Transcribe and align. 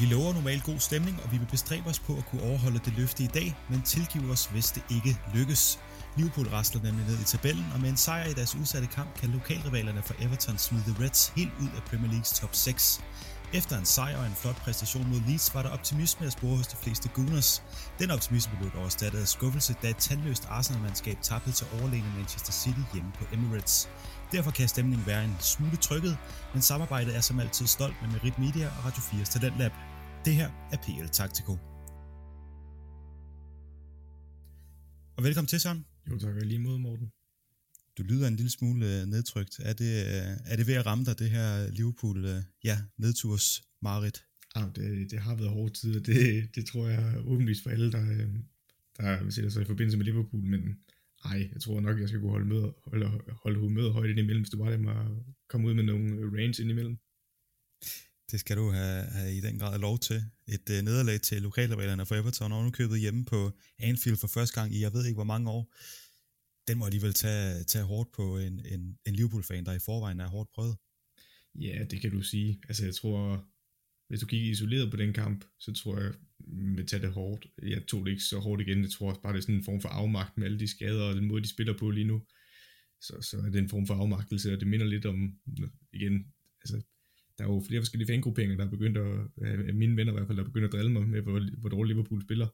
Vi 0.00 0.06
lover 0.06 0.32
normalt 0.32 0.64
god 0.64 0.78
stemning, 0.78 1.20
og 1.24 1.32
vi 1.32 1.38
vil 1.38 1.46
bestræbe 1.46 1.86
os 1.86 1.98
på 1.98 2.16
at 2.16 2.26
kunne 2.26 2.42
overholde 2.42 2.80
det 2.84 2.92
løfte 2.96 3.24
i 3.24 3.26
dag, 3.26 3.56
men 3.70 3.82
tilgiv 3.82 4.30
os, 4.30 4.46
hvis 4.46 4.70
det 4.70 4.82
ikke 4.90 5.18
lykkes. 5.34 5.78
Liverpool 6.16 6.48
rasler 6.48 6.82
nemlig 6.82 7.06
ned 7.06 7.20
i 7.20 7.24
tabellen, 7.24 7.66
og 7.74 7.80
med 7.80 7.88
en 7.88 7.96
sejr 7.96 8.24
i 8.24 8.32
deres 8.32 8.54
udsatte 8.54 8.88
kamp 8.88 9.14
kan 9.20 9.28
lokalrivalerne 9.30 10.02
for 10.02 10.14
Everton 10.20 10.58
smide 10.58 10.84
The 10.86 11.04
Reds 11.04 11.32
helt 11.36 11.52
ud 11.60 11.68
af 11.76 11.82
Premier 11.82 12.10
Leagues 12.10 12.30
top 12.30 12.50
6. 12.52 13.00
Efter 13.52 13.78
en 13.78 13.84
sejr 13.84 14.18
og 14.18 14.26
en 14.26 14.32
flot 14.32 14.56
præstation 14.56 15.08
mod 15.10 15.20
Leeds 15.26 15.54
var 15.54 15.62
der 15.62 15.70
optimisme 15.70 16.26
at 16.26 16.32
spore 16.32 16.56
hos 16.56 16.66
de 16.66 16.76
fleste 16.76 17.08
Gunners. 17.08 17.62
Den 17.98 18.10
optimisme 18.10 18.58
blev 18.58 18.70
dog 18.72 18.84
erstattet 18.84 19.20
af 19.20 19.28
skuffelse, 19.28 19.74
da 19.82 19.88
et 19.90 19.96
tandløst 19.96 20.44
Arsenal-mandskab 20.48 21.18
tabte 21.22 21.52
til 21.52 21.66
overlegne 21.72 22.12
Manchester 22.16 22.52
City 22.52 22.80
hjemme 22.94 23.12
på 23.18 23.24
Emirates. 23.32 23.88
Derfor 24.32 24.50
kan 24.50 24.68
stemningen 24.68 25.06
være 25.06 25.24
en 25.24 25.36
smule 25.40 25.76
trykket, 25.76 26.18
men 26.52 26.62
samarbejdet 26.62 27.16
er 27.16 27.20
som 27.20 27.40
altid 27.40 27.66
stolt 27.66 27.94
med 28.02 28.10
Merit 28.10 28.38
Media 28.38 28.66
og 28.66 28.84
Radio 28.84 29.02
4's 29.02 29.30
Talentlab. 29.32 29.72
Det 30.24 30.34
her 30.34 30.50
er 30.72 30.76
PL 30.76 31.08
Taktiko. 31.12 31.52
Og 35.16 35.24
velkommen 35.24 35.48
til, 35.48 35.60
Søren. 35.60 35.84
Jo 36.10 36.18
tak, 36.18 36.34
lige 36.34 36.58
mod 36.58 36.78
Morten. 36.78 37.10
Du 37.98 38.02
lyder 38.02 38.28
en 38.28 38.36
lille 38.36 38.50
smule 38.50 39.00
øh, 39.00 39.06
nedtrykt. 39.06 39.58
Er 39.58 39.72
det, 39.72 40.06
øh, 40.06 40.52
er 40.52 40.56
det 40.56 40.66
ved 40.66 40.74
at 40.74 40.86
ramme 40.86 41.04
dig, 41.04 41.18
det 41.18 41.30
her 41.30 41.70
Liverpool, 41.70 42.24
øh, 42.24 42.42
ja, 42.64 42.78
nedturs 42.98 43.62
Marit? 43.82 44.24
Ah, 44.54 44.68
det, 44.74 45.10
det 45.10 45.18
har 45.18 45.34
været 45.34 45.50
hårde 45.50 45.72
tider. 45.72 46.00
Det, 46.00 46.48
det 46.54 46.66
tror 46.66 46.88
jeg 46.88 47.22
åbenlyst 47.26 47.62
for 47.62 47.70
alle, 47.70 47.92
der, 47.92 48.04
der 48.96 49.30
sætter 49.30 49.50
sig 49.50 49.62
i 49.62 49.64
forbindelse 49.64 49.98
med 49.98 50.04
Liverpool, 50.04 50.42
men 50.42 50.60
ej, 51.24 51.48
jeg 51.52 51.60
tror 51.60 51.80
nok, 51.80 52.00
jeg 52.00 52.08
skal 52.08 52.20
kunne 52.20 52.30
holde, 52.30 52.46
med, 52.46 52.62
holde, 52.86 53.10
holde 53.42 53.58
humøret 53.58 53.92
højt 53.92 54.10
indimellem, 54.10 54.42
hvis 54.42 54.50
du 54.50 54.58
bare 54.58 54.70
lader 54.70 54.82
mig 54.82 55.06
komme 55.48 55.68
ud 55.68 55.74
med 55.74 55.84
nogle 55.84 56.38
range 56.38 56.62
indimellem. 56.62 56.96
Det 58.30 58.40
skal 58.40 58.56
du 58.56 58.70
have, 58.70 59.04
have 59.04 59.34
i 59.34 59.40
den 59.40 59.58
grad 59.58 59.78
lov 59.78 59.98
til. 59.98 60.24
Et 60.48 60.70
uh, 60.70 60.84
nederlag 60.84 61.20
til 61.20 61.42
lokalrivalerne 61.42 62.06
for 62.06 62.14
Everton, 62.14 62.52
og 62.52 62.64
nu 62.64 62.70
købet 62.70 63.00
hjemme 63.00 63.24
på 63.24 63.52
Anfield 63.78 64.16
for 64.16 64.26
første 64.26 64.60
gang 64.60 64.74
i, 64.74 64.80
jeg 64.80 64.92
ved 64.92 65.04
ikke 65.04 65.14
hvor 65.14 65.24
mange 65.24 65.50
år. 65.50 65.74
Den 66.68 66.78
må 66.78 66.84
alligevel 66.84 67.12
tage, 67.12 67.64
tage 67.64 67.84
hårdt 67.84 68.12
på 68.12 68.38
en, 68.38 68.66
en, 68.66 68.98
en 69.06 69.14
Liverpool-fan, 69.14 69.64
der 69.64 69.72
i 69.72 69.78
forvejen 69.78 70.20
er 70.20 70.28
hårdt 70.28 70.50
prøvet. 70.54 70.76
Ja, 71.54 71.84
det 71.90 72.00
kan 72.00 72.10
du 72.10 72.22
sige. 72.22 72.60
Altså 72.68 72.84
jeg 72.84 72.94
tror, 72.94 73.48
hvis 74.08 74.20
du 74.20 74.26
kigger 74.26 74.50
isoleret 74.50 74.90
på 74.90 74.96
den 74.96 75.12
kamp, 75.12 75.44
så 75.58 75.72
tror 75.72 76.00
jeg, 76.00 76.14
vil 76.76 76.86
tage 76.86 77.02
det 77.02 77.12
hårdt. 77.12 77.46
Jeg 77.62 77.86
tog 77.86 78.06
det 78.06 78.10
ikke 78.10 78.22
så 78.22 78.38
hårdt 78.38 78.62
igen. 78.62 78.82
Jeg 78.82 78.90
tror 78.90 79.08
også 79.08 79.20
bare, 79.20 79.32
det 79.32 79.38
er 79.38 79.42
sådan 79.42 79.54
en 79.54 79.64
form 79.64 79.80
for 79.80 79.88
afmagt 79.88 80.38
med 80.38 80.46
alle 80.46 80.58
de 80.58 80.68
skader 80.68 81.02
og 81.02 81.14
den 81.14 81.28
måde, 81.28 81.42
de 81.42 81.48
spiller 81.48 81.78
på 81.78 81.90
lige 81.90 82.06
nu. 82.06 82.22
Så, 83.00 83.14
så 83.30 83.36
er 83.46 83.50
det 83.50 83.58
en 83.58 83.68
form 83.68 83.86
for 83.86 83.94
afmagtelse, 83.94 84.52
og 84.52 84.60
det 84.60 84.68
minder 84.68 84.86
lidt 84.86 85.06
om, 85.06 85.38
igen, 85.92 86.26
altså, 86.60 86.82
der 87.38 87.44
er 87.44 87.48
jo 87.48 87.64
flere 87.68 87.80
forskellige 87.80 88.08
fangrupperinger, 88.12 88.56
der 88.56 88.64
er 88.64 88.70
begyndt 88.70 88.98
at, 88.98 89.28
øh, 89.42 89.74
mine 89.74 89.96
venner 89.96 90.12
i 90.12 90.16
hvert 90.16 90.26
fald, 90.26 90.36
der 90.38 90.44
er 90.44 90.48
begyndt 90.48 90.66
at 90.66 90.72
drille 90.72 90.92
mig 90.92 91.08
med, 91.08 91.20
hvor, 91.20 91.60
hvor 91.60 91.68
dårligt 91.68 91.96
Liverpool 91.96 92.22
spiller. 92.22 92.48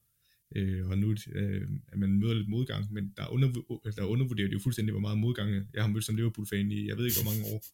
Øh, 0.57 0.89
og 0.89 0.99
nu 0.99 1.17
øh, 1.33 1.69
at 1.89 1.99
man 1.99 2.19
møder 2.19 2.35
lidt 2.35 2.49
modgang, 2.49 2.93
men 2.93 3.13
der, 3.17 3.27
under, 3.27 3.49
der 3.97 4.05
undervurderer 4.05 4.49
de 4.49 4.53
jo 4.53 4.59
fuldstændig, 4.59 4.93
hvor 4.93 5.01
meget 5.01 5.19
modgang 5.19 5.51
jeg 5.75 5.83
har 5.83 5.89
mødt 5.89 6.05
som 6.05 6.17
Liverpool-fan 6.17 6.73
i, 6.73 6.89
jeg 6.89 6.97
ved 6.97 7.07
ikke 7.07 7.23
hvor 7.23 7.31
mange 7.31 7.45
år. 7.55 7.65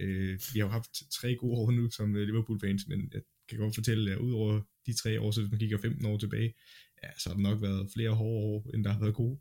Øh, 0.00 0.40
vi 0.52 0.58
har 0.60 0.66
jo 0.66 0.72
haft 0.72 0.90
tre 1.10 1.36
gode 1.36 1.58
år 1.58 1.70
nu 1.70 1.90
som 1.90 2.16
øh, 2.16 2.26
Liverpool-fans, 2.26 2.88
men 2.88 3.10
jeg 3.14 3.22
kan 3.48 3.58
godt 3.58 3.74
fortælle, 3.74 4.12
at 4.12 4.18
udover 4.18 4.60
de 4.86 4.94
tre 4.94 5.20
år, 5.20 5.30
så 5.30 5.40
hvis 5.40 5.50
man 5.50 5.60
kigger 5.60 5.78
15 5.78 6.06
år 6.06 6.18
tilbage, 6.18 6.54
ja, 7.02 7.08
så 7.18 7.28
har 7.28 7.36
der 7.36 7.42
nok 7.42 7.62
været 7.62 7.90
flere 7.94 8.10
hårde 8.10 8.46
år, 8.46 8.70
end 8.74 8.84
der 8.84 8.92
har 8.92 9.00
været 9.00 9.14
gode. 9.14 9.38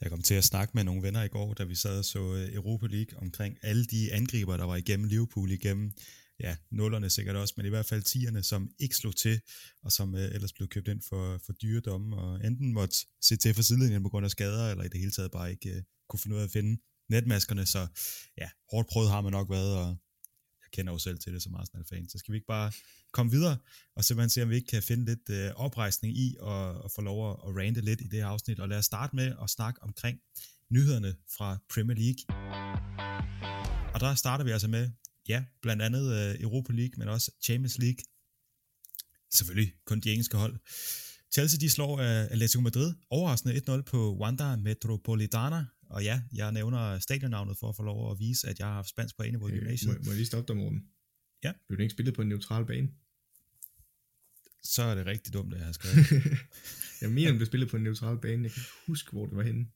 Jeg 0.00 0.10
kom 0.10 0.22
til 0.22 0.34
at 0.34 0.44
snakke 0.44 0.72
med 0.74 0.84
nogle 0.84 1.02
venner 1.02 1.22
i 1.22 1.28
går, 1.28 1.54
da 1.54 1.64
vi 1.64 1.74
sad 1.74 1.98
og 1.98 2.04
så 2.04 2.34
øh, 2.34 2.54
Europa 2.54 2.86
League 2.86 3.18
omkring 3.18 3.58
alle 3.62 3.84
de 3.84 4.12
angriber, 4.12 4.56
der 4.56 4.64
var 4.64 4.76
igennem 4.76 5.08
Liverpool 5.08 5.50
igennem 5.50 5.92
ja, 6.42 6.56
nullerne 6.70 7.10
sikkert 7.10 7.36
også, 7.36 7.54
men 7.56 7.66
i 7.66 7.68
hvert 7.68 7.86
fald 7.86 8.02
tierne, 8.02 8.42
som 8.42 8.70
ikke 8.78 8.96
slog 8.96 9.16
til, 9.16 9.40
og 9.82 9.92
som 9.92 10.14
øh, 10.14 10.34
ellers 10.34 10.52
blev 10.52 10.68
købt 10.68 10.88
ind 10.88 11.02
for, 11.08 11.40
for 11.46 11.52
dyre 11.52 11.80
domme, 11.80 12.16
og 12.16 12.46
enten 12.46 12.72
måtte 12.72 12.96
se 13.20 13.36
til 13.36 13.54
for 13.54 13.62
sidelinjen 13.62 14.02
på 14.02 14.08
grund 14.08 14.24
af 14.24 14.30
skader, 14.30 14.70
eller 14.70 14.84
i 14.84 14.88
det 14.88 15.00
hele 15.00 15.12
taget 15.12 15.30
bare 15.30 15.50
ikke 15.50 15.70
øh, 15.70 15.82
kunne 16.08 16.20
finde 16.20 16.36
ud 16.36 16.40
af 16.40 16.44
at 16.44 16.50
finde 16.50 16.82
netmaskerne, 17.08 17.66
så 17.66 17.86
ja, 18.38 18.48
hårdt 18.70 18.88
prøvet 18.88 19.10
har 19.10 19.20
man 19.20 19.32
nok 19.32 19.50
været, 19.50 19.76
og 19.76 19.86
jeg 20.62 20.70
kender 20.72 20.92
jo 20.92 20.98
selv 20.98 21.18
til 21.18 21.32
det 21.32 21.42
som 21.42 21.54
Arsenal-fan, 21.54 22.08
så 22.08 22.18
skal 22.18 22.32
vi 22.32 22.36
ikke 22.36 22.46
bare 22.46 22.72
komme 23.12 23.32
videre, 23.32 23.56
og 23.96 24.04
simpelthen 24.04 24.30
se, 24.30 24.42
om 24.42 24.50
vi 24.50 24.54
ikke 24.54 24.68
kan 24.68 24.82
finde 24.82 25.04
lidt 25.04 25.30
øh, 25.30 25.50
oprejsning 25.54 26.16
i, 26.16 26.36
og, 26.40 26.82
og 26.82 26.90
få 26.90 27.00
lov 27.02 27.30
at, 27.30 27.36
at 27.48 27.56
rante 27.56 27.80
lidt 27.80 28.00
i 28.00 28.04
det 28.04 28.18
her 28.18 28.26
afsnit, 28.26 28.60
og 28.60 28.68
lad 28.68 28.78
os 28.78 28.84
starte 28.84 29.16
med 29.16 29.34
at 29.42 29.50
snakke 29.50 29.82
omkring 29.82 30.18
nyhederne 30.70 31.14
fra 31.36 31.58
Premier 31.74 31.96
League. 31.96 32.22
Og 33.94 34.00
der 34.00 34.14
starter 34.14 34.44
vi 34.44 34.50
altså 34.50 34.68
med, 34.68 34.90
ja, 35.28 35.44
blandt 35.62 35.82
andet 35.82 36.04
øh, 36.16 36.40
Europa 36.40 36.72
League, 36.72 36.94
men 36.96 37.08
også 37.08 37.30
Champions 37.42 37.78
League. 37.78 38.04
Selvfølgelig 39.34 39.72
kun 39.84 40.00
de 40.00 40.10
engelske 40.10 40.36
hold. 40.36 40.56
Chelsea 41.32 41.58
de 41.60 41.70
slår 41.70 41.94
uh, 41.94 42.32
Atletico 42.32 42.60
Madrid 42.60 42.94
overraskende 43.10 43.78
1-0 43.78 43.82
på 43.82 44.16
Wanda 44.20 44.56
Metropolitana, 44.56 45.66
og 45.90 46.04
ja, 46.04 46.22
jeg 46.34 46.52
nævner 46.52 46.98
stadionnavnet 46.98 47.58
for 47.58 47.68
at 47.68 47.76
få 47.76 47.82
lov 47.82 48.10
at 48.12 48.18
vise, 48.18 48.48
at 48.48 48.58
jeg 48.58 48.66
har 48.66 48.74
haft 48.74 48.88
spansk 48.88 49.16
på 49.16 49.22
Enevåd 49.22 49.50
Gymnasiet. 49.50 49.88
Må, 49.88 49.98
må 50.04 50.10
jeg 50.10 50.16
lige 50.16 50.26
stoppe 50.26 50.52
dig, 50.52 50.56
Morten? 50.56 50.82
Ja. 51.44 51.52
Blev 51.68 51.76
du 51.78 51.82
ikke 51.82 51.92
spillet 51.92 52.14
på 52.14 52.22
en 52.22 52.28
neutral 52.28 52.66
bane? 52.66 52.88
Så 54.62 54.82
er 54.82 54.94
det 54.94 55.06
rigtig 55.06 55.32
dumt, 55.34 55.52
at 55.54 55.58
jeg 55.58 55.66
har 55.66 55.72
skrevet. 55.72 56.06
jeg 57.02 57.10
mener, 57.10 57.28
den 57.28 57.38
blev 57.38 57.46
spillet 57.46 57.70
på 57.70 57.76
en 57.76 57.82
neutral 57.82 58.18
bane. 58.18 58.42
Jeg 58.42 58.52
kan 58.52 58.60
ikke 58.60 58.70
huske, 58.86 59.12
hvor 59.12 59.26
det 59.26 59.36
var 59.36 59.42
henne. 59.42 59.66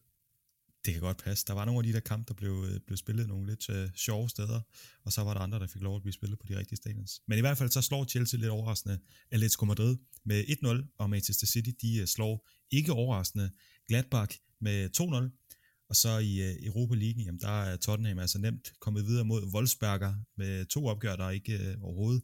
Det 0.87 0.95
kan 0.95 1.03
godt 1.03 1.23
passe. 1.25 1.45
Der 1.47 1.53
var 1.53 1.65
nogle 1.65 1.79
af 1.79 1.85
de 1.85 1.93
der 1.93 2.01
kampe, 2.01 2.29
der 2.29 2.35
blev, 2.35 2.65
øh, 2.71 2.81
blev 2.87 2.97
spillet 2.97 3.29
nogle 3.29 3.47
lidt 3.47 3.69
øh, 3.69 3.89
sjove 3.95 4.29
steder, 4.29 4.61
og 5.05 5.13
så 5.13 5.23
var 5.23 5.35
der 5.35 5.41
andre, 5.41 5.59
der 5.59 5.67
fik 5.67 5.83
lov 5.83 5.97
at 5.97 6.03
blive 6.03 6.13
spillet 6.13 6.39
på 6.39 6.47
de 6.49 6.59
rigtige 6.59 6.77
stadions. 6.77 7.21
Men 7.29 7.39
i 7.39 7.41
hvert 7.41 7.59
fald 7.59 7.71
så 7.71 7.83
slår 7.83 8.05
Chelsea 8.05 8.41
lidt 8.41 8.51
overraskende 8.51 8.99
Atletico 9.31 9.65
Madrid 9.65 9.97
med 10.25 10.45
1-0, 10.45 10.95
og 10.99 11.11
Manchester 11.11 11.47
City 11.47 11.71
de 11.83 11.97
øh, 11.97 12.07
slår 12.07 12.49
ikke 12.71 12.93
overraskende 12.93 13.51
Gladbach 13.89 14.39
med 14.61 14.91
2-0. 15.01 15.47
Og 15.89 15.97
så 15.97 16.19
i 16.19 16.43
øh, 16.43 16.67
Europa 16.67 16.95
League, 16.95 17.23
jamen 17.23 17.41
der 17.41 17.63
er 17.63 17.77
Tottenham 17.77 18.19
altså 18.19 18.39
nemt 18.39 18.73
kommet 18.81 19.07
videre 19.07 19.25
mod 19.25 19.55
Wolfsberger 19.55 20.15
med 20.37 20.67
to 20.67 20.87
opgør, 20.87 21.17
der 21.17 21.31
ikke 21.31 21.53
øh, 21.53 21.77
overhovedet 21.83 22.23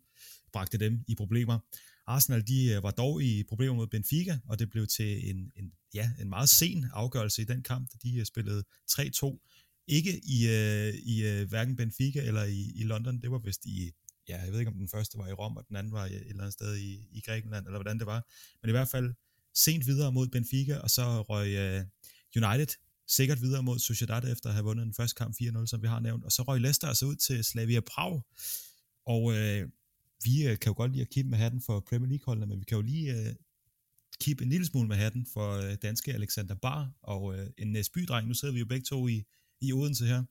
bragte 0.53 0.79
dem 0.79 1.05
i 1.09 1.15
problemer. 1.15 1.59
Arsenal 2.07 2.47
de 2.47 2.73
øh, 2.73 2.83
var 2.83 2.91
dog 2.91 3.23
i 3.23 3.45
problemer 3.49 3.75
mod 3.75 3.87
Benfica, 3.87 4.39
og 4.49 4.59
det 4.59 4.71
blev 4.71 4.87
til 4.87 5.31
en, 5.31 5.53
en, 5.57 5.73
ja, 5.95 6.11
en 6.21 6.29
meget 6.29 6.49
sen 6.49 6.87
afgørelse 6.93 7.43
i 7.43 7.45
den 7.45 7.63
kamp, 7.63 7.93
da 7.93 7.99
de 8.03 8.17
øh, 8.17 8.25
spillede 8.25 8.65
3-2. 8.91 9.85
Ikke 9.87 10.21
i, 10.25 10.49
øh, 10.49 10.95
i 10.95 11.25
øh, 11.27 11.49
hverken 11.49 11.77
Benfica 11.77 12.23
eller 12.23 12.45
i, 12.45 12.73
i 12.75 12.83
London, 12.83 13.21
det 13.23 13.31
var 13.31 13.39
vist 13.39 13.65
i, 13.65 13.93
ja, 14.29 14.43
jeg 14.43 14.53
ved 14.53 14.59
ikke 14.59 14.71
om 14.71 14.79
den 14.79 14.89
første 14.89 15.19
var 15.19 15.29
i 15.29 15.33
Rom, 15.33 15.57
og 15.57 15.65
den 15.69 15.77
anden 15.77 15.93
var 15.93 16.05
øh, 16.05 16.11
et 16.11 16.29
eller 16.29 16.43
andet 16.43 16.53
sted 16.53 16.77
i, 16.77 17.09
i 17.11 17.21
Grækenland, 17.21 17.67
eller 17.67 17.79
hvordan 17.79 17.99
det 17.99 18.07
var. 18.07 18.27
Men 18.63 18.69
i 18.69 18.73
hvert 18.73 18.89
fald 18.89 19.15
sent 19.55 19.87
videre 19.87 20.13
mod 20.13 20.29
Benfica, 20.29 20.79
og 20.79 20.91
så 20.91 21.23
røg 21.23 21.49
øh, 21.49 21.85
United 22.37 22.77
sikkert 23.09 23.41
videre 23.41 23.63
mod 23.63 23.79
Sociedad 23.79 24.33
efter 24.33 24.49
at 24.49 24.55
have 24.55 24.65
vundet 24.65 24.85
den 24.85 24.95
første 24.95 25.15
kamp 25.15 25.35
4-0, 25.43 25.67
som 25.67 25.83
vi 25.83 25.87
har 25.87 26.01
nævnt. 26.01 26.25
Og 26.25 26.33
så 26.33 26.43
røg 26.43 26.61
Leicester 26.61 26.89
altså 26.89 27.07
ud 27.07 27.17
til 27.17 27.45
Slavia 27.45 27.81
Prag. 27.81 28.23
Og 29.07 29.33
øh, 29.35 29.69
vi 30.25 30.47
øh, 30.47 30.59
kan 30.59 30.71
jo 30.71 30.75
godt 30.77 30.93
lide 30.93 31.03
at 31.03 31.11
kigge 31.11 31.31
med 31.31 31.39
hatten 31.39 31.61
for 31.61 31.81
Premier 31.81 32.09
League-holdene, 32.09 32.47
men 32.47 32.61
vi 32.61 32.65
kan 32.65 32.77
jo 32.77 32.83
lige 32.83 33.13
øh, 33.13 33.35
kippe 34.23 34.45
en 34.45 34.51
lille 34.51 34.67
smule 34.67 34.89
med 34.89 34.97
hatten 34.97 35.27
for 35.33 35.49
øh, 35.53 35.77
danske 35.83 36.13
Alexander 36.13 36.55
Bar 36.55 36.93
og 37.03 37.39
øh, 37.39 37.47
en 37.59 37.73
Næsby-dreng. 37.73 38.29
Nu 38.29 38.35
sidder 38.35 38.55
vi 38.55 38.61
jo 38.61 38.67
begge 38.67 38.85
to 38.85 39.09
i, 39.09 39.25
i 39.61 39.73
Odense 39.73 40.07
her. 40.07 40.25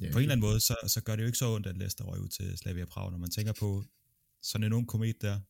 Ja, 0.00 0.12
på 0.12 0.18
en 0.18 0.22
eller 0.22 0.32
anden 0.32 0.46
måde, 0.48 0.60
så, 0.60 0.76
så 0.86 1.02
gør 1.02 1.16
det 1.16 1.22
jo 1.22 1.26
ikke 1.26 1.38
så 1.38 1.54
ondt, 1.54 1.66
at 1.66 1.76
Leicester 1.76 2.04
røg 2.04 2.20
ud 2.20 2.28
til 2.28 2.58
Slavia 2.58 2.84
Prag, 2.84 3.10
når 3.10 3.18
man 3.18 3.30
tænker 3.30 3.52
på 3.52 3.84
sådan 4.42 4.66
en 4.66 4.72
ung 4.72 4.88
komet 4.88 5.22
der. 5.22 5.40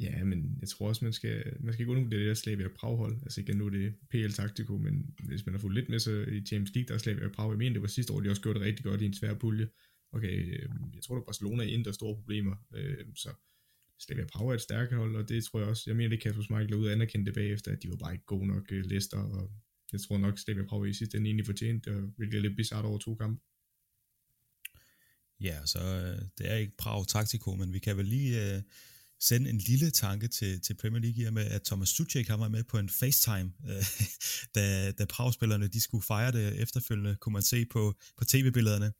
Ja, 0.00 0.24
men 0.24 0.58
jeg 0.60 0.68
tror 0.68 0.88
også, 0.88 1.04
man 1.04 1.12
skal, 1.12 1.56
man 1.60 1.72
skal 1.72 1.82
ikke 1.82 1.90
undervurdere 1.90 2.20
det 2.20 2.28
der 2.28 2.34
Slavia 2.34 2.68
Prag-hold. 2.68 3.22
Altså 3.22 3.40
igen, 3.40 3.56
nu 3.56 3.66
er 3.66 3.70
det 3.70 3.94
PL 4.10 4.32
Taktiko, 4.32 4.78
men 4.78 5.14
hvis 5.24 5.46
man 5.46 5.54
har 5.54 5.60
fået 5.60 5.74
lidt 5.74 5.88
med 5.88 5.98
sig 5.98 6.28
i 6.28 6.42
James 6.52 6.74
League, 6.74 6.88
der 6.88 6.94
er 6.94 6.98
Slavia 6.98 7.28
Prag. 7.28 7.50
Jeg 7.50 7.58
mener, 7.58 7.72
det 7.72 7.82
var 7.82 7.88
sidste 7.88 8.12
år, 8.12 8.20
de 8.20 8.30
også 8.30 8.42
gjorde 8.42 8.58
det 8.58 8.66
rigtig 8.66 8.84
godt 8.84 9.02
i 9.02 9.06
en 9.06 9.14
svær 9.14 9.34
pulje. 9.34 9.68
Okay, 10.12 10.62
øh, 10.62 10.68
jeg 10.94 11.02
tror, 11.02 11.16
at 11.16 11.24
Barcelona 11.26 11.64
er 11.64 11.82
der 11.82 11.92
store 11.92 12.16
problemer, 12.16 12.56
øh, 12.74 13.06
så 13.14 13.30
Slavia 14.00 14.24
Prag 14.32 14.48
er 14.48 14.54
et 14.54 14.60
stærkt 14.60 14.92
hold, 14.92 15.16
og 15.16 15.28
det 15.28 15.44
tror 15.44 15.58
jeg 15.58 15.68
også, 15.68 15.82
jeg 15.86 15.96
mener, 15.96 16.10
det 16.10 16.22
Kasper 16.22 16.42
Schmeichel 16.42 16.74
ud 16.74 16.86
og 16.86 16.92
anerkendte 16.92 17.26
det 17.26 17.34
bagefter, 17.34 17.72
at 17.72 17.82
de 17.82 17.88
var 17.88 17.96
bare 17.96 18.12
ikke 18.12 18.24
gode 18.24 18.46
nok 18.46 18.72
øh, 18.72 18.84
uh, 18.84 18.90
lister, 18.90 19.18
og 19.18 19.50
jeg 19.92 20.00
tror 20.00 20.18
nok, 20.18 20.38
Slavia 20.38 20.64
Prag 20.64 20.88
i 20.88 20.92
sidste 20.92 21.16
ende 21.16 21.28
egentlig 21.28 21.46
fortjente, 21.46 21.96
og 21.96 22.02
hvilket 22.16 22.38
er 22.38 22.42
lidt 22.42 22.56
bizart 22.56 22.84
over 22.84 22.98
to 22.98 23.14
kampe. 23.14 23.42
Ja, 25.40 25.66
så 25.66 25.78
øh, 25.78 26.22
det 26.38 26.50
er 26.50 26.56
ikke 26.56 26.76
Prag 26.76 27.06
Taktiko, 27.06 27.54
men 27.54 27.72
vi 27.72 27.78
kan 27.78 27.96
vel 27.96 28.06
lige... 28.06 28.56
Øh 28.56 28.62
sende 29.20 29.50
en 29.50 29.58
lille 29.58 29.90
tanke 29.90 30.28
til, 30.28 30.60
til 30.60 30.74
Premier 30.74 31.00
League 31.00 31.24
her 31.24 31.30
med, 31.30 31.44
at 31.44 31.62
Thomas 31.62 31.88
Suchek 31.88 32.28
har 32.28 32.36
været 32.36 32.50
med 32.50 32.64
på 32.64 32.78
en 32.78 32.88
FaceTime, 32.88 33.52
øh, 33.68 33.84
da, 34.54 34.92
da 34.92 35.04
Prag-spillerne 35.04 35.68
de 35.68 35.80
skulle 35.80 36.04
fejre 36.04 36.32
det 36.32 36.60
efterfølgende, 36.62 37.16
kunne 37.20 37.32
man 37.32 37.42
se 37.42 37.64
på, 37.64 37.94
på 38.18 38.24
tv-billederne. 38.24 38.92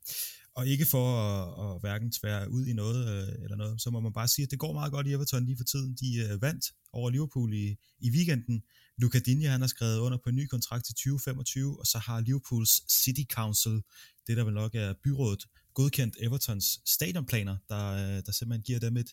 Og 0.55 0.67
ikke 0.67 0.85
for 0.85 1.17
at, 1.17 1.75
at 1.75 1.81
hverken 1.81 2.11
tvære 2.11 2.51
ud 2.51 2.65
i 2.65 2.73
noget 2.73 3.07
øh, 3.07 3.43
eller 3.43 3.55
noget, 3.55 3.81
så 3.81 3.89
må 3.89 3.99
man 3.99 4.13
bare 4.13 4.27
sige, 4.27 4.43
at 4.43 4.51
det 4.51 4.59
går 4.59 4.73
meget 4.73 4.91
godt 4.91 5.07
i 5.07 5.11
Everton 5.11 5.45
lige 5.45 5.57
for 5.57 5.63
tiden. 5.63 5.95
De 5.95 6.27
øh, 6.29 6.41
vandt 6.41 6.65
over 6.93 7.09
Liverpool 7.09 7.53
i, 7.53 7.77
i 7.99 8.09
weekenden. 8.09 8.63
Luca 8.97 9.19
Digne, 9.19 9.45
han 9.45 9.61
har 9.61 9.67
skrevet 9.67 9.99
under 9.99 10.17
på 10.23 10.29
en 10.29 10.35
ny 10.35 10.45
kontrakt 10.45 10.85
til 10.85 10.95
2025, 10.95 11.79
og 11.79 11.85
så 11.85 11.97
har 11.97 12.21
Liverpools 12.21 12.93
City 13.03 13.23
Council, 13.33 13.81
det 14.27 14.37
der 14.37 14.43
vel 14.43 14.53
nok 14.53 14.75
er 14.75 14.93
byrådet, 15.03 15.45
godkendt 15.73 16.17
Evertons 16.19 16.79
stadionplaner, 16.85 17.57
der, 17.69 17.91
øh, 17.91 18.23
der 18.25 18.31
simpelthen 18.31 18.63
giver 18.63 18.79
dem 18.79 18.97
et 18.97 19.11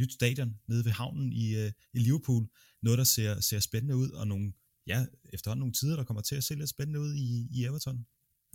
nyt 0.00 0.12
stadion 0.12 0.54
nede 0.68 0.84
ved 0.84 0.92
havnen 0.92 1.32
i, 1.32 1.46
øh, 1.56 1.72
i 1.94 1.98
Liverpool. 1.98 2.44
Noget, 2.82 2.98
der 2.98 3.04
ser, 3.04 3.40
ser 3.40 3.60
spændende 3.60 3.96
ud, 3.96 4.10
og 4.10 4.28
nogle, 4.28 4.52
ja, 4.86 5.06
efterhånden 5.32 5.60
nogle 5.60 5.72
tider, 5.72 5.96
der 5.96 6.04
kommer 6.04 6.22
til 6.22 6.36
at 6.36 6.44
se 6.44 6.54
lidt 6.54 6.70
spændende 6.70 7.00
ud 7.00 7.14
i, 7.14 7.48
i 7.50 7.64
Everton. 7.64 8.06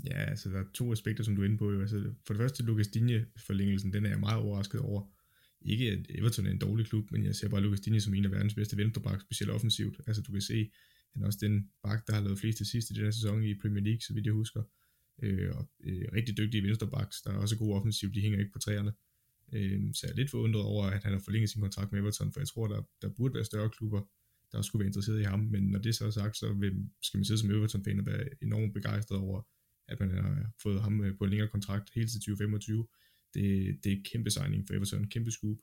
Ja, 0.05 0.19
altså 0.31 0.49
der 0.49 0.59
er 0.59 0.65
to 0.73 0.91
aspekter, 0.91 1.23
som 1.23 1.35
du 1.35 1.41
er 1.41 1.45
inde 1.45 1.57
på. 1.57 1.81
Altså, 1.81 2.13
for 2.25 2.33
det 2.33 2.41
første, 2.41 2.63
Lucas 2.63 2.87
Digne 2.87 3.25
forlængelsen, 3.37 3.93
den 3.93 4.05
er 4.05 4.09
jeg 4.09 4.19
meget 4.19 4.41
overrasket 4.43 4.79
over. 4.79 5.03
Ikke 5.61 5.91
at 5.91 6.05
Everton 6.09 6.45
er 6.45 6.51
en 6.51 6.59
dårlig 6.59 6.85
klub, 6.85 7.11
men 7.11 7.25
jeg 7.25 7.35
ser 7.35 7.49
bare 7.49 7.61
Lucas 7.61 7.79
Digne 7.79 8.01
som 8.01 8.13
en 8.13 8.25
af 8.25 8.31
verdens 8.31 8.53
bedste 8.53 8.77
venstreback, 8.77 9.21
specielt 9.21 9.51
offensivt. 9.51 10.01
Altså 10.07 10.21
du 10.21 10.31
kan 10.31 10.41
se, 10.41 10.71
han 11.13 11.23
er 11.23 11.27
også 11.27 11.39
den 11.41 11.69
bak, 11.83 12.07
der 12.07 12.13
har 12.13 12.21
lavet 12.21 12.39
flest 12.39 12.57
til 12.57 12.65
sidst 12.65 12.89
i 12.89 12.93
den 12.93 13.03
her 13.03 13.11
sæson 13.11 13.43
i 13.43 13.59
Premier 13.61 13.83
League, 13.83 14.01
så 14.01 14.13
vidt 14.13 14.25
jeg 14.25 14.33
husker. 14.33 14.63
Øh, 15.23 15.55
og 15.55 15.69
øh, 15.83 16.05
rigtig 16.13 16.37
dygtige 16.37 16.63
venstrebacks, 16.63 17.21
der 17.21 17.31
er 17.31 17.37
også 17.37 17.57
gode 17.57 17.75
offensivt, 17.75 18.15
de 18.15 18.21
hænger 18.21 18.39
ikke 18.39 18.51
på 18.51 18.59
træerne. 18.59 18.93
Øh, 19.53 19.81
så 19.93 20.01
jeg 20.03 20.11
er 20.11 20.15
lidt 20.15 20.31
forundret 20.31 20.63
over, 20.63 20.85
at 20.85 21.03
han 21.03 21.13
har 21.13 21.19
forlænget 21.19 21.49
sin 21.49 21.61
kontrakt 21.61 21.91
med 21.91 21.99
Everton, 21.99 22.31
for 22.31 22.39
jeg 22.39 22.47
tror, 22.47 22.67
der, 22.67 22.81
der 23.01 23.09
burde 23.09 23.33
være 23.33 23.45
større 23.45 23.69
klubber, 23.69 24.01
der 24.51 24.61
skulle 24.61 24.79
være 24.79 24.87
interesseret 24.87 25.19
i 25.19 25.23
ham. 25.23 25.39
Men 25.39 25.63
når 25.63 25.79
det 25.79 25.95
så 25.95 26.05
er 26.05 26.11
sagt, 26.11 26.37
så 26.37 26.53
vil, 26.53 26.89
skal 27.01 27.17
man 27.17 27.25
sidde 27.25 27.39
som 27.39 27.51
Everton-fan 27.51 27.99
og 27.99 28.05
være 28.05 28.23
enormt 28.41 28.73
begejstret 28.73 29.19
over, 29.19 29.41
at 29.87 29.99
man 29.99 30.09
har 30.09 30.51
fået 30.63 30.81
ham 30.81 31.03
øh, 31.03 31.17
på 31.17 31.23
en 31.23 31.29
længere 31.29 31.49
kontrakt 31.49 31.89
helt 31.95 32.11
til 32.11 32.19
2025. 32.19 32.87
Det, 33.33 33.79
det 33.83 33.91
er 33.91 33.97
kæmpe 34.11 34.29
signing 34.31 34.67
for 34.67 34.73
Everton, 34.73 35.01
en 35.01 35.09
kæmpe 35.09 35.31
scoop. 35.31 35.57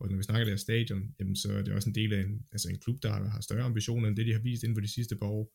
Og 0.00 0.10
når 0.10 0.16
vi 0.16 0.22
snakker 0.22 0.44
deres 0.44 0.60
stadion, 0.60 1.14
jamen, 1.20 1.36
så 1.36 1.52
er 1.52 1.62
det 1.62 1.74
også 1.74 1.88
en 1.88 1.94
del 1.94 2.12
af 2.12 2.22
en, 2.22 2.46
altså 2.52 2.68
en 2.68 2.78
klub, 2.78 3.02
der 3.02 3.12
har, 3.12 3.28
har 3.28 3.40
større 3.40 3.62
ambitioner 3.62 4.08
end 4.08 4.16
det, 4.16 4.26
de 4.26 4.32
har 4.32 4.40
vist 4.40 4.62
inden 4.62 4.76
for 4.76 4.80
de 4.80 4.94
sidste 4.94 5.16
par 5.16 5.26
år. 5.26 5.54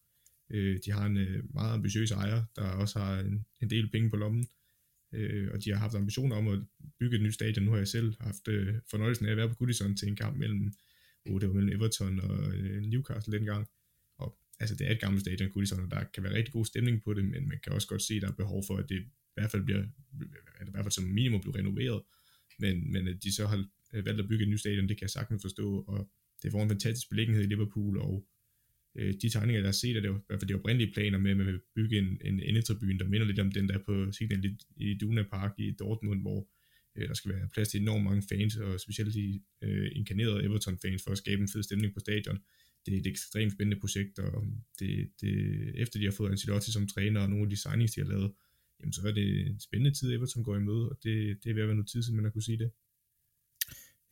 Øh, 0.50 0.80
de 0.86 0.92
har 0.92 1.06
en 1.06 1.18
øh, 1.18 1.44
meget 1.54 1.74
ambitiøs 1.74 2.12
ejer, 2.12 2.44
der 2.56 2.62
også 2.62 3.00
har 3.00 3.20
en, 3.20 3.46
en 3.62 3.70
del 3.70 3.92
penge 3.92 4.10
på 4.10 4.16
lommen, 4.16 4.48
øh, 5.14 5.50
og 5.54 5.64
de 5.64 5.70
har 5.70 5.78
haft 5.78 5.96
ambitioner 5.96 6.36
om 6.36 6.48
at 6.48 6.60
bygge 7.00 7.16
et 7.16 7.22
nyt 7.22 7.34
stadion. 7.34 7.66
Nu 7.66 7.72
har 7.72 7.78
jeg 7.78 7.88
selv 7.88 8.16
haft 8.20 8.48
øh, 8.48 8.76
fornøjelsen 8.90 9.26
af 9.26 9.32
at 9.32 9.38
være 9.38 9.50
på 9.50 9.56
Goodison 9.56 9.96
til 9.96 10.08
en 10.08 10.16
kamp 10.16 10.38
mellem, 10.38 10.74
oh, 11.26 11.42
det 11.42 11.48
var 11.50 11.54
mellem 11.54 11.76
Everton 11.76 12.20
og 12.20 12.56
øh, 12.56 12.82
Newcastle 12.82 13.38
dengang. 13.38 13.68
Og 14.18 14.38
altså, 14.60 14.76
det 14.76 14.88
er 14.88 14.92
et 14.92 15.00
gammelt 15.00 15.22
stadion, 15.22 15.50
Goodison, 15.50 15.80
og 15.80 15.92
der 15.92 16.04
kan 16.04 16.24
være 16.24 16.34
rigtig 16.34 16.54
god 16.54 16.66
stemning 16.66 17.04
på 17.04 17.14
det, 17.14 17.26
men 17.26 17.48
man 17.48 17.60
kan 17.64 17.74
også 17.74 17.88
godt 17.88 18.02
se, 18.02 18.14
at 18.14 18.22
der 18.22 18.28
er 18.28 18.36
behov 18.36 18.64
for, 18.68 18.78
at 18.78 18.90
det 18.90 19.00
i 19.02 19.34
hvert 19.34 19.52
fald 19.52 19.64
bliver, 19.64 19.84
at 20.60 20.68
i 20.68 20.72
hvert 20.72 20.86
fald 20.86 20.92
som 20.92 21.04
minimum 21.04 21.42
bliver 21.42 21.58
renoveret. 21.58 22.02
Men, 22.60 22.92
men 22.92 23.08
at 23.08 23.24
de 23.24 23.36
så 23.36 23.48
har 23.48 23.66
øh, 23.94 24.06
valgt 24.06 24.22
at 24.22 24.28
bygge 24.28 24.44
et 24.44 24.50
nyt 24.50 24.60
stadion, 24.60 24.88
det 24.88 24.98
kan 24.98 25.04
jeg 25.04 25.10
sagtens 25.10 25.42
forstå, 25.42 25.84
og 25.88 26.10
det 26.44 26.52
får 26.52 26.64
en 26.64 26.70
fantastisk 26.70 27.10
beliggenhed 27.10 27.44
i 27.44 27.48
Liverpool, 27.48 27.98
og 27.98 28.28
øh, 28.96 29.14
de 29.22 29.30
tegninger, 29.30 29.62
der 29.62 29.68
er 29.68 29.72
set, 29.72 29.98
er 29.98 30.02
det 30.02 30.08
jo, 30.08 30.18
i 30.18 30.22
hvert 30.28 30.40
fald 30.40 30.50
de 30.50 30.54
oprindelige 30.54 30.94
planer 30.94 31.18
med, 31.18 31.36
med 31.36 31.48
at 31.48 31.60
bygge 31.76 31.98
en, 31.98 32.22
en 32.26 32.40
endetribune, 32.40 33.00
der 33.00 33.08
minder 33.08 33.28
lidt 33.28 33.40
om 33.40 33.52
den 33.52 33.70
der 33.70 33.80
på 33.86 34.12
Signal 34.12 34.58
i 34.78 34.98
Duna 34.98 35.24
Park 35.24 35.54
i 35.58 35.72
Dortmund, 35.72 36.22
hvor 36.22 36.48
øh, 36.96 37.08
der 37.08 37.14
skal 37.14 37.32
være 37.32 37.50
plads 37.54 37.70
til 37.70 37.82
enormt 37.82 38.04
mange 38.04 38.24
fans, 38.30 38.56
og 38.56 38.80
specielt 38.80 39.14
de 39.14 39.42
øh, 39.62 39.92
inkarnerede 39.96 40.44
Everton-fans, 40.44 41.04
for 41.04 41.12
at 41.12 41.18
skabe 41.18 41.42
en 41.42 41.50
fed 41.54 41.64
stemning 41.64 41.94
på 41.94 42.00
stadion. 42.00 42.40
Det 42.86 42.94
er 42.94 43.00
et 43.00 43.08
ekstremt 43.08 43.52
spændende 43.52 43.80
projekt, 43.80 44.20
og 44.20 44.38
um, 44.42 44.64
det, 44.80 45.10
det, 45.22 45.34
efter 45.82 46.00
de 46.00 46.06
har 46.06 46.12
fået 46.12 46.32
Ancelotti 46.32 46.72
som 46.72 46.88
træner, 46.88 47.22
og 47.22 47.30
nogle 47.30 47.44
af 47.44 47.50
de 47.50 47.62
signings, 47.62 47.94
de 47.94 48.02
har 48.02 48.08
lavet, 48.08 48.32
jamen 48.80 48.94
så 48.94 49.02
er 49.08 49.12
det 49.12 49.48
en 49.48 49.60
spændende 49.60 49.98
tid, 49.98 50.14
Everton 50.14 50.44
går 50.44 50.56
i 50.58 50.60
møde, 50.60 50.90
og 50.90 50.98
det, 51.04 51.44
det 51.44 51.50
er 51.50 51.54
ved 51.54 51.62
at 51.62 51.68
være 51.68 51.76
noget 51.76 51.90
tid, 51.90 52.04
siden 52.04 52.16
man 52.16 52.26
har 52.26 52.32
kunne 52.32 52.44
sige 52.44 52.58
det. 52.58 52.72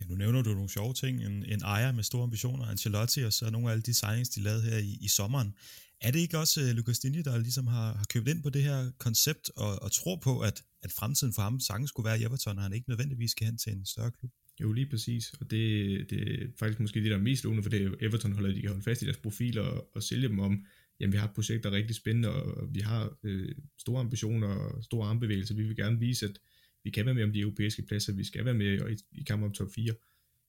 Ja, 0.02 0.06
nu 0.10 0.16
nævner 0.16 0.42
du 0.42 0.54
nogle 0.54 0.70
sjove 0.70 0.94
ting. 0.94 1.24
En, 1.26 1.46
en 1.46 1.62
ejer 1.62 1.92
med 1.92 2.04
store 2.04 2.24
ambitioner, 2.24 2.66
Ancelotti, 2.66 3.22
og 3.22 3.34
så 3.34 3.50
nogle 3.50 3.68
af 3.68 3.72
alle 3.72 3.82
de 3.82 3.94
signings, 3.94 4.30
de 4.30 4.42
lavede 4.42 4.62
her 4.62 4.78
i, 4.78 4.98
i 5.02 5.08
sommeren. 5.08 5.54
Er 6.02 6.12
det 6.12 6.20
ikke 6.20 6.40
også 6.40 6.62
uh, 6.62 6.68
Lucas 6.68 7.00
Dini, 7.00 7.22
der 7.22 7.38
ligesom 7.38 7.68
har, 7.68 7.94
har 7.94 8.06
købt 8.10 8.28
ind 8.28 8.44
på 8.44 8.50
det 8.50 8.64
her 8.64 8.92
koncept, 8.98 9.52
og, 9.56 9.82
og 9.82 9.92
tror 9.92 10.16
på, 10.16 10.40
at, 10.40 10.64
at 10.84 10.92
fremtiden 10.92 11.34
for 11.34 11.42
ham 11.42 11.60
sagtens 11.60 11.90
skulle 11.90 12.06
være 12.06 12.20
i 12.20 12.24
Everton, 12.24 12.58
og 12.58 12.64
han 12.64 12.74
ikke 12.74 12.90
nødvendigvis 12.90 13.32
skal 13.32 13.46
hen 13.46 13.58
til 13.58 13.74
en 13.74 13.86
større 13.86 14.12
klub? 14.12 14.32
Jo, 14.62 14.72
lige 14.72 14.90
præcis. 14.90 15.34
Og 15.40 15.52
det, 15.52 16.10
det 16.10 16.44
er 16.44 16.48
faktisk 16.60 16.80
måske 16.80 17.04
det, 17.04 17.12
der 17.12 17.18
er 17.18 17.22
mest 17.22 17.44
lovende 17.44 17.64
for 17.64 17.70
det, 17.70 17.96
Everton 18.02 18.32
holder, 18.32 18.54
de 18.54 18.62
kan 18.62 18.70
holde 18.70 18.84
fast 18.84 19.02
i 19.02 19.06
deres 19.06 19.18
profiler 19.18 19.62
og, 19.62 19.88
og 19.96 20.04
sælge 20.04 20.28
dem 20.28 20.40
om, 20.40 20.66
jamen 21.00 21.14
vi 21.14 21.18
har 21.18 21.28
et 21.28 21.34
projekt, 21.34 21.64
der 21.64 21.70
er 21.70 21.74
rigtig 21.74 21.96
spændende, 21.96 22.30
og 22.30 22.74
vi 22.74 22.80
har 22.80 23.18
øh, 23.24 23.56
store 23.80 24.00
ambitioner 24.00 24.48
og 24.48 24.84
store 24.84 25.08
armbevægelser. 25.08 25.56
Vi 25.56 25.64
vil 25.64 25.76
gerne 25.76 26.00
vise, 26.00 26.26
at 26.26 26.40
vi 26.84 26.90
kan 26.90 27.06
være 27.06 27.16
med 27.16 27.24
om 27.24 27.34
de 27.34 27.40
europæiske 27.40 27.82
pladser, 27.82 28.14
vi 28.14 28.24
skal 28.24 28.46
være 28.46 28.54
med 28.54 28.92
i, 28.92 29.20
i 29.20 29.24
kampen 29.24 29.46
om 29.46 29.54
top 29.54 29.68
4. 29.76 29.94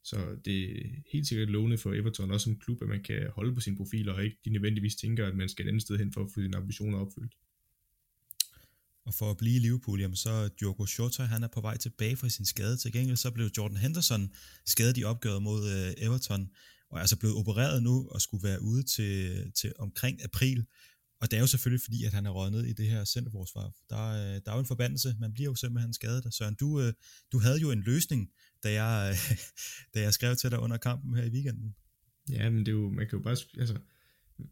Så 0.04 0.16
det 0.44 0.62
er 0.64 0.88
helt 1.12 1.26
sikkert 1.26 1.48
lovende 1.48 1.78
for 1.78 1.92
Everton, 1.92 2.30
også 2.30 2.44
som 2.44 2.58
klub, 2.58 2.82
at 2.82 2.88
man 2.88 3.02
kan 3.02 3.28
holde 3.34 3.54
på 3.54 3.60
sine 3.60 3.76
profiler, 3.76 4.12
og 4.12 4.24
ikke 4.24 4.38
de 4.44 4.50
nødvendigvis 4.50 4.96
tænker, 4.96 5.26
at 5.26 5.34
man 5.34 5.48
skal 5.48 5.64
et 5.64 5.68
andet 5.68 5.82
sted 5.82 5.98
hen 5.98 6.12
for 6.12 6.20
at 6.24 6.30
få 6.34 6.40
sine 6.40 6.56
ambitioner 6.56 6.98
opfyldt. 6.98 7.32
Og 9.04 9.14
for 9.14 9.30
at 9.30 9.36
blive 9.36 9.56
i 9.56 9.58
Liverpool, 9.58 10.00
jamen 10.00 10.16
så 10.16 10.48
Diogo 10.60 10.86
Jota, 10.98 11.22
han 11.22 11.42
er 11.42 11.48
på 11.48 11.60
vej 11.60 11.76
tilbage 11.76 12.16
fra 12.16 12.28
sin 12.28 12.44
skade. 12.44 12.76
Til 12.76 12.92
gengæld 12.92 13.16
så 13.16 13.30
blev 13.30 13.50
Jordan 13.56 13.76
Henderson 13.76 14.32
skadet 14.66 14.98
i 14.98 15.04
opgøret 15.04 15.42
mod 15.42 15.60
øh, 15.70 16.06
Everton, 16.06 16.50
og 16.90 16.96
er 16.96 17.00
altså 17.00 17.18
blevet 17.18 17.36
opereret 17.36 17.82
nu 17.82 18.08
og 18.10 18.20
skulle 18.20 18.48
være 18.48 18.62
ude 18.62 18.82
til, 18.82 19.52
til 19.52 19.72
omkring 19.78 20.24
april. 20.24 20.66
Og 21.22 21.30
det 21.30 21.36
er 21.36 21.40
jo 21.40 21.46
selvfølgelig 21.46 21.82
fordi, 21.82 22.04
at 22.04 22.12
han 22.12 22.26
er 22.26 22.30
røget 22.30 22.52
ned 22.52 22.64
i 22.64 22.72
det 22.72 22.86
her 22.86 23.04
centerforsvar. 23.04 23.72
Der, 23.90 24.08
øh, 24.08 24.40
der 24.44 24.50
er 24.50 24.54
jo 24.54 24.60
en 24.60 24.66
forbandelse, 24.66 25.16
man 25.20 25.32
bliver 25.32 25.50
jo 25.50 25.54
simpelthen 25.54 25.92
skadet. 25.94 26.34
Søren, 26.34 26.54
du, 26.54 26.80
øh, 26.80 26.92
du 27.32 27.38
havde 27.38 27.60
jo 27.60 27.70
en 27.70 27.82
løsning, 27.82 28.30
da 28.62 28.72
jeg, 28.72 29.16
da 29.94 30.00
jeg 30.00 30.12
skrev 30.14 30.36
til 30.36 30.50
dig 30.50 30.58
under 30.58 30.76
kampen 30.76 31.16
her 31.16 31.24
i 31.24 31.30
weekenden. 31.30 31.74
Ja, 32.30 32.50
men 32.50 32.60
det 32.60 32.68
er 32.68 32.72
jo, 32.72 32.88
man 32.90 33.08
kan 33.08 33.18
jo 33.18 33.22
bare, 33.22 33.36
altså, 33.58 33.78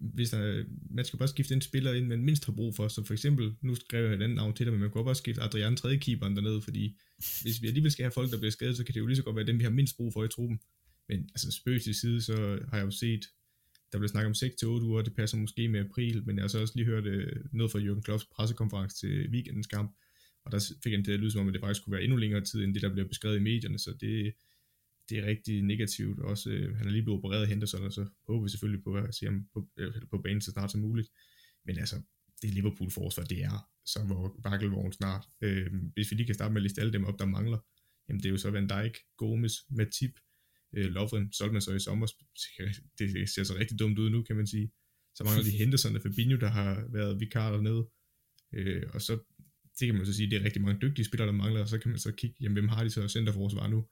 hvis 0.01 0.31
der, 0.31 0.65
man 0.91 1.05
skal 1.05 1.19
bare 1.19 1.29
skifte 1.29 1.55
en 1.55 1.61
spiller 1.61 1.93
ind, 1.93 2.07
man 2.07 2.23
mindst 2.23 2.45
har 2.45 2.53
brug 2.53 2.77
for, 2.77 2.89
så 2.89 3.05
for 3.05 3.13
eksempel, 3.15 3.55
nu 3.63 3.75
skrev 3.75 4.05
jeg 4.05 4.15
et 4.15 4.23
andet 4.23 4.37
navn 4.37 4.55
til 4.55 4.67
dig, 4.67 4.73
men 4.73 4.81
man 4.81 4.91
kan 4.91 5.05
bare 5.05 5.15
skifte 5.15 5.43
Adrian 5.43 5.77
tredje 5.77 5.97
keeperen 5.97 6.37
dernede, 6.37 6.63
fordi 6.63 6.99
hvis 7.43 7.63
vi 7.63 7.67
alligevel 7.67 7.93
skal 7.93 8.03
have 8.03 8.13
folk, 8.13 8.31
der 8.31 8.39
bliver 8.39 8.53
skadet, 8.53 8.77
så 8.77 8.85
kan 8.85 8.95
det 8.95 9.01
jo 9.01 9.07
lige 9.07 9.17
så 9.17 9.23
godt 9.23 9.37
være 9.37 9.47
dem, 9.47 9.59
vi 9.59 9.65
har 9.65 9.71
mindst 9.71 9.97
brug 9.97 10.13
for 10.13 10.25
i 10.25 10.29
truppen. 10.29 10.61
Men 11.09 11.19
altså 11.19 11.51
spøg 11.51 11.83
til 11.83 11.95
side, 11.95 12.23
så 12.23 12.59
har 12.69 12.77
jeg 12.77 12.87
jo 12.87 12.91
set 12.91 13.27
der 13.93 13.99
blev 13.99 14.09
snakket 14.09 14.27
om 14.27 14.49
6-8 14.81 14.85
uger, 14.85 15.03
det 15.03 15.15
passer 15.15 15.39
måske 15.39 15.69
med 15.69 15.81
april, 15.81 16.27
men 16.27 16.37
jeg 16.37 16.43
har 16.43 16.49
så 16.49 16.61
også 16.61 16.73
lige 16.77 16.87
hørt 16.87 17.07
øh, 17.07 17.45
noget 17.53 17.73
fra 17.73 17.79
Jürgen 17.79 18.01
Klopps 18.01 18.25
pressekonference 18.25 18.97
til 18.97 19.31
weekendens 19.31 19.67
kamp, 19.67 19.97
og 20.45 20.53
der 20.53 20.73
fik 20.83 20.93
han 20.93 21.05
det 21.05 21.13
at 21.13 21.21
lyde 21.21 21.31
som 21.31 21.41
om, 21.41 21.49
at 21.49 21.55
det 21.55 21.61
faktisk 21.61 21.85
kunne 21.85 21.93
være 21.93 22.03
endnu 22.03 22.17
længere 22.17 22.45
tid, 22.45 22.65
end 22.65 22.75
det, 22.75 22.83
der 22.83 22.93
bliver 22.93 23.09
beskrevet 23.09 23.37
i 23.37 23.41
medierne, 23.41 23.79
så 23.79 23.91
det, 24.01 24.35
det 25.09 25.19
er 25.19 25.27
rigtig 25.27 25.63
negativt. 25.63 26.21
Også, 26.21 26.51
øh, 26.51 26.77
han 26.77 26.87
er 26.87 26.91
lige 26.91 27.03
blevet 27.03 27.19
opereret 27.19 27.43
af 27.43 27.49
Henderson, 27.49 27.83
og 27.83 27.93
så 27.93 28.07
håber 28.27 28.43
vi 28.43 28.49
selvfølgelig 28.49 28.85
på 28.85 28.95
at 28.95 29.15
se 29.15 29.27
ham 29.27 29.49
på, 29.55 29.69
øh, 29.77 29.93
på 30.11 30.19
banen 30.19 30.41
så 30.41 30.51
snart 30.51 30.71
som 30.73 30.81
muligt. 30.81 31.09
Men 31.67 31.79
altså, 31.79 32.03
det 32.43 32.55
Liverpool-forsvar, 32.55 33.25
det 33.25 33.43
er 33.43 33.69
så 33.87 34.05
hvor 34.07 34.41
bakkelvogn 34.43 34.93
snart. 34.93 35.25
Øh, 35.41 35.73
hvis 35.95 36.11
vi 36.11 36.17
lige 36.17 36.27
kan 36.27 36.35
starte 36.35 36.53
med 36.53 36.61
at 36.61 36.63
liste 36.63 36.81
alle 36.81 36.93
dem 36.93 37.05
op, 37.05 37.19
der 37.19 37.25
mangler, 37.25 37.59
jamen 38.09 38.21
det 38.21 38.27
er 38.27 38.31
jo 38.31 38.37
så 38.37 38.51
Van 38.51 38.69
Dijk, 38.69 38.99
Gomes, 39.17 39.55
Matip, 39.71 40.19
Øh, 40.77 40.91
Lovren 40.91 41.33
solgte 41.33 41.53
man 41.53 41.63
så 41.63 41.73
i 41.75 41.79
sommer. 41.79 42.07
Det 42.99 43.29
ser 43.35 43.45
så 43.45 43.55
rigtig 43.55 43.79
dumt 43.79 43.99
ud 43.99 44.11
nu, 44.11 44.23
kan 44.23 44.37
man 44.37 44.47
sige. 44.47 44.71
Så 45.15 45.25
mangler 45.25 45.45
de 45.45 45.59
Henderson 45.63 45.97
og 45.97 46.03
Fabinho, 46.03 46.37
der 46.37 46.49
har 46.49 46.87
været 46.93 47.21
vikar 47.21 47.53
dernede. 47.53 47.83
Øh, 48.53 48.83
og 48.95 49.03
så, 49.03 49.13
det 49.79 49.87
kan 49.87 49.95
man 49.95 50.07
så 50.07 50.13
sige, 50.13 50.31
det 50.31 50.37
er 50.41 50.45
rigtig 50.45 50.63
mange 50.63 50.81
dygtige 50.81 51.05
spillere, 51.05 51.27
der 51.27 51.33
mangler, 51.33 51.61
og 51.61 51.69
så 51.69 51.79
kan 51.79 51.91
man 51.91 51.99
så 51.99 52.13
kigge, 52.13 52.37
jamen 52.41 52.57
hvem 52.57 52.69
har 52.69 52.85
de 52.85 52.91
så 52.91 53.09
centerforsvar 53.09 53.69
nu? 53.69 53.89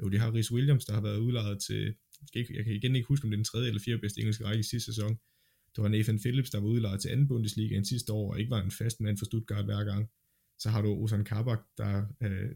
Jo, 0.00 0.08
de 0.08 0.18
har 0.18 0.34
Rhys 0.34 0.52
Williams, 0.52 0.84
der 0.84 0.92
har 0.92 1.00
været 1.00 1.18
udlejet 1.18 1.58
til, 1.66 1.94
jeg 2.34 2.64
kan 2.64 2.74
igen 2.74 2.96
ikke 2.96 3.08
huske, 3.08 3.24
om 3.24 3.30
det 3.30 3.36
er 3.36 3.38
den 3.38 3.44
tredje 3.44 3.68
eller 3.68 3.80
fjerde 3.84 4.00
bedste 4.00 4.20
engelske 4.20 4.44
række 4.44 4.60
i 4.60 4.62
sidste 4.62 4.92
sæson. 4.92 5.18
Det 5.76 5.82
var 5.82 5.88
Nathan 5.88 6.18
Phillips, 6.18 6.50
der 6.50 6.60
var 6.60 6.66
udlejet 6.66 7.00
til 7.00 7.08
anden 7.08 7.28
Bundesliga 7.28 7.76
en 7.76 7.84
sidste 7.84 8.12
år, 8.12 8.32
og 8.32 8.40
ikke 8.40 8.50
var 8.50 8.62
en 8.62 8.70
fast 8.70 9.00
mand 9.00 9.18
for 9.18 9.24
Stuttgart 9.24 9.64
hver 9.64 9.84
gang. 9.84 10.10
Så 10.58 10.70
har 10.70 10.82
du 10.82 10.88
Ozan 10.88 11.24
Kabak, 11.24 11.60
der 11.78 11.84
er 11.84 12.06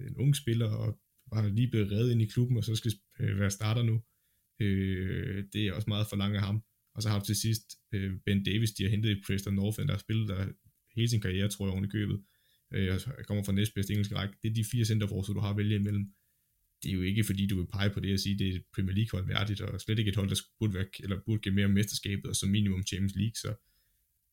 en 0.09 0.17
ung 0.17 0.37
spiller, 0.37 0.71
og 0.71 1.01
var 1.33 1.49
lige 1.49 1.71
blevet 1.71 1.93
reddet 1.93 2.13
ind 2.13 2.23
i 2.23 2.27
klubben, 2.27 2.57
og 2.57 2.65
så 2.65 2.75
skal 2.77 2.93
øh, 3.21 3.41
være 3.41 3.51
starter 3.51 3.83
nu. 3.83 4.03
Øh, 4.61 5.45
det 5.53 5.67
er 5.67 5.73
også 5.73 5.91
meget 5.91 6.07
for 6.07 6.17
langt 6.17 6.37
af 6.37 6.43
ham. 6.43 6.63
Og 6.95 7.03
så 7.03 7.09
har 7.09 7.19
du 7.19 7.25
til 7.25 7.37
sidst 7.37 7.65
øh, 7.93 8.13
Ben 8.27 8.45
Davis, 8.45 8.71
de 8.71 8.83
har 8.83 8.91
hentet 8.91 9.11
i 9.11 9.23
Preston 9.27 9.55
North 9.55 9.81
End, 9.81 9.89
der 9.89 9.95
har 9.95 9.99
spillet 9.99 10.29
der 10.29 10.49
hele 10.97 11.09
sin 11.09 11.21
karriere, 11.21 11.49
tror 11.49 11.67
jeg, 11.67 11.73
oven 11.73 11.85
i 11.85 11.89
købet. 11.89 12.23
Øh, 12.75 12.95
og 12.95 13.27
kommer 13.27 13.45
fra 13.45 13.53
næstbedste 13.53 13.93
engelske 13.93 14.15
række. 14.15 14.35
Det 14.43 14.51
er 14.51 14.55
de 14.55 14.65
fire 14.73 14.85
centerforsvar, 14.85 15.35
du 15.35 15.41
har 15.41 15.51
at 15.51 15.57
vælge 15.57 15.77
imellem. 15.77 16.05
Det 16.83 16.91
er 16.91 16.95
jo 16.95 17.03
ikke 17.03 17.25
fordi, 17.25 17.47
du 17.47 17.57
vil 17.57 17.67
pege 17.67 17.91
på 17.91 18.01
det 18.01 18.13
og 18.13 18.21
sige, 18.21 18.39
det 18.39 18.49
er 18.49 18.55
et 18.55 18.65
Premier 18.75 18.95
League 18.95 19.11
hold 19.13 19.27
værdigt, 19.29 19.61
og 19.61 19.81
slet 19.81 19.99
ikke 19.99 20.09
et 20.09 20.17
hold, 20.17 20.29
der 20.29 20.37
burde, 20.59 20.75
være, 20.75 20.87
eller 21.03 21.21
burde 21.27 21.41
give 21.43 21.55
mere 21.55 21.65
om 21.65 21.71
mesterskabet, 21.71 22.27
og 22.27 22.37
som 22.37 22.49
minimum 22.49 22.83
Champions 22.83 23.15
League. 23.17 23.35
Så 23.35 23.55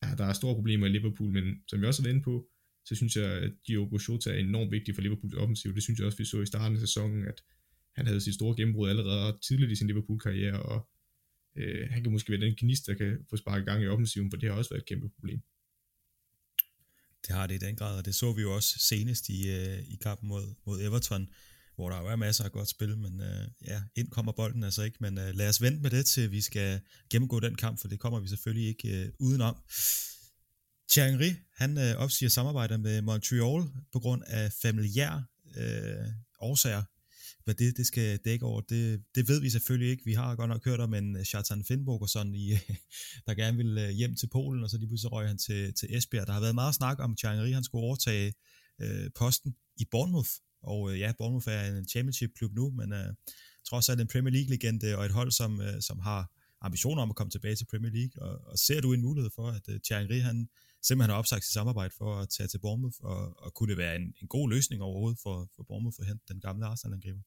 ja, 0.02 0.14
der 0.18 0.24
er 0.24 0.32
store 0.32 0.54
problemer 0.54 0.86
i 0.86 0.90
Liverpool, 0.90 1.32
men 1.32 1.44
som 1.68 1.80
vi 1.80 1.86
også 1.86 2.02
har 2.02 2.06
været 2.06 2.14
inde 2.14 2.24
på, 2.24 2.48
så 2.88 2.94
synes 2.94 3.16
jeg, 3.16 3.24
at 3.24 3.52
Diogo 3.66 3.98
Jota 4.08 4.30
er 4.30 4.34
enormt 4.34 4.70
vigtig 4.70 4.94
for 4.94 5.02
Liverpools 5.02 5.34
offensiv. 5.34 5.74
Det 5.74 5.82
synes 5.82 5.98
jeg 5.98 6.06
også, 6.06 6.18
vi 6.18 6.24
så 6.24 6.40
i 6.40 6.46
starten 6.46 6.76
af 6.76 6.80
sæsonen, 6.80 7.24
at 7.24 7.42
han 7.96 8.06
havde 8.06 8.20
sit 8.20 8.34
store 8.34 8.56
gennembrud 8.56 8.88
allerede 8.88 9.38
tidligt 9.46 9.70
i 9.70 9.76
sin 9.76 9.86
Liverpool-karriere, 9.86 10.62
og 10.62 10.88
øh, 11.56 11.90
han 11.90 12.02
kan 12.02 12.12
måske 12.12 12.32
være 12.32 12.40
den 12.40 12.54
gnist, 12.60 12.86
der 12.86 12.94
kan 12.94 13.18
få 13.30 13.36
sparket 13.36 13.66
gang 13.66 13.82
i 13.82 13.86
offensiven, 13.86 14.30
for 14.30 14.36
det 14.36 14.48
har 14.48 14.56
også 14.56 14.70
været 14.70 14.82
et 14.82 14.88
kæmpe 14.88 15.08
problem. 15.08 15.40
Det 17.26 17.36
har 17.36 17.46
det 17.46 17.54
i 17.54 17.66
den 17.66 17.76
grad, 17.76 17.98
og 17.98 18.04
det 18.04 18.14
så 18.14 18.32
vi 18.32 18.42
jo 18.42 18.54
også 18.54 18.78
senest 18.78 19.28
i, 19.28 19.50
øh, 19.50 19.78
i 19.78 19.96
kampen 20.02 20.28
mod, 20.28 20.54
mod 20.66 20.80
Everton, 20.80 21.28
hvor 21.74 21.90
der 21.90 21.98
jo 21.98 22.06
er 22.06 22.16
masser 22.16 22.44
af 22.44 22.52
godt 22.52 22.68
spil, 22.68 22.98
men 22.98 23.20
øh, 23.20 23.48
ja, 23.66 23.82
ind 23.96 24.08
kommer 24.10 24.32
bolden 24.32 24.64
altså 24.64 24.82
ikke, 24.82 24.96
men 25.00 25.18
øh, 25.18 25.34
lad 25.34 25.48
os 25.48 25.62
vente 25.62 25.82
med 25.82 25.90
det 25.90 26.06
til 26.06 26.30
vi 26.30 26.40
skal 26.40 26.80
gennemgå 27.10 27.40
den 27.40 27.54
kamp, 27.54 27.80
for 27.80 27.88
det 27.88 28.00
kommer 28.00 28.20
vi 28.20 28.28
selvfølgelig 28.28 28.68
ikke 28.68 29.04
øh, 29.04 29.08
udenom. 29.18 29.56
Thierry, 30.90 31.34
han 31.54 31.78
øh, 31.78 31.96
opsiger 31.96 32.30
samarbejder 32.30 32.76
med 32.76 33.02
Montreal 33.02 33.62
på 33.92 33.98
grund 33.98 34.22
af 34.26 34.52
familiær 34.52 35.22
øh, 35.56 36.06
årsager. 36.40 36.82
Hvad 37.44 37.54
det, 37.54 37.76
det 37.76 37.86
skal 37.86 38.18
dække 38.24 38.44
over, 38.44 38.60
det, 38.60 39.02
det 39.14 39.28
ved 39.28 39.40
vi 39.40 39.50
selvfølgelig 39.50 39.90
ikke. 39.90 40.04
Vi 40.04 40.12
har 40.12 40.36
godt 40.36 40.48
nok 40.48 40.64
hørt 40.64 40.80
om 40.80 40.94
en 40.94 41.16
øh, 41.16 41.24
Chartan 41.24 41.64
Finnbog 41.64 42.02
og 42.02 42.08
sådan, 42.08 42.34
i, 42.34 42.50
der 43.26 43.34
gerne 43.34 43.56
vil 43.56 43.78
øh, 43.78 43.88
hjem 43.88 44.16
til 44.16 44.26
Polen, 44.26 44.64
og 44.64 44.70
så 44.70 44.78
lige 44.78 44.88
pludselig 44.88 45.12
røg 45.12 45.28
han 45.28 45.38
til, 45.38 45.74
til 45.74 45.96
Esbjerg. 45.96 46.26
Der 46.26 46.32
har 46.32 46.40
været 46.40 46.54
meget 46.54 46.74
snak 46.74 46.98
om, 47.00 47.12
at 47.12 47.18
Thierry 47.18 47.52
han 47.52 47.64
skulle 47.64 47.84
overtage 47.84 48.34
øh, 48.80 49.10
posten 49.14 49.54
i 49.76 49.84
Bournemouth, 49.90 50.30
og 50.62 50.92
øh, 50.92 51.00
ja, 51.00 51.12
Bournemouth 51.18 51.48
er 51.48 51.78
en 51.78 51.88
championship-klub 51.88 52.54
nu, 52.54 52.70
men 52.70 52.92
øh, 52.92 53.14
trods 53.68 53.88
alt 53.88 54.00
en 54.00 54.08
Premier 54.08 54.32
League-legende 54.32 54.96
og 54.96 55.04
et 55.06 55.12
hold, 55.12 55.30
som, 55.30 55.60
øh, 55.60 55.82
som 55.82 55.98
har 55.98 56.30
ambitioner 56.60 57.02
om 57.02 57.10
at 57.10 57.16
komme 57.16 57.30
tilbage 57.30 57.56
til 57.56 57.66
Premier 57.70 57.92
League. 57.92 58.22
Og, 58.22 58.40
og 58.46 58.58
ser 58.58 58.80
du 58.80 58.92
en 58.92 59.02
mulighed 59.02 59.30
for, 59.34 59.48
at 59.48 59.68
øh, 59.68 59.80
Thierry 59.80 60.20
han 60.20 60.48
simpelthen 60.88 61.10
har 61.10 61.18
opsagt 61.18 61.44
sit 61.44 61.52
samarbejde 61.52 61.94
for 61.98 62.10
at 62.22 62.28
tage 62.36 62.48
til 62.48 62.58
Bournemouth, 62.58 62.98
og, 63.00 63.42
og 63.44 63.54
kunne 63.54 63.70
det 63.70 63.78
være 63.78 63.96
en, 63.96 64.14
en 64.22 64.28
god 64.28 64.50
løsning 64.50 64.82
overhovedet 64.82 65.18
for, 65.22 65.50
for 65.56 65.62
Bournemouth 65.62 65.96
for 65.96 66.02
at 66.02 66.08
hente 66.08 66.24
den 66.28 66.40
gamle 66.40 66.66
Arsenal-angriber? 66.66 67.22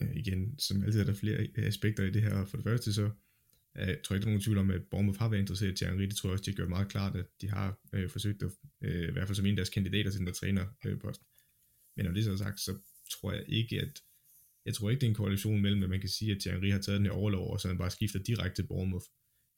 Ja, 0.00 0.06
igen, 0.22 0.58
som 0.58 0.82
altid 0.84 1.00
er 1.00 1.04
der 1.04 1.14
flere 1.14 1.38
øh, 1.56 1.66
aspekter 1.66 2.04
i 2.04 2.10
det 2.10 2.22
her. 2.22 2.44
For 2.44 2.56
det 2.56 2.64
første 2.64 2.92
så 2.92 3.02
øh, 3.76 3.88
jeg 3.88 3.98
tror 4.04 4.14
ikke, 4.14 4.24
der 4.24 4.28
er 4.28 4.32
nogen 4.32 4.42
tvivl 4.42 4.58
om, 4.58 4.70
at 4.70 4.82
Bournemouth 4.90 5.18
har 5.18 5.28
været 5.28 5.40
interesseret 5.40 5.72
i 5.72 5.74
Thierry. 5.74 6.02
Det 6.02 6.16
tror 6.16 6.28
jeg 6.28 6.32
også, 6.32 6.50
de 6.50 6.56
gør 6.56 6.68
meget 6.68 6.88
klart, 6.88 7.16
at 7.16 7.26
de 7.40 7.48
har 7.50 7.78
øh, 7.92 8.10
forsøgt 8.10 8.42
at, 8.42 8.50
øh, 8.80 9.08
i 9.08 9.12
hvert 9.12 9.26
fald 9.28 9.36
som 9.36 9.46
en 9.46 9.52
af 9.52 9.56
deres 9.56 9.70
kandidater 9.70 10.10
til 10.10 10.18
den 10.18 10.26
der 10.26 10.32
trænerpost. 10.32 11.20
Øh, 11.20 11.26
Men 11.96 12.06
når 12.06 12.12
det 12.12 12.24
så 12.24 12.32
er 12.32 12.36
sagt, 12.36 12.60
så 12.60 12.72
tror 13.10 13.32
jeg 13.32 13.44
ikke, 13.48 13.80
at 13.80 14.02
jeg 14.66 14.74
tror 14.74 14.90
ikke, 14.90 15.00
det 15.00 15.06
er 15.06 15.10
en 15.10 15.14
koalition 15.14 15.62
mellem, 15.62 15.82
at 15.82 15.90
man 15.90 16.00
kan 16.00 16.08
sige, 16.08 16.32
at 16.32 16.40
Thierry 16.40 16.70
har 16.72 16.78
taget 16.78 16.98
den 16.98 17.06
her 17.06 17.12
overlov, 17.12 17.52
og 17.52 17.60
så 17.60 17.68
han 17.68 17.78
bare 17.78 17.90
skifter 17.90 18.18
direkte 18.18 18.62
til 18.62 18.68
Bournemouth. 18.68 19.06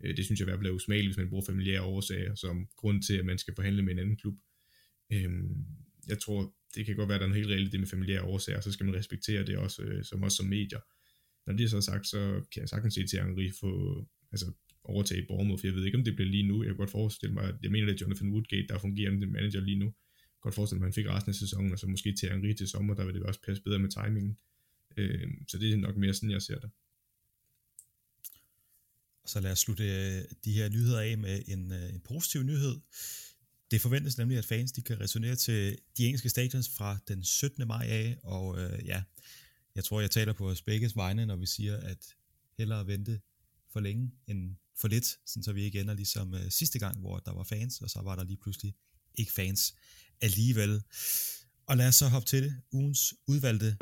Øh, 0.03 0.17
det 0.17 0.25
synes 0.25 0.41
jeg 0.41 0.47
i 0.47 0.51
hvert 0.51 0.59
fald 0.59 0.71
er 0.71 0.75
usmageligt, 0.75 1.09
hvis 1.09 1.23
man 1.23 1.29
bruger 1.29 1.45
familiære 1.47 1.83
årsager 1.83 2.35
som 2.35 2.67
grund 2.77 3.03
til, 3.03 3.15
at 3.15 3.27
man 3.27 3.39
skal 3.39 3.55
forhandle 3.55 3.83
med 3.83 3.93
en 3.93 3.99
anden 3.99 4.17
klub. 4.17 4.35
Øh, 5.13 5.31
jeg 6.09 6.19
tror, 6.19 6.55
det 6.75 6.87
kan 6.87 6.97
godt 6.97 7.09
være, 7.09 7.17
at 7.17 7.21
der 7.21 7.27
er 7.27 7.29
noget 7.29 7.45
helt 7.45 7.55
reelt 7.55 7.73
det 7.73 7.81
med 7.81 7.89
familiære 7.89 8.23
årsager, 8.23 8.61
så 8.61 8.73
skal 8.73 8.87
man 8.87 8.95
respektere 8.95 9.47
det 9.47 9.57
også, 9.57 9.83
øh, 9.83 10.05
som 10.05 10.23
også 10.23 10.37
som 10.37 10.47
medier. 10.47 10.81
Når 11.47 11.57
det 11.57 11.65
er 11.65 11.69
så 11.69 11.81
sagt, 11.81 12.07
så 12.07 12.43
kan 12.53 12.61
jeg 12.61 12.69
sagtens 12.69 12.95
se 12.95 13.23
Henri 13.23 13.51
få 13.61 14.05
altså, 14.33 14.53
overtage 14.85 15.27
Bournemouth. 15.29 15.67
Jeg 15.67 15.75
ved 15.75 15.85
ikke, 15.85 15.99
om 15.99 16.05
det 16.05 16.15
bliver 16.15 16.31
lige 16.31 16.49
nu. 16.49 16.63
Jeg 16.63 16.69
kan 16.69 16.77
godt 16.77 16.91
forestille 16.91 17.35
mig, 17.35 17.45
at 17.45 17.55
jeg 17.63 17.71
mener, 17.71 17.87
det 17.87 17.95
er 17.95 17.99
Jonathan 18.01 18.29
Woodgate, 18.29 18.67
der 18.69 18.79
fungerer 18.79 19.21
som 19.21 19.29
manager 19.29 19.61
lige 19.61 19.79
nu 19.79 19.95
godt 20.43 20.55
forestille 20.55 20.79
mig, 20.79 20.87
at 20.87 20.95
han 20.95 21.01
fik 21.01 21.07
resten 21.07 21.31
af 21.31 21.35
sæsonen, 21.35 21.73
og 21.73 21.79
så 21.79 21.87
måske 21.87 22.13
til 22.13 22.31
Henri 22.31 22.55
til 22.55 22.69
sommer, 22.69 22.95
der 22.95 23.05
vil 23.05 23.15
det 23.15 23.23
også 23.23 23.41
passe 23.47 23.63
bedre 23.63 23.79
med 23.79 23.89
timingen. 23.89 24.39
Øh, 24.97 25.29
så 25.49 25.59
det 25.59 25.73
er 25.73 25.77
nok 25.77 25.97
mere 25.97 26.15
sådan, 26.15 26.31
jeg 26.31 26.43
ser 26.43 26.59
det. 26.59 26.71
Og 29.23 29.29
så 29.29 29.41
lad 29.41 29.53
os 29.53 29.59
slutte 29.59 29.85
øh, 29.85 30.25
de 30.45 30.53
her 30.53 30.69
nyheder 30.69 31.01
af 31.01 31.19
med 31.19 31.43
en, 31.47 31.73
øh, 31.73 31.95
en 31.95 32.01
positiv 32.01 32.43
nyhed. 32.43 32.81
Det 33.71 33.81
forventes 33.81 34.19
nemlig, 34.19 34.39
at 34.39 34.45
fans 34.45 34.73
de 34.73 34.83
kan 34.83 35.01
returnere 35.01 35.37
til 35.37 35.79
de 35.97 36.05
engelske 36.05 36.29
stadions 36.29 36.69
fra 36.69 36.99
den 37.09 37.25
17. 37.25 37.67
maj 37.67 37.87
af, 37.87 38.19
og 38.23 38.61
øh, 38.61 38.87
ja, 38.87 39.03
jeg 39.75 39.85
tror, 39.85 40.01
jeg 40.01 40.11
taler 40.11 40.33
på 40.33 40.51
os 40.51 40.63
begges 40.63 40.97
vegne, 40.97 41.27
når 41.27 41.37
vi 41.37 41.47
siger, 41.47 41.77
at 41.77 42.15
hellere 42.59 42.87
vente 42.87 43.21
for 43.73 43.81
længe 43.81 44.11
end 44.27 44.57
for 44.81 44.89
lidt, 44.89 45.07
sådan 45.27 45.43
så 45.43 45.53
vi 45.53 45.63
ikke 45.63 45.81
ender 45.81 45.95
ligesom 45.95 46.35
øh, 46.35 46.51
sidste 46.51 46.79
gang, 46.79 47.01
hvor 47.01 47.19
der 47.19 47.33
var 47.33 47.45
fans, 47.45 47.81
og 47.81 47.91
så 47.91 48.01
var 48.03 48.17
der 48.17 48.25
lige 48.25 48.37
pludselig 48.43 48.75
ikke 49.15 49.33
fans 49.33 49.75
alligevel. 50.21 50.83
Og 51.67 51.77
lad 51.77 51.89
os 51.89 51.95
så 51.95 52.09
hoppe 52.09 52.27
til 52.27 52.43
det. 52.43 52.57
Ugens 52.73 53.15
udvalgte, 53.27 53.77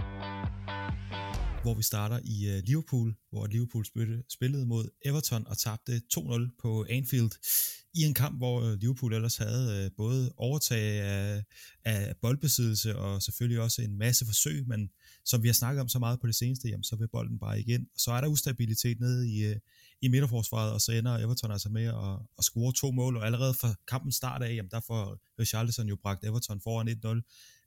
hvor 1.63 1.75
vi 1.75 1.83
starter 1.83 2.21
i 2.25 2.49
øh, 2.49 2.63
Liverpool, 2.67 3.15
hvor 3.31 3.47
Liverpool 3.47 3.85
spillede, 4.29 4.67
mod 4.67 4.89
Everton 5.05 5.47
og 5.47 5.59
tabte 5.59 6.03
2-0 6.19 6.57
på 6.63 6.87
Anfield 6.91 7.31
i 7.95 8.03
en 8.03 8.15
kamp, 8.15 8.37
hvor 8.39 8.63
øh, 8.63 8.79
Liverpool 8.79 9.15
ellers 9.15 9.37
havde 9.37 9.85
øh, 9.85 9.91
både 9.97 10.33
overtag 10.37 11.01
af, 11.01 11.45
af 11.85 12.17
boldbesiddelse 12.23 12.97
og 12.97 13.23
selvfølgelig 13.23 13.61
også 13.61 13.83
en 13.83 13.99
masse 13.99 14.27
forsøg, 14.27 14.69
men 14.69 14.91
som 15.25 15.43
vi 15.43 15.49
har 15.49 15.53
snakket 15.53 15.81
om 15.81 15.89
så 15.89 15.99
meget 15.99 16.21
på 16.21 16.27
det 16.27 16.35
seneste, 16.35 16.69
jamen, 16.69 16.85
så 16.85 16.97
vil 16.97 17.09
bolden 17.09 17.39
bare 17.39 17.61
igen. 17.61 17.87
Og 17.95 18.01
så 18.01 18.11
er 18.13 18.21
der 18.21 18.29
ustabilitet 18.29 19.01
nede 19.01 19.29
i, 19.29 19.55
i 20.01 20.09
midterforsvaret, 20.09 20.73
og 20.73 20.81
så 20.81 20.93
ender 20.93 21.19
Everton 21.19 21.51
altså 21.51 21.69
med 21.69 21.85
at, 21.85 22.19
at 22.39 22.45
score 22.45 22.73
to 22.77 22.91
mål, 22.91 23.17
og 23.17 23.27
allerede 23.27 23.55
fra 23.55 23.75
kampens 23.89 24.15
start 24.15 24.43
af, 24.43 24.55
jamen 24.55 24.71
der 24.71 24.81
får 24.87 25.19
Richarlison 25.39 25.89
jo 25.89 25.97
bragt 26.03 26.25
Everton 26.25 26.61
foran 26.61 26.89
1-0 26.89 26.97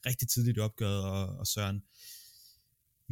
rigtig 0.05 0.27
tidligt 0.27 0.57
i 0.57 0.59
opgøret, 0.59 1.03
og, 1.03 1.27
og 1.27 1.47
Søren, 1.47 1.81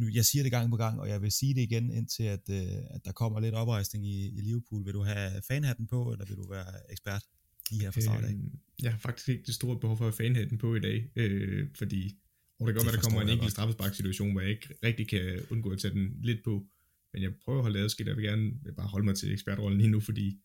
nu, 0.02 0.08
jeg 0.18 0.24
siger 0.24 0.42
det 0.42 0.52
gang 0.52 0.70
på 0.70 0.76
gang, 0.76 1.00
og 1.00 1.08
jeg 1.08 1.22
vil 1.22 1.32
sige 1.32 1.54
det 1.54 1.60
igen, 1.60 1.90
indtil 1.90 2.22
at, 2.22 2.44
øh, 2.50 2.78
at 2.90 3.04
der 3.04 3.12
kommer 3.12 3.40
lidt 3.40 3.54
oprejsning 3.54 4.06
i, 4.06 4.28
i 4.38 4.40
Liverpool. 4.40 4.84
Vil 4.86 4.94
du 4.94 5.02
have 5.02 5.42
fanhatten 5.48 5.86
på, 5.86 6.12
eller 6.12 6.24
vil 6.24 6.36
du 6.36 6.46
være 6.50 6.92
ekspert 6.92 7.22
lige 7.70 7.82
her 7.82 7.90
fra 7.90 8.00
start 8.00 8.24
af? 8.24 8.32
Øh, 8.32 8.38
jeg 8.82 8.92
har 8.92 8.98
faktisk 8.98 9.28
ikke 9.28 9.42
det 9.46 9.54
store 9.54 9.80
behov 9.80 9.96
for 9.96 10.06
at 10.06 10.14
have 10.14 10.26
fanhatten 10.26 10.58
på 10.58 10.74
i 10.74 10.80
dag, 10.80 10.98
øh, 11.16 11.68
fordi 11.74 12.18
og 12.58 12.66
det 12.66 12.74
kan 12.74 12.84
godt 12.84 12.86
være, 12.86 12.96
der 12.96 13.02
kommer 13.02 13.22
en 13.22 13.28
enkelt 13.28 13.50
straffespark-situation, 13.50 14.32
hvor 14.32 14.40
jeg 14.40 14.50
ikke 14.50 14.68
rigtig 14.82 15.08
kan 15.08 15.40
undgå 15.50 15.70
at 15.70 15.78
tage 15.78 15.94
den 15.94 16.16
lidt 16.22 16.44
på. 16.44 16.66
Men 17.12 17.22
jeg 17.22 17.32
prøver 17.44 17.58
at 17.58 17.62
holde 17.62 17.80
adskilt, 17.80 18.08
jeg 18.08 18.16
vil 18.16 18.24
gerne 18.24 18.52
bare 18.76 18.86
holde 18.86 19.04
mig 19.04 19.16
til 19.16 19.32
ekspertrollen 19.32 19.78
lige 19.78 19.90
nu, 19.90 20.00
fordi 20.00 20.40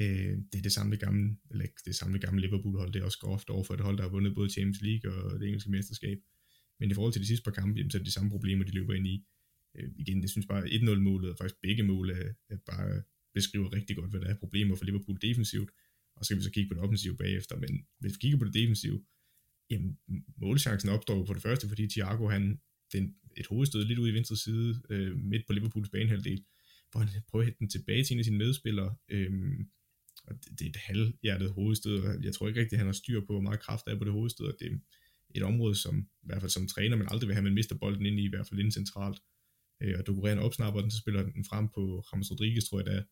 øh, 0.00 0.36
det 0.52 0.58
er 0.58 0.62
det 0.62 0.72
samme 0.72 0.96
gamle, 0.96 1.36
eller 1.50 1.66
det 1.84 1.96
samme 1.96 2.18
gamle 2.18 2.40
Liverpool-hold, 2.40 2.92
det 2.92 3.00
er 3.00 3.04
også 3.04 3.18
ofte 3.22 3.50
over 3.50 3.64
for 3.64 3.74
et 3.74 3.80
hold, 3.80 3.96
der 3.96 4.02
har 4.02 4.10
vundet 4.10 4.34
både 4.34 4.50
Champions 4.50 4.80
League 4.82 5.12
og 5.12 5.40
det 5.40 5.46
engelske 5.46 5.70
mesterskab. 5.70 6.18
Men 6.80 6.90
i 6.90 6.94
forhold 6.94 7.12
til 7.12 7.22
de 7.22 7.26
sidste 7.26 7.44
par 7.44 7.50
kampe, 7.50 7.78
jamen, 7.78 7.90
så 7.90 7.96
er 7.96 8.00
det 8.00 8.06
de 8.06 8.12
samme 8.12 8.30
problemer, 8.30 8.64
de 8.64 8.70
løber 8.70 8.94
ind 8.94 9.06
i. 9.06 9.24
Øh, 9.74 9.90
igen, 9.96 10.20
jeg 10.22 10.30
synes 10.30 10.46
bare, 10.46 10.64
1-0-målet, 10.64 11.30
og 11.30 11.36
faktisk 11.38 11.60
begge 11.62 11.82
mål, 11.82 12.10
er, 12.10 12.32
er 12.50 12.56
bare 12.66 13.02
beskriver 13.34 13.72
rigtig 13.72 13.96
godt, 13.96 14.10
hvad 14.10 14.20
der 14.20 14.26
er 14.26 14.34
problemer 14.34 14.76
for 14.76 14.84
Liverpool 14.84 15.18
defensivt, 15.22 15.70
og 16.16 16.24
så 16.24 16.28
kan 16.28 16.38
vi 16.38 16.42
så 16.42 16.50
kigge 16.50 16.68
på 16.68 16.74
det 16.74 16.82
offensive 16.82 17.16
bagefter, 17.16 17.56
men 17.56 17.86
hvis 18.00 18.12
vi 18.12 18.18
kigger 18.20 18.38
på 18.38 18.44
det 18.44 18.54
defensive, 18.54 19.04
jamen, 19.70 19.98
målchancen 20.36 20.88
opstår 20.90 21.24
på 21.24 21.34
det 21.34 21.42
første, 21.42 21.68
fordi 21.68 21.88
Thiago, 21.88 22.28
han, 22.28 22.60
den, 22.92 23.14
et 23.36 23.46
hovedstød 23.46 23.84
lidt 23.84 23.98
ud 23.98 24.08
i 24.08 24.14
venstre 24.14 24.36
side, 24.36 24.82
øh, 24.90 25.18
midt 25.18 25.46
på 25.46 25.52
Liverpools 25.52 25.88
banehalvdel, 25.88 26.44
hvor 26.90 27.00
han 27.00 27.22
prøver 27.28 27.42
at 27.42 27.46
hætte 27.46 27.58
den 27.58 27.68
tilbage 27.68 28.04
til 28.04 28.14
en 28.14 28.18
af 28.18 28.24
sine 28.24 28.38
medspillere, 28.38 28.94
øh, 29.08 29.30
og 30.26 30.34
det, 30.34 30.58
det 30.58 30.64
er 30.66 30.70
et 30.70 30.76
halvhjertet 30.76 31.50
hovedstød, 31.50 32.00
og 32.00 32.24
jeg 32.24 32.34
tror 32.34 32.48
ikke 32.48 32.60
rigtig, 32.60 32.78
han 32.78 32.86
har 32.86 32.92
styr 32.92 33.20
på, 33.20 33.32
hvor 33.32 33.40
meget 33.40 33.60
kraft 33.60 33.86
der 33.86 33.94
er 33.94 33.98
på 33.98 34.04
det 34.04 34.12
hovedstød, 34.12 34.46
og 34.46 34.56
det 34.60 34.80
et 35.34 35.42
område, 35.42 35.74
som 35.74 35.98
i 35.98 36.26
hvert 36.26 36.40
fald 36.40 36.50
som 36.50 36.66
træner, 36.66 36.96
man 36.96 37.08
aldrig 37.10 37.28
vil 37.28 37.34
have, 37.34 37.44
man 37.44 37.54
mister 37.54 37.78
bolden 37.78 38.06
ind 38.06 38.20
i, 38.20 38.24
i 38.24 38.28
hvert 38.28 38.46
fald 38.48 38.60
inden 38.60 38.72
centralt. 38.72 39.18
Øh, 39.82 39.94
og 39.98 40.06
Duguren 40.06 40.38
opsnapper 40.38 40.80
den, 40.80 40.90
så 40.90 40.98
spiller 40.98 41.22
den 41.22 41.44
frem 41.44 41.68
på 41.68 42.00
Ramos 42.00 42.30
Rodriguez, 42.30 42.64
tror 42.64 42.78
jeg 42.78 42.86
det 42.86 42.94
er. 42.94 43.02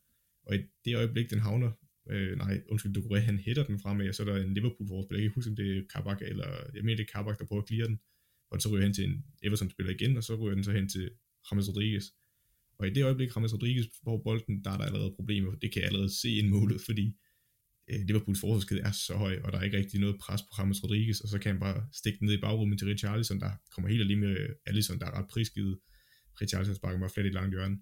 Og 0.47 0.57
i 0.57 0.59
det 0.85 0.97
øjeblik, 0.97 1.31
den 1.31 1.41
havner, 1.41 1.71
øh, 2.11 2.39
nej, 2.39 2.63
undskyld, 2.69 2.93
Duguren, 2.93 3.23
han 3.23 3.39
hætter 3.39 3.65
den 3.65 3.81
frem, 3.81 4.01
og 4.09 4.15
så 4.15 4.23
er 4.23 4.27
der 4.27 4.37
en 4.45 4.55
Liverpool-forspiller, 4.55 5.19
jeg 5.19 5.23
kan 5.23 5.29
ikke 5.31 5.35
huske, 5.35 5.51
om 5.51 5.57
det 5.57 5.79
er 5.79 5.83
Kabak, 5.93 6.23
eller 6.23 6.49
jeg 6.75 6.85
mener, 6.85 6.97
det 6.97 7.07
er 7.09 7.13
Kabak, 7.13 7.39
der 7.39 7.45
prøver 7.45 7.63
at 7.63 7.69
clear 7.69 7.87
den, 7.87 7.99
og 8.51 8.63
så 8.63 8.69
ryger 8.69 8.83
han 8.83 8.95
til 8.95 9.05
en 9.05 9.25
Everton-spiller 9.43 9.93
igen, 9.93 10.17
og 10.17 10.25
så 10.25 10.35
ryger 10.35 10.55
den 10.55 10.65
så 10.65 10.73
hen 10.73 10.89
til 10.89 11.11
Ramos 11.53 11.69
Rodriguez. 11.69 12.05
Og 12.79 12.87
i 12.87 12.91
det 12.91 13.05
øjeblik, 13.05 13.37
Ramos 13.37 13.55
Rodriguez 13.55 13.87
får 14.05 14.23
bolden, 14.23 14.65
der 14.65 14.71
er 14.71 14.77
der 14.77 14.85
allerede 14.85 15.13
problemer. 15.17 15.55
Det 15.55 15.73
kan 15.73 15.83
jeg 15.83 15.87
allerede 15.87 16.21
se 16.21 16.31
en 16.39 16.51
målet, 16.51 16.81
fordi 16.81 17.17
øh, 17.91 18.01
Liverpools 18.07 18.41
forsvarskæde 18.41 18.81
er 18.81 18.93
så 18.93 19.15
høj, 19.15 19.41
og 19.45 19.53
der 19.53 19.59
er 19.59 19.63
ikke 19.63 19.79
rigtig 19.79 20.01
noget 20.01 20.17
pres 20.21 20.43
på 20.43 20.53
Ramos 20.59 20.83
Rodriguez, 20.85 21.21
og 21.21 21.29
så 21.29 21.39
kan 21.39 21.53
han 21.53 21.61
bare 21.61 21.87
stikke 21.93 22.19
den 22.19 22.27
ned 22.27 22.35
i 22.35 22.41
bagrummet 22.41 22.79
til 22.79 22.89
Richarlison, 22.89 23.41
der 23.41 23.51
kommer 23.73 23.89
helt 23.89 24.03
alene 24.03 24.21
med 24.21 24.37
øh, 24.41 24.49
Allison, 24.67 24.99
der 24.99 25.07
er 25.07 25.19
ret 25.19 25.29
prisgivet. 25.29 25.79
Richarlison 26.41 26.77
sparker 26.77 26.99
mig 26.99 27.11
flat 27.11 27.27
i 27.27 27.29
et 27.29 27.35
langt 27.35 27.55
hjørne. 27.55 27.79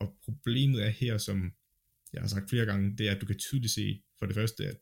Og 0.00 0.16
problemet 0.24 0.86
er 0.86 0.88
her, 0.88 1.18
som 1.18 1.52
jeg 2.12 2.20
har 2.20 2.28
sagt 2.28 2.50
flere 2.50 2.66
gange, 2.66 2.96
det 2.98 3.08
er, 3.08 3.14
at 3.14 3.20
du 3.20 3.26
kan 3.26 3.38
tydeligt 3.38 3.72
se 3.72 4.02
for 4.18 4.26
det 4.26 4.34
første, 4.34 4.66
at 4.66 4.80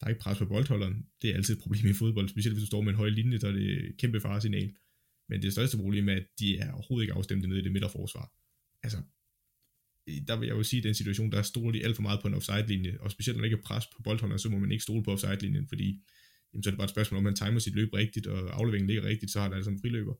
der 0.00 0.06
er 0.06 0.10
ikke 0.10 0.20
pres 0.20 0.38
på 0.38 0.46
boldholderen. 0.46 1.06
Det 1.22 1.30
er 1.30 1.34
altid 1.34 1.56
et 1.56 1.62
problem 1.62 1.90
i 1.90 1.92
fodbold, 1.92 2.28
specielt 2.28 2.54
hvis 2.54 2.62
du 2.62 2.66
står 2.66 2.80
med 2.80 2.92
en 2.92 2.96
høj 3.02 3.08
linje, 3.08 3.38
der 3.38 3.48
er 3.48 3.52
det 3.52 3.96
kæmpe 3.98 4.20
faresignal. 4.20 4.74
Men 5.28 5.42
det 5.42 5.52
største 5.52 5.76
problem 5.76 6.08
er, 6.08 6.16
at 6.16 6.26
de 6.38 6.58
er 6.58 6.72
overhovedet 6.72 7.04
ikke 7.04 7.14
afstemte 7.14 7.48
ned 7.48 7.58
i 7.58 7.62
det 7.62 7.72
midterforsvar. 7.72 8.32
Altså, 8.82 8.98
der 10.06 10.36
vil 10.36 10.46
jeg 10.46 10.56
jo 10.56 10.62
sige, 10.62 10.78
at 10.78 10.84
den 10.84 10.94
situation, 10.94 11.32
der 11.32 11.42
stoler 11.42 11.72
de 11.72 11.84
alt 11.84 11.96
for 11.96 12.02
meget 12.02 12.20
på 12.20 12.28
en 12.28 12.34
offside-linje, 12.34 12.96
og 13.00 13.10
specielt 13.10 13.36
når 13.36 13.40
der 13.40 13.44
ikke 13.44 13.56
er 13.56 13.62
pres 13.62 13.86
på 13.86 14.02
boldholderen, 14.02 14.38
så 14.38 14.48
må 14.48 14.58
man 14.58 14.72
ikke 14.72 14.82
stole 14.82 15.02
på 15.04 15.12
offside-linjen, 15.12 15.66
fordi 15.68 16.02
jamen, 16.52 16.62
så 16.62 16.68
er 16.68 16.72
det 16.72 16.78
bare 16.78 16.84
et 16.84 16.90
spørgsmål, 16.90 17.18
om 17.18 17.24
man 17.24 17.36
timer 17.36 17.58
sit 17.58 17.74
løb 17.74 17.94
rigtigt, 17.94 18.26
og 18.26 18.58
afleveringen 18.58 18.86
ligger 18.86 19.04
rigtigt, 19.04 19.32
så 19.32 19.40
har 19.40 19.48
der 19.48 19.56
altså 19.56 19.70
en 19.70 19.80
friløber. 19.80 20.14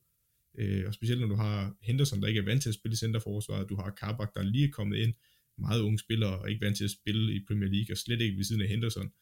Øh, 0.59 0.85
og 0.87 0.95
specielt 0.95 1.21
når 1.21 1.29
du 1.29 1.35
har 1.35 1.77
Henderson, 1.83 2.21
der 2.23 2.29
ikke 2.29 2.41
er 2.41 2.45
vant 2.45 2.63
til 2.63 2.69
at 2.69 2.75
spille 2.75 2.93
i 2.93 2.97
centerforsvaret, 2.97 3.69
du 3.69 3.77
har 3.77 3.91
Kabak, 3.91 4.35
der 4.35 4.43
lige 4.43 4.65
er 4.65 4.71
kommet 4.71 4.97
ind, 4.97 5.15
meget 5.59 5.81
unge 5.81 5.99
spillere, 5.99 6.39
og 6.39 6.51
ikke 6.51 6.65
vant 6.65 6.77
til 6.77 6.85
at 6.85 6.91
spille 6.91 7.35
i 7.35 7.45
Premier 7.49 7.69
League, 7.69 7.95
og 7.95 7.99
slet 7.99 8.21
ikke 8.21 8.37
ved 8.37 8.45
siden 8.45 8.63
af 8.63 8.69
Henderson, 8.69 9.13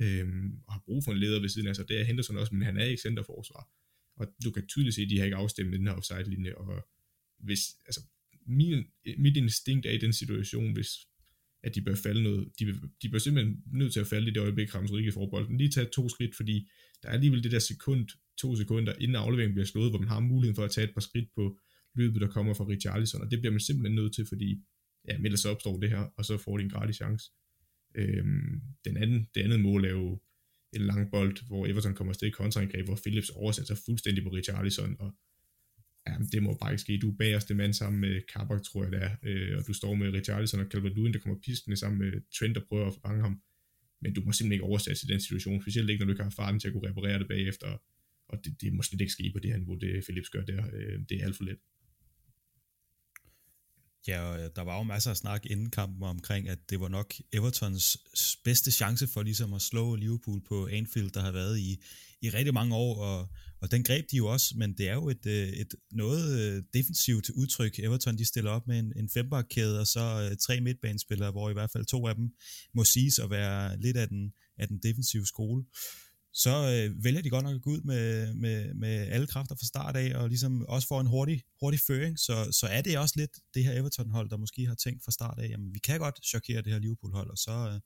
øh, 0.00 0.26
og 0.66 0.72
har 0.72 0.82
brug 0.84 1.04
for 1.04 1.12
en 1.12 1.18
leder 1.18 1.40
ved 1.40 1.48
siden 1.48 1.68
af 1.68 1.76
sig. 1.76 1.88
Det 1.88 2.00
er 2.00 2.04
Henderson 2.04 2.36
også, 2.36 2.54
men 2.54 2.62
han 2.62 2.76
er 2.76 2.84
ikke 2.84 3.02
centerforsvar. 3.02 3.68
Og 4.16 4.26
du 4.44 4.50
kan 4.50 4.66
tydeligt 4.66 4.94
se, 4.94 5.02
at 5.02 5.10
de 5.10 5.18
har 5.18 5.24
ikke 5.24 5.36
afstemt 5.36 5.72
den 5.72 5.86
her 5.86 5.94
offside-linje, 5.94 6.54
og 6.54 6.88
hvis, 7.38 7.60
altså, 7.86 8.00
min, 8.46 8.84
mit 9.18 9.36
instinkt 9.36 9.86
er 9.86 9.90
i 9.90 9.98
den 9.98 10.12
situation, 10.12 10.72
hvis 10.72 10.88
at 11.62 11.74
de 11.74 11.82
bør 11.82 11.94
falde 11.94 12.22
noget, 12.22 12.48
de, 12.58 12.74
de 13.02 13.08
bør 13.08 13.18
simpelthen 13.18 13.62
nødt 13.72 13.92
til 13.92 14.00
at 14.00 14.06
falde 14.06 14.30
i 14.30 14.34
det 14.34 14.40
øjeblik, 14.40 14.74
Rams 14.74 14.92
Rikke 14.92 15.12
får 15.12 15.30
bolden. 15.30 15.58
Lige 15.58 15.70
tage 15.70 15.86
to 15.86 16.08
skridt, 16.08 16.36
fordi 16.36 16.68
der 17.02 17.08
er 17.08 17.12
alligevel 17.12 17.42
det 17.42 17.52
der 17.52 17.58
sekund, 17.58 18.08
to 18.38 18.56
sekunder, 18.56 18.92
inden 19.00 19.16
afleveringen 19.16 19.54
bliver 19.54 19.66
slået, 19.66 19.90
hvor 19.90 19.98
man 19.98 20.08
har 20.08 20.20
muligheden 20.20 20.56
for 20.56 20.64
at 20.64 20.70
tage 20.70 20.88
et 20.88 20.94
par 20.94 21.00
skridt 21.00 21.28
på 21.34 21.58
løbet, 21.94 22.20
der 22.20 22.28
kommer 22.28 22.54
fra 22.54 22.68
Richarlison, 22.68 23.20
og 23.20 23.30
det 23.30 23.38
bliver 23.40 23.52
man 23.52 23.60
simpelthen 23.60 23.94
nødt 23.94 24.14
til, 24.14 24.26
fordi 24.28 24.64
ja, 25.08 25.14
ellers 25.24 25.40
så 25.40 25.48
opstår 25.48 25.80
det 25.80 25.90
her, 25.90 25.98
og 26.16 26.24
så 26.24 26.38
får 26.38 26.56
de 26.56 26.64
en 26.64 26.70
gratis 26.70 26.96
chance. 26.96 27.30
Øhm, 27.94 28.60
den 28.84 28.96
anden, 28.96 29.28
det 29.34 29.40
andet 29.40 29.60
mål 29.60 29.84
er 29.84 29.90
jo 29.90 30.20
en 30.72 30.80
lang 30.80 31.10
bold, 31.10 31.46
hvor 31.46 31.66
Everton 31.66 31.94
kommer 31.94 32.10
afsted 32.10 32.28
i 32.28 32.30
kontraangreb, 32.30 32.84
hvor 32.84 32.98
Phillips 33.04 33.30
oversætter 33.30 33.74
sig 33.74 33.84
fuldstændig 33.86 34.24
på 34.24 34.30
Richarlison, 34.30 34.96
og 34.98 35.14
ja, 36.06 36.14
det 36.32 36.42
må 36.42 36.58
bare 36.60 36.72
ikke 36.72 36.80
ske. 36.80 36.98
Du 37.02 37.10
er 37.10 37.16
bagerste 37.16 37.54
mand 37.54 37.72
sammen 37.72 38.00
med 38.00 38.20
Kabak, 38.32 38.62
tror 38.62 38.82
jeg 38.84 38.92
det 38.92 39.02
er, 39.02 39.10
øh, 39.22 39.58
og 39.58 39.66
du 39.66 39.72
står 39.72 39.94
med 39.94 40.12
Richarlison 40.12 40.60
og 40.60 40.66
Calvert-Lewin, 40.74 41.12
der 41.12 41.18
kommer 41.18 41.38
pistende 41.40 41.76
sammen 41.76 41.98
med 41.98 42.12
Trent, 42.38 42.54
der 42.54 42.60
prøver 42.68 42.86
at 42.86 42.94
fange 43.02 43.22
ham. 43.22 43.40
Men 44.02 44.14
du 44.14 44.20
må 44.20 44.32
simpelthen 44.32 44.52
ikke 44.52 44.64
oversætte 44.64 45.00
i 45.04 45.12
den 45.12 45.20
situation, 45.20 45.62
specielt 45.62 45.90
ikke, 45.90 46.00
når 46.00 46.06
du 46.06 46.12
ikke 46.12 46.22
har 46.22 46.30
farten 46.30 46.60
til 46.60 46.68
at 46.68 46.74
kunne 46.74 46.88
reparere 46.88 47.18
det 47.18 47.28
bagefter, 47.28 47.82
og 48.28 48.44
det, 48.44 48.60
det 48.60 48.72
må 48.72 48.82
slet 48.82 49.00
ikke 49.00 49.12
ske 49.12 49.30
på 49.32 49.38
det 49.38 49.50
her 49.50 49.58
niveau, 49.58 49.74
det 49.74 50.04
Philips 50.04 50.28
gør 50.28 50.44
der. 50.44 50.62
Øh, 50.72 51.00
det 51.08 51.20
er 51.20 51.24
alt 51.24 51.36
for 51.36 51.44
let. 51.44 51.58
Ja, 54.06 54.36
øh, 54.36 54.50
der 54.56 54.62
var 54.62 54.76
jo 54.76 54.82
masser 54.82 55.10
af 55.10 55.16
snak 55.16 55.46
inden 55.46 55.70
kampen 55.70 56.02
omkring, 56.02 56.48
at 56.48 56.58
det 56.70 56.80
var 56.80 56.88
nok 56.88 57.14
Evertons 57.32 57.98
bedste 58.44 58.72
chance 58.72 59.06
for 59.06 59.22
ligesom 59.22 59.54
at 59.54 59.62
slå 59.62 59.94
Liverpool 59.94 60.40
på 60.48 60.66
Anfield, 60.66 61.10
der 61.10 61.20
har 61.20 61.32
været 61.32 61.58
i, 61.58 61.82
i 62.22 62.30
rigtig 62.30 62.54
mange 62.54 62.74
år, 62.74 62.96
og, 62.96 63.28
og 63.60 63.70
den 63.70 63.84
greb 63.84 64.10
de 64.10 64.16
jo 64.16 64.26
også, 64.26 64.54
men 64.56 64.74
det 64.78 64.88
er 64.88 64.94
jo 64.94 65.08
et, 65.08 65.26
øh, 65.26 65.48
et 65.48 65.74
noget 65.92 66.40
øh, 66.40 66.62
defensivt 66.74 67.30
udtryk. 67.30 67.78
Everton 67.78 68.18
de 68.18 68.24
stiller 68.24 68.50
op 68.50 68.66
med 68.66 68.78
en, 68.78 68.92
en 68.96 69.08
fembakkæde, 69.08 69.80
og 69.80 69.86
så 69.86 70.36
tre 70.46 70.60
midtbanespillere, 70.60 71.30
hvor 71.30 71.50
i 71.50 71.52
hvert 71.52 71.70
fald 71.72 71.84
to 71.84 72.06
af 72.06 72.14
dem 72.14 72.30
må 72.74 72.84
siges 72.84 73.18
at 73.18 73.30
være 73.30 73.80
lidt 73.80 73.96
af 73.96 74.08
den, 74.08 74.32
af 74.58 74.68
den 74.68 74.78
defensive 74.82 75.26
skole. 75.26 75.64
Øh, 75.64 76.05
så 76.44 76.54
øh, 76.72 77.04
vælger 77.04 77.22
de 77.22 77.30
godt 77.30 77.44
nok 77.44 77.54
at 77.54 77.62
gå 77.62 77.70
ud 77.70 77.80
med, 77.80 78.34
med, 78.34 78.74
med 78.74 78.88
alle 78.88 79.26
kræfter 79.26 79.54
fra 79.54 79.66
start 79.66 79.96
af, 79.96 80.16
og 80.16 80.28
ligesom 80.28 80.66
også 80.68 80.88
får 80.88 81.00
en 81.00 81.06
hurtig, 81.06 81.42
hurtig 81.60 81.80
føring, 81.80 82.18
så, 82.18 82.48
så 82.52 82.66
er 82.66 82.82
det 82.82 82.98
også 82.98 83.14
lidt 83.16 83.30
det 83.54 83.64
her 83.64 83.72
Everton-hold, 83.80 84.30
der 84.30 84.36
måske 84.36 84.66
har 84.66 84.74
tænkt 84.74 85.04
fra 85.04 85.12
start 85.12 85.38
af, 85.38 85.48
jamen 85.48 85.74
vi 85.74 85.78
kan 85.78 85.98
godt 85.98 86.24
chokere 86.24 86.62
det 86.62 86.72
her 86.72 86.78
Liverpool-hold, 86.78 87.30
og 87.30 87.38
så, 87.38 87.70
øh, 87.72 87.80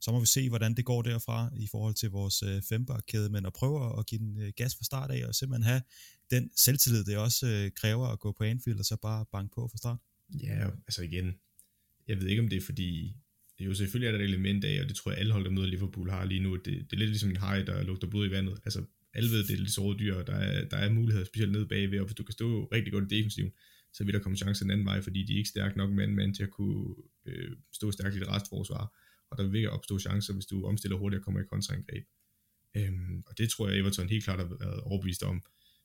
så 0.00 0.12
må 0.12 0.20
vi 0.20 0.26
se, 0.26 0.48
hvordan 0.48 0.74
det 0.74 0.84
går 0.84 1.02
derfra 1.02 1.50
i 1.56 1.66
forhold 1.70 1.94
til 1.94 2.10
vores 2.10 2.42
øh, 2.42 2.62
fembarkæde, 2.62 3.30
men 3.30 3.46
at 3.46 3.52
prøve 3.52 3.98
at 3.98 4.06
give 4.06 4.18
den 4.18 4.38
øh, 4.38 4.52
gas 4.56 4.76
fra 4.76 4.84
start 4.84 5.10
af, 5.10 5.26
og 5.26 5.34
simpelthen 5.34 5.62
have 5.62 5.82
den 6.30 6.50
selvtillid, 6.56 7.04
det 7.04 7.16
også 7.16 7.46
øh, 7.46 7.70
kræver 7.76 8.06
at 8.06 8.18
gå 8.18 8.32
på 8.32 8.44
Anfield, 8.44 8.78
og 8.78 8.84
så 8.84 8.96
bare 8.96 9.24
banke 9.32 9.54
på 9.54 9.68
fra 9.68 9.78
start. 9.78 9.98
Ja, 10.42 10.70
altså 10.86 11.02
igen, 11.02 11.34
jeg 12.08 12.16
ved 12.16 12.26
ikke, 12.26 12.42
om 12.42 12.48
det 12.48 12.56
er 12.56 12.66
fordi, 12.66 13.16
det 13.62 13.66
er 13.68 13.70
jo 13.70 13.74
selvfølgelig 13.74 14.06
er 14.06 14.12
der 14.12 14.18
et 14.18 14.24
element 14.24 14.64
af, 14.64 14.82
og 14.82 14.88
det 14.88 14.96
tror 14.96 15.10
jeg 15.10 15.20
alle 15.20 15.32
hold, 15.32 15.44
der 15.44 15.50
møder 15.50 15.66
Liverpool 15.66 16.10
har 16.10 16.24
lige 16.24 16.40
nu, 16.40 16.56
det, 16.56 16.64
det 16.64 16.92
er 16.92 16.96
lidt 16.96 17.10
ligesom 17.10 17.30
en 17.30 17.36
haj, 17.36 17.62
der 17.62 17.82
lugter 17.82 18.08
blod 18.08 18.26
i 18.26 18.30
vandet. 18.30 18.58
Altså, 18.64 18.84
alle 19.14 19.30
ved, 19.30 19.44
det 19.44 19.54
er 19.54 19.58
lidt 19.58 19.72
sårede 19.72 19.98
dyr, 19.98 20.22
der 20.22 20.32
er, 20.32 20.68
der 20.68 20.76
er 20.76 20.92
muligheder, 20.92 21.26
specielt 21.26 21.52
nede 21.52 21.66
bagved, 21.66 21.98
og 21.98 22.06
hvis 22.06 22.14
du 22.14 22.22
kan 22.22 22.32
stå 22.32 22.64
rigtig 22.64 22.92
godt 22.92 23.12
i 23.12 23.16
defensiven, 23.16 23.52
så 23.92 24.04
vil 24.04 24.14
der 24.14 24.20
komme 24.20 24.36
chancer 24.36 24.64
den 24.64 24.70
anden 24.70 24.86
vej, 24.86 25.00
fordi 25.00 25.22
de 25.22 25.32
er 25.32 25.36
ikke 25.36 25.48
stærke 25.48 25.78
nok 25.78 25.90
mand 25.90 26.14
mand 26.14 26.34
til 26.34 26.42
at 26.42 26.50
kunne 26.50 26.94
øh, 27.26 27.56
stå 27.72 27.90
stærkt 27.90 28.16
i 28.16 28.18
det 28.18 28.28
restforsvar, 28.28 28.84
og 29.30 29.38
der 29.38 29.48
vil 29.48 29.70
opstå 29.70 29.98
chancer, 29.98 30.34
hvis 30.34 30.46
du 30.46 30.64
omstiller 30.64 30.96
hurtigt 30.96 31.20
og 31.20 31.24
kommer 31.24 31.40
i 31.40 31.44
kontraangreb. 31.50 32.04
Øhm, 32.76 33.22
og 33.26 33.38
det 33.38 33.48
tror 33.48 33.68
jeg, 33.68 33.78
Everton 33.78 34.08
helt 34.08 34.24
klart 34.24 34.38
har 34.38 34.56
været 34.60 34.80
overbevist 34.80 35.22
om. 35.22 35.42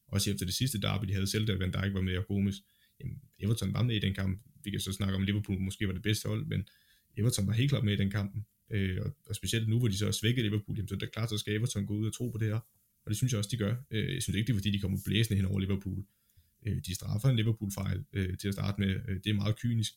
Også 0.07 0.31
efter 0.31 0.46
det 0.46 0.53
sidste 0.53 0.81
derby, 0.81 1.05
de 1.07 1.13
havde 1.13 1.27
selv, 1.27 1.48
da 1.48 1.55
Van 1.55 1.72
Dijk 1.72 1.93
var 1.93 2.01
med 2.01 2.17
og 2.17 2.25
Gomes. 2.27 2.55
Jamen, 3.00 3.22
Everton 3.39 3.74
var 3.74 3.84
med 3.84 3.96
i 3.96 4.00
den 4.00 4.13
kamp. 4.13 4.41
Vi 4.63 4.72
kan 4.72 4.79
så 4.79 4.93
snakke 4.93 5.15
om, 5.15 5.24
Liverpool 5.24 5.60
måske 5.60 5.88
var 5.88 5.93
det 5.93 6.01
bedste 6.01 6.27
hold, 6.29 6.46
men 6.46 6.67
Everton 7.17 7.47
var 7.47 7.53
helt 7.53 7.69
klart 7.69 7.83
med 7.83 7.93
i 7.93 7.97
den 7.97 8.12
kampen, 8.12 8.45
øh, 8.71 8.97
og, 9.01 9.15
og 9.25 9.36
specielt 9.36 9.69
nu, 9.69 9.79
hvor 9.79 9.88
de 9.88 9.97
så 9.97 10.07
er 10.07 10.12
svækket 10.12 10.43
Liverpool, 10.43 10.77
jamen, 10.77 10.88
så 10.88 10.95
er 10.95 11.00
det 11.00 11.12
klart, 11.12 11.29
så 11.29 11.38
skal 11.38 11.55
Everton 11.55 11.86
gå 11.86 11.93
ud 11.93 12.07
og 12.07 12.13
tro 12.13 12.29
på 12.29 12.38
det 12.38 12.47
her, 12.47 12.59
og 13.05 13.09
det 13.09 13.17
synes 13.17 13.33
jeg 13.33 13.38
også, 13.38 13.50
de 13.51 13.57
gør. 13.57 13.75
Øh, 13.91 14.13
jeg 14.13 14.24
synes 14.24 14.36
ikke, 14.36 14.47
det 14.47 14.53
er 14.53 14.57
fordi, 14.57 14.71
de 14.71 14.79
kommer 14.79 14.97
blæsende 15.05 15.36
hen 15.36 15.45
over 15.45 15.59
Liverpool. 15.59 16.05
Øh, 16.65 16.77
de 16.86 16.95
straffer 16.95 17.29
en 17.29 17.36
Liverpool-fejl 17.36 18.05
øh, 18.13 18.38
til 18.38 18.47
at 18.47 18.53
starte 18.53 18.81
med, 18.81 18.95
øh, 19.07 19.15
det 19.24 19.29
er 19.29 19.33
meget 19.33 19.59
kynisk, 19.59 19.93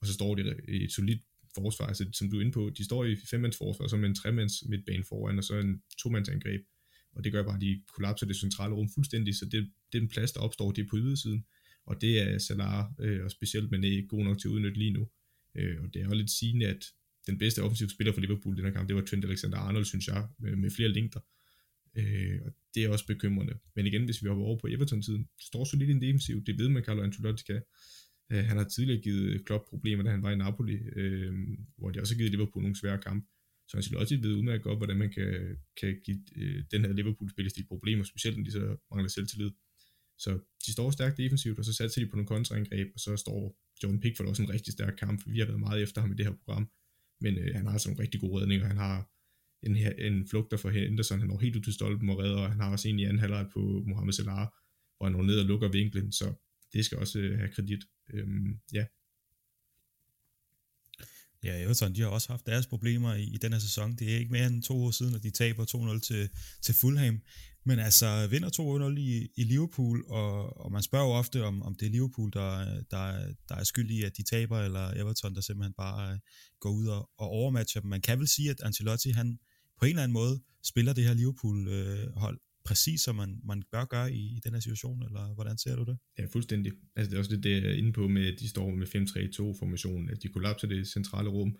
og 0.00 0.06
så 0.06 0.12
står 0.12 0.34
de 0.34 0.54
i 0.68 0.84
et 0.84 0.92
solidt 0.92 1.22
forsvar, 1.54 1.86
altså, 1.86 2.08
som 2.12 2.30
du 2.30 2.36
er 2.36 2.40
inde 2.40 2.52
på, 2.52 2.70
de 2.78 2.84
står 2.84 3.04
i 3.04 3.16
femmands 3.30 3.56
forsvar, 3.56 3.86
så 3.86 3.96
med 3.96 4.08
en 4.08 4.14
tremands 4.14 4.64
midtbane 4.68 5.04
foran, 5.04 5.38
og 5.38 5.44
så 5.44 5.54
en 5.54 5.82
tomandsangreb, 5.98 6.60
og 7.12 7.24
det 7.24 7.32
gør 7.32 7.42
bare, 7.42 7.54
at 7.54 7.60
de 7.60 7.82
kollapser 7.94 8.26
det 8.26 8.36
centrale 8.36 8.74
rum 8.74 8.88
fuldstændig, 8.94 9.36
så 9.36 9.46
det, 9.46 9.70
den 9.92 10.08
plads, 10.08 10.32
der 10.32 10.40
opstår, 10.40 10.72
det 10.72 10.82
er 10.82 10.88
på 10.90 10.96
ydersiden, 10.96 11.44
og 11.86 12.00
det 12.00 12.20
er 12.20 12.38
Salah, 12.38 12.84
øh, 12.98 13.24
og 13.24 13.30
specielt 13.30 13.74
Mané, 13.74 13.86
ikke 13.86 14.08
god 14.08 14.24
nok 14.24 14.38
til 14.38 14.48
at 14.48 14.52
udnytte 14.52 14.78
lige 14.78 14.90
nu. 14.90 15.08
Øh, 15.54 15.82
og 15.82 15.94
det 15.94 16.02
er 16.02 16.06
jo 16.06 16.14
lidt 16.14 16.30
sigende, 16.30 16.66
at 16.66 16.84
den 17.26 17.38
bedste 17.38 17.62
offensive 17.62 17.90
spiller 17.90 18.12
for 18.12 18.20
Liverpool 18.20 18.54
i 18.54 18.56
den 18.56 18.64
her 18.64 18.72
kamp, 18.72 18.88
det 18.88 18.96
var 18.96 19.02
Trent 19.02 19.24
Alexander-Arnold, 19.24 19.84
synes 19.84 20.06
jeg, 20.06 20.28
med, 20.38 20.56
med 20.56 20.70
flere 20.70 20.88
længder. 20.88 21.20
Øh, 21.96 22.38
og 22.44 22.52
det 22.74 22.84
er 22.84 22.88
også 22.88 23.06
bekymrende. 23.06 23.58
Men 23.76 23.86
igen, 23.86 24.04
hvis 24.04 24.22
vi 24.22 24.28
hopper 24.28 24.44
over 24.44 24.58
på 24.58 24.66
Everton-tiden, 24.66 25.28
står 25.40 25.64
så 25.64 25.76
lidt 25.76 25.90
i 25.90 25.92
en 25.92 26.02
defensiv, 26.02 26.44
det 26.44 26.58
ved 26.58 26.68
man, 26.68 26.84
Carlo 26.84 27.02
Ancelotti 27.02 27.44
kan. 27.44 27.62
Øh, 28.32 28.44
han 28.44 28.56
har 28.56 28.64
tidligere 28.64 29.00
givet 29.02 29.46
Klopp 29.46 29.68
problemer, 29.68 30.02
da 30.02 30.10
han 30.10 30.22
var 30.22 30.30
i 30.30 30.36
Napoli, 30.36 30.78
øh, 30.96 31.32
hvor 31.76 31.90
de 31.90 32.00
også 32.00 32.14
har 32.14 32.18
givet 32.18 32.30
Liverpool 32.30 32.62
nogle 32.62 32.76
svære 32.76 32.98
kampe. 32.98 33.26
Så 33.68 33.76
Ancelotti 33.76 34.16
ved 34.16 34.34
udmærket 34.34 34.62
godt, 34.62 34.78
hvordan 34.78 34.96
man 34.96 35.10
kan, 35.12 35.56
kan 35.80 36.00
give 36.04 36.20
øh, 36.36 36.64
den 36.70 36.84
her 36.84 36.92
Liverpool-spillestil 36.92 37.66
problemer, 37.66 38.04
specielt 38.04 38.36
når 38.36 38.44
de 38.44 38.52
så 38.52 38.76
mangler 38.90 39.08
selvtillid. 39.08 39.50
Så 40.18 40.38
de 40.66 40.72
står 40.72 40.90
stærkt 40.90 41.16
defensivt, 41.16 41.58
og 41.58 41.64
så 41.64 41.72
satser 41.72 42.00
de 42.00 42.06
på 42.06 42.16
nogle 42.16 42.26
kontraangreb, 42.26 42.88
og 42.94 43.00
så 43.00 43.16
står 43.16 43.56
John 43.82 44.00
Pickford 44.00 44.26
også 44.26 44.42
en 44.42 44.50
rigtig 44.50 44.72
stærk 44.72 44.94
kamp. 44.98 45.22
Vi 45.26 45.38
har 45.38 45.46
været 45.46 45.60
meget 45.60 45.82
efter 45.82 46.00
ham 46.00 46.12
i 46.12 46.14
det 46.14 46.26
her 46.26 46.32
program, 46.32 46.70
men 47.20 47.38
øh, 47.38 47.54
han 47.54 47.66
har 47.66 47.72
altså 47.72 47.88
nogle 47.88 48.02
rigtig 48.02 48.20
gode 48.20 48.40
redninger. 48.40 48.66
Han 48.66 48.76
har 48.76 49.10
en, 49.62 49.76
en 49.98 50.28
flugter 50.28 50.56
for 50.56 50.68
Henderson, 50.70 51.18
han 51.18 51.28
når 51.28 51.38
helt 51.38 51.56
ud 51.56 51.62
til 51.62 51.72
stolpen 51.72 52.10
og 52.10 52.18
redder, 52.18 52.36
og 52.36 52.50
han 52.50 52.60
har 52.60 52.70
også 52.70 52.88
en 52.88 52.98
i 52.98 53.04
anden 53.04 53.18
halvleg 53.18 53.46
på 53.52 53.84
Mohamed 53.86 54.12
Salah, 54.12 54.48
hvor 54.96 55.04
han 55.06 55.12
når 55.12 55.22
ned 55.22 55.38
og 55.40 55.46
lukker 55.46 55.68
vinklen, 55.68 56.12
så 56.12 56.34
det 56.72 56.84
skal 56.84 56.98
også 56.98 57.18
øh, 57.18 57.38
have 57.38 57.48
kredit. 57.48 57.84
Øhm, 58.12 58.58
ja, 58.72 58.86
Ja, 61.44 61.62
Everton, 61.62 61.94
de 61.94 62.00
har 62.00 62.08
også 62.08 62.28
haft 62.28 62.46
deres 62.46 62.66
problemer 62.66 63.14
i, 63.14 63.22
i 63.22 63.36
den 63.36 63.52
her 63.52 63.60
sæson. 63.60 63.96
Det 63.96 64.14
er 64.14 64.18
ikke 64.18 64.32
mere 64.32 64.46
end 64.46 64.62
to 64.62 64.84
år 64.84 64.90
siden, 64.90 65.14
at 65.14 65.22
de 65.22 65.30
taber 65.30 65.64
2-0 65.96 66.00
til, 66.00 66.28
til 66.62 66.74
Fulham. 66.74 67.20
Men 67.64 67.78
altså, 67.78 68.26
vinder 68.26 68.48
2-0 68.94 68.98
i, 68.98 69.28
i 69.36 69.44
Liverpool, 69.44 70.04
og, 70.08 70.60
og 70.60 70.72
man 70.72 70.82
spørger 70.82 71.06
jo 71.06 71.12
ofte, 71.12 71.44
om, 71.44 71.62
om 71.62 71.74
det 71.74 71.86
er 71.86 71.90
Liverpool, 71.90 72.30
der, 72.32 72.80
der, 72.90 73.34
der 73.48 73.54
er 73.54 73.64
skyld 73.64 73.90
i, 73.90 74.02
at 74.02 74.16
de 74.16 74.22
taber, 74.22 74.60
eller 74.60 74.90
Everton, 74.90 75.34
der 75.34 75.40
simpelthen 75.40 75.74
bare 75.78 76.12
øh, 76.12 76.18
går 76.60 76.70
ud 76.70 76.86
og, 76.86 77.10
og 77.18 77.28
overmatcher 77.28 77.80
dem. 77.80 77.90
Man 77.90 78.00
kan 78.00 78.18
vel 78.18 78.28
sige, 78.28 78.50
at 78.50 78.60
Ancelotti, 78.62 79.10
han 79.10 79.38
på 79.78 79.84
en 79.84 79.88
eller 79.88 80.02
anden 80.02 80.12
måde 80.12 80.40
spiller 80.64 80.92
det 80.92 81.04
her 81.04 81.14
Liverpool-hold 81.14 82.36
øh, 82.36 82.49
præcis 82.64 83.00
som 83.00 83.16
man, 83.16 83.40
man 83.44 83.62
bør 83.72 83.84
gøre 83.84 84.12
i, 84.12 84.36
i 84.36 84.40
den 84.44 84.52
her 84.52 84.60
situation, 84.60 85.02
eller 85.02 85.34
hvordan 85.34 85.58
ser 85.58 85.76
du 85.76 85.84
det? 85.84 85.98
Ja, 86.18 86.24
fuldstændig. 86.32 86.72
Altså 86.96 87.10
det 87.10 87.16
er 87.16 87.18
også 87.18 87.36
det, 87.36 87.42
det 87.42 87.56
er 87.56 87.72
inde 87.72 87.92
på 87.92 88.08
med, 88.08 88.36
de 88.36 88.48
står 88.48 88.70
med 88.70 88.86
5-3-2-formationen, 88.86 90.10
at 90.10 90.22
de 90.22 90.28
kollapser 90.28 90.68
det 90.68 90.88
centrale 90.88 91.28
rum, 91.28 91.56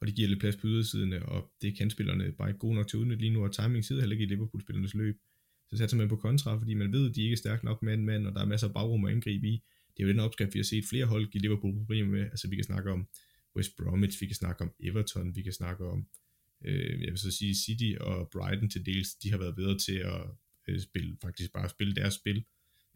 og 0.00 0.06
de 0.06 0.12
giver 0.12 0.28
lidt 0.28 0.40
plads 0.40 0.56
på 0.56 0.66
ydersiderne, 0.66 1.26
og 1.26 1.52
det 1.62 1.78
kan 1.78 1.90
spillerne 1.90 2.32
bare 2.32 2.48
ikke 2.48 2.58
gode 2.58 2.74
nok 2.74 2.88
til 2.88 2.96
at 2.96 3.00
udnytte 3.00 3.20
lige 3.20 3.32
nu, 3.32 3.44
og 3.44 3.52
timing 3.52 3.84
sidder 3.84 4.02
heller 4.02 4.14
ikke 4.14 4.24
i 4.24 4.28
Liverpool-spillernes 4.28 4.94
løb. 4.94 5.16
Så 5.70 5.76
satser 5.76 5.96
man 5.96 6.08
på 6.08 6.16
kontra, 6.16 6.58
fordi 6.58 6.74
man 6.74 6.92
ved, 6.92 7.08
at 7.10 7.16
de 7.16 7.22
ikke 7.22 7.32
er 7.32 7.36
stærke 7.36 7.64
nok 7.64 7.82
mand 7.82 8.04
mand, 8.04 8.26
og 8.26 8.34
der 8.34 8.40
er 8.40 8.46
masser 8.46 8.68
af 8.68 8.74
bagrum 8.74 9.04
at 9.04 9.12
angribe 9.12 9.46
i. 9.46 9.62
Det 9.96 10.02
er 10.02 10.06
jo 10.06 10.12
den 10.12 10.20
opskrift, 10.20 10.54
vi 10.54 10.58
har 10.58 10.64
set 10.64 10.84
flere 10.90 11.06
hold 11.06 11.30
give 11.30 11.42
Liverpool 11.42 11.74
problemer 11.76 12.10
med. 12.10 12.22
Altså 12.22 12.48
vi 12.48 12.56
kan 12.56 12.64
snakke 12.64 12.90
om 12.90 13.08
West 13.56 13.76
Bromwich, 13.76 14.20
vi 14.20 14.26
kan 14.26 14.36
snakke 14.36 14.62
om 14.62 14.70
Everton, 14.80 15.36
vi 15.36 15.42
kan 15.42 15.52
snakke 15.52 15.84
om, 15.84 16.06
øh, 16.64 17.02
jeg 17.02 17.10
vil 17.10 17.18
så 17.18 17.30
sige 17.30 17.54
City 17.54 17.90
og 18.00 18.28
Brighton 18.32 18.70
til 18.70 18.86
dels, 18.86 19.14
de 19.14 19.30
har 19.30 19.38
været 19.38 19.56
bedre 19.56 19.78
til 19.78 19.96
at 19.96 20.20
øh, 20.68 20.80
spille, 20.80 21.16
faktisk 21.22 21.52
bare 21.52 21.68
spille 21.68 21.94
deres 21.94 22.14
spil, 22.14 22.44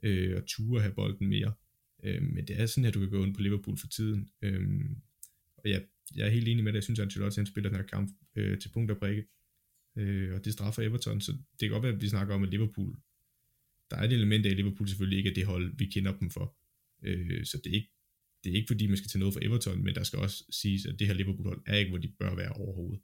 øh, 0.02 0.36
og 0.36 0.46
ture 0.46 0.80
have 0.80 0.94
bolden 0.94 1.28
mere. 1.28 1.52
Øh, 2.04 2.22
men 2.22 2.48
det 2.48 2.60
er 2.60 2.66
sådan 2.66 2.84
at 2.84 2.94
du 2.94 3.00
kan 3.00 3.10
gå 3.10 3.24
ind 3.24 3.34
på 3.34 3.42
Liverpool 3.42 3.76
for 3.76 3.86
tiden. 3.86 4.28
Øh, 4.42 4.80
og 5.56 5.68
ja, 5.68 5.80
jeg 6.16 6.26
er 6.26 6.30
helt 6.30 6.48
enig 6.48 6.64
med 6.64 6.72
det. 6.72 6.76
Jeg 6.76 6.82
synes, 6.82 6.98
at 6.98 7.02
Ancelotti 7.02 7.38
han 7.38 7.46
spiller 7.46 7.70
den 7.70 7.78
her 7.78 7.86
kamp 7.86 8.12
øh, 8.36 8.60
til 8.60 8.68
punkt 8.68 8.90
og 8.90 8.98
prikke. 8.98 9.26
Øh, 9.96 10.34
og 10.34 10.44
det 10.44 10.52
straffer 10.52 10.82
Everton, 10.82 11.20
så 11.20 11.32
det 11.32 11.60
kan 11.60 11.70
godt 11.70 11.82
være, 11.82 11.92
at 11.92 12.00
vi 12.00 12.08
snakker 12.08 12.34
om, 12.34 12.42
at 12.42 12.50
Liverpool, 12.50 12.96
der 13.90 13.96
er 13.96 14.02
et 14.02 14.12
element 14.12 14.46
af, 14.46 14.50
at 14.50 14.56
Liverpool 14.56 14.88
selvfølgelig 14.88 15.18
ikke 15.18 15.30
er 15.30 15.34
det 15.34 15.46
hold, 15.46 15.76
vi 15.76 15.86
kender 15.86 16.18
dem 16.18 16.30
for. 16.30 16.56
Øh, 17.02 17.44
så 17.44 17.60
det 17.64 17.70
er, 17.70 17.74
ikke, 17.74 17.90
det 18.44 18.52
er 18.52 18.56
ikke 18.56 18.66
fordi, 18.66 18.86
man 18.86 18.96
skal 18.96 19.08
tage 19.08 19.20
noget 19.20 19.34
for 19.34 19.40
Everton, 19.42 19.84
men 19.84 19.94
der 19.94 20.02
skal 20.02 20.18
også 20.18 20.44
siges, 20.50 20.86
at 20.86 20.98
det 20.98 21.06
her 21.06 21.14
Liverpool-hold 21.14 21.62
er 21.66 21.76
ikke, 21.76 21.90
hvor 21.90 21.98
de 21.98 22.12
bør 22.18 22.34
være 22.34 22.52
overhovedet. 22.52 23.00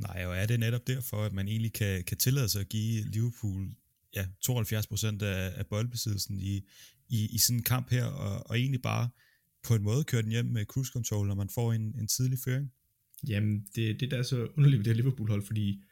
Nej, 0.00 0.26
og 0.26 0.36
er 0.36 0.46
det 0.46 0.60
netop 0.60 0.86
derfor, 0.86 1.16
at 1.16 1.32
man 1.32 1.48
egentlig 1.48 1.72
kan, 1.72 2.04
kan 2.04 2.16
tillade 2.16 2.48
sig 2.48 2.60
at 2.60 2.68
give 2.68 3.04
Liverpool 3.04 3.68
ja, 4.16 4.26
72% 4.50 5.24
af, 5.24 5.52
af 5.56 5.66
boldbesiddelsen 5.66 6.40
i, 6.40 6.56
i, 7.08 7.28
i 7.34 7.38
sådan 7.38 7.58
en 7.58 7.62
kamp 7.62 7.90
her, 7.90 8.04
og, 8.04 8.50
og 8.50 8.58
egentlig 8.58 8.82
bare 8.82 9.08
på 9.62 9.74
en 9.74 9.82
måde 9.82 10.04
køre 10.04 10.22
den 10.22 10.30
hjem 10.30 10.44
med 10.44 10.64
cruise 10.64 10.92
control, 10.92 11.26
når 11.26 11.34
man 11.34 11.48
får 11.48 11.72
en, 11.72 11.94
en 11.98 12.08
tidlig 12.08 12.38
føring? 12.44 12.72
Jamen, 13.28 13.66
det, 13.74 14.00
det 14.00 14.10
der 14.10 14.18
er 14.18 14.22
så 14.22 14.48
underligt 14.56 14.78
ved 14.78 14.84
det 14.84 14.96
her 14.96 15.02
Liverpool-hold, 15.02 15.46
fordi 15.46 15.82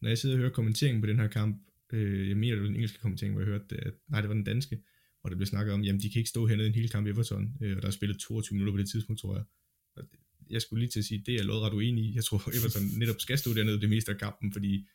når 0.00 0.08
jeg 0.08 0.18
sidder 0.18 0.34
og 0.34 0.38
hører 0.38 0.50
kommenteringen 0.50 1.02
på 1.02 1.06
den 1.06 1.18
her 1.18 1.28
kamp, 1.28 1.62
øh, 1.92 2.28
jeg 2.28 2.36
mener, 2.36 2.54
det 2.54 2.62
var 2.62 2.66
den 2.66 2.76
engelske 2.76 2.98
kommentering, 2.98 3.34
hvor 3.34 3.42
jeg 3.42 3.48
hørte 3.48 3.76
at, 3.76 3.92
nej, 4.08 4.20
det 4.20 4.28
var 4.28 4.34
den 4.34 4.44
danske, 4.44 4.78
hvor 5.20 5.30
der 5.30 5.36
blev 5.36 5.46
snakket 5.46 5.74
om, 5.74 5.82
jamen 5.82 6.00
de 6.00 6.10
kan 6.10 6.18
ikke 6.18 6.30
stå 6.30 6.46
hernede 6.46 6.66
en 6.66 6.74
hel 6.74 6.90
kamp 6.90 7.06
i 7.06 7.10
Everton, 7.10 7.56
øh, 7.60 7.76
og 7.76 7.82
der 7.82 7.88
er 7.88 7.92
spillet 7.92 8.18
22 8.18 8.54
minutter 8.54 8.72
på 8.72 8.78
det 8.78 8.90
tidspunkt, 8.90 9.20
tror 9.20 9.36
jeg. 9.36 9.44
Jeg 10.50 10.62
skulle 10.62 10.80
lige 10.80 10.90
til 10.90 10.98
at 10.98 11.04
sige, 11.04 11.22
det 11.26 11.32
er 11.32 11.38
jeg 11.38 11.44
lodret 11.44 11.74
uenig 11.74 12.04
i. 12.04 12.14
Jeg 12.14 12.24
tror, 12.24 12.38
Everton 12.58 12.82
netop 12.98 13.20
skal 13.20 13.38
stå 13.38 13.54
dernede 13.54 13.80
det 13.80 13.88
meste 13.88 14.12
af 14.12 14.18
kampen, 14.18 14.52
fordi 14.52 14.86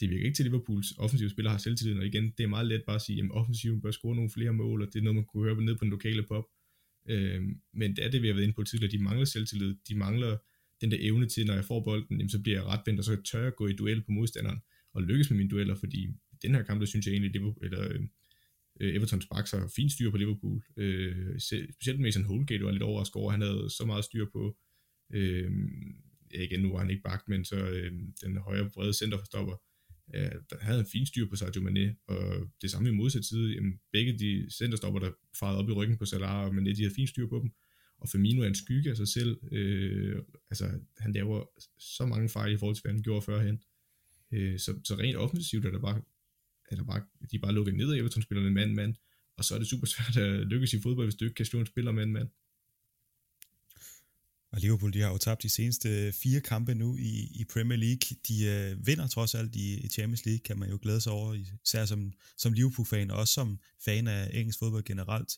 det 0.00 0.10
virker 0.10 0.24
ikke 0.24 0.36
til 0.36 0.44
Liverpools 0.44 0.92
offensive 0.98 1.30
spillere 1.30 1.52
har 1.52 1.58
selvtillid, 1.58 1.98
og 1.98 2.06
igen, 2.06 2.34
det 2.38 2.44
er 2.44 2.48
meget 2.48 2.66
let 2.66 2.82
bare 2.86 2.96
at 2.96 3.02
sige, 3.02 3.22
at 3.22 3.30
offensiven 3.30 3.80
bør 3.80 3.90
score 3.90 4.16
nogle 4.16 4.30
flere 4.30 4.52
mål, 4.52 4.82
og 4.82 4.88
det 4.92 4.98
er 4.98 5.02
noget, 5.02 5.14
man 5.14 5.24
kunne 5.24 5.44
høre 5.44 5.62
ned 5.62 5.76
på 5.76 5.84
den 5.84 5.90
lokale 5.90 6.22
pop. 6.22 6.44
Øh, 7.08 7.42
men 7.74 7.96
det 7.96 8.04
er 8.04 8.10
det, 8.10 8.22
vi 8.22 8.26
har 8.26 8.34
været 8.34 8.44
inde 8.44 8.54
på 8.54 8.62
tidligere, 8.62 8.92
de 8.92 9.02
mangler 9.02 9.24
selvtillid, 9.24 9.74
de 9.88 9.94
mangler 9.94 10.36
den 10.80 10.90
der 10.90 10.96
evne 11.00 11.26
til, 11.26 11.46
når 11.46 11.54
jeg 11.54 11.64
får 11.64 11.80
bolden, 11.84 12.16
jamen, 12.16 12.28
så 12.28 12.42
bliver 12.42 12.58
jeg 12.58 12.66
retvendt, 12.66 13.00
og 13.00 13.04
så 13.04 13.16
tør 13.22 13.42
jeg 13.42 13.54
gå 13.54 13.66
i 13.66 13.72
duel 13.72 14.02
på 14.02 14.12
modstanderen, 14.12 14.58
og 14.92 15.02
lykkes 15.02 15.30
med 15.30 15.38
mine 15.38 15.50
dueller, 15.50 15.74
fordi 15.74 16.08
den 16.42 16.54
her 16.54 16.62
kamp, 16.62 16.80
der 16.80 16.86
synes 16.86 17.06
jeg 17.06 17.12
egentlig, 17.12 17.32
Liverpool, 17.32 17.64
eller, 17.64 17.84
øh, 18.80 19.06
sparker 19.06 19.26
baks 19.30 19.50
har 19.50 19.72
fint 19.76 19.92
styr 19.92 20.10
på 20.10 20.16
Liverpool. 20.16 20.62
Øh, 20.76 21.40
specielt 21.40 22.00
Mason 22.00 22.24
Holgate 22.24 22.64
var 22.64 22.70
lidt 22.70 22.82
overrasket 22.82 23.16
over, 23.16 23.30
han 23.30 23.40
havde 23.40 23.70
så 23.70 23.84
meget 23.86 24.04
styr 24.04 24.26
på, 24.32 24.56
øh, 25.10 25.50
igen, 26.30 26.60
nu 26.60 26.72
var 26.72 26.78
han 26.78 26.90
ikke 26.90 27.02
bagt, 27.02 27.28
men 27.28 27.44
så 27.44 27.56
øh, 27.56 27.92
den 28.22 28.36
højre 28.36 28.70
brede 28.70 28.94
centerforstopper, 28.94 29.56
øh, 30.14 30.32
der 30.50 30.56
havde 30.60 30.80
en 30.80 30.86
fin 30.86 31.06
styr 31.06 31.28
på 31.28 31.36
Sadio 31.36 31.68
Mané, 31.68 32.04
og 32.06 32.50
det 32.62 32.70
samme 32.70 32.88
i 32.88 32.92
modsat 32.92 33.24
side, 33.24 33.54
jamen, 33.54 33.80
begge 33.92 34.18
de 34.18 34.50
centerstopper, 34.50 35.00
der 35.00 35.10
farede 35.38 35.58
op 35.58 35.68
i 35.68 35.72
ryggen 35.72 35.98
på 35.98 36.04
Salah 36.04 36.44
og 36.46 36.54
Mané, 36.54 36.76
de 36.76 36.82
havde 36.82 36.94
fin 36.94 37.06
styr 37.06 37.28
på 37.28 37.38
dem, 37.38 37.50
og 37.98 38.08
Firmino 38.08 38.42
er 38.42 38.46
en 38.46 38.54
skygge 38.54 38.90
af 38.90 38.96
sig 38.96 39.08
selv, 39.08 39.52
øh, 39.52 40.22
altså 40.50 40.70
han 40.98 41.12
laver 41.12 41.44
så 41.78 42.06
mange 42.06 42.28
fejl 42.28 42.52
i 42.52 42.56
forhold 42.56 42.76
til, 42.76 42.82
hvad 42.82 42.92
han 42.92 43.02
gjorde 43.02 43.22
førhen, 43.22 43.62
øh, 44.32 44.58
så, 44.58 44.80
så 44.84 44.94
rent 44.94 45.16
offensivt 45.16 45.64
er 45.64 45.70
der 45.70 45.80
bare, 45.80 46.02
er 46.70 46.76
der 46.76 46.84
bare, 46.84 47.02
de 47.30 47.36
er 47.36 47.40
bare 47.40 47.54
lukket 47.54 47.74
ned 47.74 47.92
af 47.92 47.98
Everton-spillerne 47.98 48.50
mand-mand, 48.50 48.94
og 49.36 49.44
så 49.44 49.54
er 49.54 49.58
det 49.58 49.68
super 49.68 49.86
svært 49.86 50.16
at 50.16 50.46
lykkes 50.46 50.72
i 50.72 50.80
fodbold, 50.80 51.06
hvis 51.06 51.14
du 51.14 51.24
ikke 51.24 51.34
kan 51.34 51.46
slå 51.46 51.60
en 51.60 51.66
spiller 51.66 51.92
mand-mand. 51.92 52.28
Og 54.54 54.60
Liverpool, 54.60 54.92
de 54.92 55.00
har 55.00 55.10
jo 55.10 55.18
tabt 55.18 55.42
de 55.42 55.48
seneste 55.48 55.88
øh, 55.88 56.12
fire 56.12 56.40
kampe 56.40 56.74
nu 56.74 56.96
i, 56.96 57.30
i 57.34 57.44
Premier 57.52 57.78
League. 57.78 58.16
De 58.28 58.44
øh, 58.44 58.86
vinder 58.86 59.06
trods 59.06 59.34
alt 59.34 59.56
i, 59.56 59.80
i 59.80 59.88
Champions 59.88 60.26
League, 60.26 60.38
kan 60.38 60.58
man 60.58 60.70
jo 60.70 60.78
glæde 60.82 61.00
sig 61.00 61.12
over, 61.12 61.34
især 61.64 61.84
som, 61.84 62.12
som 62.36 62.52
Liverpool-fan, 62.52 63.10
og 63.10 63.18
også 63.18 63.34
som 63.34 63.58
fan 63.84 64.08
af 64.08 64.30
engelsk 64.32 64.58
fodbold 64.58 64.84
generelt. 64.84 65.32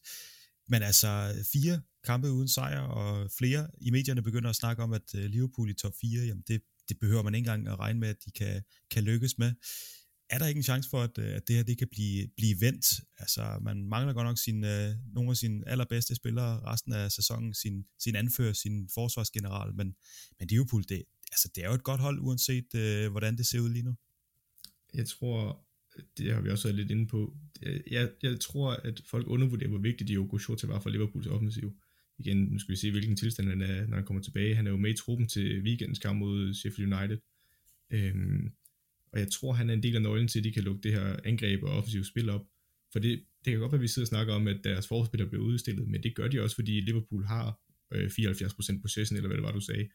Men 0.69 0.83
altså 0.83 1.35
fire 1.53 1.81
kampe 2.05 2.31
uden 2.31 2.49
sejr, 2.49 2.81
og 2.81 3.31
flere 3.39 3.69
i 3.81 3.91
medierne 3.91 4.23
begynder 4.23 4.51
at 4.51 4.57
snakke 4.57 4.83
om, 4.83 4.93
at 4.93 5.15
øh, 5.15 5.25
Liverpool 5.25 5.71
i 5.71 5.75
top 5.75 5.95
4, 6.01 6.23
jamen 6.23 6.45
det, 6.49 6.63
det 6.89 6.99
behøver 6.99 7.23
man 7.23 7.35
ikke 7.35 7.51
engang 7.51 7.69
at 7.69 7.79
regne 7.79 8.01
med, 8.01 8.09
at 8.09 8.25
de 8.25 8.31
kan, 8.31 8.63
kan 8.91 9.03
lykkes 9.03 9.39
med 9.39 9.53
er 10.31 10.39
der 10.39 10.47
ikke 10.47 10.59
en 10.59 10.63
chance 10.63 10.91
for, 10.91 11.03
at, 11.03 11.19
øh, 11.19 11.35
at 11.37 11.49
det 11.49 11.57
her 11.57 11.63
det 11.63 11.79
kan 11.79 11.89
blive, 11.89 12.29
blive 12.37 12.57
vendt? 12.61 13.01
Altså, 13.19 13.59
man 13.63 13.85
mangler 13.85 14.13
godt 14.13 14.27
nok 14.27 14.39
sin, 14.39 14.65
øh, 14.65 14.95
nogle 15.15 15.31
af 15.31 15.37
sine 15.37 15.69
allerbedste 15.69 16.15
spillere 16.15 16.61
resten 16.73 16.93
af 16.93 17.13
sæsonen, 17.13 17.55
sin, 17.55 17.85
sin 17.99 18.17
anfører, 18.17 18.53
sin 18.53 18.89
forsvarsgeneral, 18.95 19.75
men, 19.75 19.95
men 20.39 20.49
Liverpool, 20.49 20.83
det, 20.89 21.03
altså, 21.33 21.51
det 21.55 21.65
er 21.65 21.69
jo 21.69 21.75
et 21.75 21.83
godt 21.83 22.01
hold, 22.01 22.19
uanset 22.21 22.75
øh, 22.75 23.11
hvordan 23.11 23.37
det 23.37 23.47
ser 23.47 23.61
ud 23.61 23.69
lige 23.69 23.83
nu. 23.83 23.95
Jeg 24.95 25.07
tror, 25.07 25.67
det 26.19 26.35
har 26.35 26.41
vi 26.41 26.51
også 26.51 26.69
været 26.69 26.77
lidt 26.77 26.91
inde 26.91 27.07
på, 27.07 27.37
øh, 27.63 27.81
jeg, 27.91 28.11
jeg 28.23 28.41
tror, 28.41 28.73
at 28.73 29.03
folk 29.11 29.27
undervurderer, 29.27 29.69
hvor 29.71 29.79
vigtigt 29.79 30.09
Diogo 30.09 30.39
Jota 30.49 30.67
var 30.67 30.81
for 30.81 30.91
Liverpools 30.91 31.27
offensiv. 31.27 31.77
Igen, 32.19 32.37
nu 32.37 32.59
skal 32.59 32.73
vi 32.73 32.77
se, 32.77 32.91
hvilken 32.91 33.17
tilstand 33.17 33.49
han 33.49 33.63
er, 33.63 33.87
når 33.87 33.97
han 33.97 34.05
kommer 34.05 34.23
tilbage. 34.23 34.55
Han 34.55 34.67
er 34.67 34.71
jo 34.71 34.77
med 34.77 34.91
i 34.91 34.97
truppen 34.97 35.29
til 35.29 35.63
weekendens 35.63 35.99
kamp 35.99 36.19
mod 36.19 36.55
Sheffield 36.55 36.93
United. 36.93 37.19
Øhm, 37.91 38.53
og 39.13 39.19
jeg 39.19 39.29
tror, 39.29 39.53
han 39.53 39.71
er 39.71 39.75
en 39.75 39.83
del 39.83 39.97
af 39.97 40.03
nøglen 40.03 40.29
til, 40.29 40.39
at 40.39 40.45
de 40.45 40.53
kan 40.53 40.63
lukke 40.63 40.83
det 40.83 40.93
her 40.93 41.17
angreb 41.25 41.63
og 41.63 41.71
offensiv 41.71 42.05
spil 42.05 42.31
op. 42.31 42.47
For 42.93 42.99
det, 42.99 43.23
det 43.45 43.51
kan 43.51 43.61
godt 43.61 43.73
være, 43.73 43.79
at 43.79 43.83
vi 43.83 43.89
sidder 43.89 44.07
og 44.07 44.09
snakker 44.09 44.35
om, 44.35 44.49
at 44.49 44.61
deres 44.65 44.89
forspillere 44.89 45.29
bliver 45.29 45.45
udstillet, 45.45 45.89
men 45.89 46.03
det 46.03 46.15
gør 46.15 46.29
de 46.29 46.43
også, 46.43 46.57
fordi 46.57 46.81
Liverpool 46.81 47.25
har 47.25 47.61
øh, 47.93 48.07
74% 48.07 48.81
possession, 48.83 49.17
eller 49.17 49.29
hvad 49.29 49.37
det 49.37 49.45
var, 49.45 49.53
du 49.53 49.61
sagde, 49.61 49.89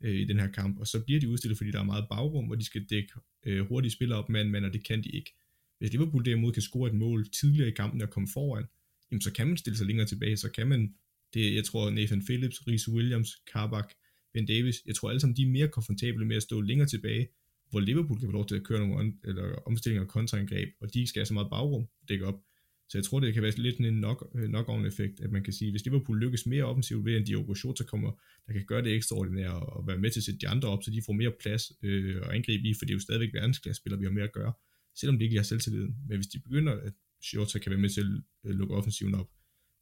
øh, 0.00 0.14
i 0.14 0.24
den 0.24 0.40
her 0.40 0.48
kamp. 0.48 0.78
Og 0.78 0.86
så 0.86 1.00
bliver 1.00 1.20
de 1.20 1.28
udstillet, 1.28 1.58
fordi 1.58 1.70
der 1.70 1.80
er 1.80 1.84
meget 1.84 2.06
bagrum, 2.10 2.50
og 2.50 2.58
de 2.58 2.64
skal 2.64 2.84
dække 2.84 3.12
øh, 3.46 3.66
hurtige 3.66 3.92
spillere 3.92 4.18
op 4.18 4.28
mand, 4.28 4.50
mand, 4.50 4.64
og 4.64 4.72
det 4.72 4.84
kan 4.84 5.04
de 5.04 5.08
ikke. 5.08 5.34
Hvis 5.78 5.92
Liverpool 5.92 6.24
derimod 6.24 6.52
kan 6.52 6.62
score 6.62 6.88
et 6.88 6.94
mål 6.94 7.28
tidligere 7.30 7.68
i 7.68 7.72
kampen 7.72 8.02
og 8.02 8.10
komme 8.10 8.28
foran, 8.32 8.64
jamen 9.10 9.20
så 9.20 9.32
kan 9.32 9.46
man 9.46 9.56
stille 9.56 9.76
sig 9.76 9.86
længere 9.86 10.06
tilbage, 10.06 10.36
så 10.36 10.50
kan 10.50 10.66
man, 10.66 10.94
det, 11.34 11.54
jeg 11.54 11.64
tror 11.64 11.90
Nathan 11.90 12.24
Phillips, 12.24 12.66
Rhys 12.66 12.88
Williams, 12.88 13.36
Kabak, 13.52 13.92
Ben 14.32 14.46
Davis, 14.46 14.82
jeg 14.86 14.94
tror 14.94 15.10
alle 15.10 15.20
sammen, 15.20 15.36
de 15.36 15.42
er 15.42 15.46
mere 15.46 15.68
komfortable 15.68 16.24
med 16.24 16.36
at 16.36 16.42
stå 16.42 16.60
længere 16.60 16.88
tilbage, 16.88 17.28
hvor 17.74 17.80
Liverpool 17.80 18.18
kan 18.18 18.28
få 18.28 18.32
lov 18.32 18.46
til 18.46 18.54
at 18.54 18.62
køre 18.62 18.78
nogle 18.78 18.96
on, 18.98 19.18
eller 19.24 19.44
omstillinger 19.66 20.02
og 20.02 20.08
kontraangreb, 20.08 20.68
og 20.80 20.94
de 20.94 20.98
ikke 20.98 21.08
skal 21.08 21.20
have 21.20 21.26
så 21.26 21.34
meget 21.34 21.50
bagrum 21.50 21.86
dække 22.08 22.26
op. 22.26 22.40
Så 22.88 22.98
jeg 22.98 23.04
tror, 23.04 23.20
det 23.20 23.34
kan 23.34 23.42
være 23.42 23.52
lidt 23.56 23.78
en 23.78 24.00
nok 24.00 24.30
øh, 24.34 24.68
on 24.68 24.86
effekt, 24.86 25.20
at 25.20 25.30
man 25.30 25.44
kan 25.44 25.52
sige, 25.52 25.70
hvis 25.70 25.84
Liverpool 25.84 26.18
lykkes 26.18 26.46
mere 26.46 26.64
offensivt 26.64 27.04
ved, 27.04 27.14
at 27.14 27.26
Diogo 27.26 27.54
Jota 27.64 27.84
kommer, 27.84 28.10
der 28.46 28.52
kan 28.52 28.64
gøre 28.66 28.82
det 28.82 28.94
ekstraordinært 28.94 29.50
og 29.50 29.86
være 29.86 29.98
med 29.98 30.10
til 30.10 30.20
at 30.20 30.24
sætte 30.24 30.40
de 30.40 30.48
andre 30.48 30.68
op, 30.68 30.82
så 30.82 30.90
de 30.90 31.02
får 31.02 31.12
mere 31.12 31.32
plads 31.40 31.72
øh, 31.82 32.16
og 32.22 32.34
angribe 32.34 32.68
i, 32.68 32.74
for 32.74 32.84
det 32.84 32.92
er 32.92 32.94
jo 32.94 33.00
stadigvæk 33.00 33.34
verdensklassespillere, 33.34 33.98
vi 34.00 34.04
har 34.04 34.12
mere 34.12 34.24
at 34.24 34.32
gøre, 34.32 34.52
selvom 34.96 35.18
de 35.18 35.24
ikke 35.24 35.36
har 35.36 35.42
selvtilliden. 35.42 35.96
Men 36.08 36.16
hvis 36.16 36.26
de 36.26 36.38
begynder, 36.38 36.72
at 36.72 36.92
Jota 37.34 37.58
kan 37.58 37.70
være 37.70 37.80
med 37.80 37.88
til 37.88 38.22
at 38.44 38.54
lukke 38.54 38.74
offensiven 38.74 39.14
op, 39.14 39.30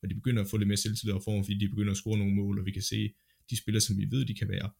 og 0.02 0.10
de 0.10 0.14
begynder 0.14 0.42
at 0.42 0.48
få 0.48 0.56
lidt 0.56 0.68
mere 0.68 0.76
selvtillid 0.76 1.14
og 1.14 1.22
form, 1.22 1.44
fordi 1.44 1.58
de 1.58 1.68
begynder 1.68 1.90
at 1.90 1.96
score 1.96 2.18
nogle 2.18 2.34
mål, 2.34 2.58
og 2.58 2.66
vi 2.66 2.70
kan 2.70 2.82
se 2.82 3.14
de 3.50 3.56
spillere, 3.56 3.80
som 3.80 3.96
vi 3.96 4.06
ved, 4.10 4.24
de 4.24 4.34
kan 4.34 4.48
være, 4.48 4.70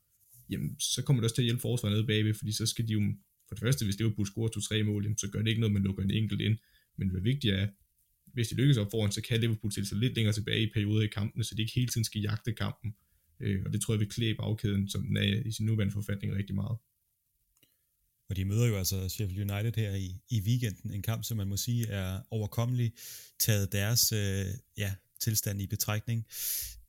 jamen, 0.53 0.81
så 0.81 1.03
kommer 1.03 1.21
det 1.21 1.25
også 1.25 1.35
til 1.35 1.43
at 1.43 1.51
hjælpe 1.51 1.61
forsvaret 1.61 1.95
nede 1.95 2.07
bagved, 2.07 2.35
fordi 2.35 2.53
så 2.53 2.67
skal 2.67 2.89
de 2.89 2.93
jo, 2.93 3.01
for 3.49 3.55
det 3.55 3.61
første, 3.61 3.85
hvis 3.85 3.99
Liverpool 3.99 4.27
scorer 4.27 4.49
to-tre 4.49 4.83
mål, 4.83 5.03
jamen, 5.03 5.19
så 5.19 5.29
gør 5.31 5.39
det 5.39 5.49
ikke 5.49 5.61
noget, 5.61 5.73
man 5.73 5.83
lukker 5.83 6.03
en 6.03 6.11
enkelt 6.11 6.41
ind. 6.41 6.57
Men 6.99 7.11
hvad 7.11 7.21
vigtigt 7.21 7.55
er, 7.55 7.69
hvis 8.35 8.49
de 8.49 8.55
lykkes 8.55 8.77
op 8.77 8.91
foran, 8.91 9.13
så 9.13 9.23
kan 9.23 9.41
Liverpool 9.41 9.73
stille 9.73 9.89
sig 9.89 9.99
lidt 9.99 10.15
længere 10.15 10.35
tilbage 10.35 10.63
i 10.63 10.71
perioder 10.75 11.03
i 11.03 11.07
kampene, 11.07 11.45
så 11.45 11.55
de 11.55 11.63
ikke 11.63 11.75
hele 11.75 11.89
tiden 11.89 12.05
skal 12.05 12.21
jagte 12.21 12.53
kampen. 12.53 12.95
Øh, 13.41 13.63
og 13.67 13.73
det 13.73 13.83
tror 13.83 13.95
jeg 13.95 14.01
vil 14.01 14.09
klæbe 14.09 14.37
bagkæden, 14.37 14.89
som 14.89 15.07
den 15.07 15.17
er 15.17 15.43
i 15.47 15.53
sin 15.53 15.67
nuværende 15.67 15.93
forfatning 15.93 16.37
rigtig 16.37 16.55
meget. 16.55 16.79
Og 18.29 18.37
de 18.37 18.45
møder 18.45 18.67
jo 18.67 18.77
altså 18.77 19.09
Sheffield 19.09 19.51
United 19.51 19.73
her 19.77 19.95
i, 19.95 20.21
i 20.31 20.41
weekenden, 20.41 20.93
en 20.93 21.03
kamp, 21.03 21.25
som 21.25 21.37
man 21.37 21.49
må 21.49 21.57
sige 21.57 21.87
er 21.89 22.21
overkommelig, 22.31 22.93
taget 23.41 23.73
deres 23.73 24.13
øh, 24.13 24.47
ja, 24.79 24.95
tilstand 25.21 25.63
i 25.63 25.67
betragtning 25.67 26.27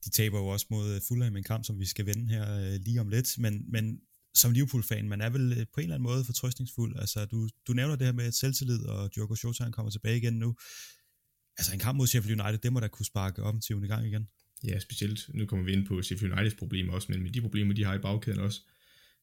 de 0.04 0.10
taber 0.10 0.38
jo 0.38 0.46
også 0.46 0.66
mod 0.70 0.94
øh, 0.94 1.00
Fulham 1.08 1.36
en 1.36 1.42
kamp, 1.42 1.64
som 1.64 1.80
vi 1.80 1.86
skal 1.86 2.06
vende 2.06 2.28
her 2.28 2.44
øh, 2.60 2.80
lige 2.86 3.00
om 3.00 3.08
lidt, 3.08 3.38
men, 3.38 3.64
men 3.70 4.00
som 4.34 4.52
Liverpool-fan, 4.52 5.08
man 5.08 5.20
er 5.20 5.30
vel 5.30 5.52
øh, 5.52 5.66
på 5.74 5.80
en 5.80 5.82
eller 5.82 5.94
anden 5.94 6.08
måde 6.10 6.24
fortrøstningsfuld. 6.24 6.98
Altså, 6.98 7.24
du, 7.24 7.48
du 7.66 7.72
nævner 7.72 7.96
det 7.96 8.06
her 8.06 8.12
med 8.12 8.32
selvtillid, 8.32 8.82
og 8.82 9.14
Diogo 9.14 9.36
Jota 9.44 9.70
kommer 9.70 9.90
tilbage 9.90 10.16
igen 10.16 10.32
nu. 10.32 10.54
Altså, 11.58 11.72
en 11.72 11.80
kamp 11.80 11.96
mod 11.96 12.06
Sheffield 12.06 12.40
United, 12.40 12.58
det 12.58 12.72
må 12.72 12.80
da 12.80 12.88
kunne 12.88 13.06
sparke 13.06 13.42
offensiven 13.42 13.84
i 13.84 13.88
gang 13.88 14.06
igen. 14.06 14.28
Ja, 14.64 14.78
specielt. 14.78 15.30
Nu 15.34 15.46
kommer 15.46 15.64
vi 15.64 15.72
ind 15.72 15.86
på 15.86 16.02
Sheffield 16.02 16.32
Uniteds 16.32 16.54
problemer 16.54 16.92
også, 16.92 17.12
men 17.12 17.22
med 17.22 17.30
de 17.30 17.40
problemer, 17.40 17.74
de 17.74 17.84
har 17.84 17.94
i 17.94 17.98
bagkæden 17.98 18.40
også, 18.40 18.60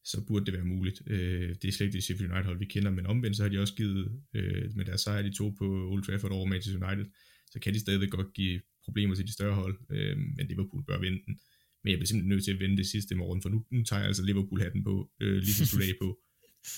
så 0.04 0.20
burde 0.26 0.46
det 0.46 0.54
være 0.54 0.64
muligt. 0.64 1.02
Øh, 1.06 1.56
det 1.62 1.68
er 1.68 1.72
slet 1.72 1.86
ikke 1.86 1.96
det 1.96 2.04
Sheffield 2.04 2.32
United 2.32 2.46
hold, 2.46 2.58
vi 2.58 2.64
kender, 2.64 2.90
men 2.90 3.06
omvendt 3.06 3.36
så 3.36 3.42
har 3.42 3.50
de 3.50 3.58
også 3.58 3.74
givet, 3.74 4.22
øh, 4.34 4.76
med 4.76 4.84
deres 4.84 5.00
sejr, 5.00 5.22
de 5.22 5.32
to 5.32 5.48
på 5.58 5.64
Old 5.90 6.02
Trafford 6.02 6.32
over 6.32 6.46
Manchester 6.46 6.86
United, 6.86 7.06
så 7.50 7.58
kan 7.60 7.74
de 7.74 7.80
stadig 7.80 8.10
godt 8.10 8.32
give 8.34 8.60
problemer 8.84 9.14
til 9.14 9.26
de 9.26 9.32
større 9.32 9.54
hold, 9.54 9.78
øh, 9.90 10.16
men 10.36 10.46
Liverpool 10.46 10.84
bør 10.84 11.00
vinde 11.00 11.22
den. 11.26 11.40
Men 11.84 11.90
jeg 11.90 11.98
bliver 11.98 12.06
simpelthen 12.06 12.28
nødt 12.28 12.44
til 12.44 12.52
at 12.52 12.60
vinde 12.60 12.76
det 12.76 12.86
sidste 12.86 13.14
morgen, 13.14 13.42
for 13.42 13.48
nu, 13.48 13.64
nu 13.70 13.84
tager 13.84 14.00
jeg 14.00 14.06
altså 14.06 14.24
Liverpool-hatten 14.24 14.84
på, 14.84 15.10
øh, 15.20 15.36
ligesom 15.36 15.80
du 15.80 15.86
på. 16.00 16.18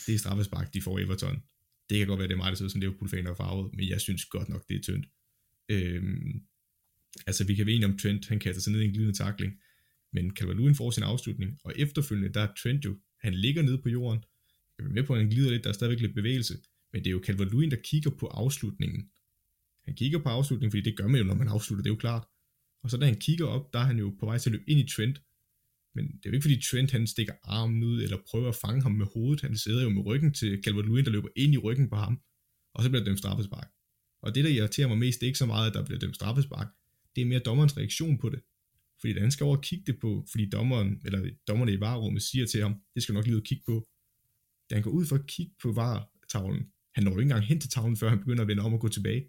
Det 0.06 0.14
er 0.14 0.18
straffespark, 0.18 0.74
de 0.74 0.82
får 0.82 0.98
Everton. 0.98 1.42
Det 1.90 1.98
kan 1.98 2.06
godt 2.06 2.18
være, 2.18 2.28
det 2.28 2.34
er 2.34 2.36
mig, 2.36 2.50
der 2.50 2.56
sidder 2.56 2.70
som 2.70 2.80
Liverpool-fan 2.80 3.26
og 3.26 3.36
farvet, 3.36 3.74
men 3.74 3.88
jeg 3.88 4.00
synes 4.00 4.24
godt 4.24 4.48
nok, 4.48 4.68
det 4.68 4.76
er 4.76 4.80
tyndt. 4.80 5.06
Øh, 5.68 6.02
altså, 7.26 7.44
vi 7.44 7.54
kan 7.54 7.66
være 7.66 7.74
enige 7.74 7.88
om 7.88 7.98
Trent, 7.98 8.28
han 8.28 8.38
kaster 8.38 8.62
sig 8.62 8.72
ned 8.72 8.80
i 8.80 8.84
en 8.84 8.92
glidende 8.92 9.18
takling, 9.18 9.60
men 10.12 10.32
Calvert-Lewin 10.40 10.74
får 10.74 10.90
sin 10.90 11.02
afslutning, 11.02 11.58
og 11.64 11.72
efterfølgende, 11.76 12.34
der 12.34 12.40
er 12.40 12.52
Trent 12.62 12.84
jo, 12.84 12.98
han 13.20 13.34
ligger 13.34 13.62
nede 13.62 13.78
på 13.78 13.88
jorden, 13.88 14.24
jeg 14.78 14.84
er 14.84 14.88
med 14.88 15.02
på, 15.02 15.14
at 15.14 15.20
han 15.20 15.30
glider 15.30 15.50
lidt, 15.50 15.64
der 15.64 15.70
er 15.70 15.74
stadigvæk 15.74 16.00
lidt 16.00 16.14
bevægelse, 16.14 16.58
men 16.92 17.04
det 17.04 17.06
er 17.06 17.12
jo 17.12 17.22
Calvert-Lewin, 17.26 17.70
der 17.70 17.76
kigger 17.84 18.10
på 18.10 18.26
afslutningen, 18.26 19.10
han 19.84 19.94
kigger 19.94 20.18
på 20.18 20.28
afslutningen, 20.28 20.70
fordi 20.70 20.90
det 20.90 20.96
gør 20.96 21.06
man 21.06 21.20
jo, 21.20 21.26
når 21.26 21.34
man 21.34 21.48
afslutter, 21.48 21.82
det 21.82 21.90
er 21.90 21.94
jo 21.94 21.98
klart. 21.98 22.24
Og 22.82 22.90
så 22.90 22.96
da 22.96 23.06
han 23.06 23.20
kigger 23.20 23.46
op, 23.46 23.72
der 23.72 23.78
er 23.78 23.84
han 23.84 23.98
jo 23.98 24.16
på 24.20 24.26
vej 24.26 24.38
til 24.38 24.50
at 24.50 24.52
løbe 24.52 24.70
ind 24.70 24.80
i 24.80 24.88
Trent. 24.88 25.22
Men 25.94 26.04
det 26.06 26.26
er 26.26 26.30
jo 26.30 26.32
ikke 26.32 26.42
fordi 26.42 26.60
Trent 26.60 26.90
han 26.90 27.06
stikker 27.06 27.34
armen 27.42 27.82
ud, 27.84 28.02
eller 28.02 28.18
prøver 28.30 28.48
at 28.48 28.54
fange 28.54 28.82
ham 28.82 28.92
med 28.92 29.06
hovedet. 29.14 29.40
Han 29.40 29.56
sidder 29.56 29.82
jo 29.82 29.88
med 29.88 30.06
ryggen 30.06 30.34
til 30.34 30.62
Calvert-Lewin, 30.66 31.04
der 31.04 31.10
løber 31.10 31.28
ind 31.36 31.54
i 31.54 31.58
ryggen 31.58 31.88
på 31.88 31.96
ham. 31.96 32.20
Og 32.74 32.82
så 32.82 32.88
bliver 32.88 33.00
det 33.00 33.06
dømt 33.06 33.18
straffespark. 33.18 33.68
Og 34.22 34.34
det, 34.34 34.44
der 34.44 34.50
irriterer 34.50 34.88
mig 34.88 34.98
mest, 34.98 35.20
det 35.20 35.26
er 35.26 35.28
ikke 35.28 35.38
så 35.38 35.46
meget, 35.46 35.66
at 35.70 35.74
der 35.74 35.84
bliver 35.84 35.98
dømt 35.98 36.14
straffespark. 36.14 36.68
Det 37.16 37.22
er 37.22 37.26
mere 37.26 37.38
dommerens 37.38 37.76
reaktion 37.76 38.18
på 38.18 38.28
det. 38.28 38.40
Fordi 39.00 39.18
han 39.18 39.30
skal 39.30 39.44
over 39.44 39.56
og 39.56 39.62
kigge 39.62 39.84
det 39.92 40.00
på, 40.00 40.26
fordi 40.30 40.48
dommeren, 40.48 41.00
eller 41.04 41.30
dommerne 41.48 41.72
i 41.72 41.80
varerummet 41.80 42.22
siger 42.22 42.46
til 42.46 42.62
ham, 42.62 42.74
det 42.94 43.02
skal 43.02 43.12
du 43.12 43.18
nok 43.18 43.24
lige 43.24 43.36
ud 43.36 43.40
og 43.40 43.46
kigge 43.46 43.64
på. 43.66 43.88
Da 44.70 44.74
han 44.74 44.82
går 44.82 44.90
ud 44.90 45.06
for 45.06 45.16
at 45.16 45.26
kigge 45.26 45.54
på 45.62 45.72
var-tavlen, 45.72 46.66
han 46.94 47.04
når 47.04 47.10
jo 47.12 47.18
ikke 47.18 47.22
engang 47.22 47.44
hen 47.44 47.60
til 47.60 47.70
tavlen, 47.70 47.96
før 47.96 48.08
han 48.08 48.18
begynder 48.18 48.42
at 48.42 48.48
vende 48.48 48.62
om 48.62 48.72
og 48.72 48.80
gå 48.80 48.88
tilbage. 48.88 49.28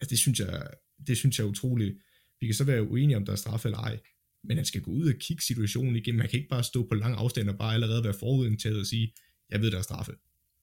Altså 0.00 0.10
det 0.10 0.18
synes 0.18 0.40
jeg, 0.40 0.66
det 1.06 1.16
synes 1.16 1.38
jeg 1.38 1.44
er 1.44 1.48
utroligt. 1.48 1.98
Vi 2.40 2.46
kan 2.46 2.54
så 2.54 2.64
være 2.64 2.82
uenige 2.82 3.16
om, 3.16 3.24
der 3.24 3.32
er 3.32 3.36
straf 3.36 3.64
eller 3.64 3.78
ej, 3.78 4.00
men 4.44 4.56
han 4.56 4.66
skal 4.66 4.80
gå 4.80 4.90
ud 4.90 5.08
og 5.08 5.14
kigge 5.20 5.42
situationen 5.42 5.96
igen. 5.96 6.16
Man 6.16 6.28
kan 6.28 6.38
ikke 6.38 6.48
bare 6.48 6.64
stå 6.64 6.86
på 6.88 6.94
lang 6.94 7.14
afstand 7.14 7.48
og 7.50 7.58
bare 7.58 7.74
allerede 7.74 8.04
være 8.04 8.14
forudindtaget 8.14 8.78
og 8.78 8.86
sige, 8.86 9.14
jeg 9.50 9.60
ved, 9.60 9.70
der 9.70 9.78
er 9.78 9.82
straffe. 9.82 10.12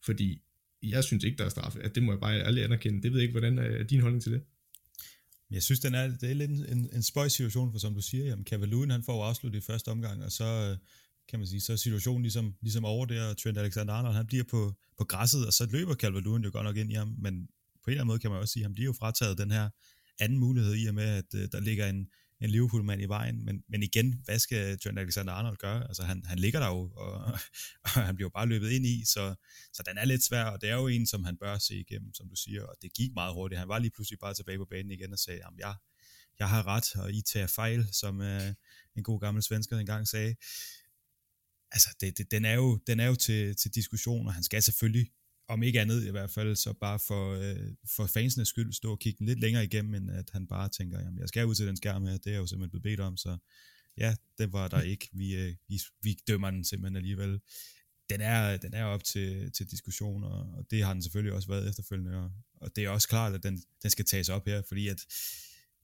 Fordi 0.06 0.42
jeg 0.84 1.04
synes 1.04 1.24
ikke, 1.24 1.38
der 1.38 1.46
er 1.46 1.50
straffe. 1.50 1.82
At 1.82 1.96
det 1.96 2.04
må 2.04 2.12
jeg 2.12 2.20
bare 2.20 2.42
ærligt 2.42 2.66
anerkende. 2.66 3.04
Det 3.04 3.12
ved 3.12 3.20
jeg 3.20 3.24
ikke, 3.24 3.40
hvordan 3.40 3.58
er 3.60 3.84
din 3.84 4.02
holdning 4.02 4.24
til 4.24 4.32
det? 4.32 4.42
Jeg 5.52 5.64
synes, 5.64 5.80
den 5.80 5.96
er, 5.96 6.08
det 6.08 6.32
er 6.32 6.34
lidt 6.34 6.52
en, 6.52 6.90
en 6.94 7.04
spøj 7.04 7.28
situation, 7.28 7.72
for 7.72 7.80
som 7.80 7.94
du 7.94 8.02
siger, 8.02 8.26
jamen 8.26 8.46
Cavaloon, 8.46 8.90
han 8.90 9.04
får 9.04 9.26
afsluttet 9.26 9.60
i 9.60 9.66
første 9.66 9.90
omgang, 9.90 10.24
og 10.24 10.32
så 10.32 10.44
øh, 10.44 10.78
kan 11.30 11.40
man 11.40 11.48
sige, 11.48 11.62
så 11.62 11.74
er 11.74 11.76
situationen 11.76 12.22
ligesom, 12.22 12.56
ligesom 12.62 12.86
over 12.86 13.06
der, 13.06 13.30
og 13.30 13.38
Trent 13.38 13.58
Alexander-Arnold, 13.58 14.14
han 14.14 14.28
bliver 14.28 14.44
på, 14.44 14.74
på 14.98 15.04
græsset, 15.04 15.46
og 15.46 15.54
så 15.54 15.68
løber 15.72 15.96
Calvert-Lewin 16.04 16.44
jo 16.44 16.50
godt 16.54 16.64
nok 16.64 16.78
ind 16.78 16.92
i 16.92 16.96
ham, 16.96 17.16
men 17.20 17.48
på 17.88 17.92
en 17.92 17.94
eller 17.94 18.02
anden 18.02 18.08
måde 18.08 18.20
kan 18.20 18.32
man 18.32 18.40
også 18.40 18.52
sige, 18.52 18.64
at 18.64 18.66
han 18.66 18.74
bliver 18.74 18.86
jo 18.86 18.94
frataget 18.94 19.38
den 19.38 19.52
her 19.52 19.70
anden 20.20 20.38
mulighed 20.38 20.76
i 20.76 20.86
og 20.86 20.96
med, 20.96 21.04
at 21.04 21.34
øh, 21.36 21.48
der 21.52 21.60
ligger 21.60 21.88
en, 21.88 22.08
en 22.42 22.50
Liverpool-mand 22.50 23.02
i 23.02 23.06
vejen, 23.06 23.46
men, 23.46 23.64
men 23.70 23.84
igen, 23.84 24.22
hvad 24.26 24.40
skal 24.40 24.80
Trent 24.80 25.00
Alexander-Arnold 25.00 25.58
gøre? 25.58 25.88
Altså, 25.88 26.04
han, 26.04 26.24
han 26.26 26.40
ligger 26.40 26.60
der 26.60 26.68
jo, 26.68 26.92
og, 26.96 27.14
og 27.84 27.90
han 27.90 28.16
bliver 28.16 28.30
bare 28.30 28.46
løbet 28.46 28.70
ind 28.72 28.86
i, 28.86 29.06
så, 29.06 29.36
så 29.74 29.84
den 29.90 29.98
er 29.98 30.06
lidt 30.06 30.24
svær, 30.24 30.44
og 30.44 30.62
det 30.62 30.70
er 30.70 30.76
jo 30.76 30.88
en, 30.88 31.08
som 31.08 31.24
han 31.24 31.38
bør 31.38 31.58
se 31.58 31.76
igennem, 31.80 32.14
som 32.14 32.30
du 32.30 32.36
siger, 32.36 32.64
og 32.64 32.76
det 32.82 32.94
gik 32.94 33.14
meget 33.14 33.34
hurtigt. 33.34 33.60
Han 33.60 33.68
var 33.68 33.80
lige 33.80 33.92
pludselig 33.92 34.20
bare 34.20 34.34
tilbage 34.34 34.58
på 34.58 34.68
banen 34.70 34.92
igen 34.92 35.14
og 35.14 35.20
sagde, 35.20 35.40
jamen, 35.46 35.60
jeg, 35.60 35.76
jeg 36.40 36.50
har 36.50 36.68
ret, 36.68 36.96
og 36.96 37.14
I 37.14 37.22
tager 37.22 37.48
fejl, 37.48 37.88
som 37.92 38.22
øh, 38.22 38.54
en 38.96 39.04
god 39.04 39.20
gammel 39.20 39.44
svensker 39.44 39.78
engang 39.78 40.08
sagde 40.08 40.36
altså, 41.72 41.90
det, 42.02 42.18
det, 42.18 42.32
den, 42.32 42.46
er 42.46 42.54
jo, 42.54 42.80
den 42.88 43.00
er 43.00 43.06
jo 43.06 43.16
til, 43.16 43.56
til 43.56 43.72
diskussion, 43.76 44.28
og 44.28 44.34
han 44.34 44.44
skal 44.44 44.64
selvfølgelig, 44.64 45.12
om 45.48 45.64
ikke 45.64 45.82
andet 45.82 46.06
i 46.06 46.10
hvert 46.12 46.30
fald, 46.30 46.56
så 46.56 46.74
bare 46.74 47.00
for, 47.00 47.34
øh, 47.34 47.74
for 47.86 48.06
fansenes 48.06 48.48
skyld, 48.48 48.74
stå 48.74 48.92
og 48.92 49.00
kigge 49.00 49.18
den 49.20 49.28
lidt 49.28 49.40
længere 49.40 49.64
igennem, 49.64 49.96
end 49.96 50.12
at 50.12 50.30
han 50.34 50.48
bare 50.48 50.70
tænker, 50.70 51.00
jamen 51.00 51.20
jeg 51.20 51.28
skal 51.28 51.46
ud 51.46 51.56
til 51.56 51.68
den 51.68 51.78
skærm 51.78 52.06
her, 52.06 52.18
det 52.18 52.34
er 52.34 52.38
jo 52.38 52.48
simpelthen 52.48 52.70
blevet 52.70 52.84
bedt 52.84 53.00
om, 53.00 53.18
så 53.18 53.38
ja, 53.98 54.16
det 54.38 54.54
var 54.54 54.68
der 54.68 54.82
ikke. 54.82 55.10
Vi, 55.12 55.36
øh, 55.36 55.56
vi, 55.68 55.82
vi 56.02 56.18
dømmer 56.28 56.52
den 56.52 56.64
simpelthen 56.64 56.96
alligevel. 56.96 57.40
Den 58.10 58.22
er, 58.22 58.58
den 58.58 58.74
er 58.74 58.84
op 58.84 59.04
til, 59.04 59.52
til 59.52 59.72
diskussion, 59.72 60.24
og, 60.24 60.40
og 60.40 60.72
det 60.72 60.84
har 60.84 60.94
den 60.94 61.04
selvfølgelig 61.04 61.34
også 61.34 61.48
været 61.48 61.70
efterfølgende, 61.70 62.16
og, 62.16 62.32
og 62.56 62.76
det 62.76 62.86
er 62.86 62.90
også 62.90 63.08
klart, 63.08 63.34
at 63.34 63.44
den, 63.44 63.64
den 63.84 63.90
skal 63.90 64.06
tages 64.06 64.30
op 64.30 64.48
her, 64.48 64.62
fordi 64.68 64.88
at 64.88 65.06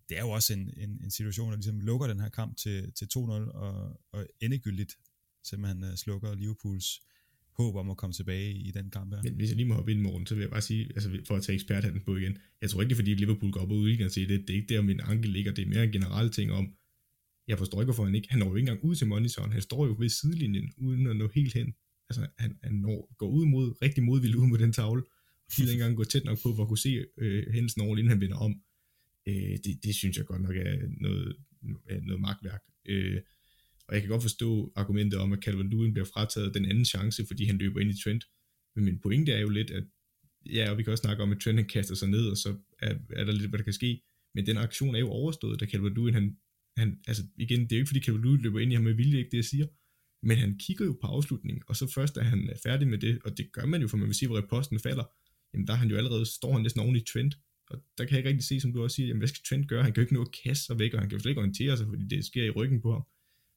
det 0.10 0.18
er 0.18 0.22
jo 0.22 0.30
også 0.30 0.54
en, 0.54 0.74
en, 0.78 0.90
en 1.04 1.12
situation, 1.12 1.50
der 1.50 1.56
ligesom 1.56 1.80
lukker 1.80 2.08
den 2.08 2.20
her 2.20 2.30
kamp 2.30 2.58
til, 2.58 2.94
til 2.94 3.06
2-0, 3.18 3.20
og, 3.20 4.02
og 4.12 4.28
endegyldigt 4.42 4.98
simpelthen 5.44 5.84
øh, 5.84 5.96
slukker 5.96 6.36
Liverpools 6.36 7.02
håb 7.58 7.76
om 7.76 7.90
at 7.90 7.98
komme 7.98 8.14
tilbage 8.14 8.54
i 8.54 8.72
den 8.72 8.90
kamp 8.90 9.14
her. 9.14 9.22
Men 9.24 9.34
hvis 9.34 9.50
jeg 9.50 9.56
lige 9.56 9.68
må 9.68 9.74
hoppe 9.74 9.92
ind 9.92 10.00
i 10.00 10.04
morgen, 10.04 10.26
så 10.26 10.36
vil 10.36 10.42
jeg 10.42 10.50
bare 10.50 10.62
sige, 10.62 10.86
altså 10.86 11.20
for 11.28 11.36
at 11.36 11.44
tage 11.44 11.54
eksperthatten 11.54 12.02
på 12.02 12.16
igen, 12.18 12.38
jeg 12.62 12.70
tror 12.70 12.82
ikke, 12.82 12.90
det 12.90 12.96
er 12.96 12.98
fordi 12.98 13.14
Liverpool 13.14 13.52
går 13.52 13.62
op 13.62 13.72
og 13.72 13.78
ud 13.78 14.10
sig 14.10 14.30
det, 14.30 14.42
det 14.48 14.50
er 14.50 14.54
ikke 14.54 14.74
der, 14.74 14.82
min 14.82 15.00
ankel 15.04 15.30
ligger, 15.30 15.52
det 15.52 15.62
er 15.62 15.70
mere 15.70 15.84
en 15.84 15.92
generel 15.92 16.30
ting 16.30 16.52
om, 16.52 16.74
jeg 17.48 17.58
forstår 17.58 17.82
ikke, 17.82 17.86
hvorfor 17.86 18.06
han 18.06 18.16
ikke, 18.16 18.28
han 18.30 18.40
når 18.40 18.50
jo 18.50 18.56
ikke 18.56 18.70
engang 18.70 18.86
ud 18.86 18.96
til 18.96 19.08
monitoren, 19.08 19.52
han 19.52 19.62
står 19.62 19.88
jo 19.88 19.96
ved 20.00 20.10
sidelinjen, 20.10 20.72
uden 20.78 21.08
at 21.08 21.16
nå 21.16 21.30
helt 21.36 21.54
hen, 21.54 21.74
altså 22.10 22.28
han, 22.38 22.58
han 22.64 22.74
når, 22.74 23.14
går 23.18 23.30
ud 23.30 23.46
mod, 23.46 23.82
rigtig 23.82 24.04
modvildt 24.04 24.36
ud 24.36 24.48
mod 24.48 24.58
den 24.58 24.74
tavle, 24.74 25.04
og 25.46 25.60
ikke 25.60 25.74
engang 25.74 25.96
gå 25.98 26.04
tæt 26.04 26.26
nok 26.26 26.38
på, 26.44 26.56
for 26.56 26.62
at 26.64 26.68
kunne 26.68 26.78
se 26.78 27.06
øh, 27.18 27.54
hændelsen 27.54 27.82
over, 27.82 27.98
inden 27.98 28.10
han 28.10 28.22
vender 28.22 28.38
om. 28.38 28.62
Øh, 29.28 29.58
det, 29.64 29.84
det 29.84 29.96
synes 29.96 30.18
jeg 30.18 30.26
godt 30.26 30.42
nok 30.42 30.56
er 30.56 30.78
noget, 31.02 31.36
noget 32.04 32.22
magtværk. 32.22 32.62
Øh, 32.86 33.22
og 33.88 33.94
jeg 33.94 34.02
kan 34.02 34.10
godt 34.10 34.22
forstå 34.22 34.74
argumentet 34.76 35.20
om, 35.20 35.34
at 35.34 35.40
Calvin 35.40 35.70
Lewin 35.70 35.94
bliver 35.94 36.08
frataget 36.14 36.54
den 36.54 36.66
anden 36.66 36.86
chance, 36.86 37.26
fordi 37.28 37.46
han 37.46 37.58
løber 37.58 37.80
ind 37.80 37.92
i 37.92 38.02
Trent. 38.04 38.24
Men 38.76 38.86
min 38.86 39.00
pointe 39.00 39.32
er 39.32 39.40
jo 39.40 39.50
lidt, 39.50 39.72
at 39.72 39.84
ja, 40.46 40.72
og 40.72 40.78
vi 40.78 40.84
kan 40.84 40.92
også 40.92 41.02
snakke 41.02 41.24
om, 41.24 41.32
at 41.32 41.40
Trent 41.40 41.60
han 41.60 41.68
kaster 41.68 41.96
sig 41.96 42.10
ned, 42.10 42.30
og 42.30 42.38
så 42.38 42.50
er, 42.80 42.96
er 43.10 43.24
der 43.24 43.32
lidt, 43.32 43.50
hvad 43.50 43.58
der 43.58 43.64
kan 43.64 43.74
ske. 43.74 44.02
Men 44.36 44.46
den 44.46 44.58
aktion 44.58 44.96
er 44.96 45.00
jo 45.00 45.10
overstået, 45.10 45.60
da 45.60 45.66
Calvin 45.66 45.94
Lewin, 45.94 46.14
han, 46.14 46.38
han, 46.78 47.00
altså 47.08 47.24
igen, 47.38 47.60
det 47.60 47.72
er 47.72 47.76
jo 47.76 47.82
ikke 47.82 47.90
fordi 47.90 48.02
Calvin 48.06 48.24
Lewin 48.24 48.42
løber 48.42 48.60
ind 48.60 48.72
i 48.72 48.76
ham 48.76 48.84
med 48.84 48.94
vilje, 48.94 49.18
ikke 49.18 49.32
det 49.32 49.38
jeg 49.38 49.46
siger. 49.46 49.68
Men 50.28 50.38
han 50.38 50.58
kigger 50.58 50.86
jo 50.86 50.98
på 51.02 51.08
afslutningen, 51.08 51.64
og 51.68 51.76
så 51.76 51.92
først, 51.96 52.16
da 52.16 52.22
han 52.22 52.50
er 52.50 52.58
færdig 52.64 52.88
med 52.88 52.98
det, 52.98 53.20
og 53.26 53.38
det 53.38 53.52
gør 53.52 53.66
man 53.66 53.82
jo, 53.82 53.88
for 53.88 53.98
man 53.98 54.08
vil 54.08 54.16
sige, 54.16 54.30
hvor 54.30 54.46
posten 54.50 54.80
falder, 54.80 55.04
jamen 55.54 55.68
der 55.68 55.74
er 55.74 55.78
han 55.78 55.90
jo 55.90 55.98
allerede, 55.98 56.26
står 56.26 56.54
han 56.54 56.62
næsten 56.62 56.82
oven 56.82 56.96
i 56.96 57.04
Trent, 57.14 57.38
og 57.70 57.84
der 57.98 58.06
kan 58.06 58.12
jeg 58.12 58.20
ikke 58.20 58.30
rigtig 58.30 58.46
se, 58.46 58.60
som 58.60 58.74
du 58.74 58.84
også 58.84 58.96
siger, 58.96 59.08
jamen 59.08 59.20
hvad 59.20 59.28
skal 59.28 59.44
Trent 59.44 59.68
gøre? 59.68 59.84
Han 59.84 59.94
kan 59.94 60.02
jo 60.02 60.06
ikke 60.06 60.14
nå 60.14 60.22
at 60.22 60.36
kaste 60.44 60.66
sig 60.66 60.80
væk, 60.80 60.94
og 60.94 61.00
han 61.00 61.10
kan 61.10 61.18
jo 61.18 61.22
slet 61.22 61.32
ikke 61.32 61.42
orientere 61.42 61.78
sig, 61.78 61.88
fordi 61.88 62.06
det 62.08 62.26
sker 62.26 62.44
i 62.44 62.50
ryggen 62.50 62.82
på 62.82 62.92
ham. 62.92 63.04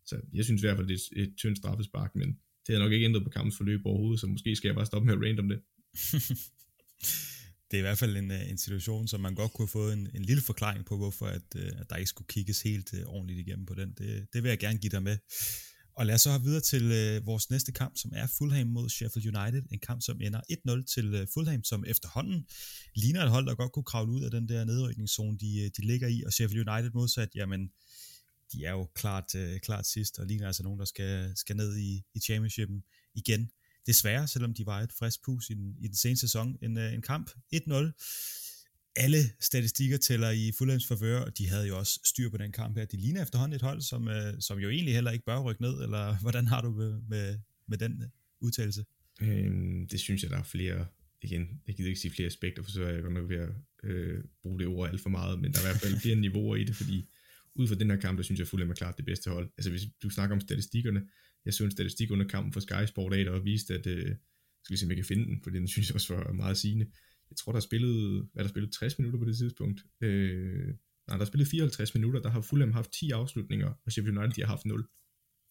Så 0.06 0.20
jeg 0.32 0.44
synes 0.44 0.62
i 0.62 0.66
hvert 0.66 0.76
fald, 0.76 0.88
det 0.88 1.00
er 1.16 1.22
et 1.22 1.34
tyndt 1.38 1.58
straffespark, 1.58 2.14
men 2.14 2.28
det 2.66 2.74
har 2.74 2.82
nok 2.82 2.92
ikke 2.92 3.04
ændret 3.04 3.24
på 3.24 3.30
kampens 3.30 3.56
forløb 3.56 3.80
overhovedet, 3.86 4.20
så 4.20 4.26
måske 4.26 4.56
skal 4.56 4.68
jeg 4.68 4.74
bare 4.74 4.86
stoppe 4.86 5.06
med 5.06 5.14
at 5.14 5.20
rant 5.22 5.40
om 5.40 5.48
det. 5.48 5.60
det 7.70 7.76
er 7.76 7.78
i 7.78 7.88
hvert 7.88 7.98
fald 7.98 8.16
en, 8.16 8.30
øh, 8.30 8.50
en 8.50 8.58
situation, 8.58 9.08
som 9.08 9.20
man 9.20 9.34
godt 9.34 9.52
kunne 9.52 9.66
have 9.66 9.78
fået 9.80 9.92
en, 9.92 10.08
en 10.14 10.22
lille 10.22 10.42
forklaring 10.42 10.84
på, 10.84 10.96
hvorfor 10.96 11.26
at, 11.26 11.42
øh, 11.56 11.72
at 11.80 11.90
der 11.90 11.96
ikke 11.96 12.08
skulle 12.08 12.28
kigges 12.28 12.62
helt 12.62 12.92
uh, 12.92 13.14
ordentligt 13.14 13.40
igennem 13.40 13.66
på 13.66 13.74
den. 13.74 13.94
Det, 13.98 14.26
det 14.32 14.42
vil 14.42 14.48
jeg 14.48 14.58
gerne 14.58 14.78
give 14.78 14.90
dig 14.90 15.02
med. 15.02 15.18
Og 15.96 16.06
lad 16.06 16.14
os 16.14 16.20
så 16.20 16.30
have 16.30 16.42
videre 16.42 16.60
til 16.60 16.84
uh, 16.84 17.26
vores 17.26 17.50
næste 17.50 17.72
kamp, 17.72 17.96
som 17.96 18.12
er 18.14 18.26
Fulham 18.38 18.66
mod 18.66 18.88
Sheffield 18.88 19.36
United. 19.36 19.62
En 19.72 19.80
kamp, 19.80 20.02
som 20.02 20.20
ender 20.20 20.40
1-0 20.40 20.94
til 20.94 21.14
uh, 21.14 21.26
Fulham, 21.34 21.64
som 21.64 21.84
efterhånden 21.86 22.46
ligner 22.94 23.22
et 23.22 23.30
hold, 23.30 23.46
der 23.46 23.54
godt 23.54 23.72
kunne 23.72 23.90
kravle 23.92 24.12
ud 24.12 24.22
af 24.22 24.30
den 24.30 24.48
der 24.48 24.64
nedrykningszone, 24.64 25.38
de, 25.38 25.70
de 25.76 25.86
ligger 25.86 26.08
i. 26.08 26.22
Og 26.26 26.32
Sheffield 26.32 26.68
United 26.68 26.90
modsat, 26.94 27.28
jamen, 27.34 27.70
de 28.52 28.64
er 28.64 28.70
jo 28.70 28.88
klart, 28.94 29.34
øh, 29.34 29.60
klart 29.60 29.86
sidst, 29.86 30.18
og 30.18 30.26
ligner 30.26 30.46
altså 30.46 30.62
nogen, 30.62 30.78
der 30.78 30.84
skal, 30.84 31.32
skal 31.36 31.56
ned 31.56 31.76
i, 31.76 32.02
i 32.14 32.20
championshipen 32.20 32.82
igen. 33.14 33.50
Desværre, 33.86 34.28
selvom 34.28 34.54
de 34.54 34.66
var 34.66 34.80
et 34.80 34.92
frisk 34.92 35.24
pus 35.24 35.50
i 35.50 35.54
den, 35.54 35.76
i 35.80 35.86
den 35.86 35.96
seneste 35.96 36.28
sæson. 36.28 36.56
En, 36.62 36.78
øh, 36.78 36.94
en 36.94 37.02
kamp 37.02 37.30
1-0. 37.54 38.92
Alle 38.96 39.18
statistikker 39.40 39.96
tæller 39.96 40.30
i 40.30 40.52
Fulhams 40.58 40.86
forvør, 40.86 41.20
og 41.20 41.38
de 41.38 41.48
havde 41.48 41.66
jo 41.66 41.78
også 41.78 42.00
styr 42.04 42.30
på 42.30 42.36
den 42.36 42.52
kamp 42.52 42.76
her. 42.76 42.84
De 42.84 42.96
ligner 42.96 43.22
efterhånden 43.22 43.56
et 43.56 43.62
hold, 43.62 43.80
som, 43.80 44.08
øh, 44.08 44.34
som 44.40 44.58
jo 44.58 44.70
egentlig 44.70 44.94
heller 44.94 45.10
ikke 45.10 45.24
bør 45.24 45.38
rykke 45.38 45.62
ned, 45.62 45.82
eller 45.82 46.16
hvordan 46.22 46.46
har 46.46 46.60
du 46.60 46.70
med, 46.70 47.00
med, 47.08 47.38
med 47.68 47.78
den 47.78 48.02
øh, 48.02 48.08
udtalelse? 48.40 48.84
Øhm, 49.20 49.88
det 49.88 50.00
synes 50.00 50.22
jeg, 50.22 50.30
der 50.30 50.38
er 50.38 50.42
flere, 50.42 50.86
igen, 51.22 51.60
jeg 51.66 51.74
gider 51.74 51.88
ikke 51.88 52.00
sige 52.00 52.14
flere 52.14 52.26
aspekter, 52.26 52.62
for 52.62 52.70
så 52.70 52.82
er 52.82 52.92
jeg 52.92 53.02
godt 53.02 53.14
nok 53.14 53.28
ved 53.28 53.36
at 53.36 53.50
øh, 53.82 54.24
bruge 54.42 54.58
det 54.58 54.66
ord 54.66 54.88
alt 54.88 55.00
for 55.00 55.10
meget, 55.10 55.40
men 55.40 55.52
der 55.52 55.58
er 55.58 55.62
i 55.62 55.66
hvert 55.66 55.80
fald 55.80 56.00
flere 56.00 56.16
niveauer 56.26 56.56
i 56.56 56.64
det, 56.64 56.76
fordi 56.76 57.08
ud 57.58 57.68
fra 57.68 57.74
den 57.74 57.90
her 57.90 57.96
kamp, 57.96 58.16
der 58.18 58.24
synes 58.24 58.38
jeg 58.38 58.48
Fulham 58.48 58.70
er 58.70 58.74
klart 58.74 58.96
det 58.96 59.04
bedste 59.04 59.30
hold. 59.30 59.50
Altså 59.58 59.70
hvis 59.70 59.82
du 60.02 60.10
snakker 60.10 60.36
om 60.36 60.40
statistikkerne, 60.40 61.08
jeg 61.44 61.54
så 61.54 61.64
en 61.64 61.70
statistik 61.70 62.10
under 62.10 62.28
kampen 62.28 62.52
for 62.52 62.60
Sky 62.60 62.86
Sport 62.86 63.14
A, 63.14 63.24
der 63.24 63.40
viste, 63.40 63.74
at, 63.74 63.86
øh, 63.86 64.16
skal 64.64 64.72
vi 64.74 64.76
se, 64.76 64.86
om 64.86 64.90
jeg 64.90 64.96
kan 64.96 65.04
finde 65.04 65.24
den, 65.24 65.40
for 65.42 65.50
den 65.50 65.68
synes 65.72 65.88
jeg 65.88 65.94
også 65.94 66.14
var 66.14 66.32
meget 66.32 66.56
sigende. 66.56 66.86
Jeg 67.30 67.36
tror, 67.36 67.52
der 67.52 67.56
er 67.56 67.68
spillet, 67.70 68.28
er 68.34 68.42
der 68.42 68.48
spillet 68.48 68.72
60 68.72 68.98
minutter 68.98 69.18
på 69.18 69.24
det 69.24 69.36
tidspunkt. 69.36 69.80
Øh, 70.00 70.66
nej, 71.08 71.16
der 71.16 71.24
er 71.24 71.30
spillet 71.32 71.48
54 71.48 71.94
minutter, 71.94 72.20
der 72.20 72.30
har 72.30 72.40
Fulham 72.40 72.72
haft 72.72 72.92
10 72.92 73.10
afslutninger, 73.10 73.70
og 73.84 73.92
Sheffield 73.92 74.18
United, 74.18 74.34
de 74.34 74.40
har 74.40 74.48
haft 74.48 74.66
0. 74.66 74.88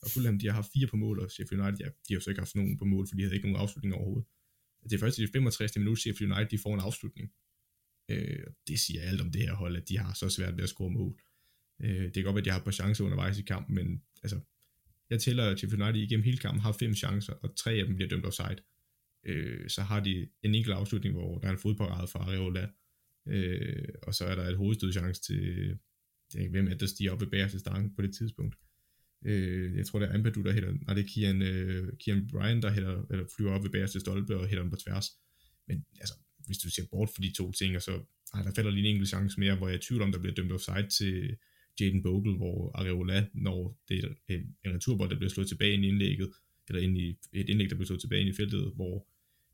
Og 0.02 0.12
Fulham, 0.12 0.40
de 0.40 0.46
har 0.48 0.54
haft 0.54 0.72
4 0.74 0.88
på 0.88 0.98
mål, 0.98 1.20
og 1.20 1.32
Sheffield 1.32 1.62
United, 1.62 1.86
ja, 1.86 1.90
de 2.08 2.14
har 2.14 2.20
så 2.20 2.30
ikke 2.30 2.42
haft 2.42 2.56
nogen 2.56 2.78
på 2.78 2.86
mål, 2.86 3.08
for 3.08 3.16
de 3.16 3.22
havde 3.24 3.36
ikke 3.36 3.48
nogen 3.48 3.62
afslutninger 3.62 3.98
overhovedet. 3.98 4.28
Det 4.84 4.94
er 4.94 5.00
først 5.00 5.18
i 5.18 5.22
det 5.22 5.30
65. 5.32 5.78
minut, 5.78 6.00
Sheffield 6.00 6.32
United, 6.32 6.50
de 6.50 6.64
får 6.64 6.74
en 6.74 6.80
afslutning. 6.80 7.32
Øh, 8.12 8.48
det 8.68 8.80
siger 8.80 9.02
alt 9.02 9.22
om 9.22 9.32
det 9.32 9.42
her 9.42 9.54
hold, 9.54 9.76
at 9.76 9.90
de 9.90 9.98
har 9.98 10.14
så 10.14 10.30
svært 10.30 10.58
ved 10.58 10.64
at 10.64 10.70
score 10.70 10.92
mål. 10.92 11.22
Øh, 11.84 12.04
det 12.04 12.14
kan 12.14 12.24
godt 12.24 12.36
være, 12.36 12.42
at 12.42 12.46
de 12.46 12.50
har 12.50 12.60
et 12.60 12.64
par 12.64 12.72
chancer 12.72 13.04
undervejs 13.04 13.40
i 13.40 13.42
kampen, 13.42 13.76
men 13.76 14.02
altså, 14.24 14.40
jeg 15.10 15.22
tæller, 15.22 15.50
til 15.50 15.58
Sheffield 15.58 15.84
United 15.84 16.02
igennem 16.02 16.24
hele 16.24 16.38
kampen 16.38 16.62
har 16.62 16.72
fem 16.72 16.94
chancer, 16.96 17.34
og 17.34 17.58
tre 17.58 17.72
af 17.72 17.86
dem 17.86 17.96
bliver 17.96 18.10
dømt 18.10 18.26
offside. 18.26 18.58
Øh, 19.26 19.70
så 19.70 19.82
har 19.82 20.00
de 20.00 20.28
en 20.44 20.56
enkelt 20.56 20.76
afslutning, 20.76 21.16
hvor 21.16 21.40
der 21.40 21.48
er 21.48 21.52
en 21.52 21.58
fodparade 21.58 22.08
fra 22.08 22.20
Areola, 22.20 22.70
øh, 23.28 23.88
og 24.04 24.14
så 24.14 24.26
er 24.26 24.36
der 24.36 24.44
et 24.44 24.58
hovedstødchance 24.58 25.22
til, 25.22 25.78
det 26.34 26.50
hvem 26.50 26.68
er 26.68 26.74
der 26.74 26.86
stiger 26.86 27.12
op 27.12 27.22
ved 27.22 27.28
bagerste 27.28 27.60
stangen 27.60 27.96
på 27.96 28.02
det 28.02 28.16
tidspunkt. 28.16 28.56
Øh, 29.26 29.78
jeg 29.78 29.86
tror, 29.86 30.00
det 30.00 30.10
er 30.10 30.14
Ampadu, 30.14 30.42
der 30.44 30.54
hælder, 30.54 30.74
nej, 30.74 30.94
det 30.94 31.04
er 31.04 31.08
Kian, 31.08 31.42
øh, 31.42 31.94
Kian 32.00 32.28
Bryan, 32.28 32.62
der 32.62 32.72
hælder, 32.72 33.06
eller 33.12 33.26
flyver 33.36 33.52
op 33.52 33.64
ved 33.64 33.70
bagerste 33.70 34.00
stolpe 34.00 34.38
og 34.38 34.48
hælder 34.48 34.64
den 34.64 34.72
på 34.72 34.78
tværs. 34.78 35.06
Men 35.68 35.86
altså, 36.00 36.16
hvis 36.46 36.58
du 36.58 36.70
ser 36.70 36.84
bort 36.92 37.10
for 37.16 37.22
de 37.22 37.34
to 37.34 37.52
ting, 37.52 37.76
og 37.76 37.82
så 37.82 38.02
ej, 38.34 38.44
der 38.44 38.52
falder 38.56 38.72
lige 38.72 38.88
en 38.88 38.90
enkelt 38.90 39.10
chance 39.10 39.40
mere, 39.40 39.56
hvor 39.56 39.68
jeg 39.68 39.76
er 39.76 39.80
i 39.80 39.82
tvivl 39.82 40.02
om, 40.02 40.12
der 40.12 40.20
bliver 40.20 40.36
dømt 40.36 40.52
offside 40.52 40.90
til, 40.98 41.38
Jaden 41.80 42.04
Bogle, 42.04 42.38
hvor 42.38 42.72
Areola, 42.76 43.28
når 43.34 43.82
det 43.90 44.04
er 44.04 44.34
en, 44.34 44.56
en 44.66 44.74
returbold, 44.74 45.10
der 45.10 45.16
bliver 45.16 45.30
slået 45.30 45.48
tilbage 45.48 45.74
ind 45.74 45.86
i 45.86 45.88
indlægget, 45.88 46.32
eller 46.68 46.82
ind 46.82 46.98
i 46.98 47.18
et 47.34 47.50
indlæg, 47.50 47.70
der 47.70 47.76
bliver 47.76 47.86
slået 47.86 48.02
tilbage 48.02 48.22
ind 48.22 48.30
i 48.30 48.34
feltet, 48.34 48.72
hvor 48.76 49.08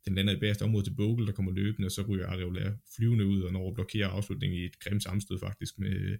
den 0.05 0.15
lander 0.15 0.33
i 0.35 0.39
bagerste 0.39 0.63
område 0.63 0.85
til 0.85 0.95
Bogle, 0.95 1.27
der 1.27 1.31
kommer 1.31 1.51
løbende, 1.51 1.85
og 1.85 1.91
så 1.91 2.01
ryger 2.01 2.27
Areola 2.27 2.75
flyvende 2.95 3.25
ud, 3.25 3.41
og 3.41 3.53
når 3.53 3.67
at 3.67 3.73
blokere 3.73 4.07
afslutningen 4.07 4.59
i 4.59 4.65
et 4.65 4.79
grimt 4.79 5.03
sammenstød 5.03 5.39
faktisk 5.39 5.79
med, 5.79 6.17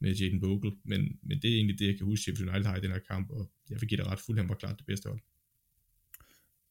med 0.00 0.14
Jaden 0.14 0.40
Bogle. 0.40 0.72
Men, 0.84 1.18
men 1.22 1.42
det 1.42 1.50
er 1.50 1.54
egentlig 1.54 1.78
det, 1.78 1.86
jeg 1.86 1.96
kan 1.96 2.06
huske, 2.06 2.30
at 2.30 2.40
United 2.40 2.64
har 2.64 2.76
i 2.76 2.80
den 2.80 2.90
her 2.90 2.98
kamp, 2.98 3.30
og 3.30 3.50
jeg 3.70 3.80
vil 3.80 3.88
give 3.88 3.98
det 3.98 4.06
ret 4.06 4.20
fuldt, 4.26 4.40
han 4.40 4.48
var 4.48 4.54
klart 4.54 4.78
det 4.78 4.86
bedste 4.86 5.08
hold. 5.08 5.20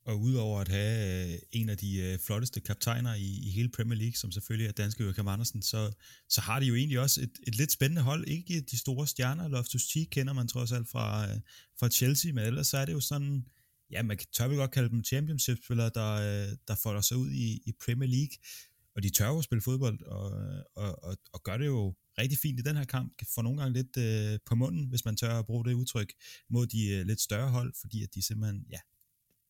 Og 0.05 0.21
udover 0.21 0.61
at 0.61 0.67
have 0.67 1.33
øh, 1.33 1.39
en 1.51 1.69
af 1.69 1.77
de 1.77 1.97
øh, 1.97 2.19
flotteste 2.19 2.59
kaptajner 2.59 3.13
i, 3.13 3.39
i 3.47 3.49
hele 3.49 3.69
Premier 3.69 3.99
League, 3.99 4.15
som 4.15 4.31
selvfølgelig 4.31 4.67
er 4.67 4.71
danske 4.71 5.03
Joachim 5.03 5.27
Andersen, 5.27 5.61
så, 5.61 5.91
så 6.29 6.41
har 6.41 6.59
de 6.59 6.65
jo 6.65 6.75
egentlig 6.75 6.99
også 6.99 7.21
et, 7.21 7.31
et 7.47 7.55
lidt 7.55 7.71
spændende 7.71 8.01
hold. 8.01 8.27
Ikke 8.27 8.61
de 8.61 8.77
store 8.77 9.07
stjerner, 9.07 9.47
Loftus 9.47 9.81
Cheek 9.81 10.07
kender 10.11 10.33
man 10.33 10.47
trods 10.47 10.71
alt 10.71 10.89
fra, 10.89 11.31
øh, 11.31 11.39
fra 11.79 11.89
Chelsea, 11.89 12.33
men 12.33 12.43
ellers 12.43 12.67
så 12.67 12.77
er 12.77 12.85
det 12.85 12.93
jo 12.93 12.99
sådan, 12.99 13.45
ja, 13.91 14.03
man 14.03 14.17
tør 14.17 14.47
vel 14.47 14.57
godt 14.57 14.71
kalde 14.71 14.89
dem 14.89 15.03
championship-spillere, 15.03 15.91
der, 15.93 16.11
øh, 16.13 16.57
der 16.67 16.75
folder 16.83 17.01
sig 17.01 17.17
ud 17.17 17.31
i, 17.31 17.61
i 17.65 17.71
Premier 17.85 18.09
League. 18.09 18.37
Og 18.95 19.03
de 19.03 19.09
tør 19.09 19.27
jo 19.27 19.37
at 19.37 19.43
spille 19.43 19.61
fodbold, 19.61 20.01
og, 20.01 20.31
og, 20.75 21.03
og, 21.03 21.17
og 21.33 21.43
gør 21.43 21.57
det 21.57 21.65
jo 21.65 21.95
rigtig 22.17 22.39
fint 22.39 22.59
i 22.59 22.63
den 22.63 22.77
her 22.77 22.85
kamp. 22.85 23.13
Får 23.35 23.41
nogle 23.41 23.61
gange 23.61 23.73
lidt 23.73 23.97
øh, 23.97 24.39
på 24.45 24.55
munden, 24.55 24.87
hvis 24.89 25.05
man 25.05 25.15
tør 25.15 25.39
at 25.39 25.45
bruge 25.45 25.65
det 25.65 25.73
udtryk, 25.73 26.13
mod 26.49 26.67
de 26.67 26.87
øh, 26.87 27.05
lidt 27.05 27.21
større 27.21 27.49
hold, 27.49 27.73
fordi 27.81 28.03
at 28.03 28.15
de 28.15 28.21
simpelthen, 28.21 28.65
ja, 28.71 28.79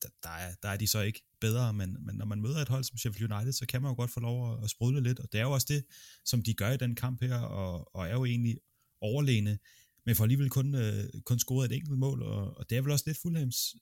der, 0.04 0.10
der, 0.24 0.30
er, 0.30 0.54
der 0.64 0.70
er 0.70 0.78
de 0.78 0.88
så 0.88 1.02
ikke 1.02 1.24
bedre, 1.42 1.74
men, 1.74 1.98
men 2.06 2.16
når 2.16 2.26
man 2.26 2.42
møder 2.42 2.58
et 2.58 2.70
hold 2.70 2.84
som 2.84 2.98
Sheffield 2.98 3.34
United, 3.34 3.54
så 3.54 3.66
kan 3.66 3.82
man 3.82 3.92
jo 3.92 3.96
godt 3.96 4.12
få 4.12 4.20
lov 4.20 4.54
at, 4.54 4.64
at 4.64 4.70
sprudle 4.70 5.02
lidt, 5.02 5.20
og 5.20 5.32
det 5.32 5.40
er 5.40 5.44
jo 5.44 5.52
også 5.52 5.68
det, 5.70 5.86
som 6.26 6.44
de 6.44 6.54
gør 6.54 6.72
i 6.72 6.78
den 6.78 6.96
kamp 6.96 7.22
her, 7.22 7.38
og, 7.38 7.96
og 7.96 8.08
er 8.08 8.14
jo 8.14 8.26
egentlig 8.26 8.58
overlegne, 9.02 9.60
men 10.06 10.16
får 10.16 10.24
alligevel 10.24 10.50
kun, 10.50 10.76
øh, 10.76 11.10
kun 11.26 11.40
scoret 11.40 11.72
et 11.72 11.76
enkelt 11.76 12.00
mål, 12.00 12.24
og, 12.24 12.58
og 12.58 12.70
det 12.70 12.78
er 12.78 12.82
vel 12.82 12.92
også 12.92 13.04
lidt 13.08 13.18
Fulhams, 13.22 13.76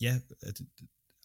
ja, 0.00 0.20
at, 0.42 0.60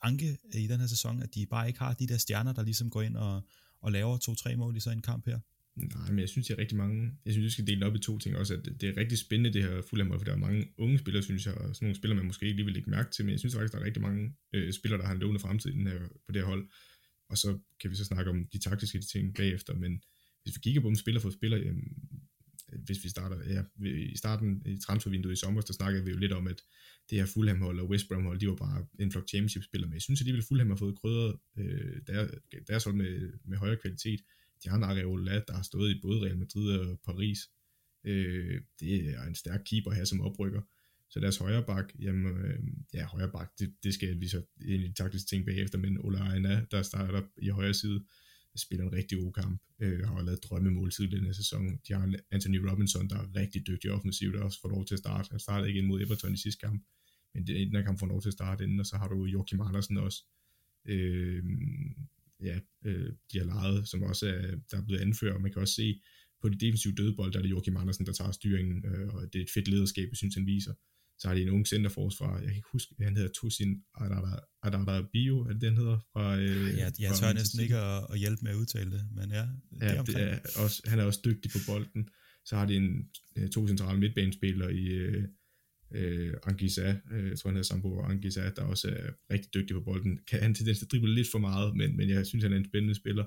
anke 0.04 0.38
i 0.54 0.68
den 0.68 0.80
her 0.80 0.88
sæson, 0.88 1.22
at 1.24 1.36
de 1.36 1.46
bare 1.46 1.68
ikke 1.68 1.80
har 1.80 1.94
de 1.94 2.08
der 2.08 2.18
stjerner, 2.18 2.54
der 2.54 2.63
ligesom 2.63 2.89
går 2.89 3.02
ind 3.02 3.18
og, 3.18 3.42
og 3.82 3.92
laver 3.92 4.18
to-tre 4.18 4.56
mål 4.56 4.78
i 4.78 4.80
sådan 4.80 4.98
en 4.98 5.02
kamp 5.02 5.26
her. 5.26 5.39
Nej, 5.75 6.09
men 6.09 6.19
jeg 6.19 6.29
synes, 6.29 6.47
det 6.47 6.53
er 6.53 6.57
rigtig 6.57 6.77
mange... 6.77 7.12
Jeg 7.25 7.33
synes, 7.33 7.45
vi 7.45 7.49
skal 7.49 7.67
dele 7.67 7.79
det 7.79 7.88
op 7.88 7.95
i 7.95 7.99
to 7.99 8.19
ting 8.19 8.36
også, 8.38 8.53
at 8.53 8.65
det 8.81 8.89
er 8.89 8.97
rigtig 8.97 9.17
spændende, 9.17 9.53
det 9.53 9.63
her 9.63 9.81
Fulham, 9.81 10.19
for 10.19 10.25
der 10.25 10.31
er 10.31 10.38
mange 10.38 10.67
unge 10.77 10.99
spillere, 10.99 11.23
synes 11.23 11.45
jeg, 11.45 11.53
og 11.53 11.75
sådan 11.75 11.86
nogle 11.86 11.95
spillere, 11.95 12.17
man 12.17 12.25
måske 12.25 12.45
ikke 12.45 12.55
lige 12.55 12.65
vil 12.65 12.73
lægge 12.73 12.89
mærke 12.89 13.12
til, 13.12 13.25
men 13.25 13.31
jeg 13.31 13.39
synes 13.39 13.55
faktisk, 13.55 13.73
der 13.73 13.79
er 13.79 13.86
rigtig 13.86 14.01
mange 14.01 14.36
øh, 14.53 14.73
spillere, 14.73 15.01
der 15.01 15.05
har 15.05 15.13
en 15.13 15.19
lovende 15.19 15.39
fremtid 15.39 15.71
i 15.71 15.73
den 15.73 15.88
her, 15.88 15.99
på 15.99 16.31
det 16.31 16.41
her 16.41 16.45
hold. 16.45 16.69
Og 17.29 17.38
så 17.38 17.59
kan 17.81 17.91
vi 17.91 17.95
så 17.95 18.05
snakke 18.05 18.31
om 18.31 18.47
de 18.53 18.59
taktiske 18.59 18.99
ting 18.99 19.36
bagefter, 19.36 19.75
men 19.75 20.01
hvis 20.43 20.55
vi 20.55 20.59
kigger 20.63 20.81
på 20.81 20.88
dem 20.88 20.95
spiller 20.95 21.21
for 21.21 21.29
spiller, 21.29 21.59
øh, 21.59 21.75
hvis 22.86 23.03
vi 23.03 23.09
starter, 23.09 23.38
ja, 23.53 23.63
i 23.89 24.17
starten 24.17 24.62
i 24.65 24.77
transfervinduet 24.77 25.33
i 25.33 25.36
sommer, 25.36 25.62
der 25.62 25.73
snakkede 25.73 26.05
vi 26.05 26.12
jo 26.12 26.17
lidt 26.17 26.31
om, 26.31 26.47
at 26.47 26.62
det 27.09 27.17
her 27.17 27.25
Fulham 27.25 27.62
hold 27.62 27.79
og 27.79 27.89
West 27.89 28.07
Brom 28.07 28.23
hold, 28.23 28.39
de 28.39 28.47
var 28.47 28.55
bare 28.55 28.86
en 28.99 29.12
flok 29.12 29.27
championship 29.29 29.63
spillere, 29.63 29.89
men 29.89 29.93
jeg 29.93 30.01
synes 30.01 30.21
alligevel, 30.21 30.43
Fulham 30.47 30.69
har 30.69 30.75
fået 30.75 30.99
krydret 31.01 31.36
øh, 31.57 32.01
der, 32.07 32.27
deres 32.67 32.83
hold 32.83 32.95
med, 32.95 33.33
med 33.45 33.57
højere 33.57 33.77
kvalitet 33.77 34.21
de 34.63 34.69
har 34.69 34.80
Areola, 34.80 35.41
der 35.47 35.54
har 35.54 35.63
stået 35.63 35.95
i 35.95 35.99
både 36.02 36.21
Real 36.21 36.38
Madrid 36.38 36.78
og 36.78 36.99
Paris. 37.06 37.39
Øh, 38.04 38.62
det 38.80 39.10
er 39.10 39.23
en 39.23 39.36
stærk 39.36 39.62
keeper 39.65 39.91
her 39.91 40.06
som 40.06 40.21
oprykker. 40.21 40.62
Så 41.10 41.19
deres 41.19 41.38
højre 41.38 41.63
bak, 41.63 41.93
jamen, 41.99 42.38
øh, 42.38 42.60
ja, 42.93 43.06
højre 43.06 43.32
bak, 43.32 43.60
det, 43.60 43.73
det 43.84 43.93
skal 43.93 44.19
vi 44.19 44.28
så 44.28 44.41
ind 44.62 44.84
i 44.84 44.93
tænke 44.93 45.17
ting 45.17 45.45
bagefter, 45.45 45.78
men 45.78 45.97
Ola 45.99 46.32
Aina, 46.32 46.65
der 46.71 46.82
starter 46.82 47.21
i 47.38 47.49
højre 47.49 47.73
side, 47.73 48.04
spiller 48.56 48.86
en 48.86 48.93
rigtig 48.93 49.17
god 49.17 49.34
kamp, 49.34 49.62
øh, 49.80 50.08
har 50.08 50.21
lavet 50.21 50.43
drømmemål 50.43 50.91
tidligere 50.91 51.21
denne 51.21 51.34
sæson. 51.34 51.80
De 51.88 51.93
har 51.93 52.13
Anthony 52.32 52.58
Robinson, 52.58 53.10
der 53.10 53.15
er 53.15 53.36
rigtig 53.36 53.67
dygtig 53.67 53.91
offensivt, 53.91 54.34
der 54.34 54.41
også 54.41 54.62
får 54.62 54.69
lov 54.69 54.86
til 54.86 54.95
at 54.95 54.99
starte. 54.99 55.30
Han 55.32 55.39
startede 55.39 55.67
ikke 55.69 55.80
ind 55.80 55.88
mod 55.88 56.02
Everton 56.02 56.34
i 56.34 56.38
sidste 56.38 56.67
kamp, 56.67 56.84
men 57.34 57.47
den 57.47 57.76
her 57.76 57.82
kamp 57.82 57.99
får 57.99 58.08
lov 58.08 58.21
til 58.21 58.30
at 58.30 58.34
starte 58.34 58.63
inden, 58.63 58.80
og 58.80 58.86
så 58.86 58.97
har 58.97 59.08
du 59.08 59.26
Joachim 59.26 59.62
Andersen 59.62 59.97
også, 59.97 60.23
øh, 60.86 61.43
ja, 62.43 62.60
øh, 62.86 63.10
de 63.32 63.38
har 63.38 63.45
lejet, 63.45 63.88
som 63.88 64.03
også 64.03 64.27
er, 64.27 64.56
der 64.71 64.77
er 64.77 64.86
blevet 64.86 65.01
anført, 65.01 65.36
og 65.36 65.41
man 65.41 65.51
kan 65.51 65.62
også 65.62 65.73
se 65.73 66.01
på 66.41 66.49
de 66.49 66.58
defensive 66.65 66.93
dødebold, 66.93 67.32
der 67.32 67.39
er 67.39 67.41
det 67.43 67.49
Joachim 67.49 67.77
Andersen, 67.77 68.06
der 68.06 68.13
tager 68.13 68.32
styringen, 68.32 68.86
øh, 68.86 69.08
og 69.13 69.34
det 69.34 69.39
er 69.39 69.43
et 69.43 69.53
fedt 69.53 69.67
lederskab, 69.67 70.08
jeg 70.10 70.17
synes, 70.17 70.36
han 70.36 70.45
viser. 70.45 70.73
Så 71.19 71.27
har 71.27 71.36
de 71.36 71.41
en 71.41 71.49
ung 71.49 71.67
centerforsvar, 71.67 72.38
jeg 72.38 72.47
kan 72.47 72.56
ikke 72.56 72.67
huske, 72.71 72.95
han 72.99 73.15
hedder 73.17 73.32
Tusin 73.36 73.84
Adada 74.63 75.01
Bio, 75.13 75.39
er 75.39 75.53
det 75.53 75.62
den 75.62 75.77
hedder? 75.77 75.99
Fra, 76.13 76.38
øh, 76.38 76.77
ja, 76.77 76.91
jeg 76.99 77.15
tør 77.15 77.34
næsten 77.34 77.60
ikke 77.62 77.77
at, 77.77 78.08
at 78.10 78.19
hjælpe 78.19 78.41
med 78.43 78.51
at 78.51 78.56
udtale 78.56 78.91
det, 78.91 79.03
men 79.15 79.32
ja, 79.32 79.45
det 79.71 79.82
ja, 79.82 80.01
det 80.01 80.15
er 80.15 80.39
også, 80.63 80.82
han 80.86 80.99
er 80.99 81.03
også 81.03 81.21
dygtig 81.25 81.51
på 81.51 81.58
bolden. 81.67 82.10
Så 82.45 82.56
har 82.56 82.65
de 82.65 82.75
en, 82.75 83.10
to 83.51 83.67
centrale 83.67 83.99
midtbanespillere 83.99 84.73
i, 84.73 84.86
øh, 84.88 85.23
øh, 85.93 86.34
Angisa, 86.43 86.95
øh, 87.12 87.29
jeg 87.29 87.39
tror 87.39 87.49
han 87.49 87.56
hedder 87.56 87.67
Sambo 87.67 88.01
Angisa, 88.01 88.49
der 88.49 88.62
også 88.62 88.89
er 88.89 89.34
rigtig 89.34 89.53
dygtig 89.53 89.73
på 89.73 89.82
bolden. 89.82 90.19
Kan 90.27 90.39
han 90.39 90.56
tendens 90.56 90.77
til 90.77 90.86
at 90.86 90.91
drible 90.91 91.15
lidt 91.15 91.27
for 91.32 91.39
meget, 91.39 91.75
men, 91.75 91.97
men 91.97 92.10
jeg 92.10 92.25
synes, 92.25 92.43
han 92.43 92.53
er 92.53 92.58
en 92.58 92.65
spændende 92.65 92.95
spiller. 92.95 93.25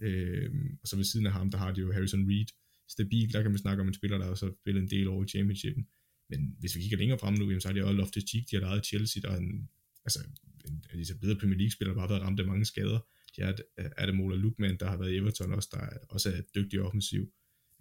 Øh, 0.00 0.50
og 0.82 0.88
så 0.88 0.96
ved 0.96 1.04
siden 1.04 1.26
af 1.26 1.32
ham, 1.32 1.50
der 1.50 1.58
har 1.58 1.72
de 1.72 1.80
jo 1.80 1.92
Harrison 1.92 2.28
Reed. 2.30 2.46
Stabil, 2.88 3.32
der 3.32 3.42
kan 3.42 3.50
man 3.50 3.58
snakke 3.58 3.80
om 3.80 3.88
en 3.88 3.94
spiller, 3.94 4.18
der 4.18 4.26
også 4.26 4.46
har 4.46 4.54
spillet 4.62 4.82
en 4.82 4.90
del 4.90 5.08
over 5.08 5.24
i 5.24 5.28
championshipen. 5.28 5.86
Men 6.30 6.56
hvis 6.58 6.76
vi 6.76 6.80
kigger 6.80 6.96
længere 6.96 7.18
frem 7.18 7.34
nu, 7.34 7.60
så 7.60 7.68
har 7.68 7.74
de 7.74 7.84
også 7.84 7.96
Loftus 7.96 8.24
Cheek, 8.28 8.50
de 8.50 8.56
har 8.56 8.60
lejet 8.60 8.86
Chelsea, 8.86 9.22
der 9.22 9.30
er 9.30 9.36
en, 9.36 9.68
altså, 10.04 10.20
en, 10.68 10.84
en 10.94 11.18
bedre 11.20 11.36
Premier 11.36 11.58
League-spiller, 11.58 11.92
der 11.92 12.00
bare 12.00 12.08
har 12.08 12.14
været 12.14 12.22
ramt 12.22 12.40
af 12.40 12.46
mange 12.46 12.64
skader. 12.64 13.00
De 13.36 13.42
har 13.42 13.56
øh, 13.78 13.90
Ademola 13.96 14.36
Lukman, 14.36 14.76
der 14.76 14.90
har 14.90 14.96
været 14.96 15.12
i 15.12 15.16
Everton 15.16 15.52
også, 15.52 15.68
der 15.72 15.86
også 16.08 16.30
er 16.30 16.40
dygtig 16.54 16.80
offensiv. 16.80 17.32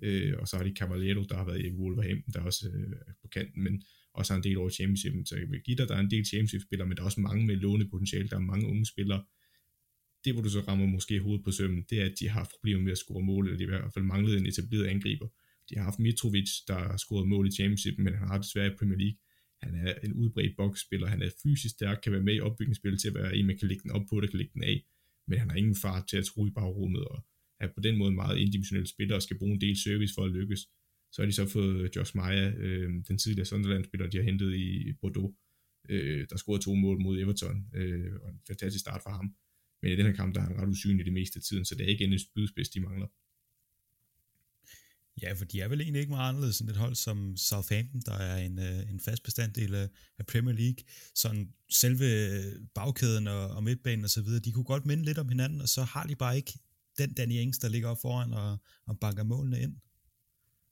Øh, 0.03 0.33
og 0.39 0.47
så 0.47 0.57
har 0.57 0.63
de 0.63 0.75
Cavallero, 0.75 1.23
der 1.23 1.35
har 1.35 1.45
været 1.45 1.65
i 1.65 1.71
Wolverhampton, 1.71 2.33
der 2.33 2.39
er 2.39 2.43
også 2.43 2.69
øh, 2.69 2.91
på 3.21 3.27
kanten, 3.27 3.63
men 3.63 3.83
og 4.13 4.25
så 4.25 4.35
en 4.35 4.43
del 4.43 4.57
over 4.57 4.69
championship, 4.69 5.13
så 5.25 5.35
jeg 5.35 5.51
vil 5.51 5.61
give 5.61 5.77
dig, 5.77 5.87
der 5.87 5.95
er 5.95 5.99
en 5.99 6.11
del 6.11 6.25
championship-spillere, 6.25 6.87
men 6.87 6.97
der 6.97 7.03
er 7.03 7.05
også 7.05 7.19
mange 7.21 7.45
med 7.45 7.55
lånepotentiale, 7.55 8.27
der 8.27 8.35
er 8.35 8.39
mange 8.51 8.67
unge 8.67 8.85
spillere. 8.85 9.23
Det, 10.25 10.33
hvor 10.33 10.41
du 10.41 10.49
så 10.49 10.59
rammer 10.59 10.85
måske 10.85 11.19
hovedet 11.19 11.43
på 11.43 11.51
sømmen, 11.51 11.85
det 11.89 12.01
er, 12.01 12.05
at 12.05 12.15
de 12.19 12.27
har 12.29 12.39
haft 12.39 12.51
problemer 12.51 12.81
med 12.83 12.91
at 12.91 12.97
score 12.97 13.23
mål, 13.23 13.45
eller 13.45 13.57
de 13.57 13.71
har 13.71 13.77
i 13.77 13.81
hvert 13.81 13.93
fald 13.93 14.05
manglet 14.05 14.37
en 14.37 14.45
etableret 14.45 14.85
angriber. 14.85 15.27
De 15.69 15.75
har 15.75 15.83
haft 15.83 15.99
Mitrovic, 15.99 16.49
der 16.67 16.73
har 16.73 16.97
scoret 16.97 17.27
mål 17.27 17.47
i 17.47 17.51
championship, 17.51 17.97
men 17.97 18.13
han 18.13 18.27
har 18.27 18.37
desværre 18.37 18.67
i 18.73 18.75
Premier 18.79 18.97
League. 18.97 19.17
Han 19.61 19.75
er 19.75 19.93
en 20.03 20.13
udbredt 20.13 20.55
boksspiller, 20.57 21.07
han 21.07 21.21
er 21.21 21.29
fysisk 21.43 21.75
stærk, 21.75 21.99
kan 22.03 22.11
være 22.11 22.23
med 22.23 22.35
i 22.35 22.39
opbygningsspil 22.39 22.97
til 22.97 23.07
at 23.07 23.13
være 23.13 23.35
en, 23.35 23.45
man 23.45 23.57
kan 23.57 23.67
lægge 23.67 23.83
den 23.83 23.91
op 23.91 24.05
på, 24.09 24.21
der 24.21 24.27
kan 24.27 24.37
lægge 24.37 24.53
den 24.53 24.63
af, 24.63 24.83
men 25.27 25.39
han 25.39 25.49
har 25.49 25.57
ingen 25.57 25.75
fart 25.75 26.07
til 26.07 26.17
at 26.17 26.25
tro 26.25 26.47
i 26.47 26.49
bagrummet, 26.49 27.05
og 27.05 27.25
er 27.59 27.67
på 27.75 27.81
den 27.81 27.97
måde 27.97 28.11
meget 28.11 28.37
indimensionel 28.37 28.87
spiller 28.87 29.15
og 29.15 29.21
skal 29.21 29.37
bruge 29.37 29.53
en 29.53 29.61
del 29.61 29.77
service 29.83 30.13
for 30.13 30.23
at 30.25 30.31
lykkes. 30.31 30.59
Så 31.11 31.21
har 31.21 31.25
de 31.25 31.33
så 31.33 31.45
fået 31.45 31.95
Josh 31.95 32.15
Meyer, 32.15 32.51
øh, 32.57 32.89
den 33.07 33.17
tidligere 33.17 33.45
Sunderland-spiller, 33.45 34.07
de 34.07 34.17
har 34.17 34.23
hentet 34.23 34.55
i 34.55 34.93
Bordeaux, 35.01 35.35
øh, 35.89 36.27
der 36.29 36.37
scorede 36.37 36.63
to 36.63 36.75
mål 36.75 37.01
mod 37.01 37.19
Everton, 37.19 37.65
øh, 37.73 38.13
og 38.21 38.29
en 38.29 38.39
fantastisk 38.47 38.81
start 38.81 39.01
for 39.03 39.09
ham. 39.09 39.35
Men 39.81 39.91
i 39.91 39.95
den 39.95 40.05
her 40.05 40.13
kamp, 40.13 40.35
der 40.35 40.41
er 40.41 40.45
han 40.45 40.57
ret 40.57 40.67
usynlig 40.67 41.05
det 41.05 41.13
meste 41.13 41.37
af 41.37 41.43
tiden, 41.43 41.65
så 41.65 41.75
det 41.75 41.83
er 41.83 41.89
ikke 41.89 42.03
en 42.03 42.19
spydspids, 42.19 42.69
de 42.69 42.79
mangler. 42.79 43.07
Ja, 45.21 45.33
for 45.33 45.45
de 45.45 45.61
er 45.61 45.67
vel 45.67 45.81
egentlig 45.81 45.99
ikke 45.99 46.09
meget 46.09 46.29
anderledes 46.29 46.59
end 46.59 46.69
et 46.69 46.75
hold 46.75 46.95
som 46.95 47.37
Southampton, 47.37 48.01
der 48.05 48.13
er 48.13 48.37
en, 48.37 48.59
øh, 48.59 48.91
en 48.91 48.99
fast 48.99 49.23
bestanddel 49.23 49.75
af 50.19 50.25
Premier 50.27 50.55
League. 50.55 50.83
Sådan 51.15 51.53
selve 51.69 52.05
bagkæden 52.75 53.27
og, 53.27 53.47
og 53.47 53.63
midtbanen 53.63 54.03
og 54.03 54.09
så 54.09 54.21
videre, 54.21 54.39
de 54.39 54.51
kunne 54.51 54.63
godt 54.63 54.85
minde 54.85 55.05
lidt 55.05 55.17
om 55.17 55.29
hinanden, 55.29 55.61
og 55.61 55.69
så 55.69 55.83
har 55.83 56.07
de 56.07 56.15
bare 56.15 56.35
ikke 56.35 56.59
den 56.97 57.13
Danny 57.13 57.33
Ings, 57.33 57.57
der 57.57 57.69
ligger 57.69 57.89
op 57.89 58.01
foran 58.01 58.33
og, 58.33 58.57
og 58.85 58.99
banker 58.99 59.23
målene 59.23 59.61
ind. 59.61 59.75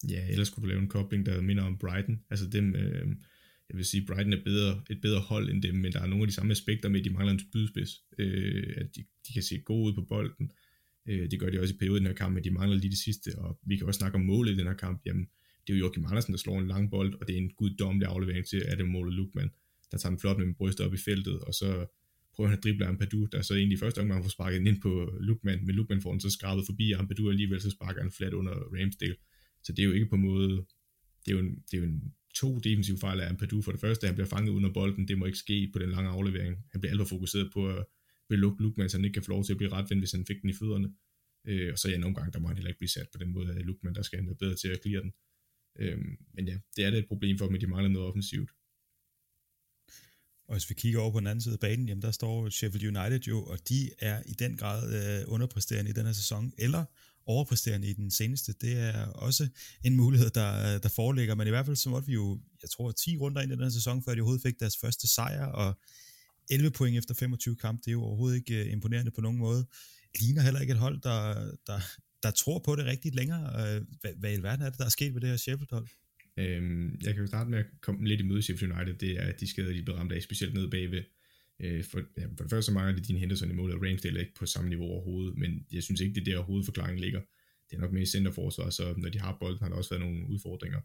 Ja, 0.08 0.28
ellers 0.30 0.48
skulle 0.48 0.64
du 0.64 0.70
lave 0.70 0.82
en 0.82 0.88
kobling, 0.88 1.26
der 1.26 1.42
minder 1.42 1.64
om 1.64 1.78
Brighton. 1.78 2.20
Altså 2.30 2.48
dem, 2.48 2.76
øh, 2.76 3.08
jeg 3.70 3.78
vil 3.78 3.86
sige, 3.86 4.06
Brighton 4.06 4.34
er 4.34 4.44
bedre, 4.44 4.82
et 4.90 5.02
bedre 5.02 5.20
hold 5.20 5.50
end 5.50 5.62
dem, 5.64 5.76
men 5.76 5.94
der 5.94 6.02
er 6.02 6.08
nogle 6.08 6.24
af 6.24 6.28
de 6.28 6.34
samme 6.34 6.52
aspekter 6.52 6.90
med, 6.90 7.00
at 7.00 7.06
de 7.06 7.10
mangler 7.10 7.34
en 7.34 7.40
spydspids. 7.40 8.04
Øh, 8.20 8.74
at 8.78 8.96
de, 8.96 9.04
de 9.28 9.34
kan 9.34 9.44
se 9.44 9.58
gode 9.58 9.90
ud 9.90 9.94
på 9.94 10.02
bolden. 10.02 10.52
Øh, 11.08 11.32
det 11.32 11.40
gør 11.40 11.50
de 11.50 11.62
også 11.62 11.74
i 11.74 11.78
perioden 11.78 12.06
her 12.06 12.14
kamp, 12.14 12.34
men 12.34 12.44
de 12.44 12.52
mangler 12.52 12.78
lige 12.78 12.90
det 12.90 12.98
sidste, 12.98 13.30
og 13.38 13.60
vi 13.66 13.78
kan 13.78 13.88
også 13.88 13.98
snakke 13.98 14.16
om 14.16 14.22
målet 14.22 14.52
i 14.52 14.58
den 14.58 14.68
her 14.68 14.74
kamp. 14.74 15.02
Jamen, 15.06 15.28
det 15.68 15.74
er 15.74 15.78
jo 15.78 15.86
Joachim 15.86 16.06
Andersen, 16.06 16.34
der 16.34 16.38
slår 16.38 16.60
en 16.60 16.68
lang 16.68 16.92
bold, 16.92 17.14
og 17.22 17.28
det 17.28 17.34
er 17.34 17.38
en 17.38 17.52
guddommelig 17.58 18.08
aflevering 18.08 18.46
til 18.46 18.64
Adam 18.68 18.88
Måle 18.88 19.12
Lukman, 19.16 19.50
der 19.92 19.98
tager 19.98 20.12
den 20.12 20.20
flot 20.20 20.38
med 20.38 20.54
brystet 20.56 20.86
op 20.86 20.94
i 20.94 20.98
feltet, 20.98 21.40
og 21.40 21.54
så 21.54 21.86
prøver 22.36 22.50
han 22.50 22.58
at 22.58 22.64
drible 22.64 22.86
Ampadu, 22.86 23.26
der 23.32 23.42
så 23.42 23.54
egentlig 23.56 23.76
i 23.76 23.80
første 23.80 24.00
omgang 24.00 24.24
får 24.24 24.30
sparket 24.30 24.68
ind 24.68 24.82
på 24.82 25.12
Lukman, 25.20 25.66
men 25.66 25.76
Lukman 25.76 26.02
får 26.02 26.12
den 26.12 26.22
så 26.22 26.30
skrabet 26.30 26.66
forbi 26.66 26.92
Ampadu, 26.92 27.30
alligevel 27.30 27.62
så 27.62 27.70
sparker 27.70 28.02
han 28.02 28.12
flat 28.12 28.34
under 28.34 28.54
Ramsdale. 28.54 29.16
Så 29.64 29.72
det 29.74 29.80
er 29.80 29.88
jo 29.88 29.92
ikke 29.92 30.10
på 30.10 30.16
måde, 30.16 30.66
det 31.26 31.32
er 31.32 31.32
jo 31.32 31.40
en, 31.40 31.56
det 31.56 31.74
er 31.74 31.78
jo 31.78 31.84
en 31.84 32.14
to 32.36 32.60
defensive 32.60 32.98
fejl 32.98 33.20
af 33.20 33.30
Ampadu. 33.30 33.62
For 33.62 33.72
det 33.72 33.82
første, 33.82 34.08
han 34.08 34.16
bliver 34.16 34.28
fanget 34.28 34.52
under 34.52 34.74
bolden, 34.74 35.08
det 35.08 35.18
må 35.18 35.26
ikke 35.26 35.38
ske 35.38 35.70
på 35.74 35.80
den 35.80 35.90
lange 35.90 36.10
aflevering. 36.10 36.58
Han 36.72 36.82
bliver 36.82 36.92
alt 36.92 37.02
for 37.02 37.08
fokuseret 37.08 37.50
på 37.54 37.70
at 37.70 37.86
belukke 38.30 38.64
Lukman, 38.64 38.90
så 38.90 38.98
han 38.98 39.06
ikke 39.06 39.14
kan 39.14 39.24
få 39.24 39.32
lov 39.32 39.44
til 39.44 39.54
at 39.54 39.58
blive 39.58 39.72
retvendt, 39.72 40.02
hvis 40.02 40.12
han 40.12 40.26
fik 40.26 40.42
den 40.42 40.50
i 40.50 40.54
fødderne. 40.54 40.94
Øh, 41.48 41.72
og 41.74 41.80
så 41.80 41.90
i 41.90 41.94
en 41.94 42.04
omgang, 42.04 42.34
der 42.34 42.40
må 42.40 42.48
han 42.48 42.58
heller 42.58 42.70
ikke 42.70 42.78
blive 42.80 42.90
sat 42.90 43.08
på 43.12 43.18
den 43.18 43.34
måde 43.34 43.50
af 43.50 43.66
Lukman, 43.66 43.96
der 43.96 44.02
skal 44.02 44.20
han 44.20 44.28
være 44.28 44.36
bedre 44.36 44.56
til 44.56 44.68
at 44.68 44.82
klire 44.82 45.02
den. 45.02 45.14
Øh, 45.80 45.98
men 46.34 46.48
ja, 46.48 46.58
det 46.76 46.86
er 46.86 46.90
det 46.90 47.00
et 47.00 47.08
problem 47.08 47.38
for 47.38 47.46
dem, 47.46 47.56
at 47.56 47.62
de 47.62 47.68
mangler 47.68 47.90
noget 47.90 48.08
offensivt. 48.08 48.52
Og 50.48 50.56
hvis 50.56 50.70
vi 50.70 50.74
kigger 50.74 51.00
over 51.00 51.12
på 51.12 51.20
den 51.20 51.28
anden 51.28 51.42
side 51.42 51.54
af 51.54 51.60
banen, 51.60 51.88
jamen 51.88 52.02
der 52.02 52.12
står 52.12 52.50
Sheffield 52.50 52.98
United 52.98 53.20
jo, 53.28 53.44
og 53.44 53.70
de 53.70 53.90
er 54.00 54.24
i 54.26 54.34
den 54.34 54.58
grad 54.58 54.82
øh, 55.00 55.34
underpræsterende 55.34 55.92
i 55.92 55.94
den 55.94 56.06
her 56.06 56.14
sæson, 56.14 56.54
eller 56.58 56.86
overpræsterende 57.30 57.88
i 57.88 57.94
den 57.94 58.12
seneste. 58.12 58.54
Det 58.62 58.74
er 58.78 59.06
også 59.06 59.48
en 59.84 59.96
mulighed, 59.96 60.30
der, 60.30 60.78
der 60.78 60.90
foreligger, 60.90 61.36
men 61.36 61.48
i 61.48 61.50
hvert 61.50 61.66
fald 61.66 61.76
så 61.76 61.90
måtte 61.90 62.08
vi 62.08 62.14
jo, 62.14 62.40
jeg 62.62 62.70
tror, 62.70 62.92
10 62.92 63.18
runder 63.18 63.42
ind 63.42 63.52
i 63.52 63.56
den 63.56 63.64
her 63.64 63.70
sæson, 63.70 64.04
før 64.04 64.16
de 64.16 64.22
overhovedet 64.22 64.44
fik 64.48 64.60
deres 64.60 64.78
første 64.82 65.08
sejr, 65.08 65.46
og 65.46 65.80
11 66.50 66.72
point 66.72 66.98
efter 66.98 67.14
25 67.14 67.56
kampe, 67.56 67.82
det 67.86 67.88
er 67.88 67.92
jo 67.92 68.02
overhovedet 68.02 68.38
ikke 68.38 68.66
øh, 68.66 68.72
imponerende 68.72 69.12
på 69.12 69.22
nogen 69.22 69.38
måde. 69.38 69.66
Ligner 70.20 70.42
heller 70.42 70.60
ikke 70.60 70.74
et 70.74 70.80
hold, 70.80 71.02
der, 71.02 71.52
der, 71.68 71.80
der 72.24 72.32
tror 72.32 72.60
på 72.66 72.76
det 72.76 72.86
rigtigt 72.86 73.16
længere. 73.16 73.46
Øh, 73.46 73.82
hvad, 74.02 74.12
hvad 74.20 74.38
i 74.38 74.44
verden 74.44 74.66
er 74.66 74.70
det, 74.70 74.80
der 74.80 74.86
er 74.86 74.90
sket 74.90 75.14
ved 75.14 75.22
det 75.22 75.30
her 75.30 75.38
Sheffield-hold? 75.38 75.88
Øhm, 76.38 77.00
jeg 77.04 77.14
kan 77.14 77.22
jo 77.24 77.28
starte 77.28 77.50
med 77.50 77.60
at 77.60 77.66
komme 77.82 78.08
lidt 78.08 78.20
i 78.20 78.24
møde 78.24 78.42
Sheffield 78.42 78.74
United, 78.74 78.94
det 78.94 79.12
er, 79.24 79.32
de 79.32 79.48
skader, 79.48 79.72
de 79.72 79.92
er 79.92 79.94
ramt 79.94 80.12
af, 80.12 80.24
specielt 80.24 80.54
nede 80.54 80.70
bagved. 80.70 81.04
Øh, 81.60 81.84
for, 81.84 82.02
ja, 82.18 82.26
for 82.26 82.44
det 82.44 82.50
første 82.50 82.66
så 82.66 82.72
mangler 82.72 82.96
det 82.96 83.08
din 83.08 83.18
Henderson 83.18 83.52
i 83.52 83.54
målet, 83.54 83.76
og 83.76 83.84
Ramsdale 83.84 84.16
er 84.16 84.24
ikke 84.24 84.40
på 84.40 84.46
samme 84.46 84.70
niveau 84.70 84.86
overhovedet, 84.86 85.38
men 85.38 85.66
jeg 85.72 85.84
synes 85.84 86.02
ikke, 86.02 86.16
det 86.16 86.28
er 86.28 86.36
der 86.36 86.44
hovedforklaringen 86.44 87.00
ligger. 87.00 87.22
Det 87.70 87.76
er 87.76 87.80
nok 87.80 87.92
mere 87.92 88.06
centerforsvar, 88.06 88.70
så 88.70 88.94
når 88.98 89.10
de 89.10 89.20
har 89.20 89.38
bolden, 89.40 89.60
har 89.62 89.70
der 89.70 89.76
også 89.76 89.90
været 89.90 90.02
nogle 90.02 90.30
udfordringer. 90.30 90.82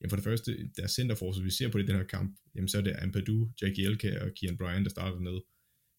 Jamen 0.00 0.10
for 0.10 0.16
det 0.16 0.24
første, 0.24 0.70
der 0.76 0.82
er 0.82 0.86
centerforsvar, 0.86 1.44
vi 1.44 1.50
ser 1.50 1.68
på 1.68 1.78
det 1.78 1.84
i 1.84 1.86
den 1.86 1.96
her 1.96 2.04
kamp, 2.04 2.38
jamen 2.54 2.68
så 2.68 2.78
er 2.78 2.82
det 2.82 2.96
Ampadu, 2.98 3.50
Jack 3.62 3.78
Jelka 3.78 4.24
og 4.24 4.34
Kian 4.34 4.56
Bryan, 4.56 4.84
der 4.84 4.90
starter 4.90 5.20
ned. 5.20 5.40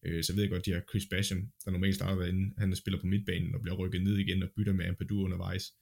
Øh, 0.04 0.24
så 0.24 0.34
ved 0.34 0.42
jeg 0.42 0.50
godt, 0.50 0.66
de 0.66 0.72
har 0.72 0.82
Chris 0.90 1.06
Basham, 1.10 1.52
der 1.64 1.70
normalt 1.70 1.94
starter 1.94 2.22
derinde, 2.22 2.54
han 2.58 2.76
spiller 2.76 3.00
på 3.00 3.06
midtbanen 3.06 3.54
og 3.54 3.62
bliver 3.62 3.76
rykket 3.76 4.02
ned 4.02 4.16
igen 4.18 4.42
og 4.42 4.48
bytter 4.56 4.72
med 4.72 4.84
Ampadu 4.84 5.24
undervejs. 5.24 5.72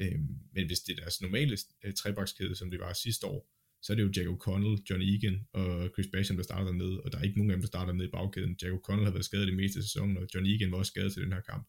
Øh, 0.00 0.18
men 0.54 0.66
hvis 0.66 0.80
det 0.80 0.92
er 0.92 1.00
deres 1.00 1.20
normale 1.20 1.56
øh, 1.84 1.94
trebakskæde, 1.94 2.54
som 2.54 2.70
det 2.70 2.80
var 2.80 2.92
sidste 2.92 3.26
år, 3.26 3.57
så 3.82 3.92
er 3.92 3.96
det 3.96 4.02
jo 4.02 4.12
Jack 4.16 4.28
O'Connell, 4.28 4.74
John 4.90 5.02
Egan 5.02 5.36
og 5.52 5.90
Chris 5.94 6.08
Basham, 6.12 6.36
der 6.36 6.42
starter 6.42 6.72
ned, 6.72 6.92
og 7.04 7.12
der 7.12 7.18
er 7.18 7.22
ikke 7.22 7.38
nogen 7.38 7.50
af 7.50 7.56
dem, 7.56 7.62
der 7.62 7.66
starter 7.74 7.92
ned 7.92 8.06
i 8.06 8.10
bagkæden. 8.10 8.56
Jack 8.62 8.72
O'Connell 8.74 9.04
har 9.04 9.10
været 9.10 9.24
skadet 9.24 9.48
det 9.48 9.56
meste 9.56 9.78
af 9.78 9.82
sæsonen, 9.82 10.16
og 10.16 10.26
John 10.34 10.46
Egan 10.46 10.70
var 10.70 10.78
også 10.78 10.90
skadet 10.90 11.12
til 11.12 11.22
den 11.22 11.32
her 11.32 11.40
kamp. 11.40 11.68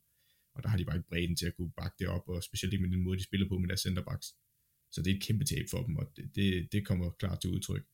Og 0.55 0.63
der 0.63 0.69
har 0.69 0.77
de 0.77 0.85
bare 0.85 0.95
ikke 0.95 1.09
bredden 1.09 1.35
til 1.35 1.45
at 1.45 1.55
kunne 1.57 1.71
bakke 1.77 1.95
det 1.99 2.07
op, 2.07 2.25
og 2.27 2.43
specielt 2.43 2.73
ikke 2.73 2.85
med 2.85 2.91
den 2.91 3.03
måde, 3.03 3.17
de 3.19 3.23
spiller 3.23 3.47
på 3.47 3.57
med 3.57 3.67
deres 3.67 3.81
centerbacks. 3.81 4.27
Så 4.91 5.01
det 5.01 5.11
er 5.11 5.15
et 5.15 5.23
kæmpe 5.23 5.45
tab 5.45 5.65
for 5.71 5.83
dem, 5.85 5.95
og 5.97 6.11
det, 6.15 6.35
det, 6.35 6.71
det 6.71 6.85
kommer 6.85 7.09
klart 7.09 7.41
til 7.41 7.49
udtryk. 7.49 7.85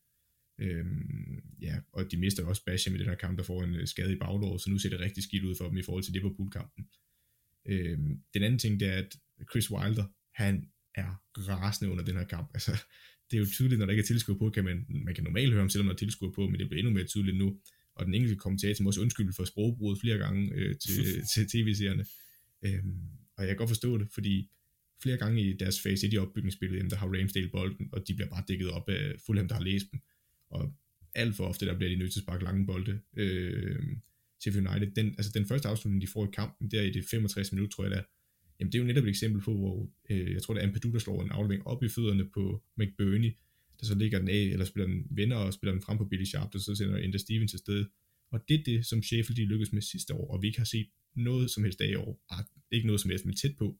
Øhm, 0.59 1.43
ja, 1.61 1.75
og 1.91 2.11
de 2.11 2.17
mister 2.17 2.45
også 2.45 2.63
Basham 2.65 2.95
i 2.95 2.97
den 2.97 3.05
her 3.05 3.15
kamp, 3.15 3.37
der 3.37 3.43
får 3.43 3.63
en 3.63 3.75
øh, 3.75 3.87
skade 3.87 4.13
i 4.13 4.19
baglåret, 4.19 4.61
så 4.61 4.69
nu 4.69 4.77
ser 4.77 4.89
det 4.89 4.99
rigtig 4.99 5.23
skidt 5.23 5.43
ud 5.43 5.55
for 5.55 5.67
dem 5.67 5.77
i 5.77 5.83
forhold 5.83 6.03
til 6.03 6.13
Liverpool-kampen. 6.13 6.89
Øhm, 7.65 8.23
den 8.33 8.43
anden 8.43 8.59
ting, 8.59 8.79
det 8.79 8.87
er, 8.87 8.97
at 8.97 9.15
Chris 9.51 9.71
Wilder, 9.71 10.05
han 10.33 10.71
er 10.95 11.21
rasende 11.37 11.91
under 11.91 12.03
den 12.03 12.15
her 12.15 12.23
kamp. 12.23 12.51
Altså, 12.53 12.71
det 13.31 13.37
er 13.37 13.39
jo 13.39 13.45
tydeligt, 13.45 13.79
når 13.79 13.85
der 13.85 13.91
ikke 13.91 14.01
er 14.01 14.05
tilskuer 14.05 14.37
på, 14.37 14.49
kan 14.49 14.63
man, 14.63 14.85
man 14.89 15.15
kan 15.15 15.23
normalt 15.23 15.51
høre 15.51 15.61
ham, 15.61 15.69
selvom 15.69 15.87
der 15.87 15.93
er 15.93 15.97
tilskuer 15.97 16.31
på, 16.31 16.47
men 16.47 16.59
det 16.59 16.69
bliver 16.69 16.79
endnu 16.79 16.93
mere 16.93 17.05
tydeligt 17.05 17.37
nu. 17.37 17.59
Og 17.95 18.05
den 18.05 18.13
enkelte 18.13 18.35
kommentator 18.35 18.83
må 18.83 18.89
også 18.89 19.01
undskylde 19.01 19.33
for 19.33 19.43
sprogbruget 19.43 19.99
flere 20.01 20.17
gange 20.17 20.53
øh, 20.53 20.75
til, 20.75 21.05
til 21.33 21.47
tv-seerne. 21.49 22.05
Øhm, 22.65 22.99
og 23.37 23.43
jeg 23.43 23.47
kan 23.47 23.57
godt 23.57 23.69
forstå 23.69 23.97
det, 23.97 24.07
fordi 24.13 24.49
flere 25.03 25.17
gange 25.17 25.41
i 25.41 25.57
deres 25.57 25.81
fase 25.81 26.07
1 26.07 26.13
i 26.13 26.17
opbygningsspillet, 26.17 26.77
jamen, 26.77 26.89
der 26.89 26.95
har 26.95 27.07
Ramsdale 27.07 27.49
bolden, 27.49 27.89
og 27.91 28.07
de 28.07 28.13
bliver 28.13 28.29
bare 28.29 28.43
dækket 28.47 28.69
op 28.69 28.89
af 28.89 29.15
Fulham, 29.25 29.47
der 29.47 29.55
har 29.55 29.63
læst 29.63 29.85
dem. 29.91 29.99
Og 30.49 30.73
alt 31.15 31.35
for 31.35 31.45
ofte, 31.45 31.65
der 31.65 31.77
bliver 31.77 31.89
de 31.89 31.95
nødt 31.95 32.11
til 32.11 32.19
at 32.19 32.23
sparke 32.23 32.43
lange 32.43 32.65
bolde. 32.65 32.99
Øh, 33.17 33.79
Sheffield 34.41 34.67
United, 34.67 34.91
den, 34.95 35.07
altså 35.17 35.31
den 35.33 35.45
første 35.45 35.67
afslutning, 35.67 36.01
de 36.01 36.07
får 36.07 36.25
i 36.25 36.29
kampen, 36.33 36.71
der 36.71 36.81
i 36.81 36.91
det 36.91 37.05
65 37.11 37.51
minutter, 37.51 37.75
tror 37.75 37.83
jeg 37.83 37.91
det 37.91 37.99
er, 37.99 38.03
jamen 38.59 38.71
det 38.71 38.77
er 38.77 38.81
jo 38.83 38.87
netop 38.87 39.03
et 39.03 39.09
eksempel 39.09 39.41
på, 39.41 39.53
hvor 39.53 39.89
øh, 40.09 40.33
jeg 40.33 40.41
tror, 40.41 40.53
det 40.53 40.63
er 40.63 40.67
Ampadu, 40.67 40.91
der 40.91 40.99
slår 40.99 41.23
en 41.23 41.31
aflevering 41.31 41.67
op 41.67 41.83
i 41.83 41.89
fødderne 41.89 42.25
på 42.33 42.63
McBurney, 42.77 43.31
der 43.79 43.85
så 43.85 43.95
ligger 43.95 44.19
den 44.19 44.29
af, 44.29 44.33
eller 44.53 44.65
spiller 44.65 44.87
den 44.87 45.07
vender 45.09 45.37
og 45.37 45.53
spiller 45.53 45.71
den 45.71 45.81
frem 45.81 45.97
på 45.97 46.05
Billy 46.05 46.23
Sharp, 46.23 46.55
og 46.55 46.61
så 46.61 46.75
sender 46.75 46.97
Ender 46.97 47.19
Stevens 47.19 47.51
til 47.51 47.59
sted. 47.59 47.85
Og 48.31 48.39
det 48.47 48.59
er 48.59 48.63
det, 48.63 48.85
som 48.85 49.03
Sheffield 49.03 49.37
de 49.37 49.45
lykkedes 49.45 49.73
med 49.73 49.81
sidste 49.81 50.13
år, 50.13 50.33
og 50.33 50.41
vi 50.41 50.47
ikke 50.47 50.59
har 50.59 50.65
set 50.65 50.87
noget 51.15 51.51
som 51.51 51.63
helst 51.63 51.81
af 51.81 51.89
i 51.89 51.95
år. 51.95 52.23
Ah, 52.29 52.43
ikke 52.71 52.87
noget 52.87 53.01
som 53.01 53.09
helst, 53.09 53.25
men 53.25 53.35
tæt 53.35 53.55
på. 53.57 53.77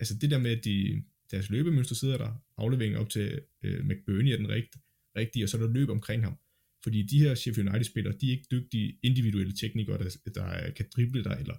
Altså 0.00 0.14
det 0.20 0.30
der 0.30 0.38
med, 0.38 0.50
at 0.50 0.64
de, 0.64 1.02
deres 1.30 1.50
løbemønster 1.50 1.94
sidder 1.94 2.18
der, 2.18 2.42
afleveringen 2.56 3.00
op 3.00 3.10
til 3.10 3.40
øh, 3.62 3.84
McBurney 3.84 4.32
er 4.32 4.36
den 4.36 4.48
rigt, 4.48 4.76
rigtige, 5.16 5.44
og 5.44 5.48
så 5.48 5.56
er 5.56 5.60
der 5.60 5.72
løb 5.72 5.88
omkring 5.88 6.24
ham. 6.24 6.36
Fordi 6.82 7.02
de 7.02 7.18
her 7.18 7.34
Sheffield 7.34 7.68
United-spillere, 7.68 8.14
de 8.20 8.26
er 8.26 8.30
ikke 8.30 8.46
dygtige 8.50 8.98
individuelle 9.02 9.52
teknikere, 9.52 9.98
der, 9.98 10.30
der 10.34 10.70
kan 10.70 10.86
drible 10.96 11.24
dig, 11.24 11.36
eller 11.40 11.54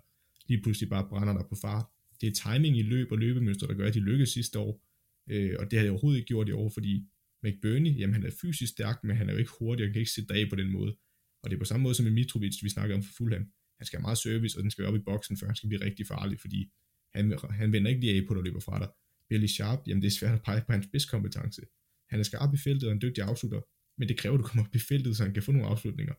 lige 0.48 0.62
pludselig 0.62 0.90
bare 0.90 1.08
brænder 1.10 1.34
dig 1.34 1.46
på 1.50 1.56
fart. 1.56 1.86
Det 2.22 2.28
er 2.28 2.52
timing 2.52 2.78
i 2.78 2.82
løb 2.82 3.12
og 3.12 3.18
løbemønster, 3.18 3.68
der 3.68 3.74
gør, 3.74 3.88
at 3.88 3.94
de 3.94 4.00
lykkedes 4.00 4.30
sidste 4.30 4.60
år. 4.60 4.84
Øh, 5.30 5.56
og 5.60 5.72
det 5.72 5.80
har 5.80 5.84
jeg 5.84 5.92
overhovedet 5.92 6.20
ikke 6.20 6.28
gjort 6.28 6.50
i 6.50 6.52
år, 6.52 6.70
fordi 6.70 6.94
McBurney, 7.44 8.00
jamen 8.00 8.14
han 8.14 8.26
er 8.26 8.32
fysisk 8.42 8.72
stærk, 8.72 9.04
men 9.04 9.18
han 9.18 9.30
er 9.30 9.34
jo 9.34 9.40
ikke 9.40 9.52
hurtig, 9.60 9.86
og 9.86 9.92
kan 9.92 10.00
ikke 10.00 10.12
sætte 10.12 10.34
dig 10.34 10.42
af 10.42 10.50
på 10.50 10.56
den 10.56 10.70
måde. 10.72 10.92
Og 11.44 11.50
det 11.50 11.56
er 11.56 11.60
på 11.60 11.66
samme 11.66 11.84
måde 11.84 11.96
som 11.96 12.08
i 12.08 12.10
Mitrovic, 12.10 12.64
vi 12.64 12.70
snakker 12.70 12.96
om 12.96 13.04
for 13.04 13.14
Fulham. 13.18 13.46
Han 13.80 13.86
skal 13.86 13.98
have 13.98 14.08
meget 14.08 14.18
service, 14.18 14.58
og 14.58 14.62
den 14.64 14.72
skal 14.72 14.82
være 14.82 14.92
op 14.92 15.00
i 15.00 15.08
boksen, 15.10 15.38
før 15.38 15.48
han 15.48 15.56
skal 15.56 15.70
blive 15.70 15.86
rigtig 15.88 16.08
farlig, 16.08 16.40
fordi 16.40 16.70
han, 17.16 17.24
han 17.52 17.72
vender 17.74 17.90
ikke 17.90 18.02
lige 18.02 18.16
af 18.16 18.28
på, 18.28 18.34
når 18.34 18.42
løber 18.42 18.60
fra 18.60 18.80
dig. 18.80 18.90
Billy 19.30 19.46
Sharp, 19.46 19.80
jamen 19.88 20.02
det 20.02 20.08
er 20.08 20.18
svært 20.20 20.36
at 20.36 20.44
pege 20.44 20.62
på 20.66 20.72
hans 20.72 20.86
spidskompetence. 20.86 21.62
Han 22.10 22.20
er 22.20 22.24
skarp 22.24 22.54
i 22.54 22.58
feltet 22.58 22.90
og 22.90 22.94
en 22.94 23.02
dygtig 23.02 23.24
afslutter, 23.24 23.62
men 24.00 24.08
det 24.10 24.18
kræver, 24.18 24.36
at 24.36 24.42
du 24.42 24.48
kommer 24.48 24.64
op 24.66 24.76
i 24.76 24.80
feltet, 24.80 25.18
så 25.18 25.24
han 25.24 25.34
kan 25.34 25.44
få 25.44 25.52
nogle 25.52 25.68
afslutninger. 25.68 26.14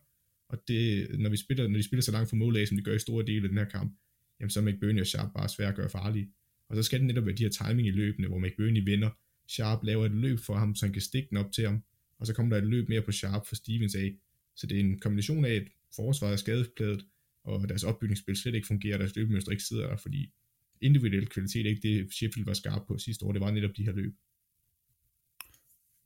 Og 0.51 0.57
det, 0.67 1.09
når, 1.19 1.29
vi 1.29 1.37
spiller, 1.37 1.67
når 1.67 1.77
de 1.77 1.83
spiller 1.83 2.01
så 2.01 2.11
langt 2.11 2.29
fra 2.29 2.37
målet 2.37 2.67
som 2.67 2.77
de 2.77 2.83
gør 2.83 2.95
i 2.95 2.99
store 2.99 3.25
dele 3.25 3.43
af 3.43 3.49
den 3.49 3.57
her 3.57 3.69
kamp, 3.69 3.91
jamen 4.39 4.49
så 4.49 4.59
er 4.59 4.63
McBurney 4.63 5.01
og 5.01 5.07
Sharp 5.07 5.33
bare 5.33 5.49
svært 5.49 5.69
at 5.69 5.75
gøre 5.75 5.89
farlige. 5.89 6.29
Og 6.69 6.75
så 6.75 6.83
skal 6.83 6.99
det 6.99 7.07
netop 7.07 7.25
være 7.25 7.35
de 7.35 7.43
her 7.43 7.49
timing 7.49 7.87
i 7.87 7.91
løbene, 7.91 8.27
hvor 8.27 8.39
McBurney 8.39 8.83
vinder, 8.83 9.09
Sharp 9.47 9.83
laver 9.83 10.05
et 10.05 10.11
løb 10.11 10.39
for 10.39 10.55
ham, 10.55 10.75
så 10.75 10.85
han 10.85 10.93
kan 10.93 11.01
stikke 11.01 11.29
den 11.29 11.37
op 11.37 11.51
til 11.51 11.65
ham, 11.67 11.83
og 12.19 12.27
så 12.27 12.33
kommer 12.33 12.55
der 12.55 12.63
et 12.63 12.69
løb 12.69 12.89
mere 12.89 13.01
på 13.01 13.11
Sharp 13.11 13.47
for 13.47 13.55
Stevens 13.55 13.95
af. 13.95 14.15
Så 14.55 14.67
det 14.67 14.75
er 14.75 14.79
en 14.79 14.99
kombination 14.99 15.45
af, 15.45 15.53
at 15.53 15.67
forsvaret 15.95 16.33
er 16.33 16.37
skadepladet, 16.37 17.05
og 17.43 17.69
deres 17.69 17.83
opbygningsspil 17.83 18.35
slet 18.35 18.55
ikke 18.55 18.67
fungerer, 18.67 18.97
deres 18.97 19.15
løbemønster 19.15 19.51
ikke 19.51 19.63
sidder 19.63 19.87
der, 19.87 19.97
fordi 19.97 20.33
individuel 20.81 21.27
kvalitet 21.27 21.65
er 21.65 21.69
ikke 21.69 21.87
det, 21.87 22.13
Sheffield 22.13 22.45
var 22.45 22.53
skarp 22.53 22.87
på 22.87 22.97
sidste 22.97 23.25
år, 23.25 23.31
det 23.31 23.41
var 23.41 23.51
netop 23.51 23.77
de 23.77 23.83
her 23.83 23.91
løb. 23.91 24.13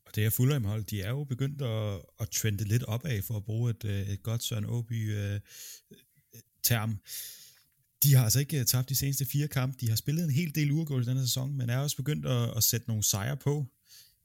Og 0.05 0.15
det 0.15 0.23
her 0.23 0.29
Fulham 0.29 0.63
hold, 0.63 0.83
de 0.83 1.01
er 1.01 1.09
jo 1.09 1.23
begyndt 1.23 1.61
at, 1.61 2.01
at 2.19 2.29
trende 2.29 2.63
lidt 2.63 2.83
opad, 2.83 3.21
for 3.21 3.37
at 3.37 3.43
bruge 3.43 3.71
et, 3.71 3.85
øh, 3.85 4.09
et 4.09 4.23
godt 4.23 4.43
Søren 4.43 4.65
Åby 4.65 5.13
uh, 5.13 5.33
øh, 5.33 5.39
term. 6.63 6.99
De 8.03 8.13
har 8.13 8.23
altså 8.23 8.39
ikke 8.39 8.59
øh, 8.59 8.65
tabt 8.65 8.89
de 8.89 8.95
seneste 8.95 9.25
fire 9.25 9.47
kampe. 9.47 9.77
De 9.81 9.89
har 9.89 9.95
spillet 9.95 10.23
en 10.23 10.29
hel 10.29 10.55
del 10.55 10.71
uafgjort 10.71 11.03
i 11.03 11.09
denne 11.09 11.21
sæson, 11.21 11.57
men 11.57 11.69
er 11.69 11.77
også 11.77 11.97
begyndt 11.97 12.25
at, 12.25 12.57
at 12.57 12.63
sætte 12.63 12.87
nogle 12.87 13.03
sejre 13.03 13.37
på. 13.37 13.65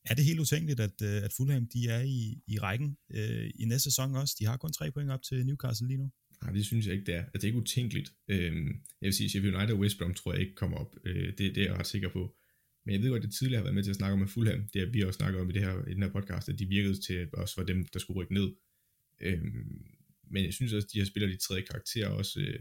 Er 0.05 0.15
det 0.15 0.25
helt 0.25 0.41
utænkeligt, 0.41 0.81
at, 0.81 1.03
øh, 1.03 1.23
at 1.23 1.33
Fulham 1.33 1.67
de 1.67 1.89
er 1.89 2.01
i, 2.01 2.43
i 2.47 2.59
rækken 2.59 2.97
øh, 3.11 3.51
i 3.55 3.65
næste 3.65 3.91
sæson 3.91 4.17
også? 4.17 4.37
De 4.39 4.47
har 4.47 4.57
kun 4.57 4.73
tre 4.73 4.91
point 4.91 5.11
op 5.11 5.23
til 5.23 5.47
Newcastle 5.47 5.89
lige 5.89 5.99
nu. 5.99 6.11
Nej, 6.43 6.53
det 6.53 6.67
synes 6.67 6.87
jeg 6.87 6.95
ikke, 6.95 7.07
det 7.07 7.15
er. 7.15 7.23
Altså, 7.23 7.33
det 7.35 7.45
er 7.45 7.47
ikke 7.47 7.59
utænkeligt. 7.59 8.13
Øhm, 8.29 8.69
jeg 9.01 9.07
vil 9.07 9.15
sige, 9.15 9.29
Sheffield 9.29 9.57
United 9.57 9.75
og 9.75 9.81
West 9.81 9.99
Brom 9.99 10.15
tror 10.15 10.33
jeg 10.33 10.41
ikke 10.41 10.55
kommer 10.55 10.77
op. 10.77 10.97
Øh, 11.05 11.33
det, 11.39 11.55
det 11.55 11.59
er 11.59 11.63
jeg 11.63 11.75
ret 11.79 11.87
sikker 11.87 12.09
på. 12.09 12.37
Men 12.85 12.93
jeg 12.93 13.03
ved 13.03 13.11
godt, 13.11 13.23
at 13.23 13.29
det 13.29 13.37
tidligere 13.37 13.59
har 13.59 13.65
været 13.65 13.75
med 13.75 13.83
til 13.83 13.91
at 13.91 13.97
snakke 13.97 14.13
om 14.13 14.19
med 14.19 14.29
Fulham. 14.29 14.69
Det 14.73 14.81
har 14.81 14.89
vi 14.93 15.03
også 15.03 15.17
snakket 15.17 15.41
om 15.41 15.51
i, 15.51 15.53
det 15.53 15.63
her, 15.63 15.89
i 15.89 15.95
den 15.95 16.03
her 16.03 16.13
podcast, 16.13 16.49
at 16.49 16.59
de 16.59 16.67
virkede 16.67 17.01
til 17.01 17.29
også 17.33 17.55
for 17.55 17.63
dem, 17.63 17.87
der 17.93 17.99
skulle 17.99 18.21
rykke 18.21 18.35
ned. 18.35 18.49
Øhm, 19.21 19.83
men 20.31 20.45
jeg 20.45 20.55
synes 20.55 20.73
også, 20.73 20.87
at 20.87 20.93
de 20.93 20.99
her 20.99 21.07
spillere, 21.07 21.33
de 21.33 21.37
tredje 21.37 21.63
karakter 21.63 22.09
også 22.09 22.41
øh, 22.41 22.59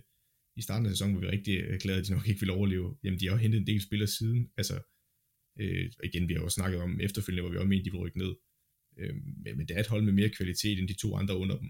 i 0.57 0.61
starten 0.61 0.85
af 0.85 0.91
sæsonen, 0.91 1.15
var 1.15 1.21
vi 1.21 1.27
rigtig 1.27 1.55
er 1.57 1.77
glade, 1.77 1.99
at 1.99 2.07
de 2.07 2.13
nok 2.13 2.27
ikke 2.27 2.39
ville 2.39 2.53
overleve. 2.53 2.97
Jamen, 3.03 3.19
de 3.19 3.25
har 3.27 3.35
jo 3.35 3.43
hentet 3.45 3.59
en 3.59 3.67
del 3.67 3.81
spillere 3.81 4.07
siden. 4.07 4.49
Altså, 4.57 4.75
øh, 5.59 5.91
igen, 6.03 6.27
vi 6.29 6.33
har 6.33 6.41
jo 6.41 6.49
snakket 6.49 6.81
om 6.81 6.99
efterfølgende, 7.01 7.41
hvor 7.41 7.51
vi 7.51 7.57
også 7.57 7.67
mente, 7.67 7.85
de 7.85 7.91
ville 7.91 8.05
rykke 8.05 8.17
ned. 8.17 8.33
Øh, 8.99 9.15
men, 9.43 9.57
men 9.57 9.67
det 9.67 9.75
er 9.75 9.79
et 9.79 9.87
hold 9.87 10.03
med 10.03 10.13
mere 10.13 10.29
kvalitet 10.29 10.79
end 10.79 10.87
de 10.87 10.93
to 10.93 11.15
andre 11.15 11.37
under 11.37 11.57
dem. 11.59 11.69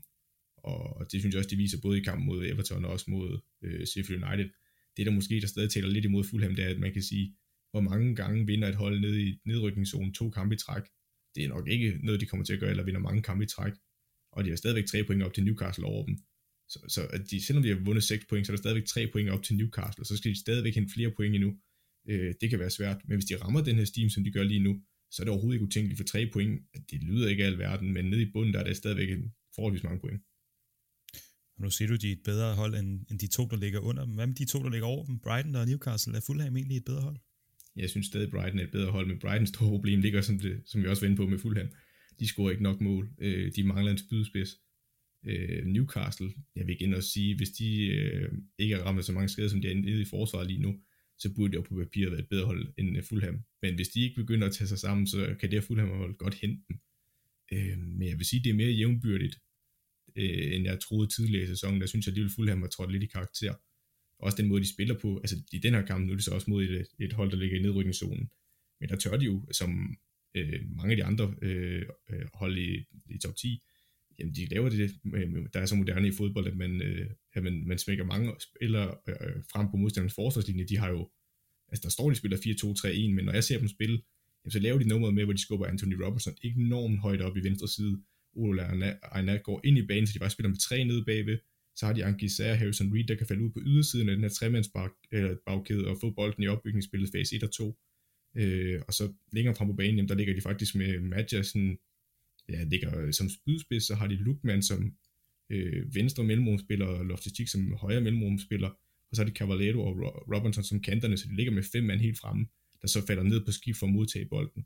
Og 0.58 1.08
det 1.12 1.20
synes 1.20 1.34
jeg 1.34 1.40
også, 1.40 1.50
de 1.50 1.64
viser 1.64 1.78
både 1.82 1.98
i 1.98 2.04
kampen 2.04 2.26
mod 2.26 2.46
Everton 2.46 2.86
og 2.86 2.92
også 2.92 3.06
mod 3.12 3.40
øh, 3.64 3.86
Sheffield 3.86 4.24
United. 4.24 4.50
Det 4.98 5.06
der 5.06 5.12
måske, 5.12 5.42
der 5.42 5.48
stadig 5.48 5.70
taler 5.70 5.90
lidt 5.90 6.06
imod 6.06 6.24
Fulham, 6.24 6.56
det 6.56 6.66
er, 6.66 6.70
at 6.70 6.80
man 6.80 6.94
kan 6.94 7.04
sige, 7.04 7.36
hvor 7.72 7.82
mange 7.82 8.16
gange 8.16 8.46
vinder 8.46 8.68
et 8.68 8.76
hold 8.76 9.00
ned 9.00 9.18
i 9.18 9.40
nedrykningszonen 9.46 10.14
to 10.14 10.30
kampe 10.30 10.56
i 10.56 10.58
træk. 10.58 10.84
Det 11.36 11.44
er 11.44 11.50
nok 11.50 11.68
ikke 11.68 12.00
noget, 12.04 12.22
de 12.22 12.26
kommer 12.26 12.46
til 12.46 12.54
at 12.54 12.60
gøre, 12.60 12.70
eller 12.70 12.84
vinder 12.84 13.00
mange 13.00 13.22
kampe 13.22 13.44
i 13.44 13.48
træk. 13.48 13.74
Og 14.32 14.44
de 14.44 14.50
har 14.50 14.56
stadigvæk 14.56 14.86
tre 14.86 15.04
point 15.04 15.24
op 15.24 15.34
til 15.34 15.44
Newcastle 15.44 15.86
over 15.86 16.06
dem. 16.06 16.18
Så, 16.70 16.80
så 16.88 17.08
at 17.08 17.22
de, 17.32 17.46
selvom 17.46 17.64
de 17.64 17.70
har 17.70 17.80
vundet 17.86 18.04
6 18.04 18.26
point, 18.26 18.48
så 18.48 18.52
er 18.52 18.56
der 18.56 18.62
stadigvæk 18.62 18.86
tre 18.86 19.08
point 19.12 19.30
op 19.30 19.44
til 19.44 19.56
Newcastle, 19.56 20.06
så 20.06 20.18
skal 20.18 20.32
de 20.32 20.40
stadigvæk 20.40 20.76
hente 20.76 20.94
flere 20.94 21.12
point 21.12 21.36
endnu. 21.36 21.58
Øh, 22.10 22.34
det 22.42 22.50
kan 22.50 22.60
være 22.60 22.70
svært, 22.70 22.98
men 23.08 23.18
hvis 23.18 23.26
de 23.26 23.36
rammer 23.36 23.64
den 23.64 23.76
her 23.76 23.86
steam, 23.86 24.10
som 24.10 24.24
de 24.24 24.32
gør 24.32 24.44
lige 24.44 24.60
nu, 24.60 24.82
så 25.12 25.22
er 25.22 25.24
det 25.24 25.32
overhovedet 25.32 25.56
ikke 25.56 25.66
utænkeligt 25.66 25.98
for 25.98 26.06
tre 26.06 26.30
point. 26.34 26.62
Det 26.92 27.04
lyder 27.04 27.28
ikke 27.30 27.44
af 27.44 27.48
alverden, 27.48 27.94
men 27.94 28.06
nede 28.06 28.22
i 28.22 28.32
bunden, 28.34 28.54
der 28.54 28.60
er 28.60 28.64
det 28.64 28.78
stadigvæk 28.78 29.10
en 29.10 29.34
forholdsvis 29.56 29.84
mange 29.84 30.00
point. 30.00 30.22
Og 31.56 31.64
nu 31.64 31.70
siger 31.70 31.88
du, 31.88 31.96
de 31.96 32.08
er 32.08 32.12
et 32.12 32.24
bedre 32.24 32.56
hold 32.56 32.76
end, 32.76 33.06
end 33.12 33.20
de 33.20 33.28
to, 33.28 33.46
der 33.46 33.58
ligger 33.58 33.80
under 33.80 34.06
dem. 34.06 34.14
Hvad 34.14 34.28
med 34.28 34.36
de 34.36 34.46
to, 34.46 34.64
der 34.64 34.70
ligger 34.70 34.88
over 34.88 35.06
dem? 35.06 35.20
Brighton 35.20 35.56
og 35.56 35.66
Newcastle. 35.68 36.16
Er 36.16 36.20
Fulham 36.20 36.58
egentlig 36.58 36.78
et 36.78 36.86
bedre 36.86 37.02
hold? 37.02 37.18
Jeg 37.76 37.90
synes 37.90 38.08
stadig, 38.08 38.30
Brighton 38.32 38.60
er 38.60 38.64
et 38.64 38.72
bedre 38.72 38.92
hold, 38.92 39.08
men 39.08 39.20
Brightons 39.20 39.50
store 39.50 39.70
problem 39.70 40.00
ligger, 40.02 40.22
som, 40.22 40.40
det, 40.40 40.62
som 40.66 40.84
vi 40.84 40.88
også 40.88 41.02
var 41.02 41.06
inde 41.06 41.18
på 41.18 41.28
med 41.28 41.40
Fulham. 41.40 41.68
De 42.20 42.28
scorer 42.28 42.52
ikke 42.52 42.64
nok 42.64 42.82
mål. 42.82 43.10
Øh, 43.20 43.52
de 43.56 43.64
mangler 43.64 43.92
en 43.92 43.98
spydspids. 43.98 44.50
Øh, 45.28 45.66
Newcastle, 45.66 46.30
jeg 46.56 46.68
vil 46.68 46.76
igen 46.76 46.94
også 46.94 47.10
sige, 47.10 47.36
hvis 47.36 47.50
de 47.50 47.88
øh, 47.88 48.32
ikke 48.58 48.76
har 48.76 48.84
ramt 48.84 49.06
så 49.06 49.12
mange 49.12 49.30
skader, 49.30 49.50
som 49.50 49.62
de 49.62 49.68
er 49.68 49.76
nede 49.76 50.02
i 50.02 50.06
forsvaret 50.06 50.48
lige 50.48 50.62
nu, 50.62 50.82
så 51.20 51.34
burde 51.36 51.52
det 51.52 51.58
jo 51.58 51.62
på 51.62 51.76
papiret 51.76 52.12
være 52.12 52.22
et 52.22 52.30
bedre 52.30 52.46
hold 52.46 52.74
end 52.78 52.98
øh, 52.98 53.04
Fulham. 53.04 53.44
Men 53.62 53.76
hvis 53.76 53.88
de 53.88 54.02
ikke 54.02 54.16
begynder 54.16 54.48
at 54.48 54.54
tage 54.54 54.68
sig 54.68 54.80
sammen, 54.80 55.08
så 55.08 55.36
kan 55.40 55.52
det 55.52 55.60
her 55.60 55.68
Fulham-hold 55.68 56.18
godt 56.18 56.34
hente 56.34 56.64
dem. 56.68 56.80
Øh, 57.52 57.80
men 57.80 58.08
jeg 58.08 58.18
vil 58.18 58.26
sige, 58.26 58.44
det 58.44 58.50
er 58.50 58.54
mere 58.54 58.72
jævnbyrdigt 58.72 59.40
øh, 60.16 60.56
end 60.56 60.64
jeg 60.64 60.80
troede 60.80 61.08
tidligere 61.16 61.44
i 61.44 61.48
sæsonen. 61.48 61.82
Der 61.82 61.88
synes 61.88 62.08
jeg, 62.08 62.18
at 62.18 62.32
Fulham 62.32 62.62
har 62.62 62.68
trådt 62.68 62.92
lidt 62.92 63.04
i 63.04 63.08
karakter. 63.08 63.54
Også 64.20 64.38
den 64.42 64.48
måde, 64.48 64.62
de 64.62 64.74
spiller 64.74 65.00
på. 65.00 65.18
Altså 65.18 65.36
i 65.52 65.60
den 65.60 65.74
her 65.74 65.86
kamp, 65.86 66.06
nu 66.06 66.12
er 66.12 66.16
det 66.16 66.26
så 66.26 66.32
også 66.32 66.50
mod 66.50 66.64
et, 66.64 66.88
et 67.00 67.14
hold, 67.14 67.32
der 67.32 67.38
ligger 67.38 67.58
i 67.58 67.62
nedrykningszonen. 67.62 68.30
Men 68.80 68.90
der 68.90 68.96
tør 68.96 69.18
de 69.18 69.26
jo, 69.26 69.48
som 69.52 69.98
øh, 70.36 70.62
mange 70.70 70.92
af 70.92 70.98
de 70.98 71.04
andre 71.04 71.36
øh, 71.42 71.86
øh 72.10 72.26
hold 72.34 72.58
i, 72.58 72.86
i 73.10 73.18
top 73.18 73.36
10, 73.36 73.64
jamen 74.20 74.36
de 74.36 74.46
laver 74.46 74.70
det, 74.70 74.80
øh, 75.14 75.22
øh, 75.22 75.46
der 75.54 75.60
er 75.60 75.66
så 75.66 75.76
moderne 75.76 76.08
i 76.08 76.12
fodbold, 76.12 76.48
at 76.48 76.58
man, 76.58 76.82
øh, 76.82 77.10
at 77.34 77.44
man, 77.44 77.64
man 77.68 77.78
smækker 77.78 78.06
mange 78.06 78.34
spillere 78.40 78.96
øh, 79.08 79.16
øh 79.22 79.44
frem 79.52 79.68
på 79.72 79.78
modstandernes 79.78 80.16
forsvarslinje. 80.16 80.66
De 80.66 80.78
har 80.78 80.90
jo, 80.90 81.10
altså 81.70 81.84
der 81.84 81.90
står, 81.90 82.10
de 82.10 82.16
spiller 82.16 82.38
4-2-3-1, 82.38 83.16
men 83.16 83.26
når 83.26 83.34
jeg 83.34 83.44
ser 83.44 83.60
dem 83.60 83.68
spille, 83.68 84.02
jamen, 84.44 84.52
så 84.52 84.60
laver 84.60 84.80
de 84.80 84.88
noget 84.88 85.14
med, 85.14 85.24
hvor 85.24 85.34
de 85.34 85.42
skubber 85.42 85.66
Anthony 85.66 85.96
Robertson 86.04 86.36
enormt 86.44 87.00
højt 87.00 87.22
op 87.22 87.38
i 87.38 87.44
venstre 87.44 87.68
side, 87.68 88.02
Ola 88.34 88.64
Aina 89.12 89.38
går 89.38 89.62
ind 89.64 89.78
i 89.78 89.88
banen, 89.88 90.08
så 90.08 90.14
de 90.14 90.20
bare 90.20 90.30
spiller 90.30 90.50
med 90.50 90.58
tre 90.58 90.84
nede 90.84 91.06
bagved. 91.06 91.38
Så 91.76 91.86
har 91.86 91.94
de 91.94 92.06
Anki 92.06 92.30
Sager 92.30 92.54
Harrison 92.54 92.94
Reed, 92.94 93.08
der 93.08 93.16
kan 93.16 93.28
falde 93.28 93.44
ud 93.44 93.50
på 93.50 93.60
ydersiden 93.66 94.10
af 94.10 94.16
den 94.16 94.24
her 94.24 94.30
tremandsbagkæde 94.30 95.88
og 95.88 95.98
få 96.02 96.12
bolden 96.12 96.44
i 96.44 96.48
opbygningsspillet 96.48 97.10
fase 97.16 97.36
1 97.36 97.44
og 97.44 97.52
2. 97.52 97.80
Øh, 98.36 98.82
og 98.88 98.94
så 98.94 99.14
længere 99.32 99.56
frem 99.56 99.68
på 99.68 99.74
banen, 99.74 99.96
jamen, 99.96 100.10
der 100.10 100.16
ligger 100.16 100.34
de 100.34 100.42
faktisk 100.42 100.76
med 100.76 101.00
Madja 101.00 101.44
sådan, 101.44 101.78
ja, 102.50 102.64
ligger 102.64 103.00
øh, 103.00 103.14
som 103.14 103.30
spydspids, 103.30 103.88
så 103.88 103.96
har 103.96 104.08
de 104.08 104.16
Lukman 104.16 104.64
som 104.64 104.94
øh, 105.50 105.96
venstre 105.96 106.24
mellemrumspiller, 106.24 106.86
og 106.86 107.06
Loftus 107.06 107.50
som 107.50 107.74
højre 107.74 108.02
mellemrumspiller, 108.02 108.68
og 109.10 109.16
så 109.16 109.22
har 109.22 109.30
de 109.30 109.36
Cavallero 109.36 109.82
og 109.82 109.96
Robinson 110.36 110.64
som 110.64 110.82
kanterne, 110.82 111.18
så 111.18 111.28
de 111.28 111.36
ligger 111.36 111.54
med 111.54 111.64
fem 111.64 111.84
mand 111.84 112.00
helt 112.00 112.20
fremme, 112.20 112.46
der 112.82 112.88
så 112.88 113.06
falder 113.08 113.24
ned 113.24 113.46
på 113.46 113.52
skift 113.52 113.80
for 113.80 113.88
at 113.88 113.94
modtage 113.94 114.26
bolden. 114.26 114.66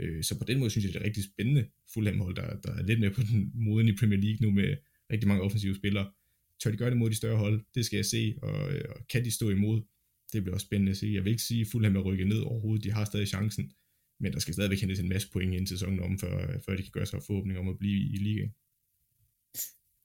Øh, 0.00 0.24
så 0.24 0.38
på 0.38 0.44
den 0.44 0.58
måde 0.58 0.70
synes 0.70 0.84
jeg, 0.84 0.92
det 0.92 1.00
er 1.00 1.04
rigtig 1.04 1.24
spændende 1.24 1.66
Fulham-hold, 1.94 2.36
der, 2.36 2.60
der 2.60 2.72
er 2.72 2.82
lidt 2.82 3.00
mere 3.00 3.10
på 3.10 3.20
den 3.20 3.50
moden 3.54 3.88
i 3.88 3.92
Premier 3.92 4.20
League 4.20 4.38
nu 4.40 4.50
med 4.50 4.76
rigtig 5.12 5.28
mange 5.28 5.42
offensive 5.42 5.74
spillere. 5.74 6.10
Tør 6.62 6.70
de 6.70 6.76
gøre 6.76 6.90
det 6.90 6.98
mod 6.98 7.10
de 7.10 7.14
større 7.14 7.36
hold? 7.36 7.64
Det 7.74 7.84
skal 7.84 7.96
jeg 7.96 8.06
se, 8.06 8.34
og, 8.42 8.72
øh, 8.72 8.84
og 8.96 9.06
kan 9.08 9.24
de 9.24 9.30
stå 9.30 9.50
imod? 9.50 9.82
Det 10.32 10.42
bliver 10.42 10.54
også 10.54 10.64
spændende 10.64 10.90
at 10.90 10.96
se. 10.96 11.06
Jeg 11.06 11.24
vil 11.24 11.30
ikke 11.30 11.42
sige, 11.42 11.60
at 11.60 11.66
Fulham 11.66 11.96
er 11.96 12.00
rykket 12.00 12.26
ned 12.26 12.38
overhovedet. 12.38 12.84
De 12.84 12.92
har 12.92 13.04
stadig 13.04 13.28
chancen, 13.28 13.72
men 14.20 14.32
der 14.32 14.38
skal 14.38 14.54
stadigvæk 14.54 14.80
hentes 14.80 14.98
en 14.98 15.08
masse 15.08 15.30
point 15.30 15.54
ind 15.54 15.66
til 15.66 15.78
sæsonen 15.78 16.00
om, 16.00 16.18
før, 16.18 16.60
før 16.66 16.76
de 16.76 16.82
kan 16.82 16.92
gøre 16.92 17.06
sig 17.06 17.22
forhåbning 17.22 17.58
om 17.58 17.68
at 17.68 17.78
blive 17.78 18.00
i, 18.02 18.14
i 18.14 18.16
ligaen. 18.16 18.54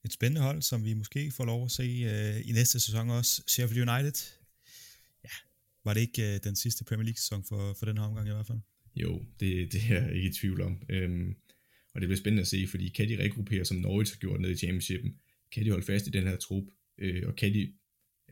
Et 0.05 0.13
spændende 0.13 0.41
hold, 0.41 0.61
som 0.61 0.85
vi 0.85 0.93
måske 0.93 1.31
får 1.31 1.45
lov 1.45 1.65
at 1.65 1.71
se 1.71 1.83
uh, 1.83 2.49
i 2.49 2.51
næste 2.51 2.79
sæson 2.79 3.09
også. 3.09 3.43
Sheffield 3.47 3.89
United. 3.89 4.13
Ja, 5.23 5.29
var 5.85 5.93
det 5.93 6.01
ikke 6.01 6.21
uh, 6.21 6.43
den 6.43 6.55
sidste 6.55 6.83
Premier 6.83 7.03
League-sæson 7.03 7.43
for, 7.43 7.73
for 7.73 7.85
den 7.85 7.97
her 7.97 8.05
omgang 8.05 8.27
i 8.27 8.31
hvert 8.31 8.47
fald? 8.47 8.59
Jo, 8.95 9.25
det, 9.39 9.73
det 9.73 9.81
er 9.89 10.01
jeg 10.01 10.15
ikke 10.15 10.29
i 10.29 10.33
tvivl 10.33 10.61
om. 10.61 10.81
Øhm, 10.89 11.35
og 11.93 12.01
det 12.01 12.07
bliver 12.07 12.17
spændende 12.17 12.41
at 12.41 12.47
se, 12.47 12.67
fordi 12.67 12.89
kan 12.89 13.09
de 13.09 13.23
regruppere, 13.23 13.65
som 13.65 13.77
Norwich 13.77 14.13
har 14.13 14.19
gjort 14.19 14.41
ned 14.41 14.49
i 14.49 14.57
championshipen? 14.57 15.15
Kan 15.51 15.65
de 15.65 15.69
holde 15.69 15.85
fast 15.85 16.07
i 16.07 16.09
den 16.09 16.23
her 16.23 16.35
trup? 16.35 16.63
Øh, 16.97 17.23
og 17.27 17.35
kan 17.35 17.53
de, 17.53 17.73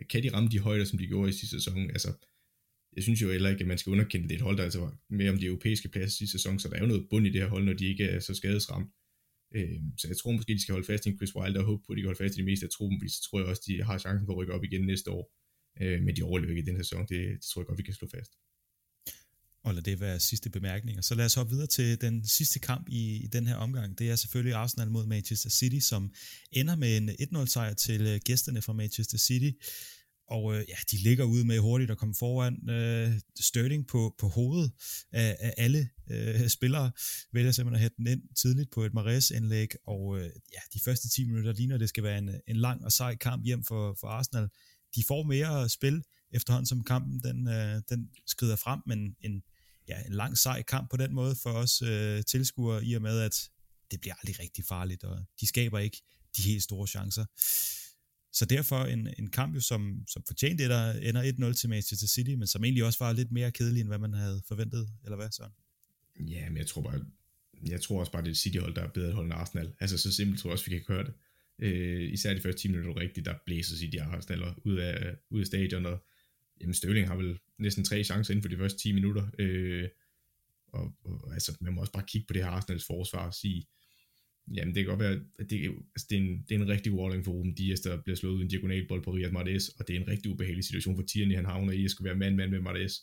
kan 0.09 0.23
de 0.23 0.33
ramme 0.33 0.49
de 0.49 0.59
højder, 0.59 0.85
som 0.85 0.97
de 0.97 1.07
gjorde 1.07 1.29
i 1.29 1.33
sidste 1.33 1.59
sæson? 1.59 1.89
Altså, 1.89 2.13
jeg 2.95 3.03
synes 3.03 3.21
jo 3.21 3.31
heller 3.31 3.49
ikke, 3.49 3.61
at 3.61 3.67
man 3.67 3.77
skal 3.77 3.91
underkende 3.91 4.29
det 4.29 4.35
et 4.35 4.41
hold, 4.41 4.57
der 4.57 4.63
altså 4.63 4.79
var 4.79 4.97
mere 5.09 5.29
om 5.29 5.37
de 5.37 5.45
europæiske 5.45 5.89
pladser 5.89 6.17
sidste 6.17 6.31
sæson, 6.31 6.59
så 6.59 6.67
der 6.69 6.75
er 6.75 6.79
jo 6.79 6.87
noget 6.87 7.07
bund 7.09 7.27
i 7.27 7.29
det 7.29 7.41
her 7.41 7.49
hold, 7.49 7.65
når 7.65 7.73
de 7.73 7.85
ikke 7.85 8.03
er 8.03 8.19
så 8.19 8.33
skadesramt. 8.33 8.89
Øh, 9.55 9.79
så 9.97 10.07
jeg 10.07 10.17
tror 10.17 10.31
måske, 10.31 10.53
de 10.53 10.61
skal 10.61 10.73
holde 10.73 10.85
fast 10.85 11.05
i 11.05 11.15
Chris 11.17 11.35
Wilder 11.35 11.59
og 11.59 11.65
håbe 11.65 11.83
på, 11.87 11.91
at 11.91 11.95
de 11.95 12.01
kan 12.01 12.07
holde 12.07 12.23
fast 12.23 12.35
i 12.35 12.37
det 12.37 12.45
meste 12.45 12.65
af 12.65 12.69
truppen, 12.69 12.99
fordi 12.99 13.11
så 13.11 13.21
tror 13.29 13.39
jeg 13.39 13.47
også, 13.47 13.63
de 13.67 13.83
har 13.83 13.97
chancen 13.97 14.25
for 14.25 14.33
at 14.33 14.37
rykke 14.37 14.53
op 14.53 14.63
igen 14.63 14.85
næste 14.85 15.11
år. 15.11 15.25
Øh, 15.81 16.01
men 16.01 16.15
de 16.15 16.23
overlever 16.23 16.51
ikke 16.51 16.61
i 16.61 16.65
den 16.65 16.75
her 16.75 16.83
sæson, 16.83 17.01
det, 17.01 17.19
det 17.41 17.41
tror 17.41 17.61
jeg 17.61 17.67
godt, 17.67 17.77
vi 17.77 17.83
kan 17.83 17.93
slå 17.93 18.07
fast. 18.07 18.31
Og 19.63 19.73
lad 19.73 19.83
det 19.83 19.99
være 19.99 20.19
sidste 20.19 20.49
bemærkninger. 20.49 21.01
Så 21.01 21.15
lad 21.15 21.25
os 21.25 21.33
hoppe 21.33 21.51
videre 21.51 21.67
til 21.67 22.01
den 22.01 22.27
sidste 22.27 22.59
kamp 22.59 22.89
i, 22.89 23.23
i 23.23 23.27
den 23.27 23.47
her 23.47 23.55
omgang. 23.55 23.99
Det 23.99 24.09
er 24.09 24.15
selvfølgelig 24.15 24.55
Arsenal 24.55 24.91
mod 24.91 25.05
Manchester 25.05 25.49
City, 25.49 25.79
som 25.79 26.13
ender 26.51 26.75
med 26.75 26.97
en 26.97 27.09
1-0 27.09 27.45
sejr 27.45 27.73
til 27.73 28.01
øh, 28.01 28.19
gæsterne 28.25 28.61
fra 28.61 28.73
Manchester 28.73 29.17
City. 29.17 29.51
Og 30.27 30.55
øh, 30.55 30.65
ja, 30.67 30.75
de 30.91 30.97
ligger 30.97 31.25
ude 31.25 31.45
med 31.45 31.59
hurtigt 31.59 31.91
at 31.91 31.97
komme 31.97 32.15
foran. 32.19 32.69
Øh, 32.69 33.19
Sterling 33.39 33.87
på, 33.87 34.15
på 34.19 34.27
hovedet 34.27 34.71
af, 35.11 35.37
af 35.39 35.53
alle 35.57 35.89
øh, 36.11 36.47
spillere 36.49 36.91
vælger 37.33 37.51
simpelthen 37.51 37.75
at 37.75 37.81
hætte 37.81 37.97
den 37.97 38.07
ind 38.07 38.21
tidligt 38.35 38.71
på 38.71 38.83
et 38.83 38.93
Mares-indlæg. 38.93 39.67
Og 39.87 40.19
øh, 40.19 40.25
ja, 40.25 40.59
de 40.73 40.79
første 40.85 41.09
10 41.09 41.25
minutter 41.25 41.53
ligner, 41.53 41.77
det 41.77 41.89
skal 41.89 42.03
være 42.03 42.17
en, 42.17 42.29
en 42.47 42.55
lang 42.55 42.85
og 42.85 42.91
sej 42.91 43.15
kamp 43.15 43.45
hjem 43.45 43.63
for, 43.63 43.97
for 43.99 44.07
Arsenal. 44.07 44.49
De 44.95 45.03
får 45.07 45.23
mere 45.23 45.69
spil 45.69 46.03
efterhånden, 46.31 46.67
som 46.67 46.83
kampen 46.83 47.23
den, 47.23 47.47
øh, 47.47 47.81
den 47.89 48.09
skrider 48.27 48.55
frem, 48.55 48.79
men 48.87 49.15
en 49.21 49.43
ja, 49.87 50.01
en 50.05 50.13
lang 50.13 50.37
sej 50.37 50.61
kamp 50.61 50.89
på 50.89 50.97
den 50.97 51.13
måde 51.13 51.35
for 51.35 51.49
os 51.49 51.81
øh, 51.81 52.23
tilskuere, 52.23 52.85
i 52.85 52.93
og 52.93 53.01
med 53.01 53.19
at 53.19 53.49
det 53.91 54.01
bliver 54.01 54.15
aldrig 54.15 54.39
rigtig 54.39 54.65
farligt, 54.65 55.03
og 55.03 55.25
de 55.41 55.47
skaber 55.47 55.79
ikke 55.79 56.01
de 56.37 56.41
helt 56.41 56.63
store 56.63 56.87
chancer. 56.87 57.25
Så 58.33 58.45
derfor 58.45 58.83
en, 58.85 59.07
en 59.19 59.29
kamp, 59.29 59.55
jo, 59.55 59.59
som, 59.59 60.03
som 60.07 60.23
fortjente 60.27 60.63
der 60.63 60.91
ender 60.91 61.49
1-0 61.51 61.53
til 61.53 61.69
Manchester 61.69 62.07
City, 62.07 62.29
men 62.29 62.47
som 62.47 62.63
egentlig 62.63 62.83
også 62.83 63.03
var 63.03 63.13
lidt 63.13 63.31
mere 63.31 63.51
kedelig, 63.51 63.79
end 63.79 63.89
hvad 63.89 63.99
man 63.99 64.13
havde 64.13 64.41
forventet, 64.47 64.89
eller 65.03 65.15
hvad 65.15 65.31
så? 65.31 65.43
Ja, 66.19 66.49
men 66.49 66.57
jeg 66.57 66.67
tror 66.67 66.81
bare, 66.81 67.05
jeg 67.67 67.81
tror 67.81 67.99
også 67.99 68.11
bare, 68.11 68.23
det 68.23 68.31
er 68.31 68.35
City-hold, 68.35 68.75
der 68.75 68.81
er 68.81 68.89
bedre 68.89 69.13
hold 69.13 69.25
end 69.25 69.33
Arsenal. 69.33 69.73
Altså 69.79 69.97
så 69.97 70.13
simpelt 70.13 70.39
tror 70.39 70.49
jeg 70.49 70.53
også, 70.53 70.65
vi 70.65 70.71
kan 70.71 70.85
køre 70.87 71.03
det. 71.03 71.13
Øh, 71.59 72.13
især 72.13 72.33
de 72.33 72.41
første 72.41 72.61
10 72.61 72.67
minutter 72.67 73.01
rigtigt, 73.01 73.25
der 73.25 73.35
blæser 73.45 73.75
City 73.75 73.97
Arsenal 73.97 74.53
ud 74.63 74.77
af, 74.77 75.15
ud 75.29 75.39
af 75.39 75.45
stadion, 75.45 75.85
og 75.85 76.05
jamen 76.61 76.73
Støvling 76.73 77.07
har 77.07 77.15
vel 77.15 77.39
næsten 77.59 77.83
tre 77.83 78.03
chancer 78.03 78.31
inden 78.31 78.43
for 78.43 78.49
de 78.49 78.57
første 78.57 78.79
10 78.79 78.91
minutter. 78.91 79.27
Øh, 79.39 79.89
og, 80.67 80.95
og, 81.03 81.33
altså, 81.33 81.57
man 81.61 81.73
må 81.73 81.81
også 81.81 81.93
bare 81.93 82.05
kigge 82.07 82.27
på 82.27 82.33
det 82.33 82.43
her 82.43 82.49
Arsenals 82.49 82.85
forsvar 82.85 83.27
og 83.27 83.33
sige, 83.33 83.67
jamen 84.55 84.75
det 84.75 84.81
kan 84.81 84.91
godt 84.93 84.99
være, 84.99 85.19
at 85.39 85.49
det, 85.49 85.57
altså, 85.95 86.07
det, 86.09 86.17
er, 86.17 86.21
en, 86.21 86.43
det 86.49 86.55
er 86.55 86.59
en 86.59 86.69
rigtig 86.69 86.91
warning 86.91 87.25
for 87.25 87.31
Ruben 87.31 87.53
Dias, 87.53 87.79
der 87.79 88.01
bliver 88.01 88.15
slået 88.15 88.33
ud 88.33 88.41
en 88.41 88.47
diagonalbold 88.47 89.03
på 89.03 89.11
Riyad 89.11 89.31
Mahrez, 89.31 89.67
og 89.69 89.87
det 89.87 89.95
er 89.95 89.99
en 89.99 90.07
rigtig 90.07 90.31
ubehagelig 90.31 90.63
situation 90.63 90.95
for 90.95 91.03
Tierney, 91.03 91.35
han 91.35 91.45
havner 91.45 91.73
i 91.73 91.85
at 91.85 91.91
skal 91.91 92.05
være 92.05 92.15
mand-mand 92.15 92.51
med 92.51 92.59
Mahrez, 92.59 92.93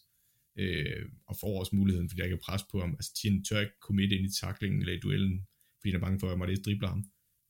øh, 0.59 1.03
og 1.27 1.37
får 1.41 1.61
også 1.61 1.77
muligheden, 1.77 2.09
fordi 2.09 2.19
der 2.19 2.25
ikke 2.25 2.35
er 2.35 2.45
pres 2.47 2.63
på 2.71 2.81
ham. 2.81 2.91
Altså 2.91 3.11
Tierney 3.15 3.43
tør 3.43 3.61
ikke 3.61 3.81
komme 3.81 4.03
ind 4.03 4.13
i 4.13 4.33
taklingen 4.41 4.81
eller 4.81 4.95
i 4.95 5.01
duellen, 5.01 5.47
fordi 5.81 5.91
han 5.91 6.01
er 6.01 6.05
bange 6.07 6.21
for, 6.21 6.29
at 6.31 6.39
Mahrez 6.39 6.59
dribler 6.59 6.89
ham, 6.89 7.05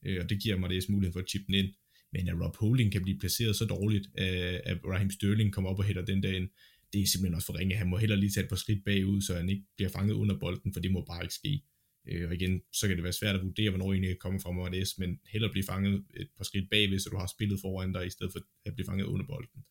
øh, 0.07 0.19
og 0.23 0.31
det 0.31 0.43
giver 0.43 0.57
Mahrez 0.57 0.89
muligheden 0.89 1.13
for 1.13 1.21
at 1.21 1.31
chippe 1.31 1.47
den 1.47 1.55
ind. 1.55 1.71
Men 2.13 2.29
at 2.29 2.41
Rob 2.41 2.57
Holding 2.57 2.93
kan 2.93 3.03
blive 3.03 3.19
placeret 3.19 3.57
så 3.57 3.65
dårligt, 3.65 4.07
øh, 4.19 4.59
at 4.71 4.79
Raheem 4.85 5.11
Sterling 5.11 5.53
kommer 5.53 5.71
op 5.71 5.79
og 5.79 5.85
hætter 5.85 6.05
den 6.05 6.23
der 6.23 6.33
ind, 6.33 6.49
det 6.93 7.03
er 7.03 7.07
simpelthen 7.07 7.35
også 7.35 7.47
for 7.47 7.59
ringe. 7.59 7.77
Han 7.77 7.89
må 7.89 7.97
heller 7.97 8.17
lige 8.17 8.31
tage 8.31 8.45
et 8.45 8.49
par 8.49 8.57
skridt 8.57 8.85
bagud, 8.85 9.21
så 9.21 9.35
han 9.35 9.49
ikke 9.49 9.65
bliver 9.77 9.91
fanget 9.91 10.15
under 10.15 10.39
bolden, 10.39 10.73
for 10.73 10.81
det 10.81 10.93
må 10.93 11.05
bare 11.05 11.23
ikke 11.25 11.35
ske. 11.35 11.63
Øh, 12.09 12.29
og 12.29 12.35
igen, 12.35 12.63
så 12.73 12.89
kan 12.89 12.97
det 12.97 13.05
være 13.05 13.13
svært 13.13 13.35
at 13.35 13.43
vurdere, 13.43 13.71
hvornår 13.71 13.93
egentlig 13.93 14.19
kommer 14.19 14.41
fra 14.41 14.51
Morales, 14.51 14.99
men 14.99 15.21
heller 15.27 15.53
blive 15.53 15.65
fanget 15.65 16.05
et 16.15 16.29
par 16.37 16.45
skridt 16.45 16.71
bagved, 16.71 16.99
så 16.99 17.11
du 17.11 17.17
har 17.17 17.27
spillet 17.27 17.61
foran 17.61 17.93
dig, 17.93 18.07
i 18.07 18.11
stedet 18.11 18.33
for 18.33 18.41
at 18.67 18.75
blive 18.75 18.87
fanget 18.87 19.05
under 19.05 19.27
bolden. 19.27 19.65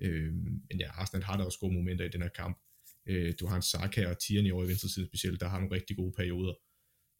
Øh, 0.00 0.34
men 0.34 0.80
ja, 0.80 0.90
Arsenal 0.90 1.22
har 1.22 1.36
da 1.36 1.44
også 1.44 1.58
gode 1.58 1.74
momenter 1.74 2.04
i 2.04 2.08
den 2.08 2.22
her 2.22 2.28
kamp. 2.28 2.58
Øh, 3.06 3.34
du 3.40 3.46
har 3.46 3.56
en 3.56 3.62
Saka 3.62 4.06
og 4.06 4.18
Tierney 4.18 4.50
over 4.50 4.64
i 4.64 4.68
venstre 4.68 4.88
side 4.88 5.06
specielt, 5.06 5.40
der 5.40 5.48
har 5.48 5.60
nogle 5.60 5.74
rigtig 5.74 5.96
gode 5.96 6.12
perioder. 6.12 6.54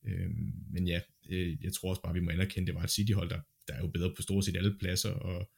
Øh, 0.07 0.31
men 0.71 0.89
ja, 0.89 1.01
øh, 1.31 1.65
jeg 1.65 1.73
tror 1.73 1.91
også 1.91 2.03
bare, 2.03 2.11
at 2.11 2.15
vi 2.15 2.21
må 2.21 2.31
anerkende, 2.31 2.63
at 2.63 2.67
det 2.67 2.75
var 2.75 2.83
et 2.83 2.91
City-hold, 2.91 3.31
der, 3.31 3.41
der 3.69 3.75
er 3.75 3.81
jo 3.81 3.87
bedre 3.87 4.15
på 4.17 4.23
stort 4.23 4.45
set 4.45 4.57
alle 4.57 4.79
pladser, 4.79 5.11
og 5.11 5.51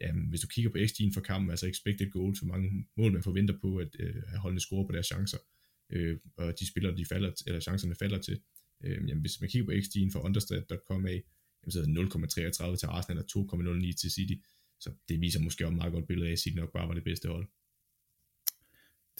ja, 0.00 0.12
hvis 0.12 0.40
du 0.40 0.46
kigger 0.46 0.70
på 0.70 0.78
XG'en 0.78 1.14
for 1.14 1.20
kampen, 1.20 1.50
altså 1.50 1.66
expected 1.66 2.10
goals, 2.10 2.38
hvor 2.38 2.48
mange 2.48 2.86
mål 2.96 3.12
man 3.12 3.22
forventer 3.22 3.58
på, 3.60 3.76
at, 3.76 3.96
øh, 3.98 4.22
at 4.26 4.38
holdene 4.38 4.60
score 4.60 4.86
på 4.86 4.92
deres 4.92 5.06
chancer, 5.06 5.38
øh, 5.38 5.63
øh, 5.90 6.18
og 6.36 6.54
de 6.60 6.66
spillere, 6.66 6.96
de 6.96 7.04
falder, 7.04 7.32
eller 7.46 7.60
chancerne 7.60 7.94
falder 7.94 8.18
til, 8.18 8.40
øh, 8.84 9.08
jamen, 9.08 9.20
hvis 9.20 9.40
man 9.40 9.50
kigger 9.50 9.66
på 9.66 9.72
XG'en 9.72 10.12
for 10.12 10.20
understat.com 10.20 11.06
af, 11.06 11.22
jamen, 11.62 11.72
så 11.72 11.80
er 11.80 12.70
0,33 12.70 12.76
til 12.76 12.86
Arsenal 12.86 13.18
og 13.18 13.26
2,09 13.30 13.92
til 13.92 14.10
City, 14.10 14.34
så 14.80 14.90
det 15.08 15.20
viser 15.20 15.40
måske 15.40 15.64
også 15.66 15.72
et 15.72 15.76
meget 15.76 15.92
godt 15.92 16.06
billede 16.06 16.28
af, 16.28 16.32
at 16.32 16.38
City 16.38 16.56
nok 16.56 16.72
bare 16.72 16.88
var 16.88 16.94
det 16.94 17.04
bedste 17.04 17.28
hold. 17.28 17.46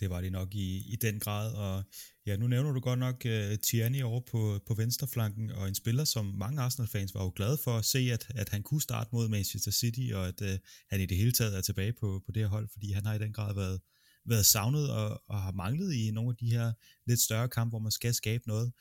Det 0.01 0.11
var 0.11 0.21
det 0.21 0.33
nok 0.33 0.55
i, 0.55 0.93
i 0.93 0.97
den 0.97 1.21
grad, 1.21 1.55
og 1.55 1.85
ja, 2.27 2.37
nu 2.37 2.47
nævner 2.47 2.73
du 2.73 2.81
godt 2.81 2.99
nok 2.99 3.23
uh, 3.25 3.59
Tierney 3.63 4.03
over 4.03 4.21
på, 4.21 4.61
på 4.67 4.75
venstreflanken, 4.75 5.51
og 5.51 5.69
en 5.69 5.75
spiller, 5.75 6.05
som 6.05 6.27
mange 6.27 6.61
Arsenal-fans 6.61 7.15
var 7.15 7.25
jo 7.25 7.33
glade 7.37 7.59
for 7.65 7.79
at 7.79 7.85
se, 7.85 7.99
at, 7.99 8.27
at 8.35 8.49
han 8.49 8.63
kunne 8.63 8.83
starte 8.83 9.11
mod 9.13 9.29
Manchester 9.29 9.71
City, 9.71 10.13
og 10.15 10.29
at 10.29 10.41
uh, 10.41 10.59
han 10.91 11.01
i 11.01 11.07
det 11.07 11.17
hele 11.17 11.33
taget 11.33 11.57
er 11.57 11.61
tilbage 11.61 11.93
på, 11.93 12.23
på 12.27 12.33
det 12.33 12.43
her 12.43 12.49
hold, 12.49 12.69
fordi 12.73 12.93
han 12.93 13.07
har 13.07 13.15
i 13.15 13.19
den 13.19 13.33
grad 13.33 13.55
været, 13.55 13.81
været 14.27 14.47
savnet 14.47 14.91
og, 14.91 15.23
og 15.27 15.43
har 15.43 15.53
manglet 15.53 15.95
i 15.95 16.11
nogle 16.11 16.31
af 16.31 16.37
de 16.37 16.51
her 16.51 16.73
lidt 17.07 17.21
større 17.21 17.49
kampe, 17.49 17.71
hvor 17.71 17.79
man 17.79 17.93
skal 17.93 18.15
skabe 18.15 18.45
noget. 18.47 18.73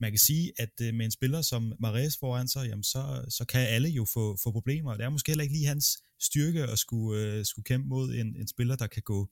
Man 0.00 0.12
kan 0.12 0.18
sige, 0.18 0.52
at 0.56 0.70
øh, 0.82 0.94
med 0.94 1.04
en 1.04 1.10
spiller 1.10 1.42
som 1.42 1.72
Mares 1.80 2.16
foran 2.20 2.48
sig, 2.48 2.68
jamen 2.68 2.82
så, 2.82 3.24
så 3.28 3.44
kan 3.44 3.60
alle 3.60 3.88
jo 3.88 4.06
få, 4.14 4.36
få 4.42 4.52
problemer. 4.52 4.96
Det 4.96 5.04
er 5.04 5.08
måske 5.08 5.30
heller 5.30 5.42
ikke 5.42 5.54
lige 5.54 5.66
hans 5.66 5.98
styrke 6.20 6.62
at 6.62 6.78
skulle, 6.78 7.38
uh, 7.38 7.44
skulle 7.44 7.64
kæmpe 7.64 7.88
mod 7.88 8.14
en, 8.14 8.36
en 8.36 8.48
spiller, 8.48 8.76
der 8.76 8.86
kan 8.86 9.02
gå 9.02 9.30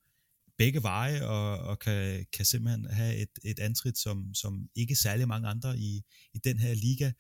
begge 0.59 0.83
veje, 0.83 1.27
og, 1.27 1.59
og 1.59 1.79
kan, 1.79 2.27
kan 2.33 2.45
simpelthen 2.45 2.87
have 2.91 3.17
et, 3.17 3.29
et 3.45 3.59
antrit, 3.59 3.99
som, 3.99 4.35
som 4.35 4.69
ikke 4.75 4.97
særlig 4.97 5.29
mange 5.29 5.49
andre 5.49 5.79
i, 5.79 6.03
i 6.35 6.39
den 6.39 6.59
her 6.59 6.75
liga. 6.75 7.13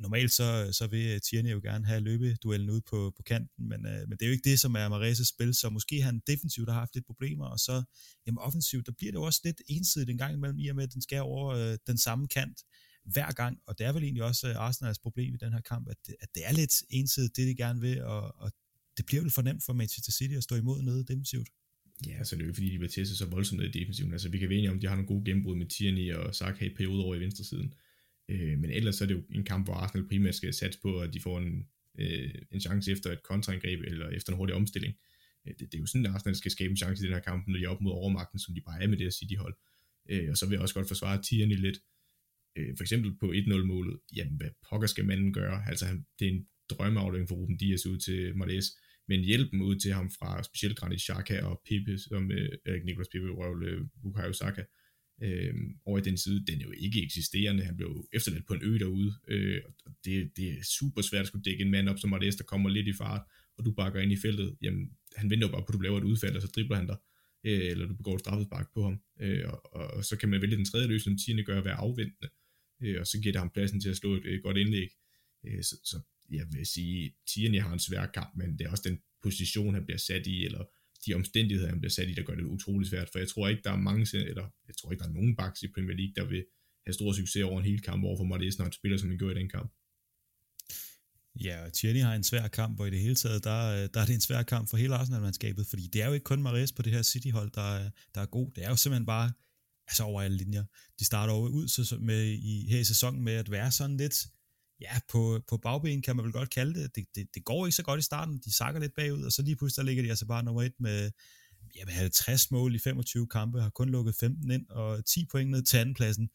Normalt 0.00 0.32
så, 0.32 0.68
så 0.72 0.86
vil 0.86 1.06
øh, 1.06 1.20
Tierney 1.20 1.52
jo 1.52 1.60
gerne 1.62 1.86
have 1.86 2.00
løbeduellen 2.00 2.70
ud 2.70 2.80
på, 2.80 3.12
på 3.16 3.22
kanten, 3.22 3.68
men, 3.68 3.86
øh, 3.86 4.08
men 4.08 4.10
det 4.10 4.22
er 4.22 4.26
jo 4.26 4.32
ikke 4.32 4.50
det, 4.50 4.60
som 4.60 4.74
er 4.74 4.88
Mareses 4.88 5.28
spil, 5.28 5.54
så 5.54 5.70
måske 5.70 6.02
han 6.02 6.22
defensivt 6.26 6.68
har 6.68 6.78
haft 6.78 6.94
lidt 6.94 7.06
problemer, 7.06 7.46
og 7.46 7.58
så 7.58 7.82
jamen 8.26 8.38
offensivt, 8.38 8.86
der 8.86 8.92
bliver 8.98 9.12
det 9.12 9.18
jo 9.18 9.22
også 9.22 9.40
lidt 9.44 9.62
ensidigt 9.68 10.10
en 10.10 10.18
gang 10.18 10.34
imellem, 10.34 10.58
i 10.58 10.68
og 10.68 10.76
med, 10.76 10.84
at 10.84 10.92
den 10.94 11.02
skal 11.02 11.20
over 11.20 11.54
øh, 11.54 11.78
den 11.86 11.98
samme 11.98 12.28
kant 12.28 12.58
hver 13.04 13.32
gang, 13.32 13.58
og 13.66 13.78
det 13.78 13.86
er 13.86 13.92
vel 13.92 14.02
egentlig 14.02 14.24
også 14.24 14.48
øh, 14.48 14.56
Arsenals 14.56 14.98
problem 14.98 15.34
i 15.34 15.36
den 15.36 15.52
her 15.52 15.60
kamp, 15.60 15.88
at 15.88 15.96
det, 16.06 16.14
at 16.20 16.28
det 16.34 16.42
er 16.46 16.52
lidt 16.52 16.74
ensidigt, 16.90 17.36
det 17.36 17.46
de 17.46 17.56
gerne 17.56 17.80
vil, 17.80 18.02
og, 18.02 18.36
og 18.36 18.52
det 18.96 19.06
bliver 19.06 19.22
vel 19.22 19.30
for 19.30 19.42
nemt 19.42 19.64
for 19.64 19.72
Manchester 19.72 20.12
City 20.12 20.34
at 20.34 20.42
stå 20.42 20.56
imod 20.56 20.82
nede 20.82 21.04
defensivt. 21.04 21.48
Ja, 22.06 22.18
altså 22.18 22.36
det 22.36 22.42
er 22.42 22.46
jo 22.46 22.52
fordi, 22.52 22.70
de 22.70 22.78
bliver 22.78 22.90
testet 22.90 23.18
så 23.18 23.26
voldsomt 23.26 23.62
i 23.62 23.70
defensiven. 23.70 24.12
Altså 24.12 24.28
vi 24.28 24.38
kan 24.38 24.48
være 24.48 24.58
enige 24.58 24.70
om, 24.70 24.76
at 24.76 24.82
de 24.82 24.86
har 24.86 24.94
nogle 24.94 25.06
gode 25.06 25.24
gennembrud 25.24 25.56
med 25.56 25.66
Tierney 25.66 26.14
og 26.14 26.34
Saka 26.34 26.64
i 26.64 26.74
perioder 26.76 27.04
over 27.04 27.14
i 27.14 27.20
venstre 27.20 27.44
siden. 27.44 27.74
Øh, 28.30 28.58
men 28.58 28.70
ellers 28.70 28.96
så 28.96 29.04
er 29.04 29.08
det 29.08 29.14
jo 29.14 29.22
en 29.30 29.44
kamp, 29.44 29.66
hvor 29.66 29.74
Arsenal 29.74 30.08
primært 30.08 30.34
skal 30.34 30.54
satse 30.54 30.80
på, 30.82 31.00
at 31.00 31.14
de 31.14 31.20
får 31.20 31.38
en, 31.38 31.66
øh, 31.98 32.34
en 32.52 32.60
chance 32.60 32.92
efter 32.92 33.12
et 33.12 33.22
kontraangreb 33.22 33.80
eller 33.84 34.08
efter 34.08 34.32
en 34.32 34.36
hurtig 34.36 34.54
omstilling. 34.54 34.94
Øh, 35.46 35.54
det, 35.58 35.72
det, 35.72 35.74
er 35.74 35.78
jo 35.78 35.86
sådan, 35.86 36.06
at 36.06 36.12
Arsenal 36.12 36.36
skal 36.36 36.50
skabe 36.50 36.70
en 36.70 36.76
chance 36.76 37.02
i 37.02 37.06
den 37.06 37.14
her 37.14 37.20
kamp, 37.20 37.48
når 37.48 37.58
de 37.58 37.64
er 37.64 37.68
op 37.68 37.80
mod 37.80 37.92
overmagten, 37.92 38.38
som 38.38 38.54
de 38.54 38.60
bare 38.60 38.82
er 38.82 38.88
med 38.88 38.96
det 38.96 39.06
at 39.06 39.12
sige, 39.12 39.28
de 39.28 39.36
hold. 39.36 39.54
Øh, 40.10 40.30
og 40.30 40.36
så 40.36 40.46
vil 40.46 40.54
jeg 40.54 40.62
også 40.62 40.74
godt 40.74 40.88
forsvare 40.88 41.22
Tierney 41.22 41.56
lidt. 41.56 41.78
Øh, 42.58 42.76
for 42.76 42.82
eksempel 42.82 43.10
på 43.20 43.32
1-0-målet, 43.32 44.00
jamen 44.16 44.36
hvad 44.36 44.50
pokker 44.70 44.86
skal 44.86 45.04
manden 45.04 45.32
gøre? 45.32 45.68
Altså 45.68 45.86
han, 45.86 46.06
det 46.18 46.28
er 46.28 46.32
en 46.32 46.46
drømmeafdeling 46.70 47.28
for 47.28 47.36
Ruben 47.36 47.56
Dias 47.56 47.86
ud 47.86 47.98
til 47.98 48.36
Marles 48.36 48.66
men 49.10 49.20
hjælpen 49.24 49.60
ud 49.62 49.76
til 49.76 49.92
ham 49.92 50.10
fra 50.10 50.42
specielt 50.42 50.76
Granit 50.78 51.00
Xhaka 51.00 51.42
og 51.42 51.62
Pippe, 51.66 51.98
som 51.98 52.30
øh, 52.30 52.74
ikke 52.74 52.86
Niklas 52.86 53.08
Pippe, 53.12 53.30
røvle 53.30 53.66
øh, 53.66 53.80
Bukayo 54.02 54.32
Saka, 54.32 54.60
øh, 54.60 54.66
øh, 55.22 55.54
over 55.84 55.98
i 55.98 56.02
den 56.02 56.16
side, 56.16 56.46
den 56.46 56.60
er 56.60 56.64
jo 56.64 56.72
ikke 56.76 57.02
eksisterende, 57.02 57.64
han 57.64 57.76
blev 57.76 58.08
efterladt 58.12 58.46
på 58.46 58.54
en 58.54 58.62
ø 58.62 58.78
derude, 58.78 59.14
øh, 59.28 59.60
og 59.84 59.92
det, 60.04 60.36
det 60.36 60.48
er 60.48 60.62
super 60.62 61.02
svært 61.02 61.20
at 61.20 61.26
skulle 61.26 61.44
dække 61.44 61.64
en 61.64 61.70
mand 61.70 61.88
op, 61.88 61.98
som 61.98 62.10
Martes, 62.10 62.36
der 62.36 62.44
kommer 62.44 62.70
lidt 62.70 62.88
i 62.88 62.92
fart, 62.92 63.22
og 63.58 63.64
du 63.64 63.72
bakker 63.72 64.00
ind 64.00 64.12
i 64.12 64.16
feltet, 64.16 64.56
jamen 64.62 64.90
han 65.16 65.30
venter 65.30 65.46
jo 65.46 65.52
bare 65.52 65.62
på, 65.62 65.68
at 65.68 65.74
du 65.74 65.80
laver 65.80 65.98
et 65.98 66.04
udfald, 66.04 66.36
og 66.36 66.42
så 66.42 66.48
dribler 66.48 66.76
han 66.76 66.86
dig, 66.86 66.96
øh, 67.44 67.70
eller 67.70 67.86
du 67.86 67.94
begår 67.94 68.14
et 68.14 68.20
straffespark 68.20 68.74
på 68.74 68.82
ham, 68.82 69.00
øh, 69.20 69.44
og, 69.48 69.74
og, 69.74 69.86
og, 69.86 70.04
så 70.04 70.16
kan 70.16 70.28
man 70.28 70.42
vælge 70.42 70.56
den 70.56 70.64
tredje 70.64 70.86
løsning, 70.86 71.20
som 71.20 71.24
Tierney 71.24 71.44
gør 71.44 71.58
at 71.58 71.64
være 71.64 71.74
afventende, 71.74 72.28
øh, 72.82 73.00
og 73.00 73.06
så 73.06 73.20
giver 73.20 73.32
det 73.32 73.40
ham 73.40 73.50
pladsen 73.50 73.80
til 73.80 73.88
at 73.88 73.96
slå 73.96 74.16
et, 74.16 74.26
et 74.26 74.42
godt 74.42 74.56
indlæg. 74.56 74.88
Øh, 75.46 75.62
så, 75.62 75.76
så 75.84 76.00
jeg 76.30 76.46
vil 76.52 76.66
sige, 76.66 77.14
Tierney 77.26 77.60
har 77.60 77.72
en 77.72 77.78
svær 77.78 78.06
kamp, 78.06 78.36
men 78.36 78.58
det 78.58 78.66
er 78.66 78.70
også 78.70 78.88
den 78.88 79.00
position, 79.22 79.74
han 79.74 79.84
bliver 79.84 79.98
sat 79.98 80.26
i, 80.26 80.44
eller 80.44 80.64
de 81.06 81.14
omstændigheder, 81.14 81.68
han 81.68 81.80
bliver 81.80 81.90
sat 81.90 82.08
i, 82.08 82.14
der 82.14 82.22
gør 82.22 82.34
det 82.34 82.44
utrolig 82.44 82.88
svært, 82.88 83.08
for 83.12 83.18
jeg 83.18 83.28
tror 83.28 83.48
ikke, 83.48 83.62
der 83.64 83.72
er 83.72 83.76
mange, 83.76 84.18
eller 84.18 84.46
jeg 84.68 84.76
tror 84.76 84.92
ikke, 84.92 85.02
der 85.02 85.08
er 85.08 85.12
nogen 85.12 85.36
backs 85.36 85.62
i 85.62 85.68
Premier 85.74 85.96
League, 85.96 86.14
der 86.16 86.24
vil 86.24 86.44
have 86.86 86.94
stor 86.94 87.12
succes 87.12 87.42
over 87.42 87.60
en 87.60 87.66
hel 87.66 87.80
kamp 87.80 88.04
overfor 88.04 88.24
Martinez, 88.24 88.58
når 88.58 88.64
han 88.64 88.72
spiller, 88.72 88.98
som 88.98 89.08
han 89.08 89.18
gjorde 89.18 89.34
i 89.34 89.38
den 89.38 89.48
kamp. 89.48 89.70
Ja, 91.44 91.64
og 91.64 91.72
Tierney 91.72 92.00
har 92.00 92.14
en 92.14 92.24
svær 92.24 92.48
kamp, 92.48 92.80
og 92.80 92.88
i 92.88 92.90
det 92.90 93.00
hele 93.00 93.14
taget, 93.14 93.44
der, 93.44 93.66
øh, 93.66 93.88
der 93.94 94.00
er 94.00 94.06
det 94.06 94.14
en 94.14 94.20
svær 94.20 94.42
kamp 94.42 94.70
for 94.70 94.76
hele 94.76 94.94
Arsenal-mandskabet, 94.94 95.66
fordi 95.66 95.86
det 95.86 96.02
er 96.02 96.06
jo 96.06 96.12
ikke 96.12 96.24
kun 96.24 96.42
Mares 96.42 96.72
på 96.72 96.82
det 96.82 96.92
her 96.92 97.02
City-hold, 97.02 97.50
der, 97.50 97.84
øh, 97.84 97.90
der 98.14 98.20
er 98.20 98.26
god. 98.26 98.50
Det 98.54 98.64
er 98.64 98.68
jo 98.68 98.76
simpelthen 98.76 99.06
bare 99.06 99.32
altså 99.88 100.02
over 100.02 100.22
alle 100.22 100.36
linjer. 100.36 100.64
De 100.98 101.04
starter 101.04 101.32
over 101.32 101.48
ud 101.48 101.68
så 101.68 101.96
med, 102.00 102.26
i, 102.26 102.66
her 102.68 102.80
i 102.80 102.84
sæsonen 102.84 103.22
med 103.22 103.32
at 103.32 103.50
være 103.50 103.72
sådan 103.72 103.96
lidt, 103.96 104.26
ja, 104.80 104.98
på, 105.08 105.40
på 105.48 105.56
bagben 105.56 106.02
kan 106.02 106.16
man 106.16 106.24
vel 106.24 106.32
godt 106.32 106.50
kalde 106.50 106.80
det. 106.80 106.96
Det, 106.96 107.04
det. 107.14 107.34
det 107.34 107.44
går 107.44 107.66
ikke 107.66 107.76
så 107.76 107.82
godt 107.82 108.00
i 108.00 108.02
starten, 108.02 108.38
de 108.44 108.54
sakker 108.54 108.80
lidt 108.80 108.94
bagud, 108.94 109.22
og 109.22 109.32
så 109.32 109.42
lige 109.42 109.56
pludselig 109.56 109.82
der 109.82 109.86
ligger 109.86 110.02
de 110.02 110.08
altså 110.08 110.26
bare 110.26 110.44
nummer 110.44 110.62
et 110.62 110.74
med 110.78 111.10
ja, 111.76 111.90
50 111.90 112.50
mål 112.50 112.74
i 112.74 112.78
25 112.78 113.26
kampe, 113.26 113.60
har 113.60 113.70
kun 113.70 113.88
lukket 113.88 114.14
15 114.20 114.50
ind, 114.50 114.68
og 114.68 115.04
10 115.04 115.26
point 115.30 115.50
ned 115.50 115.62
til 115.62 115.76
andenpladsen. 115.76 116.30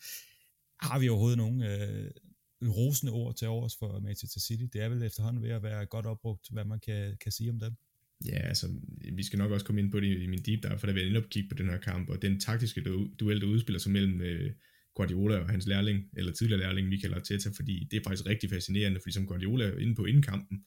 Har 0.81 0.99
vi 0.99 1.09
overhovedet 1.09 1.37
nogen, 1.37 1.61
øh, 1.61 2.11
rosende 2.61 3.11
ord 3.11 3.35
til 3.35 3.47
overs 3.47 3.75
for 3.79 3.99
Manchester 3.99 4.39
City. 4.39 4.63
Det 4.73 4.81
er 4.81 4.89
vel 4.89 5.03
efterhånden 5.03 5.43
ved 5.43 5.49
at 5.49 5.63
være 5.63 5.85
godt 5.85 6.05
opbrugt, 6.05 6.47
hvad 6.51 6.65
man 6.65 6.79
kan, 6.79 7.17
kan 7.21 7.31
sige 7.31 7.49
om 7.49 7.59
dem. 7.59 7.73
Ja, 8.25 8.37
altså, 8.47 8.67
vi 9.13 9.23
skal 9.23 9.39
nok 9.39 9.51
også 9.51 9.65
komme 9.65 9.81
ind 9.81 9.91
på 9.91 9.99
det 9.99 10.21
i 10.21 10.27
min 10.27 10.43
deep 10.45 10.63
dive, 10.63 10.79
for 10.79 10.87
der 10.87 10.93
vil 10.93 11.07
jeg 11.07 11.23
op 11.23 11.29
kigge 11.29 11.49
på 11.49 11.55
den 11.55 11.69
her 11.69 11.77
kamp, 11.77 12.09
og 12.09 12.21
den 12.21 12.39
taktiske 12.39 12.81
duel, 13.19 13.41
der 13.41 13.47
udspiller 13.47 13.79
sig 13.79 13.91
mellem 13.91 14.21
øh, 14.21 14.53
Guardiola 14.95 15.37
og 15.37 15.49
hans 15.49 15.67
lærling, 15.67 16.09
eller 16.17 16.31
tidligere 16.33 16.59
lærling, 16.59 16.87
Michael 16.87 17.13
Arteta, 17.13 17.49
fordi 17.49 17.87
det 17.91 17.97
er 17.97 18.03
faktisk 18.03 18.25
rigtig 18.25 18.49
fascinerende, 18.49 18.99
fordi 18.99 19.13
som 19.13 19.27
Guardiola 19.27 19.65
er 19.65 19.77
inde 19.77 19.95
på 19.95 20.05
indkampen, 20.05 20.65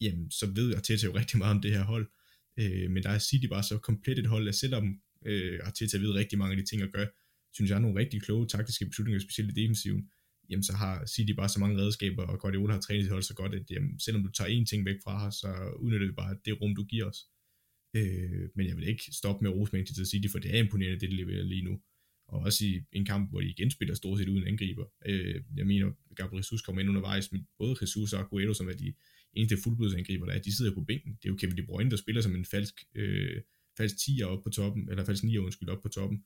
jamen, 0.00 0.30
så 0.30 0.46
ved 0.46 0.74
Arteta 0.74 1.06
jo 1.06 1.14
rigtig 1.16 1.38
meget 1.38 1.54
om 1.56 1.62
det 1.62 1.70
her 1.70 1.84
hold, 1.84 2.06
øh, 2.58 2.90
men 2.90 3.02
der 3.02 3.10
er 3.10 3.18
City 3.18 3.46
bare 3.46 3.62
så 3.62 3.78
komplet 3.78 4.18
et 4.18 4.26
hold, 4.26 4.48
at 4.48 4.54
selvom 4.54 5.00
øh, 5.26 5.60
Arteta 5.62 5.98
ved 5.98 6.14
rigtig 6.14 6.38
mange 6.38 6.52
af 6.52 6.56
de 6.62 6.70
ting 6.70 6.82
at 6.82 6.92
gøre, 6.92 7.08
synes 7.52 7.70
jeg 7.70 7.76
er 7.76 7.80
nogle 7.80 8.00
rigtig 8.00 8.22
kloge 8.22 8.46
taktiske 8.48 8.86
beslutninger, 8.86 9.20
specielt 9.20 9.50
i 9.50 9.60
defensiven, 9.62 10.10
jamen 10.50 10.62
så 10.62 10.72
har 10.72 11.06
City 11.06 11.32
bare 11.32 11.48
så 11.48 11.60
mange 11.60 11.80
redskaber, 11.82 12.22
og 12.22 12.40
Guardiola 12.40 12.72
har 12.72 12.80
trænet 12.80 13.04
sit 13.04 13.12
hold 13.12 13.22
så 13.22 13.34
godt, 13.34 13.54
at 13.54 13.70
jamen, 13.70 14.00
selvom 14.00 14.22
du 14.22 14.30
tager 14.30 14.60
én 14.60 14.64
ting 14.64 14.86
væk 14.86 14.96
fra 15.04 15.26
os, 15.26 15.34
så 15.34 15.50
udnytter 15.78 16.06
vi 16.06 16.12
bare 16.12 16.36
det 16.44 16.60
rum, 16.60 16.76
du 16.76 16.84
giver 16.84 17.04
os. 17.04 17.18
Øh, 17.96 18.48
men 18.56 18.66
jeg 18.66 18.76
vil 18.76 18.88
ikke 18.88 19.04
stoppe 19.12 19.42
med 19.42 19.50
at 19.50 19.56
rose 19.56 19.72
Manchester 19.72 20.04
City, 20.04 20.28
for 20.32 20.38
det 20.38 20.54
er 20.54 20.58
imponerende, 20.58 21.00
det 21.00 21.10
de 21.10 21.16
leverer 21.16 21.42
lige 21.42 21.64
nu. 21.64 21.80
Og 22.28 22.40
også 22.40 22.64
i 22.64 22.80
en 22.92 23.04
kamp, 23.04 23.30
hvor 23.30 23.40
de 23.40 23.50
igen 23.50 23.70
spiller 23.70 23.94
stort 23.94 24.18
set 24.18 24.28
uden 24.28 24.46
angriber. 24.46 24.84
Øh, 25.06 25.42
jeg 25.56 25.66
mener, 25.66 25.92
Gabriel 26.16 26.38
Jesus 26.38 26.62
kommer 26.62 26.80
ind 26.80 26.88
undervejs, 26.88 27.32
men 27.32 27.46
både 27.58 27.76
Jesus 27.80 28.12
og 28.12 28.20
Aguero, 28.20 28.54
som 28.54 28.68
er 28.68 28.72
de 28.72 28.94
eneste 29.34 29.56
fuldblodsangriber, 29.56 30.26
der 30.26 30.32
er, 30.32 30.38
de 30.38 30.56
sidder 30.56 30.74
på 30.74 30.84
bænken. 30.84 31.12
Det 31.12 31.24
er 31.24 31.28
jo 31.28 31.36
Kevin 31.36 31.56
De 31.56 31.66
Bruyne, 31.66 31.90
der 31.90 31.96
spiller 31.96 32.22
som 32.22 32.34
en 32.34 32.44
falsk, 32.44 32.74
øh, 32.94 33.40
falsk 33.76 33.96
10'er 33.96 34.24
op 34.24 34.42
på 34.42 34.50
toppen, 34.50 34.88
eller 34.90 35.04
falsk 35.04 35.24
9'er, 35.24 35.38
undskyld, 35.38 35.68
op 35.68 35.82
på 35.82 35.88
toppen. 35.88 36.24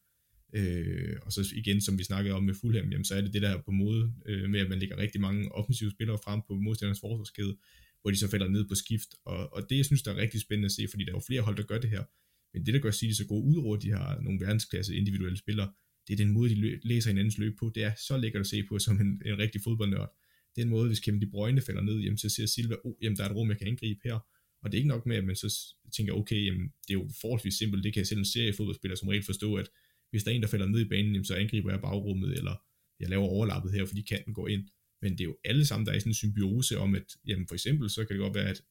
Øh, 0.54 1.16
og 1.22 1.32
så 1.32 1.52
igen, 1.54 1.80
som 1.80 1.98
vi 1.98 2.04
snakkede 2.04 2.34
om 2.34 2.42
med 2.42 2.54
Fulham, 2.54 2.90
jamen, 2.90 3.04
så 3.04 3.14
er 3.14 3.20
det 3.20 3.32
det 3.32 3.42
der 3.42 3.62
på 3.62 3.70
måde 3.70 4.12
øh, 4.26 4.50
med, 4.50 4.60
at 4.60 4.68
man 4.68 4.78
lægger 4.78 4.96
rigtig 4.98 5.20
mange 5.20 5.52
offensive 5.52 5.90
spillere 5.90 6.18
frem 6.24 6.40
på 6.48 6.54
modstandernes 6.54 7.00
forsvarskæde, 7.00 7.56
hvor 8.00 8.10
de 8.10 8.16
så 8.16 8.28
falder 8.30 8.48
ned 8.48 8.68
på 8.68 8.74
skift. 8.74 9.08
Og, 9.24 9.52
og 9.52 9.70
det, 9.70 9.76
jeg 9.76 9.84
synes, 9.84 10.02
der 10.02 10.12
er 10.12 10.16
rigtig 10.16 10.40
spændende 10.40 10.66
at 10.66 10.72
se, 10.72 10.86
fordi 10.90 11.04
der 11.04 11.10
er 11.10 11.16
jo 11.16 11.22
flere 11.26 11.42
hold, 11.42 11.56
der 11.56 11.62
gør 11.62 11.78
det 11.78 11.90
her. 11.90 12.04
Men 12.52 12.66
det, 12.66 12.74
der 12.74 12.80
gør 12.80 12.90
City 12.90 13.16
så 13.16 13.26
gode 13.26 13.44
ud 13.44 13.56
over, 13.64 13.76
at 13.76 13.82
de 13.82 13.90
har 13.90 14.20
nogle 14.20 14.40
verdensklasse 14.40 14.96
individuelle 14.96 15.38
spillere, 15.38 15.72
det 16.08 16.12
er 16.12 16.16
den 16.16 16.32
måde, 16.32 16.50
de 16.50 16.80
læser 16.82 17.10
hinandens 17.10 17.38
løb 17.38 17.58
på. 17.58 17.72
Det 17.74 17.82
er 17.82 17.92
så 18.06 18.18
lækkert 18.18 18.40
at 18.40 18.46
se 18.46 18.62
på 18.68 18.78
som 18.78 19.00
en, 19.00 19.22
en 19.26 19.38
rigtig 19.38 19.60
fodboldnørd. 19.64 20.16
Den 20.56 20.68
måde, 20.68 20.86
hvis 20.86 21.00
Kevin 21.00 21.20
De 21.20 21.30
Bruyne 21.30 21.60
falder 21.60 21.82
ned, 21.82 21.98
jamen, 21.98 22.18
så 22.18 22.28
siger 22.28 22.46
Silva, 22.46 22.74
oh, 22.84 22.94
jamen, 23.02 23.16
der 23.16 23.24
er 23.24 23.28
et 23.28 23.36
rum, 23.36 23.48
jeg 23.48 23.58
kan 23.58 23.66
angribe 23.66 24.00
her. 24.04 24.18
Og 24.62 24.72
det 24.72 24.74
er 24.74 24.78
ikke 24.78 24.88
nok 24.88 25.06
med, 25.06 25.16
at 25.16 25.24
man 25.24 25.36
så 25.36 25.74
tænker, 25.96 26.12
okay, 26.12 26.46
jamen, 26.46 26.68
det 26.88 26.94
er 26.94 26.98
jo 27.00 27.08
forholdsvis 27.20 27.54
simpelt, 27.54 27.84
det 27.84 27.92
kan 27.92 28.00
jeg 28.00 28.06
selv 28.06 28.18
en 28.18 28.24
seriefodboldspiller 28.24 28.96
som 28.96 29.08
regel 29.08 29.24
forstå, 29.24 29.54
at 29.54 29.68
hvis 30.10 30.24
der 30.24 30.30
er 30.30 30.34
en, 30.34 30.42
der 30.42 30.48
falder 30.48 30.66
ned 30.66 30.80
i 30.80 30.88
banen, 30.88 31.12
jamen, 31.12 31.24
så 31.24 31.34
angriber 31.34 31.70
jeg 31.70 31.80
bagrummet, 31.80 32.36
eller 32.36 32.54
jeg 33.00 33.08
laver 33.08 33.24
overlappet 33.24 33.72
her, 33.72 33.86
fordi 33.86 34.02
kanten 34.02 34.34
går 34.34 34.48
ind. 34.48 34.68
Men 35.02 35.12
det 35.12 35.20
er 35.20 35.24
jo 35.24 35.36
alle 35.44 35.66
sammen, 35.66 35.86
der 35.86 35.92
er 35.92 35.96
i 35.96 36.00
sådan 36.00 36.10
en 36.10 36.14
symbiose 36.14 36.78
om, 36.78 36.94
at 36.94 37.16
jamen 37.26 37.46
for 37.48 37.54
eksempel, 37.54 37.90
så 37.90 38.04
kan 38.04 38.16
det 38.16 38.22
godt 38.22 38.34
være, 38.34 38.50
at 38.50 38.62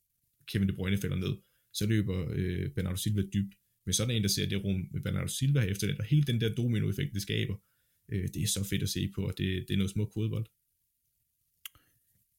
Kevin 0.48 0.70
De 0.70 0.74
Bruyne 0.74 0.98
falder 0.98 1.16
ned, 1.16 1.38
så 1.74 1.86
løber 1.86 2.32
øh, 2.32 2.70
Bernardo 2.72 2.96
Silva 2.98 3.22
dybt. 3.34 3.56
Men 3.86 3.94
så 3.94 4.04
en, 4.04 4.22
der 4.22 4.30
ser 4.30 4.46
det 4.50 4.64
rum 4.64 4.88
med 4.92 5.02
Bernardo 5.02 5.28
Silva 5.28 5.60
her 5.60 5.68
efter 5.68 5.88
det, 5.88 5.98
og 5.98 6.06
hele 6.06 6.24
den 6.24 6.42
der 6.42 6.56
dominoeffekt, 6.56 7.14
det 7.14 7.22
skaber, 7.22 7.56
øh, 8.12 8.30
det 8.34 8.44
er 8.44 8.48
så 8.48 8.64
fedt 8.64 8.84
at 8.84 8.90
se 8.90 9.12
på, 9.16 9.22
og 9.22 9.34
det, 9.38 9.66
det 9.68 9.74
er 9.74 9.78
noget 9.78 9.92
smukt 9.92 10.14
fodbold. 10.14 10.46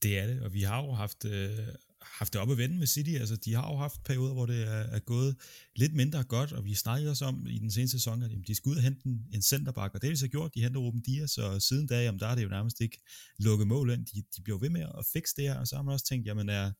Det 0.03 0.19
er 0.19 0.27
det, 0.27 0.43
og 0.43 0.55
vi 0.55 0.63
har 0.63 0.85
jo 0.85 0.93
haft, 0.93 1.25
øh, 1.25 1.59
haft 2.03 2.33
det 2.33 2.41
op 2.41 2.51
at 2.51 2.59
vende 2.59 2.79
med 2.79 2.87
City. 2.87 3.11
Altså, 3.11 3.37
de 3.37 3.55
har 3.55 3.73
jo 3.73 3.77
haft 3.77 4.05
perioder, 4.05 4.33
hvor 4.33 4.47
det 4.47 4.63
er, 4.63 4.83
er 4.97 4.99
gået 4.99 5.37
lidt 5.77 5.95
mindre 5.95 6.25
godt, 6.25 6.53
og 6.53 6.65
vi 6.65 6.75
snakkede 6.75 7.11
også 7.11 7.25
om 7.25 7.47
i 7.47 7.59
den 7.59 7.71
seneste 7.71 7.99
sæson, 7.99 8.23
at 8.23 8.31
jamen, 8.31 8.45
de 8.47 8.55
skulle 8.55 8.73
ud 8.73 8.77
og 8.77 8.83
hente 8.83 9.07
en, 9.07 9.27
en 9.33 9.43
centerback, 9.43 9.95
og 9.95 10.01
det 10.01 10.09
har 10.09 10.15
de 10.15 10.19
så 10.19 10.29
gjort. 10.29 10.55
De 10.55 10.63
henter 10.63 10.81
Ruben 10.81 11.01
Dias, 11.01 11.39
og 11.39 11.63
siden 11.63 11.87
da, 11.87 12.03
jamen, 12.03 12.21
der 12.21 12.27
er 12.27 12.35
det 12.35 12.43
jo 12.43 12.49
nærmest 12.49 12.81
ikke 12.81 12.99
lukket 13.39 13.67
mål 13.67 13.91
ind. 13.91 14.07
De, 14.07 14.23
de 14.37 14.43
bliver 14.43 14.59
ved 14.59 14.71
med 14.71 14.81
at 14.81 15.07
fikse 15.13 15.35
det 15.37 15.45
her, 15.45 15.55
og 15.55 15.67
så 15.67 15.77
har 15.77 15.83
man 15.83 15.93
også 15.93 16.07
tænkt, 16.07 16.27
jamen 16.27 16.49
er, 16.49 16.73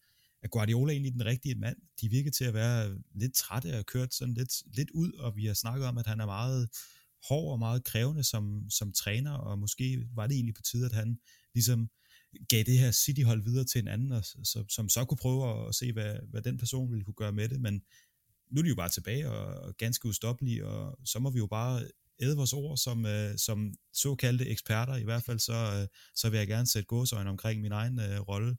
er 0.47 0.51
Guardiola 0.51 0.93
egentlig 0.93 1.13
den 1.13 1.25
rigtige 1.25 1.55
mand? 1.55 1.77
De 2.01 2.09
virker 2.09 2.31
til 2.31 2.45
at 2.45 2.55
være 2.55 2.99
lidt 3.15 3.35
trætte 3.35 3.79
og 3.79 3.87
kørt 3.87 4.15
sådan 4.15 4.35
lidt, 4.35 4.77
lidt 4.77 4.91
ud, 4.91 5.13
og 5.13 5.37
vi 5.37 5.47
har 5.47 5.55
snakket 5.55 5.87
om, 5.87 5.99
at 5.99 6.07
han 6.07 6.21
er 6.21 6.27
meget 6.27 6.69
hård 7.29 7.53
og 7.53 7.59
meget 7.59 7.85
krævende 7.85 8.25
som, 8.25 8.71
som 8.71 8.93
træner, 8.93 9.33
og 9.33 9.59
måske 9.59 10.07
var 10.15 10.27
det 10.27 10.35
egentlig 10.35 10.55
på 10.55 10.63
tide, 10.63 10.87
at 10.87 10.93
han 10.93 11.19
ligesom 11.55 11.91
gav 12.49 12.63
det 12.63 12.79
her 12.79 12.93
City-hold 12.93 13.43
videre 13.45 13.65
til 13.65 13.79
en 13.79 13.89
anden, 13.89 14.13
og, 14.13 14.25
så, 14.25 14.65
som 14.69 14.89
så 14.89 15.05
kunne 15.05 15.19
prøve 15.19 15.69
at 15.69 15.75
se, 15.75 15.93
hvad, 15.93 16.17
hvad 16.31 16.43
den 16.43 16.59
person 16.59 16.91
ville 16.91 17.05
kunne 17.05 17.15
gøre 17.15 17.33
med 17.33 17.49
det, 17.49 17.61
men 17.61 17.83
nu 18.51 18.59
er 18.59 18.63
de 18.63 18.69
jo 18.69 18.75
bare 18.75 18.89
tilbage 18.89 19.31
og, 19.31 19.63
og 19.63 19.77
ganske 19.77 20.09
ustoppelige, 20.09 20.67
og 20.67 20.99
så 21.05 21.19
må 21.19 21.31
vi 21.31 21.39
jo 21.39 21.47
bare 21.47 21.89
æde 22.21 22.37
vores 22.37 22.53
ord 22.53 22.77
som, 22.77 23.07
øh, 23.07 23.39
som 23.39 23.75
såkaldte 23.93 24.47
eksperter, 24.47 24.97
i 24.97 25.05
hvert 25.05 25.23
fald 25.23 25.39
så, 25.39 25.53
øh, 25.53 25.89
så 26.15 26.31
vil 26.31 26.39
jeg 26.39 26.47
gerne 26.47 26.67
sætte 26.67 26.87
gåsøjne 26.87 27.31
omkring 27.31 27.61
min 27.61 27.73
egen 27.73 28.01
øh, 28.01 28.21
rolle. 28.21 28.57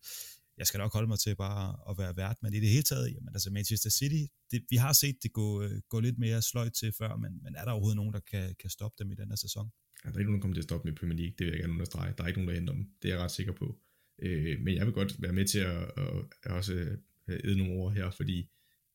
Jeg 0.57 0.67
skal 0.67 0.77
nok 0.77 0.93
holde 0.93 1.07
mig 1.07 1.19
til 1.19 1.35
bare 1.35 1.89
at 1.89 1.97
være 1.97 2.17
vært, 2.17 2.37
men 2.41 2.53
i 2.53 2.59
det 2.59 2.69
hele 2.69 2.83
taget, 2.83 3.13
jamen 3.15 3.29
altså 3.33 3.49
Manchester 3.51 3.89
City, 3.89 4.23
det, 4.51 4.61
vi 4.69 4.75
har 4.75 4.93
set 4.93 5.15
det 5.23 5.33
gå, 5.33 5.63
øh, 5.63 5.81
gå 5.89 5.99
lidt 5.99 6.17
mere 6.17 6.41
sløjt 6.41 6.73
til 6.73 6.91
før, 6.97 7.15
men, 7.15 7.43
men 7.43 7.55
er 7.55 7.63
der 7.63 7.71
overhovedet 7.71 7.95
nogen, 7.95 8.13
der 8.13 8.19
kan, 8.31 8.55
kan 8.59 8.69
stoppe 8.69 8.95
dem 9.03 9.11
i 9.11 9.15
den 9.15 9.29
her 9.29 9.35
sæson? 9.35 9.71
Ja, 10.05 10.09
der 10.09 10.15
er 10.15 10.19
ikke 10.19 10.31
nogen, 10.31 10.39
der 10.39 10.43
kommer 10.43 10.55
til 10.55 10.61
at 10.61 10.69
stoppe 10.69 10.89
med 10.89 10.97
Premier 10.97 11.17
League, 11.17 11.35
det 11.37 11.45
vil 11.45 11.51
jeg 11.53 11.59
gerne 11.59 11.73
understrege. 11.73 12.13
Der 12.17 12.23
er 12.23 12.27
ikke 12.27 12.39
nogen, 12.39 12.49
der 12.49 12.59
henter 12.59 12.73
dem. 12.73 12.85
Det 13.01 13.09
er 13.09 13.13
jeg 13.15 13.23
ret 13.23 13.31
sikker 13.31 13.53
på. 13.53 13.79
Øh, 14.21 14.59
men 14.59 14.75
jeg 14.75 14.85
vil 14.85 14.93
godt 14.93 15.21
være 15.21 15.33
med 15.33 15.45
til 15.45 15.59
at, 15.59 15.91
at, 15.97 16.09
at 16.43 16.51
også 16.51 16.73
øh, 16.73 17.39
æde 17.43 17.57
nogle 17.57 17.73
ord 17.73 17.93
her, 17.93 18.09
fordi 18.09 18.49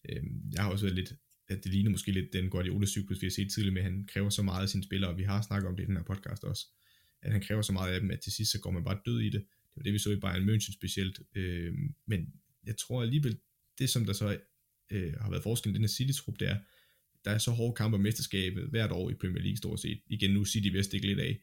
øh, 0.08 0.22
jeg 0.52 0.62
har 0.62 0.70
også 0.70 0.84
været 0.84 0.96
lidt, 0.96 1.12
at 1.48 1.64
det 1.64 1.72
ligner 1.72 1.90
måske 1.90 2.12
lidt 2.12 2.32
den 2.32 2.50
Guardiola-cyklus, 2.50 3.20
vi 3.20 3.26
har 3.26 3.30
set 3.30 3.52
tidligere 3.52 3.74
med, 3.74 3.82
at 3.82 3.90
han 3.90 4.06
kræver 4.12 4.30
så 4.30 4.42
meget 4.42 4.62
af 4.62 4.68
sine 4.68 4.82
spillere, 4.82 5.10
og 5.10 5.18
vi 5.18 5.22
har 5.22 5.42
snakket 5.42 5.68
om 5.68 5.76
det 5.76 5.82
i 5.82 5.86
den 5.86 5.96
her 5.96 6.04
podcast 6.04 6.44
også, 6.44 6.66
at 7.22 7.32
han 7.32 7.42
kræver 7.42 7.62
så 7.62 7.72
meget 7.72 7.94
af 7.94 8.00
dem, 8.00 8.10
at 8.10 8.20
til 8.20 8.32
sidst 8.32 8.52
så 8.52 8.60
går 8.60 8.70
man 8.70 8.84
bare 8.84 9.00
død 9.06 9.20
i 9.20 9.30
det. 9.30 9.44
Det 9.74 9.76
var 9.76 9.82
det, 9.82 9.92
vi 9.92 9.98
så 9.98 10.10
i 10.10 10.16
Bayern 10.16 10.50
München 10.50 10.72
specielt. 10.72 11.20
Øh, 11.34 11.74
men 12.06 12.32
jeg 12.66 12.76
tror 12.76 13.02
alligevel, 13.02 13.38
det 13.78 13.90
som 13.90 14.06
der 14.06 14.12
så 14.12 14.38
øh, 14.90 15.12
har 15.20 15.30
været 15.30 15.42
forskellen 15.42 15.74
i 15.74 15.76
den 15.76 15.82
her 15.82 15.88
City-trup, 15.88 16.40
det 16.40 16.48
er, 16.48 16.56
der 17.24 17.30
er 17.30 17.38
så 17.38 17.50
hårde 17.50 17.74
kampe 17.74 17.94
om 17.94 18.00
mesterskabet 18.00 18.68
hvert 18.70 18.92
år 18.92 19.10
i 19.10 19.14
Premier 19.14 19.42
League 19.42 19.56
stort 19.56 19.80
set. 19.80 20.00
Igen 20.06 20.30
nu 20.30 20.44
City 20.44 20.68
vist 20.68 20.94
ikke 20.94 21.06
lidt 21.06 21.20
af. 21.20 21.38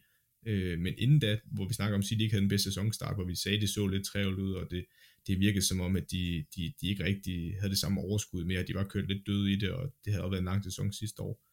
Øh, 0.45 0.79
men 0.79 0.93
inden 0.97 1.19
da, 1.19 1.39
hvor 1.51 1.67
vi 1.67 1.73
snakker 1.73 1.95
om, 1.95 2.01
at 2.01 2.05
City 2.05 2.21
ikke 2.21 2.33
havde 2.33 2.41
den 2.41 2.49
bedste 2.49 2.69
sæsonstart, 2.69 3.15
hvor 3.15 3.25
vi 3.25 3.35
sagde, 3.35 3.55
at 3.55 3.61
det 3.61 3.69
så 3.69 3.87
lidt 3.87 4.05
trævligt 4.05 4.39
ud, 4.39 4.53
og 4.53 4.71
det, 4.71 4.85
det 5.27 5.39
virkede 5.39 5.61
som 5.61 5.79
om, 5.79 5.95
at 5.95 6.11
de, 6.11 6.45
de, 6.55 6.73
de 6.81 6.87
ikke 6.87 7.03
rigtig 7.03 7.55
havde 7.55 7.69
det 7.69 7.77
samme 7.77 8.01
overskud 8.01 8.43
mere, 8.43 8.59
at 8.59 8.67
de 8.67 8.73
var 8.73 8.83
kørt 8.83 9.07
lidt 9.07 9.27
døde 9.27 9.51
i 9.51 9.55
det, 9.55 9.71
og 9.71 9.93
det 10.05 10.13
havde 10.13 10.23
også 10.23 10.31
været 10.31 10.41
en 10.41 10.45
lang 10.45 10.63
sæson 10.63 10.93
sidste 10.93 11.21
år. 11.21 11.45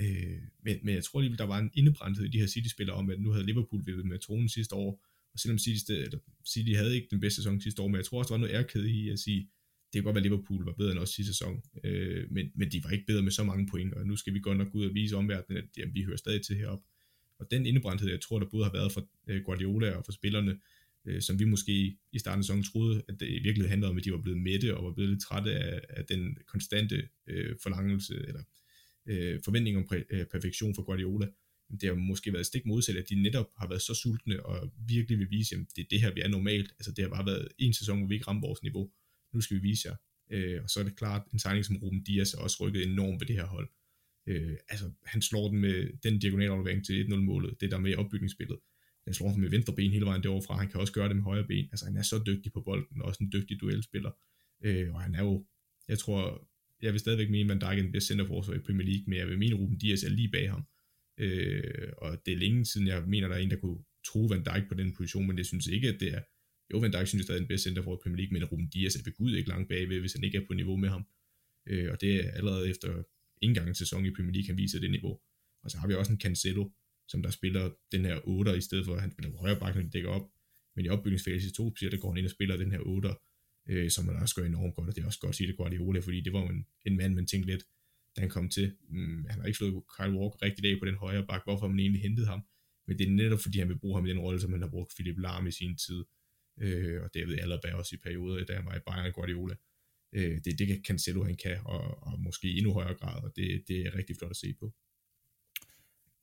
Øh, 0.00 0.42
men, 0.62 0.78
men 0.82 0.94
jeg 0.94 1.04
tror 1.04 1.18
alligevel, 1.18 1.38
der 1.38 1.44
var 1.44 1.58
en 1.58 1.70
indebrændthed 1.74 2.26
i 2.26 2.28
de 2.28 2.38
her 2.38 2.46
City-spillere 2.46 2.96
om, 2.96 3.10
at 3.10 3.20
nu 3.20 3.30
havde 3.30 3.46
Liverpool 3.46 3.86
vippet 3.86 4.06
med 4.06 4.18
tronen 4.18 4.48
sidste 4.48 4.74
år, 4.74 5.04
og 5.38 5.40
selvom 5.40 5.58
City, 5.58 5.92
eller 5.92 6.18
City 6.46 6.72
havde 6.72 6.94
ikke 6.94 7.08
den 7.10 7.20
bedste 7.20 7.36
sæson 7.36 7.60
sidste 7.60 7.82
år, 7.82 7.88
men 7.88 7.96
jeg 7.96 8.04
tror 8.04 8.18
også, 8.18 8.28
der 8.28 8.34
var 8.34 8.46
noget 8.46 8.54
ærkæde 8.54 8.90
i 8.90 9.08
at 9.10 9.18
sige, 9.18 9.40
det 9.92 9.92
kan 9.92 10.02
godt 10.02 10.14
være, 10.14 10.24
at 10.24 10.30
Liverpool 10.30 10.64
var 10.64 10.72
bedre 10.72 10.90
end 10.92 10.98
os 10.98 11.10
sidste 11.10 11.32
sæson, 11.32 11.62
øh, 11.84 12.30
men, 12.30 12.50
men 12.54 12.72
de 12.72 12.84
var 12.84 12.90
ikke 12.90 13.06
bedre 13.06 13.22
med 13.22 13.30
så 13.30 13.44
mange 13.44 13.66
point, 13.66 13.94
og 13.94 14.06
nu 14.06 14.16
skal 14.16 14.34
vi 14.34 14.40
godt 14.40 14.58
nok 14.58 14.74
ud 14.74 14.86
og 14.88 14.94
vise 14.94 15.16
omverdenen, 15.16 15.62
at 15.62 15.68
jamen, 15.76 15.94
vi 15.94 16.02
hører 16.02 16.16
stadig 16.16 16.42
til 16.42 16.56
heroppe. 16.56 16.84
Og 17.38 17.50
den 17.50 17.66
indebrændthed, 17.66 18.10
jeg 18.10 18.20
tror, 18.20 18.38
der 18.38 18.46
både 18.46 18.64
har 18.64 18.72
været 18.72 18.92
for 18.92 19.08
øh, 19.28 19.42
Guardiola 19.42 19.90
og 19.90 20.04
for 20.04 20.12
spillerne, 20.12 20.58
øh, 21.04 21.22
som 21.22 21.38
vi 21.38 21.44
måske 21.44 21.96
i 22.12 22.18
starten 22.18 22.40
af 22.40 22.44
sæsonen 22.44 22.64
troede, 22.64 23.02
at 23.08 23.20
det 23.20 23.28
i 23.28 23.32
virkeligheden 23.32 23.70
handlede 23.70 23.90
om, 23.90 23.96
at 23.96 24.04
de 24.04 24.12
var 24.12 24.22
blevet 24.22 24.40
mætte 24.40 24.76
og 24.76 24.84
var 24.84 24.92
blevet 24.92 25.10
lidt 25.10 25.22
trætte 25.22 25.54
af, 25.54 25.80
af 25.88 26.04
den 26.04 26.36
konstante 26.46 27.08
øh, 27.26 27.56
forlangelse 27.62 28.14
eller 28.28 28.42
øh, 29.06 29.40
forventning 29.44 29.76
om 29.76 29.86
præ, 29.86 30.02
øh, 30.10 30.26
perfektion 30.26 30.74
for 30.74 30.82
Guardiola. 30.82 31.26
Det 31.70 31.88
har 31.88 31.94
måske 31.94 32.32
været 32.32 32.46
stik 32.46 32.66
modsat, 32.66 32.96
at 32.96 33.08
de 33.08 33.22
netop 33.22 33.46
har 33.56 33.68
været 33.68 33.82
så 33.82 33.94
sultne 33.94 34.46
og 34.46 34.72
virkelig 34.86 35.18
vil 35.18 35.30
vise, 35.30 35.54
at 35.54 35.60
det 35.76 35.82
er 35.82 35.88
det 35.90 36.00
her, 36.00 36.14
vi 36.14 36.20
er 36.20 36.28
normalt. 36.28 36.72
Altså 36.78 36.92
det 36.92 37.04
har 37.04 37.08
bare 37.08 37.26
været 37.26 37.48
en 37.58 37.74
sæson, 37.74 37.98
hvor 37.98 38.08
vi 38.08 38.14
ikke 38.14 38.26
rammer 38.26 38.46
vores 38.48 38.62
niveau. 38.62 38.90
Nu 39.32 39.40
skal 39.40 39.56
vi 39.56 39.62
vise 39.62 39.88
jer. 39.88 39.96
Øh, 40.30 40.62
og 40.62 40.70
så 40.70 40.80
er 40.80 40.84
det 40.84 40.96
klart, 40.96 41.22
en 41.32 41.38
signing 41.38 41.64
som 41.64 41.76
Ruben 41.76 42.02
Dias 42.02 42.34
er 42.34 42.38
også 42.38 42.56
rykket 42.60 42.86
enormt 42.86 43.20
ved 43.20 43.26
det 43.26 43.36
her 43.36 43.46
hold. 43.46 43.68
Øh, 44.26 44.56
altså, 44.68 44.90
han 45.04 45.22
slår 45.22 45.48
den 45.50 45.60
med 45.60 45.88
den 46.02 46.18
diagonalaflevering 46.18 46.84
til 46.86 47.04
1-0-målet, 47.04 47.60
det 47.60 47.70
der 47.70 47.78
med 47.78 47.94
opbygningsspillet. 47.94 48.58
Han 49.04 49.14
slår 49.14 49.30
den 49.32 49.40
med 49.40 49.50
venstre 49.50 49.74
ben 49.74 49.90
hele 49.90 50.04
vejen 50.06 50.22
derovre 50.22 50.42
fra. 50.46 50.56
Han 50.56 50.70
kan 50.70 50.80
også 50.80 50.92
gøre 50.92 51.08
det 51.08 51.16
med 51.16 51.24
højre 51.24 51.46
ben. 51.46 51.68
Altså, 51.72 51.84
han 51.84 51.96
er 51.96 52.02
så 52.02 52.22
dygtig 52.26 52.52
på 52.52 52.60
bolden, 52.60 53.02
og 53.02 53.08
også 53.08 53.24
en 53.24 53.32
dygtig 53.32 53.60
duelspiller. 53.60 54.10
Øh, 54.64 54.94
og 54.94 55.00
han 55.00 55.14
er 55.14 55.22
jo, 55.22 55.46
jeg 55.88 55.98
tror, 55.98 56.48
jeg 56.82 56.92
vil 56.92 57.00
stadigvæk 57.00 57.30
mene, 57.30 57.44
at 57.44 57.48
Van 57.48 57.60
Dijk 57.60 57.78
er 57.78 57.82
den 57.82 57.92
bedste 57.92 58.08
centerforsvar 58.08 58.54
i 58.54 58.58
Premier 58.58 58.86
League, 58.86 59.04
men 59.06 59.18
jeg 59.18 59.28
vil 59.28 59.38
mene, 59.38 59.54
at 59.54 59.60
Ruben 59.60 59.78
Dias 59.78 60.02
er 60.02 60.08
lige 60.08 60.30
bag 60.30 60.50
ham. 60.50 60.64
Øh, 61.18 61.92
og 61.98 62.22
det 62.26 62.32
er 62.32 62.38
længe 62.38 62.64
siden, 62.64 62.86
jeg 62.86 63.04
mener, 63.06 63.28
der 63.28 63.34
er 63.34 63.40
en, 63.40 63.50
der 63.50 63.56
kunne 63.56 63.78
tro 64.06 64.20
Van 64.20 64.44
Dijk 64.44 64.68
på 64.68 64.74
den 64.74 64.94
position, 64.94 65.26
men 65.26 65.36
det 65.36 65.46
synes 65.46 65.66
ikke, 65.66 65.88
at 65.88 66.00
det 66.00 66.14
er, 66.14 66.22
jo, 66.72 66.78
Van 66.78 66.92
Dijk 66.92 67.06
synes 67.06 67.20
jeg 67.20 67.24
stadig 67.24 67.38
er 67.38 67.44
den 67.44 67.48
bedste 67.48 67.64
center 67.68 67.82
i 67.82 68.02
Premier 68.02 68.16
League, 68.16 68.32
men 68.32 68.44
Ruben 68.44 68.68
Dias 68.68 68.96
er 68.96 69.02
ved 69.04 69.12
Gud 69.12 69.34
ikke 69.34 69.48
langt 69.48 69.68
bagved, 69.68 70.00
hvis 70.00 70.12
han 70.12 70.24
ikke 70.24 70.38
er 70.38 70.46
på 70.46 70.54
niveau 70.54 70.76
med 70.76 70.88
ham. 70.88 71.04
Øh, 71.66 71.92
og 71.92 72.00
det 72.00 72.24
er 72.24 72.30
allerede 72.30 72.70
efter 72.70 73.02
en 73.42 73.54
gang 73.54 73.68
en 73.68 73.74
sæson 73.74 74.06
i 74.06 74.10
Premier 74.10 74.32
League, 74.32 74.46
han 74.46 74.58
viser 74.58 74.80
det 74.80 74.90
niveau. 74.90 75.20
Og 75.64 75.70
så 75.70 75.78
har 75.78 75.88
vi 75.88 75.94
også 75.94 76.12
en 76.12 76.20
Cancelo, 76.20 76.70
som 77.08 77.22
der 77.22 77.30
spiller 77.30 77.70
den 77.92 78.04
her 78.04 78.16
8'er, 78.18 78.56
i 78.56 78.60
stedet 78.60 78.84
for 78.84 78.94
at 78.94 79.00
han 79.00 79.12
spiller 79.12 79.30
på 79.30 79.36
højre 79.36 79.60
bakke, 79.60 79.78
når 79.78 79.86
de 79.86 79.92
dækker 79.92 80.10
op. 80.10 80.26
Men 80.76 80.84
i 80.84 80.88
opbygningsfase 80.88 81.48
i 81.48 81.50
to, 81.50 81.76
så 81.76 81.88
der 81.90 81.96
går 81.96 82.10
han 82.10 82.18
ind 82.18 82.26
og 82.26 82.30
spiller 82.30 82.56
den 82.56 82.70
her 82.72 82.78
8'er, 82.78 83.14
øh, 83.68 83.90
som 83.90 84.04
man 84.04 84.16
også 84.16 84.34
gør 84.34 84.44
enormt 84.44 84.74
godt, 84.74 84.88
og 84.88 84.96
det 84.96 85.02
er 85.02 85.06
også 85.06 85.20
godt 85.20 85.30
at 85.30 85.36
sige, 85.36 85.46
det 85.46 85.56
Guardiola, 85.56 86.00
fordi 86.00 86.20
det 86.20 86.32
var 86.32 86.50
en, 86.50 86.66
en 86.86 86.96
mand, 86.96 87.14
man 87.14 87.26
tænkte 87.26 87.50
lidt, 87.50 87.64
da 88.18 88.22
han 88.22 88.30
kom 88.30 88.48
til. 88.48 88.76
Mm, 88.90 89.24
han 89.30 89.40
har 89.40 89.46
ikke 89.46 89.56
slået 89.56 89.84
Kyle 89.96 90.18
Walker 90.18 90.42
rigtig 90.42 90.64
af 90.64 90.78
på 90.78 90.86
den 90.86 90.94
højre 90.94 91.26
bak, 91.26 91.42
hvorfor 91.44 91.68
man 91.68 91.78
egentlig 91.78 92.02
hentede 92.02 92.26
ham? 92.26 92.40
Men 92.86 92.98
det 92.98 93.06
er 93.06 93.10
netop 93.10 93.40
fordi, 93.40 93.58
han 93.58 93.68
vil 93.68 93.78
bruge 93.78 93.96
ham 93.96 94.06
i 94.06 94.10
den 94.10 94.18
rolle, 94.18 94.40
som 94.40 94.52
han 94.52 94.62
har 94.62 94.68
brugt 94.68 94.92
Philip 94.96 95.18
Lahm 95.18 95.46
i 95.46 95.50
sin 95.50 95.76
tid, 95.76 96.04
øh, 96.60 97.02
og 97.02 97.10
David 97.14 97.38
Alaba 97.38 97.74
også 97.74 97.96
i 97.96 97.98
perioder, 97.98 98.44
da 98.44 98.54
han 98.54 98.66
var 98.66 98.76
i 98.76 98.80
Bayern 98.86 99.12
Guardiola. 99.12 99.54
Øh, 100.12 100.40
det, 100.44 100.52
er 100.52 100.56
det 100.56 100.82
Cancelo 100.86 101.24
han 101.24 101.36
kan, 101.36 101.58
og, 101.64 102.02
og 102.06 102.20
måske 102.20 102.48
i 102.50 102.58
endnu 102.58 102.72
højere 102.72 102.94
grad, 102.94 103.22
og 103.22 103.32
det, 103.36 103.64
det 103.68 103.86
er 103.86 103.94
rigtig 103.98 104.16
flot 104.16 104.30
at 104.30 104.36
se 104.36 104.54
på. 104.60 104.74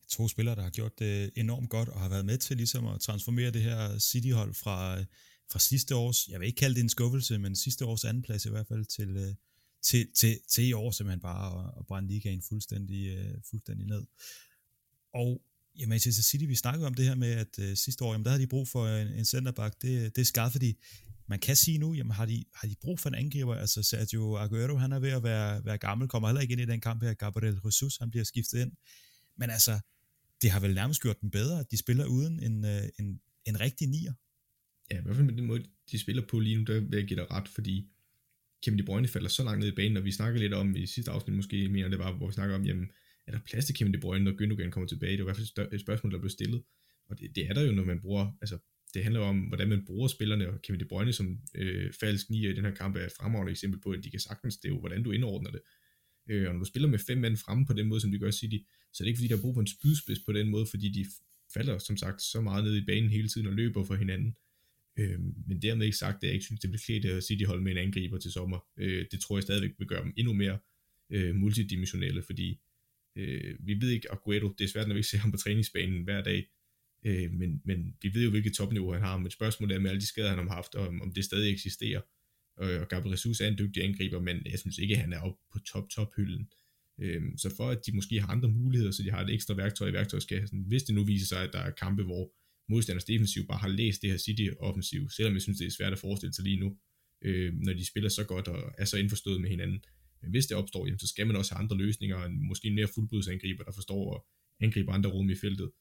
To 0.10 0.28
spillere, 0.28 0.56
der 0.56 0.62
har 0.62 0.70
gjort 0.70 1.00
det 1.00 1.32
enormt 1.36 1.70
godt, 1.70 1.90
og 1.90 2.00
har 2.00 2.10
været 2.10 2.26
med 2.26 2.38
til 2.38 2.58
ligesom 2.58 2.88
at 2.88 3.02
transformere 3.02 3.52
det 3.52 3.62
her 3.62 4.00
City-hold 4.00 4.54
fra, 4.54 5.00
øh, 5.00 5.06
fra 5.52 5.60
sidste 5.60 5.96
års, 5.96 6.28
jeg 6.28 6.40
vil 6.40 6.48
ikke 6.48 6.60
kalde 6.60 6.76
det 6.76 6.82
en 6.82 6.90
skuffelse, 6.90 7.40
men 7.40 7.56
sidste 7.56 7.86
års 7.86 8.06
andenplads 8.06 8.46
i 8.46 8.50
hvert 8.50 8.68
fald, 8.68 8.86
til, 8.86 9.10
øh, 9.10 9.34
til, 9.86 10.08
til, 10.20 10.40
til 10.50 10.68
i 10.68 10.74
år 10.74 10.92
simpelthen 10.92 11.22
bare 11.22 11.46
at, 11.60 11.74
at 11.80 11.88
brænde 11.88 12.10
ligaen 12.10 12.42
fuldstændig, 12.42 13.08
øh, 13.08 13.36
fuldstændig 13.50 13.88
ned. 13.88 14.06
Og 15.14 15.42
ja, 15.80 15.88
Manchester 15.88 16.24
City, 16.24 16.46
vi 16.46 16.56
snakkede 16.56 16.88
om 16.88 16.94
det 16.94 17.06
her 17.06 17.16
med, 17.16 17.32
at 17.32 17.60
øh, 17.60 17.78
sidste 17.78 18.04
år, 18.04 18.14
jamen, 18.14 18.26
der 18.26 18.32
havde 18.32 18.44
de 18.44 18.48
brug 18.48 18.68
for 18.68 18.88
en, 18.88 19.08
en 19.08 19.26
centerback. 19.26 19.82
Det, 19.82 20.16
det 20.16 20.28
skaffede 20.28 20.66
de 20.66 20.76
man 21.28 21.40
kan 21.40 21.56
sige 21.56 21.78
nu, 21.78 21.94
jamen 21.94 22.12
har 22.12 22.26
de, 22.26 22.46
har 22.54 22.68
de 22.68 22.76
brug 22.82 23.00
for 23.00 23.10
en 23.10 23.16
angriber? 23.16 23.56
Altså 23.56 23.84
Sergio 23.84 24.36
Aguero, 24.36 24.78
han 24.78 24.92
er 24.92 25.00
ved 25.00 25.10
at 25.10 25.24
være, 25.24 25.66
være 25.66 25.78
gammel, 25.78 26.08
kommer 26.08 26.28
heller 26.28 26.42
ikke 26.42 26.52
ind 26.52 26.62
i 26.62 26.66
den 26.66 26.82
kamp 26.82 27.04
her. 27.04 27.14
Gabriel 27.14 27.60
Jesus, 27.66 27.98
han 27.98 28.10
bliver 28.12 28.24
skiftet 28.24 28.62
ind. 28.62 28.72
Men 29.38 29.50
altså, 29.50 29.80
det 30.42 30.52
har 30.52 30.60
vel 30.60 30.74
nærmest 30.76 31.02
gjort 31.02 31.22
dem 31.22 31.32
bedre, 31.32 31.60
at 31.60 31.72
de 31.72 31.78
spiller 31.78 32.06
uden 32.06 32.40
en, 32.40 32.66
øh, 32.66 32.84
en, 33.00 33.22
en 33.46 33.60
rigtig 33.60 33.88
nier. 33.88 34.14
Ja, 34.92 35.00
i 35.00 35.02
hvert 35.04 35.16
fald 35.16 35.26
med 35.26 35.38
den 35.38 35.46
måde, 35.46 35.64
de 35.92 36.00
spiller 36.00 36.24
på 36.30 36.40
lige 36.40 36.58
nu, 36.58 36.64
der 36.64 36.80
vil 36.80 36.98
jeg 36.98 37.08
give 37.08 37.20
dig 37.20 37.32
ret, 37.32 37.48
fordi 37.48 37.90
Kevin 38.66 38.80
De 38.80 38.84
Bruyne 38.84 39.08
falder 39.08 39.30
så 39.30 39.44
langt 39.44 39.60
ned 39.60 39.68
i 39.68 39.76
banen, 39.76 39.98
og 39.98 40.06
vi 40.06 40.12
snakker 40.12 40.40
lidt 40.40 40.54
om 40.54 40.76
i 40.76 40.86
sidste 40.86 41.12
afsnit 41.12 41.36
måske, 41.36 41.70
mener 41.70 41.90
det 41.90 42.00
var, 42.00 42.14
hvor 42.14 42.28
vi 42.28 42.34
snakker 42.34 42.56
om, 42.56 42.66
jamen, 42.66 42.92
er 43.28 43.32
der 43.32 43.40
plads 43.46 43.66
til 43.66 43.76
Kevin 43.76 43.94
De 43.94 44.00
Bruyne, 44.00 44.26
når 44.26 44.32
Gündogan 44.32 44.70
kommer 44.70 44.88
tilbage? 44.88 45.18
Det 45.18 45.26
var 45.26 45.32
i 45.32 45.36
hvert 45.36 45.50
fald 45.58 45.74
et 45.74 45.82
spørgsmål, 45.82 46.12
der 46.14 46.20
blev 46.20 46.30
stillet. 46.30 46.64
Og 47.10 47.20
det, 47.20 47.36
det 47.36 47.50
er 47.50 47.54
der 47.54 47.62
jo, 47.62 47.72
når 47.72 47.84
man 47.84 48.02
bruger, 48.02 48.38
altså 48.42 48.58
det 48.94 49.04
handler 49.04 49.22
om, 49.22 49.40
hvordan 49.40 49.70
man 49.70 49.86
bruger 49.86 50.08
spillerne, 50.08 50.50
og 50.50 50.62
Kevin 50.62 50.80
De 50.80 50.86
Bruyne 50.86 51.14
som 51.14 51.40
øh, 51.56 51.94
falsk 52.00 52.30
nier 52.30 52.50
i 52.50 52.54
den 52.54 52.66
her 52.66 52.76
kamp 52.76 52.96
er 52.96 53.06
et 53.06 53.12
fremragende 53.18 53.52
eksempel 53.52 53.80
på, 53.82 53.92
at 53.92 54.04
de 54.04 54.12
kan 54.12 54.20
sagtens, 54.20 54.58
det 54.58 54.70
er 54.70 54.74
jo, 54.74 54.80
hvordan 54.80 55.04
du 55.04 55.12
indordner 55.12 55.52
det. 55.52 55.62
Øh, 56.30 56.48
og 56.48 56.54
når 56.54 56.60
du 56.60 56.66
spiller 56.66 56.90
med 56.90 57.00
fem 57.00 57.18
mænd 57.18 57.38
fremme 57.38 57.66
på 57.66 57.74
den 57.74 57.88
måde, 57.88 58.02
som 58.02 58.12
de 58.12 58.20
gør 58.20 58.32
City, 58.32 58.58
så 58.94 59.04
er 59.04 59.06
det 59.06 59.10
ikke 59.10 59.18
fordi, 59.18 59.28
der 59.28 59.38
er 59.38 59.42
brug 59.42 59.56
for 59.56 59.62
en 59.62 59.68
spydspids 59.68 60.20
på 60.26 60.34
den 60.34 60.50
måde, 60.50 60.66
fordi 60.66 60.90
de 60.90 61.06
falder 61.54 61.78
som 61.78 61.98
sagt 61.98 62.22
så 62.22 62.42
meget 62.42 62.64
ned 62.64 62.76
i 62.76 62.86
banen 62.86 63.10
hele 63.10 63.28
tiden 63.30 63.48
og 63.48 63.54
løber 63.54 63.84
for 63.84 63.96
hinanden. 63.96 64.36
Øh, 64.98 65.20
men 65.48 65.62
dermed 65.62 65.86
ikke 65.86 65.98
sagt, 65.98 66.16
at 66.16 66.24
jeg 66.24 66.34
ikke 66.34 66.46
synes, 66.46 66.62
det 66.62 66.70
bliver 66.70 66.84
klædt 66.86 67.06
at 67.06 67.24
City 67.24 67.44
holde 67.44 67.64
med 67.64 67.72
en 67.72 67.78
angriber 67.78 68.18
til 68.18 68.32
sommer. 68.32 68.60
Øh, 68.78 69.06
det 69.12 69.20
tror 69.20 69.38
jeg 69.38 69.44
stadigvæk 69.44 69.72
vil 69.78 69.88
gøre 69.88 70.04
dem 70.04 70.14
endnu 70.18 70.34
mere 70.34 70.60
øh, 71.10 71.36
multidimensionelle, 71.36 72.22
fordi 72.22 72.60
øh, 73.16 73.56
vi 73.60 73.82
ved 73.82 73.90
ikke, 73.90 74.12
Aguero, 74.12 74.54
det 74.58 74.64
er 74.64 74.68
svært, 74.68 74.88
når 74.88 74.94
vi 74.94 75.00
ikke 75.00 75.10
ser 75.10 75.18
ham 75.18 75.32
på 75.32 75.38
træningsbanen 75.38 76.04
hver 76.04 76.24
dag, 76.24 76.48
Øh, 77.06 77.32
men, 77.32 77.62
men 77.66 77.96
vi 78.02 78.14
ved 78.14 78.24
jo, 78.24 78.30
hvilket 78.30 78.54
topniveau 78.54 78.94
han 78.94 79.02
har, 79.02 79.18
men 79.18 79.32
spørgsmålet 79.32 79.76
er 79.76 79.80
med 79.80 79.90
alle 79.90 80.02
de 80.02 80.08
skader, 80.08 80.30
han 80.30 80.48
har 80.48 80.56
haft, 80.56 80.76
om, 80.76 81.02
om 81.02 81.12
det 81.12 81.26
stadig 81.26 81.54
eksisterer. 81.54 82.02
Øh, 82.62 82.82
og 82.82 82.88
Gabriel 82.88 83.12
Jesus 83.12 83.42
er 83.42 83.48
en 83.48 83.58
dygtig 83.58 83.84
angriber, 83.84 84.20
men 84.20 84.42
jeg 84.46 84.60
synes 84.60 84.78
ikke, 84.78 84.96
at 84.96 85.02
han 85.02 85.14
er 85.14 85.20
oppe 85.20 85.42
på 85.54 85.60
top-top-hylden. 85.60 86.48
Øh, 87.00 87.22
så 87.38 87.56
for 87.58 87.70
at 87.70 87.86
de 87.86 87.96
måske 87.96 88.22
har 88.22 88.28
andre 88.28 88.50
muligheder, 88.50 88.92
så 88.92 89.04
de 89.04 89.12
har 89.12 89.24
et 89.24 89.34
ekstra 89.34 89.54
værktøj 89.54 89.90
i 89.90 89.94
værktøjskassen, 89.94 90.64
hvis 90.68 90.84
det 90.84 90.96
nu 90.96 91.04
viser 91.04 91.26
sig, 91.26 91.44
at 91.44 91.54
der 91.54 91.60
er 91.60 91.72
kampe, 91.72 92.04
hvor 92.04 92.32
modstanders 92.70 93.04
defensiv 93.04 93.48
bare 93.48 93.58
har 93.58 93.68
læst 93.68 94.02
det 94.02 94.10
her 94.10 94.18
City-offensiv, 94.18 95.10
selvom 95.10 95.34
jeg 95.34 95.42
synes, 95.42 95.58
det 95.58 95.68
er 95.68 95.72
svært 95.72 95.94
at 95.94 96.00
forestille 96.00 96.34
sig 96.34 96.44
lige 96.44 96.60
nu, 96.60 96.78
øh, 97.22 97.54
når 97.54 97.74
de 97.74 97.86
spiller 97.86 98.10
så 98.10 98.24
godt 98.24 98.48
og 98.48 98.72
er 98.78 98.86
så 98.86 98.98
indforstået 98.98 99.42
med 99.42 99.50
hinanden. 99.50 99.84
Men 100.22 100.32
hvis 100.32 100.46
det 100.46 100.58
opstår, 100.58 100.86
jamen, 100.86 101.00
så 101.00 101.08
skal 101.08 101.28
man 101.28 101.36
også 101.36 101.54
have 101.56 101.64
andre 101.64 101.78
løsninger, 101.78 102.26
end 102.26 102.36
måske 102.40 102.68
en 102.68 102.76
mere 102.76 102.88
fuldbudsangriber, 102.96 103.64
der 103.64 103.72
forstår 103.72 104.16
at 104.16 104.22
angribe 104.66 104.92
andre 104.92 105.10
rum 105.10 105.30
i 105.30 105.36
feltet. 105.36 105.72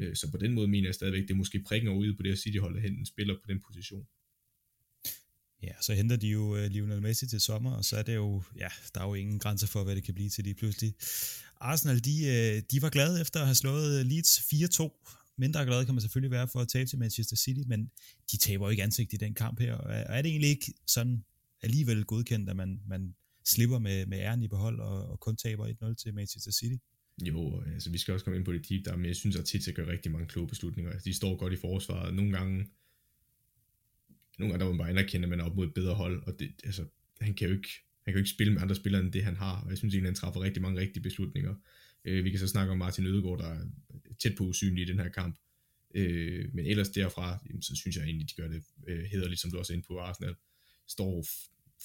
Øh, 0.00 0.16
så 0.16 0.30
på 0.30 0.36
den 0.36 0.52
måde 0.52 0.68
mener 0.68 0.88
jeg 0.88 0.94
stadigvæk, 0.94 1.22
det 1.22 1.30
er 1.30 1.34
måske 1.34 1.62
prikken 1.66 1.90
ude 1.90 2.16
på 2.16 2.22
det 2.22 2.30
her 2.30 2.36
City-hold, 2.36 2.76
at 2.76 2.82
hente 2.82 2.98
en 2.98 3.06
spiller 3.06 3.34
på 3.34 3.46
den 3.48 3.60
position. 3.66 4.06
Ja, 5.62 5.72
så 5.80 5.94
henter 5.94 6.16
de 6.16 6.28
jo 6.28 6.56
øh, 6.56 6.70
Lionel 6.70 7.02
Messi 7.02 7.26
til 7.26 7.40
sommer, 7.40 7.72
og 7.72 7.84
så 7.84 7.96
er 7.96 8.02
det 8.02 8.14
jo, 8.14 8.42
ja, 8.56 8.68
der 8.94 9.00
er 9.00 9.08
jo 9.08 9.14
ingen 9.14 9.38
grænser 9.38 9.66
for, 9.66 9.84
hvad 9.84 9.96
det 9.96 10.04
kan 10.04 10.14
blive 10.14 10.30
til 10.30 10.44
lige 10.44 10.54
pludselig. 10.54 10.94
Arsenal, 11.60 12.04
de, 12.04 12.26
øh, 12.26 12.62
de 12.70 12.82
var 12.82 12.90
glade 12.90 13.20
efter 13.20 13.40
at 13.40 13.46
have 13.46 13.54
slået 13.54 14.06
Leeds 14.06 14.38
4-2. 14.38 15.19
Mindre 15.40 15.66
glad 15.66 15.84
kan 15.84 15.94
man 15.94 16.00
selvfølgelig 16.00 16.30
være 16.30 16.48
for 16.48 16.60
at 16.60 16.68
tabe 16.68 16.88
til 16.88 16.98
Manchester 16.98 17.36
City, 17.36 17.60
men 17.66 17.90
de 18.32 18.36
taber 18.36 18.66
jo 18.66 18.70
ikke 18.70 18.82
ansigt 18.82 19.12
i 19.12 19.16
den 19.16 19.34
kamp 19.34 19.60
her. 19.60 19.74
Og 19.74 19.90
er 19.92 20.22
det 20.22 20.30
egentlig 20.30 20.50
ikke 20.50 20.72
sådan 20.86 21.24
alligevel 21.62 22.04
godkendt, 22.04 22.50
at 22.50 22.56
man, 22.56 22.80
man 22.86 23.14
slipper 23.44 23.78
med, 23.78 24.06
med 24.06 24.18
æren 24.18 24.42
i 24.42 24.48
behold 24.48 24.80
og, 24.80 25.08
og 25.10 25.20
kun 25.20 25.36
taber 25.36 25.66
1-0 25.66 25.94
til 25.94 26.14
Manchester 26.14 26.52
City? 26.52 26.76
Jo, 27.26 27.62
altså 27.74 27.90
vi 27.90 27.98
skal 27.98 28.14
også 28.14 28.24
komme 28.24 28.36
ind 28.36 28.44
på 28.44 28.52
det 28.52 28.68
deep 28.68 28.84
der, 28.84 28.96
men 28.96 29.06
jeg 29.06 29.16
synes, 29.16 29.36
at 29.36 29.44
Tite 29.44 29.72
gør 29.72 29.86
rigtig 29.86 30.12
mange 30.12 30.26
kloge 30.26 30.48
beslutninger. 30.48 30.92
Altså, 30.92 31.04
de 31.04 31.14
står 31.14 31.36
godt 31.36 31.52
i 31.52 31.56
forsvaret. 31.56 32.14
Nogle 32.14 32.32
gange, 32.32 32.66
nogle 34.38 34.52
gange 34.52 34.58
der 34.58 34.64
må 34.64 34.72
man 34.72 34.78
bare 34.78 34.90
anerkende, 34.90 35.24
at 35.24 35.30
man 35.30 35.40
er 35.40 35.44
op 35.44 35.56
mod 35.56 35.66
et 35.66 35.74
bedre 35.74 35.94
hold, 35.94 36.22
og 36.26 36.38
det, 36.38 36.50
altså, 36.64 36.84
han 37.20 37.34
kan 37.34 37.48
jo 37.48 37.54
ikke, 37.54 37.68
han 38.04 38.12
kan 38.12 38.14
jo 38.14 38.18
ikke 38.18 38.30
spille 38.30 38.52
med 38.52 38.62
andre 38.62 38.74
spillere 38.74 39.02
end 39.02 39.12
det, 39.12 39.24
han 39.24 39.36
har, 39.36 39.60
og 39.60 39.70
jeg 39.70 39.78
synes 39.78 39.94
egentlig, 39.94 40.08
han 40.08 40.14
træffer 40.14 40.40
rigtig 40.40 40.62
mange 40.62 40.80
rigtige 40.80 41.02
beslutninger. 41.02 41.54
Øh, 42.04 42.24
vi 42.24 42.30
kan 42.30 42.38
så 42.38 42.48
snakke 42.48 42.72
om 42.72 42.78
Martin 42.78 43.06
Ødegaard, 43.06 43.38
der 43.38 43.48
er 43.48 43.64
tæt 44.18 44.34
på 44.36 44.44
usynlig 44.44 44.82
i 44.82 44.88
den 44.88 44.98
her 44.98 45.08
kamp. 45.08 45.38
Øh, 45.94 46.54
men 46.54 46.66
ellers 46.66 46.88
derfra, 46.88 47.38
jamen, 47.48 47.62
så 47.62 47.76
synes 47.76 47.96
jeg 47.96 48.04
egentlig, 48.04 48.30
de 48.30 48.42
gør 48.42 48.48
det 48.48 48.62
øh, 48.88 49.04
hederligt, 49.04 49.40
som 49.40 49.50
du 49.50 49.58
også 49.58 49.72
er 49.72 49.74
inde 49.74 49.86
på 49.86 49.98
Arsenal. 49.98 50.34
Står 50.88 51.24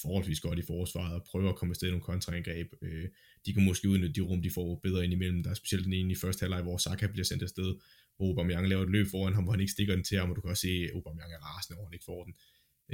forholdsvis 0.02 0.40
godt 0.40 0.58
i 0.58 0.62
forsvaret 0.62 1.14
og 1.14 1.24
prøver 1.24 1.48
at 1.48 1.56
komme 1.56 1.72
afsted 1.72 1.88
i 1.88 1.90
nogle 1.90 2.04
kontraangreb. 2.04 2.72
Øh, 2.82 3.08
de 3.46 3.52
kan 3.52 3.64
måske 3.64 3.88
udnytte 3.88 4.14
de 4.14 4.20
rum, 4.20 4.42
de 4.42 4.50
får 4.50 4.80
bedre 4.82 5.04
ind 5.04 5.12
imellem. 5.12 5.42
Der 5.42 5.50
er 5.50 5.54
specielt 5.54 5.84
den 5.84 5.92
ene 5.92 6.12
i 6.12 6.14
første 6.14 6.40
halvleg, 6.40 6.62
hvor 6.62 6.76
Saka 6.76 7.06
bliver 7.06 7.24
sendt 7.24 7.42
afsted, 7.42 7.74
hvor 8.16 8.28
Aubameyang 8.28 8.68
laver 8.68 8.82
et 8.82 8.90
løb 8.90 9.06
foran 9.06 9.34
ham, 9.34 9.44
hvor 9.44 9.52
han 9.52 9.60
ikke 9.60 9.72
stikker 9.72 9.94
den 9.94 10.04
til 10.04 10.18
ham, 10.18 10.30
og 10.30 10.36
du 10.36 10.40
kan 10.40 10.50
også 10.50 10.60
se, 10.60 10.68
at 10.68 10.90
Aubameyang 10.94 11.32
er 11.32 11.38
rasende, 11.38 11.76
hvor 11.76 11.84
han 11.84 11.92
ikke 11.92 12.04
får 12.04 12.24
den. 12.24 12.34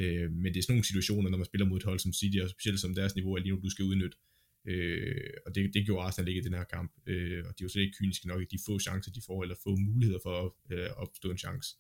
Øh, 0.01 0.33
men 0.33 0.49
det 0.53 0.59
er 0.59 0.63
sådan 0.63 0.75
nogle 0.75 0.85
situationer, 0.85 1.31
når 1.31 1.39
man 1.39 1.45
spiller 1.45 1.67
mod 1.67 1.79
et 1.79 1.85
hold 1.85 1.99
som 1.99 2.13
City, 2.13 2.39
og 2.39 2.51
specielt 2.51 2.81
som 2.81 2.95
deres 2.95 3.15
niveau 3.15 3.35
er 3.35 3.39
lige 3.39 3.55
nu, 3.55 3.61
du 3.63 3.71
skal 3.71 3.85
udnytte. 3.85 4.17
Øh, 4.65 5.31
og 5.47 5.55
det, 5.55 5.75
det 5.75 5.87
gjorde 5.87 6.07
Arsenal 6.07 6.29
ikke 6.29 6.41
i 6.41 6.45
den 6.45 6.55
her 6.55 6.65
kamp, 6.65 6.93
øh, 7.07 7.45
og 7.49 7.59
de 7.59 7.63
jo 7.63 7.69
slet 7.69 7.83
ikke 7.83 7.97
kyniske 7.99 8.29
nok 8.29 8.43
i 8.43 8.45
de 8.45 8.59
få 8.67 8.79
chancer, 8.79 9.13
de 9.13 9.23
får, 9.27 9.43
eller 9.43 9.55
få 9.63 9.77
muligheder 9.77 10.21
for 10.23 10.47
at 10.47 10.79
øh, 10.79 10.91
opstå 10.97 11.31
en 11.31 11.39
chance. 11.39 11.77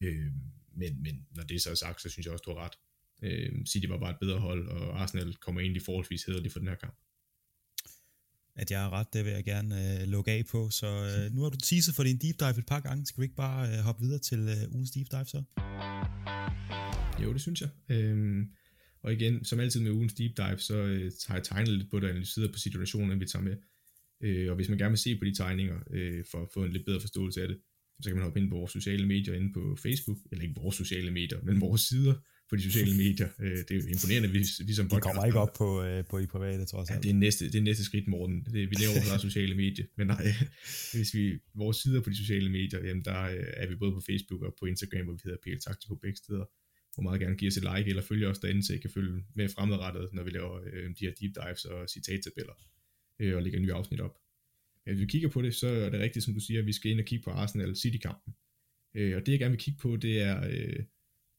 Øh, 0.00 0.32
men, 0.74 1.02
men 1.02 1.26
når 1.36 1.42
det 1.42 1.62
så 1.62 1.70
er 1.70 1.74
sagt, 1.74 2.02
så 2.02 2.08
synes 2.08 2.26
jeg 2.26 2.32
også, 2.32 2.42
du 2.46 2.50
har 2.50 2.64
ret. 2.64 2.76
Øh, 3.22 3.66
City 3.66 3.86
var 3.86 3.98
bare 3.98 4.10
et 4.10 4.20
bedre 4.20 4.38
hold, 4.38 4.68
og 4.68 5.02
Arsenal 5.02 5.34
kommer 5.34 5.60
egentlig 5.60 5.82
forholdsvis 5.82 6.24
hederligt 6.24 6.52
for 6.52 6.58
den 6.58 6.68
her 6.68 6.74
kamp. 6.74 6.96
At 8.56 8.70
jeg 8.70 8.80
har 8.80 8.90
ret, 8.90 9.12
det 9.12 9.24
vil 9.24 9.32
jeg 9.32 9.44
gerne 9.44 10.00
øh, 10.00 10.08
lukke 10.08 10.30
af 10.30 10.46
på. 10.46 10.70
Så 10.70 10.86
øh, 10.86 11.24
nu 11.34 11.42
har 11.42 11.50
du 11.50 11.56
teaset 11.56 11.94
for 11.94 12.02
din 12.02 12.18
deep 12.18 12.40
dive 12.40 12.58
et 12.58 12.66
par 12.66 12.80
gange. 12.80 13.06
Skal 13.06 13.20
vi 13.20 13.24
ikke 13.24 13.36
bare 13.36 13.68
øh, 13.68 13.78
hoppe 13.78 14.02
videre 14.02 14.18
til 14.18 14.38
øh, 14.38 14.74
ugens 14.74 14.90
deep 14.90 15.06
dive 15.10 15.24
så? 15.24 15.42
Jo, 17.22 17.32
det 17.32 17.40
synes 17.40 17.60
jeg. 17.60 17.70
Øhm, 17.88 18.52
og 19.02 19.12
igen, 19.12 19.44
som 19.44 19.60
altid 19.60 19.80
med 19.80 19.90
ugens 19.90 20.14
deep 20.14 20.36
dive, 20.36 20.58
så 20.58 20.76
øh, 20.76 21.12
har 21.26 21.34
jeg 21.34 21.44
tegnet 21.44 21.68
lidt 21.68 21.90
på 21.90 21.96
det 21.96 22.04
og 22.04 22.10
analyseret 22.10 22.52
på 22.52 22.58
situationen, 22.58 23.20
vi 23.20 23.26
tager 23.26 23.42
med. 23.42 23.56
Øh, 24.20 24.50
og 24.50 24.56
hvis 24.56 24.68
man 24.68 24.78
gerne 24.78 24.90
vil 24.90 24.98
se 24.98 25.18
på 25.18 25.24
de 25.24 25.34
tegninger, 25.34 25.78
øh, 25.90 26.24
for 26.30 26.42
at 26.42 26.48
få 26.54 26.64
en 26.64 26.72
lidt 26.72 26.84
bedre 26.84 27.00
forståelse 27.00 27.42
af 27.42 27.48
det, 27.48 27.58
så 28.02 28.08
kan 28.08 28.16
man 28.16 28.24
hoppe 28.24 28.40
ind 28.40 28.50
på 28.50 28.56
vores 28.56 28.72
sociale 28.72 29.06
medier 29.06 29.34
inde 29.34 29.52
på 29.52 29.76
Facebook, 29.82 30.18
eller 30.32 30.42
ikke 30.42 30.60
vores 30.60 30.76
sociale 30.76 31.10
medier, 31.10 31.38
men 31.42 31.60
vores 31.60 31.80
sider, 31.80 32.14
på 32.52 32.56
de 32.56 32.62
sociale 32.62 32.96
medier. 32.96 33.28
Øh, 33.40 33.56
det 33.66 33.70
er 33.70 33.74
jo 33.74 33.86
imponerende, 33.94 34.28
vi, 34.36 34.38
vi 34.68 34.74
som 34.74 34.86
podcast... 34.88 34.94
Det 34.94 35.02
kommer 35.02 35.24
ikke 35.24 35.38
op 35.38 35.54
på, 35.62 35.68
øh, 35.82 36.04
på 36.10 36.18
i 36.18 36.26
private, 36.26 36.64
tror 36.64 36.78
jeg. 36.80 36.86
Ja, 36.90 37.00
det 37.04 37.10
er 37.10 37.14
næste, 37.14 37.42
det 37.52 37.54
er 37.54 37.62
næste 37.62 37.84
skridt, 37.84 38.08
Morten. 38.08 38.44
Det, 38.44 38.70
vi 38.70 38.74
laver 38.82 39.10
vores 39.10 39.22
sociale 39.22 39.54
medier. 39.54 39.86
Men 39.96 40.06
nej, 40.06 40.24
hvis 40.94 41.14
vi, 41.14 41.38
vores 41.54 41.76
sider 41.76 42.00
på 42.00 42.10
de 42.10 42.16
sociale 42.16 42.50
medier, 42.50 42.80
jamen 42.86 43.04
der 43.04 43.20
øh, 43.22 43.62
er 43.62 43.66
vi 43.68 43.74
både 43.76 43.92
på 43.92 44.02
Facebook 44.08 44.42
og 44.42 44.54
på 44.60 44.66
Instagram, 44.66 45.04
hvor 45.04 45.12
vi 45.12 45.20
hedder 45.24 45.38
PL 45.44 45.60
Taktiko 45.66 45.94
begge 45.94 46.16
steder 46.16 46.44
og 46.96 47.02
meget 47.02 47.20
gerne 47.20 47.36
give 47.36 47.48
os 47.48 47.56
et 47.56 47.62
like, 47.76 47.88
eller 47.88 48.02
følge 48.02 48.28
os 48.28 48.38
derinde, 48.38 48.62
så 48.62 48.74
I 48.74 48.78
kan 48.78 48.90
følge 48.90 49.24
med 49.34 49.48
fremadrettet, 49.48 50.08
når 50.12 50.22
vi 50.22 50.30
laver 50.30 50.60
øh, 50.72 50.90
de 50.90 51.04
her 51.04 51.12
deep 51.20 51.34
dives 51.34 51.64
og 51.64 51.88
citattabeller, 51.88 52.54
øh, 53.18 53.36
og 53.36 53.42
lægger 53.42 53.60
nye 53.60 53.72
afsnit 53.72 54.00
op. 54.00 54.18
Men 54.84 54.94
hvis 54.94 55.00
vi 55.00 55.06
kigger 55.06 55.28
på 55.28 55.42
det, 55.42 55.54
så 55.54 55.66
er 55.68 55.90
det 55.90 56.00
rigtigt, 56.00 56.24
som 56.24 56.34
du 56.34 56.40
siger, 56.40 56.60
at 56.60 56.66
vi 56.66 56.72
skal 56.72 56.90
ind 56.90 57.00
og 57.00 57.06
kigge 57.06 57.24
på 57.24 57.30
Arsenal 57.30 57.76
City-kampen. 57.76 58.34
Øh, 58.94 59.16
og 59.16 59.26
det 59.26 59.32
jeg 59.32 59.38
gerne 59.38 59.52
vil 59.52 59.60
kigge 59.60 59.78
på, 59.78 59.96
det 59.96 60.22
er, 60.22 60.48
øh, 60.50 60.84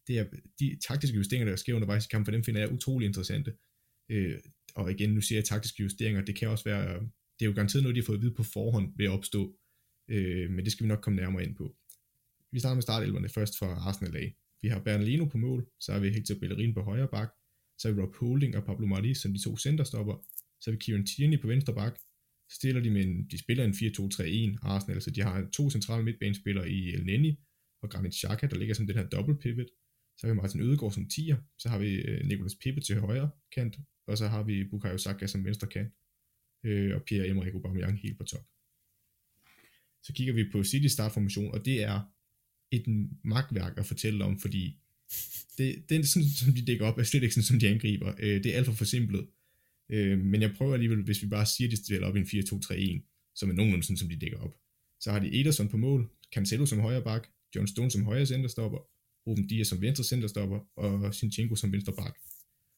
det 0.08 0.20
er 0.20 0.26
de 0.60 0.78
taktiske 0.88 1.18
justeringer, 1.18 1.50
der 1.50 1.56
sker 1.56 1.74
undervejs 1.74 2.06
i 2.06 2.10
kampen, 2.12 2.26
for 2.26 2.32
dem 2.32 2.44
finder 2.44 2.62
jeg 2.62 2.72
utrolig 2.72 3.06
interessante. 3.06 3.54
Øh, 4.10 4.40
og 4.76 4.92
igen, 4.92 5.10
nu 5.10 5.22
siger 5.22 5.40
jeg 5.40 5.46
taktiske 5.46 5.84
justeringer, 5.84 6.22
det 6.22 6.36
kan 6.36 6.48
også 6.48 6.64
være, 6.64 7.00
det 7.40 7.46
er 7.46 7.46
jo 7.46 7.54
garanteret 7.56 7.84
noget, 7.84 7.96
de 7.96 8.02
har 8.02 8.06
fået 8.06 8.18
at 8.18 8.22
vide 8.22 8.34
på 8.34 8.44
forhånd 8.44 8.94
ved 8.98 9.06
at 9.06 9.12
opstå, 9.12 9.56
øh, 10.08 10.50
men 10.50 10.66
det 10.66 10.72
skal 10.72 10.84
vi 10.84 10.88
nok 10.88 11.02
komme 11.02 11.22
nærmere 11.22 11.44
ind 11.44 11.56
på. 11.56 11.76
Vi 12.52 12.60
starter 12.60 12.76
med 12.76 12.82
startelverne 12.82 13.30
først 13.30 13.58
fra 13.60 13.66
Arsenal 13.66 14.16
af. 14.16 14.36
Vi 14.64 14.68
har 14.70 14.80
Bernalino 14.80 15.26
på 15.26 15.38
mål, 15.38 15.66
så 15.80 15.92
har 15.94 16.00
vi 16.00 16.10
Hector 16.10 16.36
Bellerin 16.40 16.74
på 16.74 16.82
højre 16.82 17.08
bak, 17.08 17.30
så 17.78 17.88
har 17.88 17.96
vi 17.96 18.02
Rob 18.02 18.16
Holding 18.16 18.56
og 18.58 18.66
Pablo 18.66 18.86
Mari 18.86 19.14
som 19.14 19.34
de 19.34 19.44
to 19.44 19.58
centerstopper, 19.58 20.16
så 20.62 20.72
har 20.72 20.76
vi 20.76 20.82
Kieran 20.84 21.06
Tierney 21.06 21.42
på 21.42 21.48
venstre 21.48 21.74
bak, 21.74 21.96
så 22.50 22.56
stiller 22.56 22.82
de 22.82 22.92
med 22.92 23.04
en, 23.06 23.28
de 23.32 23.38
spiller 23.38 23.64
en 23.66 23.72
4-2-3-1 23.72 24.58
Arsenal, 24.62 25.02
så 25.02 25.12
de 25.12 25.22
har 25.22 25.50
to 25.58 25.70
centrale 25.70 26.04
midtbanespillere 26.04 26.70
i 26.70 26.94
El 26.96 27.06
Neni 27.06 27.40
og 27.82 27.90
Granit 27.90 28.14
Xhaka, 28.14 28.48
der 28.48 28.58
ligger 28.58 28.76
som 28.76 28.88
den 28.88 28.98
her 28.98 29.08
double 29.10 29.38
pivot. 29.38 29.70
Så 30.18 30.28
har 30.28 30.34
vi 30.34 30.42
Martin 30.42 30.62
Ødegaard 30.62 30.92
som 30.92 31.08
10'er, 31.14 31.38
så 31.58 31.70
har 31.70 31.80
vi 31.80 31.96
øh, 31.96 32.28
Nicolas 32.28 32.56
Pepe 32.64 32.82
til 32.82 33.00
højre 33.00 33.30
kant, 33.56 33.78
og 34.08 34.18
så 34.18 34.28
har 34.28 34.44
vi 34.44 34.64
Bukayo 34.72 34.98
Saka 34.98 35.28
som 35.28 35.46
venstre 35.46 35.68
kant, 35.68 35.94
øh, 36.66 36.96
og 36.96 37.02
Pierre-Emerick 37.08 37.56
Aubameyang 37.56 38.00
helt 38.04 38.18
på 38.18 38.24
top. 38.24 38.46
Så 40.04 40.14
kigger 40.14 40.34
vi 40.34 40.44
på 40.52 40.64
City 40.64 40.88
startformation, 40.88 41.52
og 41.52 41.66
det 41.66 41.84
er 41.84 42.13
et 42.76 43.08
magtværk 43.24 43.78
at 43.78 43.86
fortælle 43.86 44.26
om, 44.26 44.40
fordi 44.40 44.78
det, 45.58 45.90
det 45.90 46.00
er 46.00 46.04
sådan, 46.04 46.30
som 46.30 46.54
de 46.54 46.66
dækker 46.66 46.86
op, 46.86 46.98
er 46.98 47.04
slet 47.04 47.24
ikke 47.24 47.36
sådan, 47.36 47.46
som 47.46 47.60
de 47.60 47.70
angriber. 47.70 48.14
Øh, 48.20 48.44
det 48.44 48.46
er 48.46 48.58
alt 48.58 48.66
for 48.66 48.74
forsimplet. 48.74 49.28
Øh, 49.90 50.20
men 50.20 50.42
jeg 50.42 50.54
prøver 50.58 50.74
alligevel, 50.74 51.04
hvis 51.04 51.22
vi 51.22 51.28
bare 51.28 51.46
siger, 51.46 51.68
at 51.68 51.72
de 51.72 51.78
stiller 51.78 52.08
op 52.08 52.16
i 52.16 52.20
en 52.20 52.26
4-2-3-1, 52.26 53.34
som 53.36 53.50
er 53.50 53.54
nogenlunde 53.54 53.84
sådan, 53.84 53.98
som 53.98 54.10
de 54.10 54.16
dækker 54.16 54.40
op. 54.40 54.58
Så 55.00 55.12
har 55.12 55.20
de 55.20 55.40
Ederson 55.40 55.70
på 55.70 55.78
mål, 55.78 56.10
Cancelo 56.34 56.66
som 56.66 56.80
højre 56.80 57.04
bak, 57.04 57.28
John 57.56 57.68
Stone 57.68 57.92
som 57.92 58.04
højre 58.04 58.26
centerstopper, 58.26 58.80
Ruben 59.28 59.48
Dias 59.48 59.68
som 59.68 59.82
venstre 59.82 60.04
centerstopper, 60.04 60.60
og 60.76 61.16
Sinchenko 61.16 61.56
som 61.56 61.72
venstre 61.72 61.94
bak. 61.94 62.16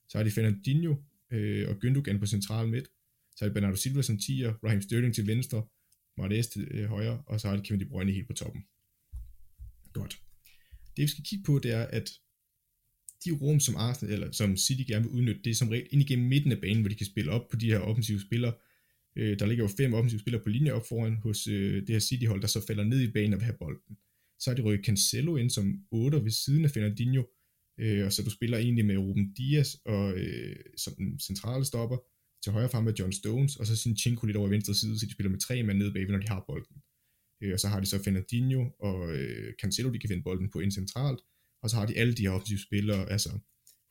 Så 0.09 0.17
har 0.17 0.23
de 0.23 0.31
Fernandinho 0.31 0.95
øh, 1.31 1.69
og 1.69 1.75
Gündogan 1.75 2.17
på 2.19 2.25
central 2.25 2.67
midt, 2.67 2.87
så 3.35 3.45
har 3.45 3.49
de 3.49 3.53
Bernardo 3.53 3.75
Silva 3.75 4.01
som 4.01 4.15
10'er, 4.15 4.53
Raheem 4.63 4.81
Sterling 4.81 5.15
til 5.15 5.27
venstre, 5.27 5.63
Martes 6.17 6.47
til 6.47 6.67
øh, 6.71 6.85
højre, 6.85 7.23
og 7.25 7.41
så 7.41 7.47
har 7.47 7.55
de 7.55 7.63
Kevin 7.63 7.79
De 7.79 7.85
Bruyne 7.85 8.11
helt 8.11 8.27
på 8.27 8.33
toppen. 8.33 8.65
Godt. 9.99 10.13
Det 10.95 11.01
vi 11.03 11.07
skal 11.07 11.23
kigge 11.23 11.43
på, 11.45 11.59
det 11.63 11.71
er, 11.71 11.85
at 11.99 12.07
de 13.25 13.31
rum, 13.31 13.59
som 13.59 13.75
Arsenal, 13.75 14.13
eller 14.13 14.31
som 14.31 14.57
City 14.57 14.83
gerne 14.91 15.05
vil 15.05 15.13
udnytte, 15.17 15.41
det 15.43 15.51
er 15.51 15.55
som 15.55 15.69
regel 15.69 15.87
ind 15.91 16.01
igennem 16.01 16.27
midten 16.27 16.51
af 16.51 16.61
banen, 16.61 16.81
hvor 16.81 16.89
de 16.89 16.95
kan 16.95 17.05
spille 17.05 17.31
op 17.31 17.47
på 17.51 17.55
de 17.55 17.71
her 17.71 17.79
offensive 17.79 18.21
spillere. 18.21 18.53
Øh, 19.15 19.39
der 19.39 19.45
ligger 19.45 19.63
jo 19.63 19.69
fem 19.77 19.93
offensive 19.93 20.19
spillere 20.19 20.43
på 20.43 20.49
linje 20.49 20.71
op 20.71 20.87
foran 20.87 21.15
hos 21.15 21.47
øh, 21.47 21.81
det 21.81 21.89
her 21.89 21.99
City-hold, 21.99 22.41
der 22.41 22.47
så 22.47 22.65
falder 22.67 22.83
ned 22.83 23.01
i 23.01 23.11
banen 23.11 23.33
og 23.33 23.39
vil 23.39 23.45
have 23.45 23.57
bolden. 23.59 23.97
Så 24.39 24.49
har 24.49 24.55
de 24.55 24.61
rykket 24.61 24.85
Cancelo 24.85 25.35
ind 25.35 25.49
som 25.49 25.65
8 25.91 26.23
ved 26.23 26.31
siden 26.31 26.65
af 26.65 26.71
Fernandinho, 26.71 27.23
øh, 27.79 28.05
og 28.05 28.13
så 28.13 28.23
du 28.23 28.29
spiller 28.29 28.57
egentlig 28.57 28.85
med 28.85 28.97
Ruben 28.97 29.33
Dias 29.33 29.77
og 29.85 30.17
øh, 30.17 30.55
som 30.77 30.93
den 30.97 31.19
centrale 31.19 31.65
stopper, 31.65 31.97
til 32.43 32.51
højre 32.51 32.69
frem 32.69 32.83
med 32.83 32.93
John 32.99 33.11
Stones, 33.11 33.55
og 33.55 33.65
så 33.65 33.75
sin 33.75 33.97
Sinchenko 33.97 34.25
lidt 34.25 34.37
over 34.37 34.47
i 34.47 34.51
venstre 34.51 34.73
side, 34.73 34.99
så 34.99 35.05
de 35.05 35.11
spiller 35.11 35.31
med 35.31 35.39
tre 35.39 35.63
mand 35.63 35.77
nede 35.77 35.93
bagved, 35.93 36.11
når 36.11 36.19
de 36.19 36.27
har 36.27 36.43
bolden. 36.47 36.75
Øh, 37.45 37.53
og 37.53 37.59
så 37.59 37.67
har 37.67 37.79
de 37.79 37.85
så 37.85 38.03
Fernandinho 38.03 38.69
og 38.79 39.15
øh, 39.15 39.53
Cancelo, 39.61 39.93
de 39.93 39.99
kan 39.99 40.09
finde 40.09 40.23
bolden 40.23 40.49
på 40.49 40.59
ind 40.59 40.71
centralt, 40.71 41.19
og 41.61 41.69
så 41.69 41.75
har 41.75 41.85
de 41.85 41.97
alle 41.97 42.13
de 42.13 42.21
her 42.21 42.29
offensive 42.29 42.59
spillere, 42.59 43.11
altså 43.11 43.29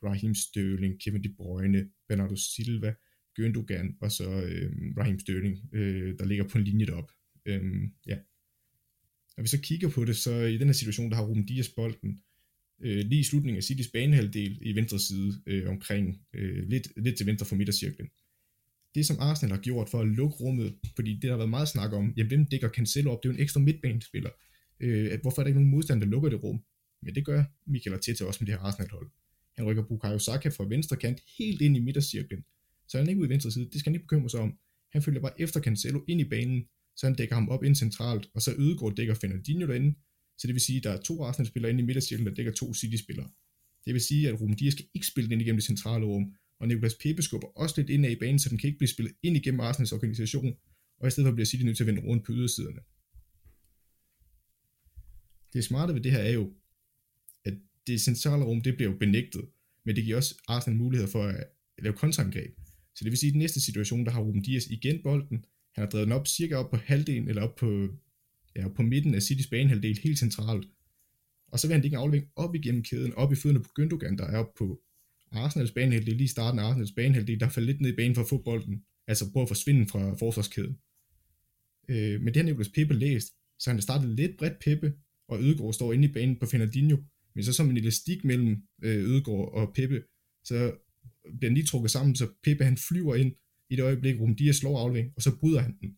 Raheem 0.04 0.34
Sterling, 0.34 1.00
Kevin 1.00 1.24
De 1.24 1.34
Bruyne, 1.36 1.88
Bernardo 2.08 2.36
Silva, 2.36 2.94
Gündogan, 3.40 3.98
og 4.00 4.12
så 4.12 4.30
øh, 4.30 4.72
Raheem 4.98 5.18
Sterling, 5.18 5.56
øh, 5.72 6.18
der 6.18 6.24
ligger 6.24 6.48
på 6.48 6.58
en 6.58 6.64
linje 6.64 6.86
derop. 6.86 7.10
Øh, 7.46 7.62
ja. 8.06 8.18
Når 9.36 9.42
vi 9.42 9.48
så 9.48 9.60
kigger 9.60 9.88
på 9.88 10.04
det, 10.04 10.16
så 10.16 10.34
i 10.34 10.58
den 10.58 10.68
her 10.68 10.72
situation, 10.72 11.10
der 11.10 11.16
har 11.16 11.24
Ruben 11.24 11.46
Dias 11.46 11.68
bolden, 11.68 12.20
øh, 12.82 13.04
lige 13.06 13.20
i 13.20 13.24
slutningen 13.24 13.56
af 13.56 13.62
Citys 13.62 13.88
banehalvdel 13.88 14.58
i 14.62 14.74
venstre 14.74 14.98
side, 14.98 15.42
øh, 15.46 15.68
omkring 15.68 16.20
øh, 16.34 16.68
lidt, 16.68 16.88
lidt 16.96 17.16
til 17.16 17.26
venstre 17.26 17.46
for 17.46 17.56
midtercirklen. 17.56 18.08
Det 18.94 19.06
som 19.06 19.16
Arsenal 19.20 19.56
har 19.56 19.62
gjort 19.62 19.88
for 19.88 20.00
at 20.00 20.06
lukke 20.06 20.36
rummet, 20.36 20.74
fordi 20.96 21.14
det 21.14 21.22
der 21.22 21.30
har 21.30 21.36
været 21.36 21.50
meget 21.50 21.68
snak 21.68 21.92
om, 21.92 22.14
jamen 22.16 22.28
hvem 22.28 22.46
dækker 22.46 22.68
Cancelo 22.68 23.12
op, 23.12 23.22
det 23.22 23.28
er 23.28 23.32
jo 23.32 23.36
en 23.36 23.42
ekstra 23.42 23.60
midtbanespiller. 23.60 24.30
Øh, 24.80 25.12
at 25.12 25.20
hvorfor 25.20 25.42
er 25.42 25.44
der 25.44 25.48
ikke 25.48 25.60
nogen 25.60 25.70
modstand, 25.70 26.00
der 26.00 26.06
lukker 26.06 26.28
det 26.28 26.42
rum? 26.42 26.60
Men 27.02 27.14
det 27.14 27.24
gør 27.24 27.44
Michael 27.66 27.94
Arteta 27.94 28.24
også 28.24 28.38
med 28.40 28.46
det 28.46 28.54
her 28.54 28.62
Arsenal-hold. 28.62 29.10
Han 29.56 29.66
rykker 29.66 29.82
Bukayo 29.82 30.18
Saka 30.18 30.48
fra 30.48 30.64
venstre 30.68 30.96
kant 30.96 31.20
helt 31.38 31.60
ind 31.60 31.76
i 31.76 31.80
midtercirklen, 31.80 32.44
så 32.88 32.98
han 32.98 33.06
er 33.06 33.10
ikke 33.10 33.20
ude 33.20 33.28
i 33.28 33.30
venstre 33.30 33.50
side, 33.50 33.68
det 33.72 33.80
skal 33.80 33.90
han 33.90 33.94
ikke 33.94 34.04
bekymre 34.04 34.30
sig 34.30 34.40
om. 34.40 34.58
Han 34.92 35.02
følger 35.02 35.20
bare 35.20 35.40
efter 35.40 35.60
Cancelo 35.60 36.00
ind 36.08 36.20
i 36.20 36.24
banen, 36.24 36.64
så 36.96 37.06
han 37.06 37.16
dækker 37.16 37.34
ham 37.34 37.48
op 37.48 37.64
ind 37.64 37.74
centralt, 37.74 38.28
og 38.34 38.42
så 38.42 38.54
Ødegaard 38.58 38.96
dækker 38.96 39.14
Fernandinho 39.14 39.66
derinde, 39.66 39.94
så 40.38 40.46
det 40.46 40.54
vil 40.54 40.60
sige, 40.60 40.76
at 40.76 40.84
der 40.84 40.90
er 40.90 41.00
to 41.00 41.22
Arsenal-spillere 41.24 41.70
inde 41.70 41.82
i 41.82 41.86
midtercirklen, 41.86 42.26
der 42.26 42.34
dækker 42.34 42.52
to 42.52 42.74
City-spillere. 42.74 43.28
Det 43.84 43.94
vil 43.94 44.02
sige, 44.02 44.28
at 44.28 44.40
Ruben 44.40 44.56
Dias 44.56 44.72
skal 44.72 44.86
ikke 44.94 45.06
spille 45.06 45.32
ind 45.32 45.42
igennem 45.42 45.56
det 45.56 45.64
centrale 45.64 46.04
rum, 46.04 46.34
og 46.60 46.68
Nicolas 46.68 46.94
Pepe 46.94 47.22
skubber 47.22 47.58
også 47.58 47.74
lidt 47.78 47.90
ind 47.90 48.06
i 48.06 48.16
banen, 48.16 48.38
så 48.38 48.48
den 48.48 48.58
kan 48.58 48.66
ikke 48.68 48.78
blive 48.78 48.88
spillet 48.88 49.14
ind 49.22 49.36
igennem 49.36 49.60
Arsenals 49.60 49.92
organisation, 49.92 50.54
og 51.00 51.08
i 51.08 51.10
stedet 51.10 51.28
for 51.28 51.34
bliver 51.34 51.46
City 51.46 51.64
nødt 51.64 51.76
til 51.76 51.84
at 51.84 51.86
vende 51.86 52.02
rundt 52.02 52.24
på 52.24 52.32
ydersiderne. 52.32 52.80
Det 55.52 55.64
smarte 55.64 55.94
ved 55.94 56.00
det 56.00 56.12
her 56.12 56.18
er 56.18 56.32
jo, 56.32 56.52
at 57.44 57.54
det 57.86 58.00
centrale 58.00 58.44
rum, 58.44 58.60
det 58.60 58.76
bliver 58.76 58.90
jo 58.90 58.96
benægtet, 58.98 59.44
men 59.84 59.96
det 59.96 60.04
giver 60.04 60.16
også 60.16 60.34
Arsenal 60.48 60.78
mulighed 60.78 61.08
for 61.08 61.24
at 61.24 61.46
lave 61.78 61.94
kontraangreb. 61.94 62.54
Så 62.94 63.04
det 63.04 63.10
vil 63.10 63.18
sige, 63.18 63.28
at 63.28 63.30
i 63.30 63.32
den 63.32 63.38
næste 63.38 63.60
situation, 63.60 64.04
der 64.04 64.10
har 64.10 64.20
Ruben 64.20 64.42
Dias 64.42 64.66
igen 64.66 65.02
bolden, 65.02 65.44
han 65.74 65.84
har 65.84 65.90
drevet 65.90 66.06
den 66.06 66.12
op 66.12 66.26
cirka 66.26 66.54
op 66.54 66.70
på 66.70 66.76
halvdelen, 66.76 67.28
eller 67.28 67.42
op 67.42 67.56
på, 67.56 67.88
ja, 68.56 68.68
på 68.68 68.82
midten 68.82 69.14
af 69.14 69.22
Citys 69.22 69.46
banehalvdel, 69.46 69.98
helt 69.98 70.18
centralt. 70.18 70.68
Og 71.48 71.58
så 71.58 71.66
vil 71.66 71.74
han 71.74 71.84
ikke 71.84 71.94
en 71.94 72.00
aflevering 72.00 72.30
op 72.36 72.54
igennem 72.54 72.82
kæden, 72.82 73.14
op 73.14 73.32
i 73.32 73.36
fødderne 73.36 73.64
på 73.64 73.70
Gündogan, 73.78 74.16
der 74.16 74.24
er 74.24 74.38
op 74.38 74.54
på 74.54 74.82
Arsenals 75.34 75.70
banehalvdel, 75.70 76.16
lige 76.16 76.28
starten 76.28 76.60
af 76.60 76.64
Arsenals 76.64 76.92
banehalvdel, 76.92 77.40
der 77.40 77.48
faldt 77.48 77.66
lidt 77.66 77.80
ned 77.80 77.92
i 77.92 77.96
banen 77.96 78.14
for 78.14 78.24
fodbolden, 78.24 78.82
altså 79.06 79.32
prøver 79.32 79.44
at 79.44 79.48
forsvinde 79.48 79.86
fra 79.86 80.14
forsvarskæden. 80.14 80.78
Øh, 81.88 82.20
men 82.20 82.26
det 82.26 82.36
har 82.36 82.42
Nicolas 82.42 82.68
Pepe 82.68 82.94
læst, 82.94 83.32
så 83.58 83.70
han 83.70 83.76
har 83.76 83.82
startet 83.82 84.10
lidt 84.10 84.36
bredt 84.38 84.58
Pepe, 84.58 84.92
og 85.28 85.42
Ødegaard 85.42 85.72
står 85.72 85.92
inde 85.92 86.08
i 86.08 86.12
banen 86.12 86.36
på 86.36 86.46
Fernandinho, 86.46 86.96
men 87.34 87.44
så 87.44 87.52
som 87.52 87.70
en 87.70 87.76
elastik 87.76 88.24
mellem 88.24 88.62
øh, 88.82 89.04
Ødegaard 89.04 89.52
og 89.52 89.72
Pepe, 89.74 90.02
så 90.44 90.72
bliver 91.38 91.50
den 91.50 91.54
lige 91.54 91.66
trukket 91.66 91.90
sammen, 91.90 92.16
så 92.16 92.28
Pepe 92.42 92.64
han 92.64 92.76
flyver 92.76 93.14
ind 93.14 93.32
i 93.70 93.76
det 93.76 93.82
øjeblik, 93.82 94.20
Rum 94.20 94.36
Dias 94.36 94.56
slår 94.56 94.78
aflevering, 94.78 95.12
og 95.16 95.22
så 95.22 95.36
bryder 95.40 95.60
han 95.60 95.76
den. 95.80 95.96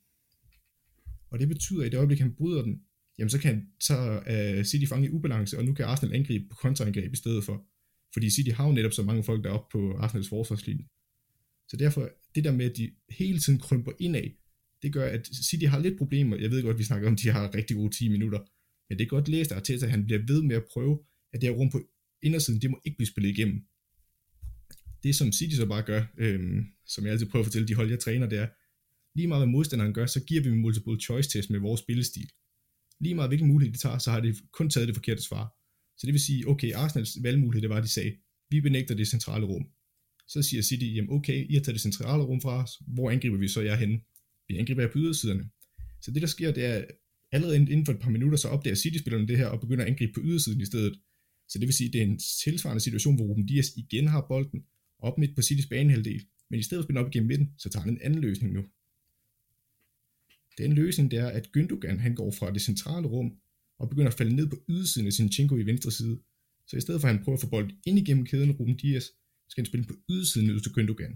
Og 1.30 1.39
det 1.39 1.49
betyder, 1.49 1.80
at 1.80 1.87
i 1.87 1.91
det 1.91 1.97
øjeblik, 1.97 2.20
han 2.20 2.34
bryder 2.34 2.62
den, 2.62 2.80
jamen 3.18 3.30
så 3.30 3.41
kan 3.41 3.66
så 3.80 4.22
uh, 4.59 4.64
City 4.64 4.87
fange 4.87 5.07
i 5.07 5.11
ubalance, 5.11 5.59
og 5.59 5.64
nu 5.64 5.74
kan 5.74 5.84
Arsenal 5.84 6.14
angribe 6.14 6.49
på 6.49 6.57
kontraangreb 6.57 7.12
i 7.12 7.16
stedet 7.16 7.45
for. 7.45 7.66
Fordi 8.13 8.31
City 8.31 8.51
har 8.51 8.67
jo 8.67 8.73
netop 8.73 8.93
så 8.93 9.03
mange 9.03 9.23
folk 9.23 9.45
deroppe 9.45 9.79
på 9.79 9.97
Arsenals 9.97 10.29
forsvarslinje. 10.29 10.85
Så 11.69 11.77
derfor, 11.77 12.11
det 12.35 12.45
der 12.45 12.53
med, 12.53 12.71
at 12.71 12.77
de 12.77 12.91
hele 13.11 13.39
tiden 13.39 13.59
krymper 13.59 13.93
indad, 13.99 14.31
det 14.83 14.93
gør, 14.93 15.09
at 15.09 15.27
City 15.27 15.65
har 15.65 15.79
lidt 15.79 15.99
problemer. 15.99 16.37
Jeg 16.37 16.51
ved 16.51 16.63
godt, 16.63 16.75
at 16.75 16.79
vi 16.79 16.85
snakker 16.85 17.09
om, 17.09 17.15
at 17.15 17.21
de 17.23 17.31
har 17.31 17.55
rigtig 17.55 17.77
gode 17.77 17.97
10 17.97 18.09
minutter. 18.09 18.39
Men 18.89 18.99
det 18.99 19.05
er 19.05 19.09
godt 19.09 19.29
læst 19.29 19.53
af 19.53 19.57
Arteta, 19.57 19.85
at 19.85 19.91
han 19.91 20.05
bliver 20.05 20.21
ved 20.27 20.43
med 20.43 20.57
at 20.57 20.65
prøve, 20.73 20.99
at 21.33 21.41
det 21.41 21.49
her 21.49 21.57
rum 21.57 21.71
på 21.71 21.81
indersiden, 22.23 22.61
det 22.61 22.71
må 22.71 22.81
ikke 22.85 22.97
blive 22.97 23.09
spillet 23.09 23.31
igennem. 23.31 23.65
Det 25.03 25.15
som 25.15 25.33
City 25.33 25.57
så 25.57 25.67
bare 25.67 25.83
gør, 25.83 26.03
øhm, 26.19 26.65
som 26.87 27.05
jeg 27.05 27.13
altid 27.13 27.27
prøver 27.27 27.43
at 27.43 27.47
fortælle 27.47 27.69
de 27.69 27.75
hold, 27.75 27.91
jeg 27.91 27.99
træner, 27.99 28.27
det 28.29 28.39
er, 28.39 28.49
lige 29.17 29.29
meget 29.29 29.41
hvad 29.41 29.53
modstanderen 29.53 29.95
gør, 29.95 30.07
så 30.07 30.25
giver 30.25 30.43
vi 30.43 30.51
dem 30.51 30.59
multiple 30.59 31.01
choice 31.01 31.31
test 31.31 31.51
med 31.51 31.61
vores 31.61 31.81
spillestil. 31.81 32.31
Lige 33.01 33.15
meget 33.15 33.31
hvilken 33.31 33.49
mulighed 33.49 33.75
de 33.75 33.79
tager, 33.79 33.99
så 33.99 34.11
har 34.11 34.21
de 34.21 34.35
kun 34.53 34.71
taget 34.71 34.89
det 34.89 34.97
forkerte 34.97 35.23
svar. 35.23 35.56
Så 35.99 36.07
det 36.07 36.13
vil 36.13 36.21
sige, 36.21 36.49
okay, 36.49 36.73
Arsenals 36.73 37.19
valgmulighed, 37.23 37.63
det 37.63 37.71
var, 37.71 37.77
at 37.77 37.83
de 37.83 37.89
sagde, 37.89 38.13
vi 38.51 38.61
benægter 38.61 38.95
det 38.95 39.09
centrale 39.09 39.47
rum. 39.47 39.67
Så 40.29 40.43
siger 40.43 40.63
City, 40.63 40.85
jamen 40.95 41.11
okay, 41.11 41.51
I 41.51 41.55
har 41.55 41.61
taget 41.61 41.75
det 41.75 41.81
centrale 41.81 42.23
rum 42.23 42.41
fra 42.41 42.63
os, 42.63 42.71
hvor 42.87 43.11
angriber 43.11 43.37
vi 43.37 43.49
så 43.49 43.61
jer 43.61 43.77
henne? 43.77 44.01
Vi 44.49 44.57
angriber 44.57 44.83
jer 44.83 44.93
på 44.93 44.99
ydersiderne. 44.99 45.51
Så 46.01 46.11
det 46.11 46.23
der 46.23 46.29
sker, 46.29 46.53
det 46.53 46.65
er, 46.65 46.85
allerede 47.33 47.57
inden 47.57 47.87
for 47.87 47.93
et 47.93 47.99
par 48.01 48.11
minutter, 48.11 48.39
så 48.39 48.49
opdager 48.49 48.75
City-spillerne 48.75 49.29
det 49.29 49.39
her, 49.39 49.47
og 49.47 49.61
begynder 49.61 49.85
at 49.85 49.91
angribe 49.91 50.13
på 50.13 50.21
ydersiden 50.25 50.61
i 50.61 50.65
stedet. 50.65 51.01
Så 51.49 51.59
det 51.59 51.67
vil 51.67 51.75
sige, 51.75 51.87
at 51.89 51.93
det 51.93 52.03
er 52.03 52.07
en 52.07 52.19
tilsvarende 52.45 52.81
situation, 52.81 53.17
hvor 53.17 53.25
Ruben 53.25 53.47
Dias 53.47 53.73
igen 53.77 54.07
har 54.07 54.27
bolden, 54.29 54.65
op 54.99 55.19
midt 55.19 55.35
på 55.35 55.43
Citys 55.43 55.67
banehalvdel, 55.67 56.27
men 56.51 56.61
i 56.61 56.63
stedet 56.63 56.79
for 56.79 56.83
at 56.83 56.87
spille 56.87 57.01
op 57.01 57.09
igennem 57.09 57.29
midten, 57.29 57.51
så 57.59 57.69
tager 57.69 57.85
han 57.85 57.93
en 57.93 58.01
anden 58.03 58.21
løsning 58.21 58.53
nu. 58.53 58.65
Den 60.59 60.73
løsning 60.73 61.11
det 61.11 61.19
er, 61.19 61.29
at 61.29 61.51
Gündogan 61.57 61.99
han 61.99 62.15
går 62.15 62.31
fra 62.31 62.53
det 62.53 62.63
centrale 62.63 63.07
rum 63.07 63.33
og 63.79 63.89
begynder 63.89 64.11
at 64.11 64.14
falde 64.14 64.37
ned 64.37 64.47
på 64.47 64.57
ydersiden 64.68 65.07
af 65.07 65.12
sin 65.12 65.33
Chinko 65.33 65.57
i 65.57 65.66
venstre 65.66 65.91
side. 65.91 66.18
Så 66.66 66.77
i 66.77 66.81
stedet 66.81 67.01
for 67.01 67.09
at 67.09 67.14
han 67.14 67.24
prøver 67.24 67.37
at 67.37 67.41
få 67.41 67.49
bolden 67.49 67.72
ind 67.87 67.99
igennem 67.99 68.27
kæden 68.27 68.53
Ruben 68.53 68.77
Dias, 68.77 69.12
skal 69.49 69.62
han 69.62 69.66
spille 69.66 69.87
på 69.87 69.95
ydersiden 70.11 70.51
ud 70.51 70.61
til 70.61 70.70
Gündogan. 70.70 71.12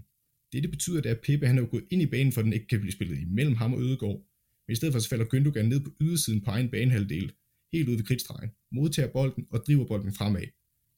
Det, 0.53 0.71
betyder, 0.71 1.01
det 1.01 1.09
er, 1.09 1.15
at 1.15 1.21
Pepe 1.21 1.47
han 1.47 1.57
er 1.57 1.65
gået 1.65 1.83
ind 1.91 2.01
i 2.01 2.05
banen, 2.05 2.31
for 2.31 2.41
den 2.41 2.53
ikke 2.53 2.67
kan 2.67 2.79
blive 2.79 2.91
spillet 2.91 3.19
imellem 3.19 3.55
ham 3.55 3.73
og 3.73 3.81
Ødegård. 3.81 4.27
Men 4.67 4.73
i 4.73 4.75
stedet 4.75 4.93
for 4.93 4.99
så 4.99 5.09
falder 5.09 5.25
Gündogan 5.25 5.61
ned 5.61 5.79
på 5.79 5.91
ydersiden 6.01 6.41
på 6.41 6.51
egen 6.51 6.69
banehalvdel, 6.69 7.31
helt 7.73 7.89
ude 7.89 7.97
ved 7.97 8.03
kridtstregen, 8.03 8.49
modtager 8.71 9.11
bolden 9.11 9.47
og 9.51 9.63
driver 9.67 9.85
bolden 9.85 10.13
fremad. 10.13 10.43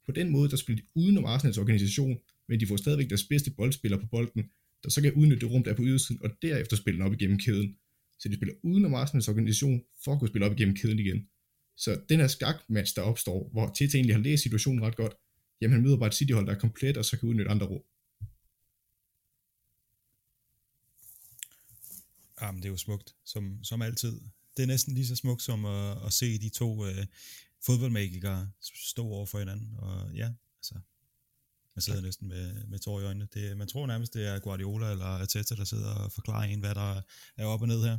På 0.05 0.11
den 0.11 0.29
måde, 0.29 0.49
der 0.49 0.55
spiller 0.55 0.81
de 0.81 0.87
udenom 0.95 1.25
Arsenals 1.25 1.57
organisation, 1.57 2.17
men 2.47 2.59
de 2.59 2.67
får 2.67 2.77
stadigvæk 2.77 3.09
deres 3.09 3.23
bedste 3.23 3.51
boldspiller 3.51 3.97
på 3.97 4.07
bolden, 4.07 4.43
der 4.83 4.89
så 4.89 5.01
kan 5.01 5.13
udnytte 5.13 5.41
det 5.41 5.51
rum, 5.51 5.63
der 5.63 5.71
er 5.71 5.75
på 5.75 5.83
ydersiden, 5.83 6.21
og 6.23 6.29
derefter 6.41 6.75
spille 6.75 6.97
den 6.97 7.05
op 7.05 7.13
igennem 7.13 7.39
kæden. 7.39 7.75
så 8.19 8.29
de 8.29 8.35
spiller 8.35 8.55
udenom 8.63 8.93
Arsenals 8.93 9.27
organisation, 9.27 9.83
for 10.03 10.13
at 10.13 10.19
kunne 10.19 10.27
spille 10.27 10.45
op 10.45 10.51
igennem 10.51 10.75
kæden 10.75 10.99
igen. 10.99 11.27
Så 11.75 12.01
den 12.09 12.19
her 12.19 12.27
skakmatch, 12.27 12.95
der 12.95 13.01
opstår, 13.01 13.49
hvor 13.51 13.73
Tete 13.73 13.97
egentlig 13.97 14.15
har 14.15 14.23
læst 14.23 14.43
situationen 14.43 14.83
ret 14.83 14.95
godt, 14.95 15.13
jamen 15.61 15.73
han 15.73 15.83
møder 15.83 15.97
bare 15.97 16.07
et 16.07 16.13
City-hold, 16.13 16.47
der 16.47 16.55
er 16.55 16.59
komplet, 16.59 16.97
og 16.97 17.05
så 17.05 17.17
kan 17.17 17.29
udnytte 17.29 17.51
andre 17.51 17.67
rum. 17.67 17.83
Jamen, 22.41 22.61
det 22.61 22.67
er 22.67 22.71
jo 22.71 22.77
smukt, 22.77 23.15
som, 23.25 23.63
som 23.63 23.81
altid. 23.81 24.21
Det 24.57 24.63
er 24.63 24.67
næsten 24.67 24.93
lige 24.93 25.07
så 25.07 25.15
smukt 25.15 25.41
som 25.41 25.65
at, 25.65 26.05
at 26.05 26.13
se 26.13 26.39
de 26.39 26.49
to 26.49 26.85
øh, 26.85 27.05
fodboldmagikere 27.65 28.51
stå 28.61 29.05
over 29.05 29.25
for 29.25 29.39
hinanden. 29.39 29.75
Og 29.77 30.13
ja, 30.13 30.31
altså, 30.57 30.73
man 31.75 31.81
sidder 31.81 31.99
ja. 31.99 32.05
næsten 32.05 32.27
med, 32.27 32.63
med 32.67 32.79
tår 32.79 32.99
i 32.99 33.03
øjnene. 33.03 33.27
Det, 33.33 33.57
man 33.57 33.67
tror 33.67 33.87
nærmest, 33.87 34.13
det 34.13 34.27
er 34.27 34.39
Guardiola 34.39 34.91
eller 34.91 35.05
Arteta, 35.05 35.55
der 35.55 35.63
sidder 35.63 35.93
og 35.93 36.11
forklarer 36.11 36.43
en, 36.43 36.59
hvad 36.59 36.75
der 36.75 37.01
er 37.37 37.45
op 37.45 37.61
og 37.61 37.67
ned 37.67 37.83
her. 37.83 37.97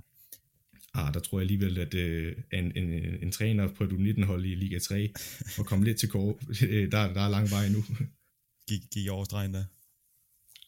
Ah, 0.94 1.14
der 1.14 1.20
tror 1.20 1.38
jeg 1.38 1.42
alligevel, 1.42 1.78
at 1.78 1.94
øh, 1.94 2.36
en, 2.52 2.72
en, 2.76 2.88
en 3.22 3.30
træner 3.30 3.68
på 3.68 3.84
et 3.84 3.90
U19-hold 3.90 4.44
i 4.44 4.54
Liga 4.54 4.78
3 4.78 5.12
og 5.58 5.66
komme 5.66 5.84
lidt 5.84 5.98
til 5.98 6.08
kort, 6.08 6.36
øh, 6.68 6.92
der, 6.92 7.12
der 7.12 7.20
er 7.20 7.28
lang 7.28 7.50
vej 7.50 7.68
nu. 7.68 7.84
Gik, 8.68 8.80
gik 8.92 9.08
over 9.08 9.24
stregen 9.24 9.54
der? 9.54 9.64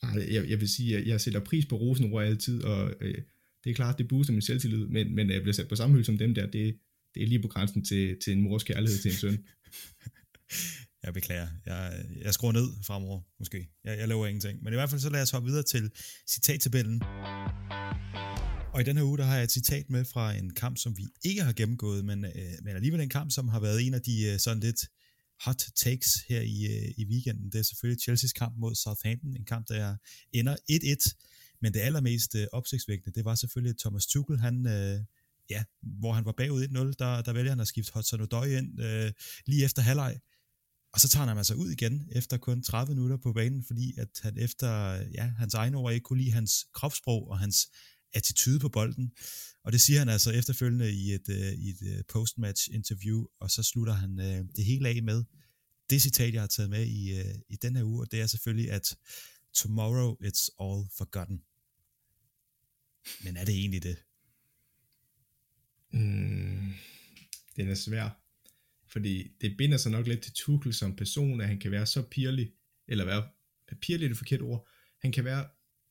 Ah, 0.02 0.34
jeg, 0.34 0.50
jeg 0.50 0.60
vil 0.60 0.68
sige, 0.68 0.96
at 0.96 1.06
jeg 1.06 1.20
sætter 1.20 1.40
pris 1.40 1.66
på 1.66 1.76
Rosenrød 1.76 2.26
altid, 2.26 2.62
og 2.62 2.92
øh, 3.00 3.14
det 3.64 3.70
er 3.70 3.74
klart, 3.74 3.98
det 3.98 4.08
booster 4.08 4.32
min 4.32 4.42
selvtillid, 4.42 4.86
men, 4.86 5.14
men 5.14 5.30
at 5.30 5.34
jeg 5.34 5.42
bliver 5.42 5.54
sat 5.54 5.68
på 5.68 5.76
samme 5.76 5.94
hylde 5.94 6.04
som 6.04 6.18
dem 6.18 6.34
der, 6.34 6.46
det, 6.46 6.78
det 7.14 7.22
er 7.22 7.26
lige 7.26 7.42
på 7.42 7.48
grænsen 7.48 7.84
til, 7.84 8.18
til 8.24 8.32
en 8.32 8.40
mors 8.40 8.64
kærlighed 8.64 8.98
til 8.98 9.10
en 9.10 9.16
søn. 9.16 9.38
jeg 11.04 11.14
beklager. 11.14 11.48
Jeg, 11.66 12.04
jeg 12.22 12.34
skruer 12.34 12.52
ned 12.52 12.68
fremover, 12.82 13.20
måske. 13.38 13.68
Jeg, 13.84 13.98
jeg 13.98 14.08
laver 14.08 14.26
ingenting. 14.26 14.62
Men 14.62 14.72
i 14.72 14.76
hvert 14.76 14.90
fald 14.90 15.00
så 15.00 15.10
lad 15.10 15.22
os 15.22 15.30
hoppe 15.30 15.48
videre 15.48 15.62
til 15.62 15.90
citattabellen. 16.28 17.02
Og 18.76 18.82
i 18.82 18.84
den 18.84 18.96
her 18.96 19.04
uge, 19.04 19.18
der 19.18 19.24
har 19.24 19.34
jeg 19.34 19.44
et 19.44 19.50
citat 19.50 19.90
med 19.90 20.04
fra 20.04 20.32
en 20.32 20.54
kamp, 20.54 20.78
som 20.78 20.96
vi 20.96 21.06
ikke 21.24 21.42
har 21.42 21.52
gennemgået, 21.52 22.04
men, 22.04 22.24
øh, 22.24 22.52
men 22.62 22.76
alligevel 22.76 23.00
en 23.00 23.08
kamp, 23.08 23.30
som 23.30 23.48
har 23.48 23.60
været 23.60 23.86
en 23.86 23.94
af 23.94 24.02
de 24.02 24.24
øh, 24.24 24.38
sådan 24.38 24.60
lidt 24.60 24.80
hot 25.44 25.62
takes 25.76 26.08
her 26.28 26.40
i, 26.40 26.64
øh, 26.64 26.94
i 26.96 27.06
weekenden. 27.10 27.52
Det 27.52 27.58
er 27.58 27.62
selvfølgelig 27.62 28.02
Chelsea's 28.02 28.32
kamp 28.32 28.54
mod 28.58 28.74
Southampton, 28.74 29.36
en 29.36 29.44
kamp, 29.44 29.68
der 29.68 29.96
ender 30.32 30.56
1-1. 30.70 31.58
Men 31.62 31.74
det 31.74 31.80
allermest 31.80 32.34
øh, 32.34 32.46
opsigtsvækkende, 32.52 33.14
det 33.14 33.24
var 33.24 33.34
selvfølgelig 33.34 33.78
Thomas 33.78 34.06
Tuchel, 34.06 34.38
han, 34.38 34.66
øh, 34.66 35.00
ja, 35.50 35.64
hvor 35.82 36.12
han 36.12 36.24
var 36.24 36.34
bagud 36.36 36.62
1-0, 36.64 36.94
der, 36.98 37.22
der 37.22 37.32
vælger 37.32 37.50
han 37.50 37.60
at 37.60 37.68
skifte 37.68 37.92
Hudson 37.94 38.20
Odoi 38.20 38.58
ind 38.58 38.80
øh, 38.80 39.12
lige 39.46 39.64
efter 39.64 39.82
halvleg. 39.82 40.20
Og 40.92 41.00
så 41.00 41.08
tager 41.08 41.26
han 41.26 41.38
altså 41.38 41.54
ud 41.54 41.70
igen 41.70 42.08
efter 42.12 42.36
kun 42.36 42.62
30 42.62 42.94
minutter 42.94 43.16
på 43.16 43.32
banen, 43.32 43.64
fordi 43.66 43.94
at 43.98 44.08
han 44.22 44.38
efter 44.38 44.92
ja, 45.14 45.32
hans 45.38 45.54
egen 45.54 45.74
ord 45.74 45.92
ikke 45.92 46.04
kunne 46.04 46.22
lide 46.22 46.32
hans 46.32 46.66
kropssprog 46.74 47.28
og 47.28 47.38
hans 47.38 47.56
attitude 48.14 48.58
på 48.58 48.68
bolden. 48.68 49.12
Og 49.64 49.72
det 49.72 49.80
siger 49.80 49.98
han 49.98 50.08
altså 50.08 50.30
efterfølgende 50.30 50.92
i 50.92 51.12
et, 51.12 51.28
øh, 51.28 51.52
i 51.52 51.68
et 51.68 51.82
øh, 51.82 52.04
postmatch 52.08 52.68
interview, 52.72 53.26
og 53.40 53.50
så 53.50 53.62
slutter 53.62 53.92
han 53.92 54.20
øh, 54.20 54.44
det 54.56 54.64
hele 54.64 54.88
af 54.88 55.02
med 55.02 55.24
det 55.90 56.02
citat, 56.02 56.34
jeg 56.34 56.42
har 56.42 56.46
taget 56.46 56.70
med 56.70 56.86
i, 56.86 57.18
øh, 57.18 57.34
i 57.48 57.56
den 57.56 57.76
her 57.76 57.84
uge, 57.84 58.02
og 58.02 58.12
det 58.12 58.20
er 58.20 58.26
selvfølgelig, 58.26 58.70
at 58.70 58.96
tomorrow 59.54 60.16
it's 60.22 60.48
all 60.60 60.88
forgotten. 60.98 61.42
Men 63.24 63.36
er 63.36 63.44
det 63.44 63.54
egentlig 63.54 63.82
det? 63.82 63.96
Mm, 65.92 66.72
den 67.56 67.68
er 67.68 67.74
svær. 67.74 68.22
Fordi 68.88 69.28
det 69.40 69.56
binder 69.58 69.76
sig 69.76 69.92
nok 69.92 70.06
lidt 70.06 70.22
til 70.22 70.32
Tuchel 70.32 70.74
som 70.74 70.96
person, 70.96 71.40
at 71.40 71.48
han 71.48 71.60
kan 71.60 71.70
være 71.70 71.86
så 71.86 72.02
pirlig, 72.02 72.52
eller 72.88 73.04
være 73.04 73.28
pirlig 73.80 74.04
er 74.04 74.08
det 74.08 74.18
forkerte 74.18 74.42
ord, 74.42 74.68
han 75.00 75.12
kan 75.12 75.24
være 75.24 75.48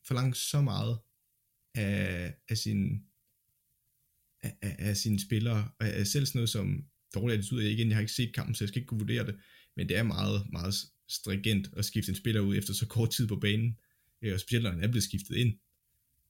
for 0.07 0.13
langt 0.13 0.37
så 0.37 0.61
meget 0.61 0.99
af, 1.75 2.33
af 2.49 2.57
sin 2.57 3.01
af, 4.41 4.75
af 4.79 4.97
sine 4.97 5.19
spillere, 5.19 5.69
og 5.79 5.87
af 5.87 6.07
selv 6.07 6.25
sådan 6.25 6.37
noget 6.37 6.49
som 6.49 6.85
dårligt 7.15 7.37
attitude, 7.37 7.71
igen, 7.71 7.87
jeg 7.87 7.95
har 7.95 8.01
ikke 8.01 8.13
set 8.13 8.35
kampen, 8.35 8.55
så 8.55 8.63
jeg 8.63 8.69
skal 8.69 8.79
ikke 8.79 8.87
kunne 8.87 8.99
vurdere 8.99 9.25
det, 9.25 9.35
men 9.75 9.89
det 9.89 9.97
er 9.97 10.03
meget, 10.03 10.47
meget 10.51 10.75
stringent 11.09 11.69
at 11.77 11.85
skifte 11.85 12.09
en 12.09 12.15
spiller 12.15 12.41
ud 12.41 12.57
efter 12.57 12.73
så 12.73 12.87
kort 12.87 13.09
tid 13.09 13.27
på 13.27 13.35
banen, 13.35 13.77
øh, 14.21 14.33
og 14.33 14.39
specielt 14.39 14.63
når 14.63 14.71
han 14.71 14.83
er 14.83 14.87
blevet 14.87 15.03
skiftet 15.03 15.35
ind. 15.35 15.53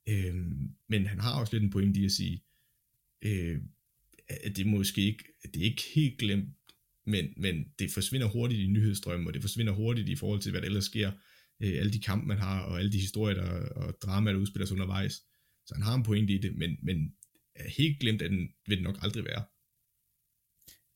Øhm, 0.09 0.69
men 0.89 1.05
han 1.05 1.19
har 1.19 1.39
også 1.39 1.53
lidt 1.53 1.63
en 1.63 1.69
pointe 1.69 1.99
i 1.99 2.05
at 2.05 2.11
sige, 2.11 2.43
øh, 3.21 3.61
at 4.29 4.57
det 4.57 4.67
måske 4.67 5.01
ikke, 5.01 5.23
det 5.53 5.61
er 5.61 5.65
ikke 5.65 5.83
helt 5.95 6.17
glemt, 6.17 6.49
men, 7.05 7.25
men 7.37 7.65
det 7.79 7.91
forsvinder 7.91 8.27
hurtigt 8.27 8.61
i 8.61 8.67
nyhedsstrømmen, 8.67 9.27
og 9.27 9.33
det 9.33 9.41
forsvinder 9.41 9.73
hurtigt 9.73 10.09
i 10.09 10.15
forhold 10.15 10.41
til, 10.41 10.51
hvad 10.51 10.61
der 10.61 10.67
ellers 10.67 10.85
sker, 10.85 11.11
øh, 11.59 11.79
alle 11.79 11.93
de 11.93 11.99
kampe, 11.99 12.27
man 12.27 12.37
har, 12.37 12.61
og 12.61 12.79
alle 12.79 12.91
de 12.91 12.99
historier 12.99 13.35
der, 13.35 13.69
og 13.69 13.97
drama, 14.01 14.31
der 14.31 14.37
udspiller 14.37 14.65
sig 14.65 14.73
undervejs. 14.73 15.23
Så 15.65 15.73
han 15.73 15.83
har 15.83 15.95
en 15.95 16.03
pointe 16.03 16.33
i 16.33 16.37
det, 16.37 16.55
men, 16.55 16.77
men 16.83 17.13
helt 17.77 17.99
glemt, 17.99 18.21
at 18.21 18.31
den 18.31 18.49
vil 18.67 18.77
den 18.77 18.83
nok 18.83 18.97
aldrig 19.01 19.25
være. 19.25 19.43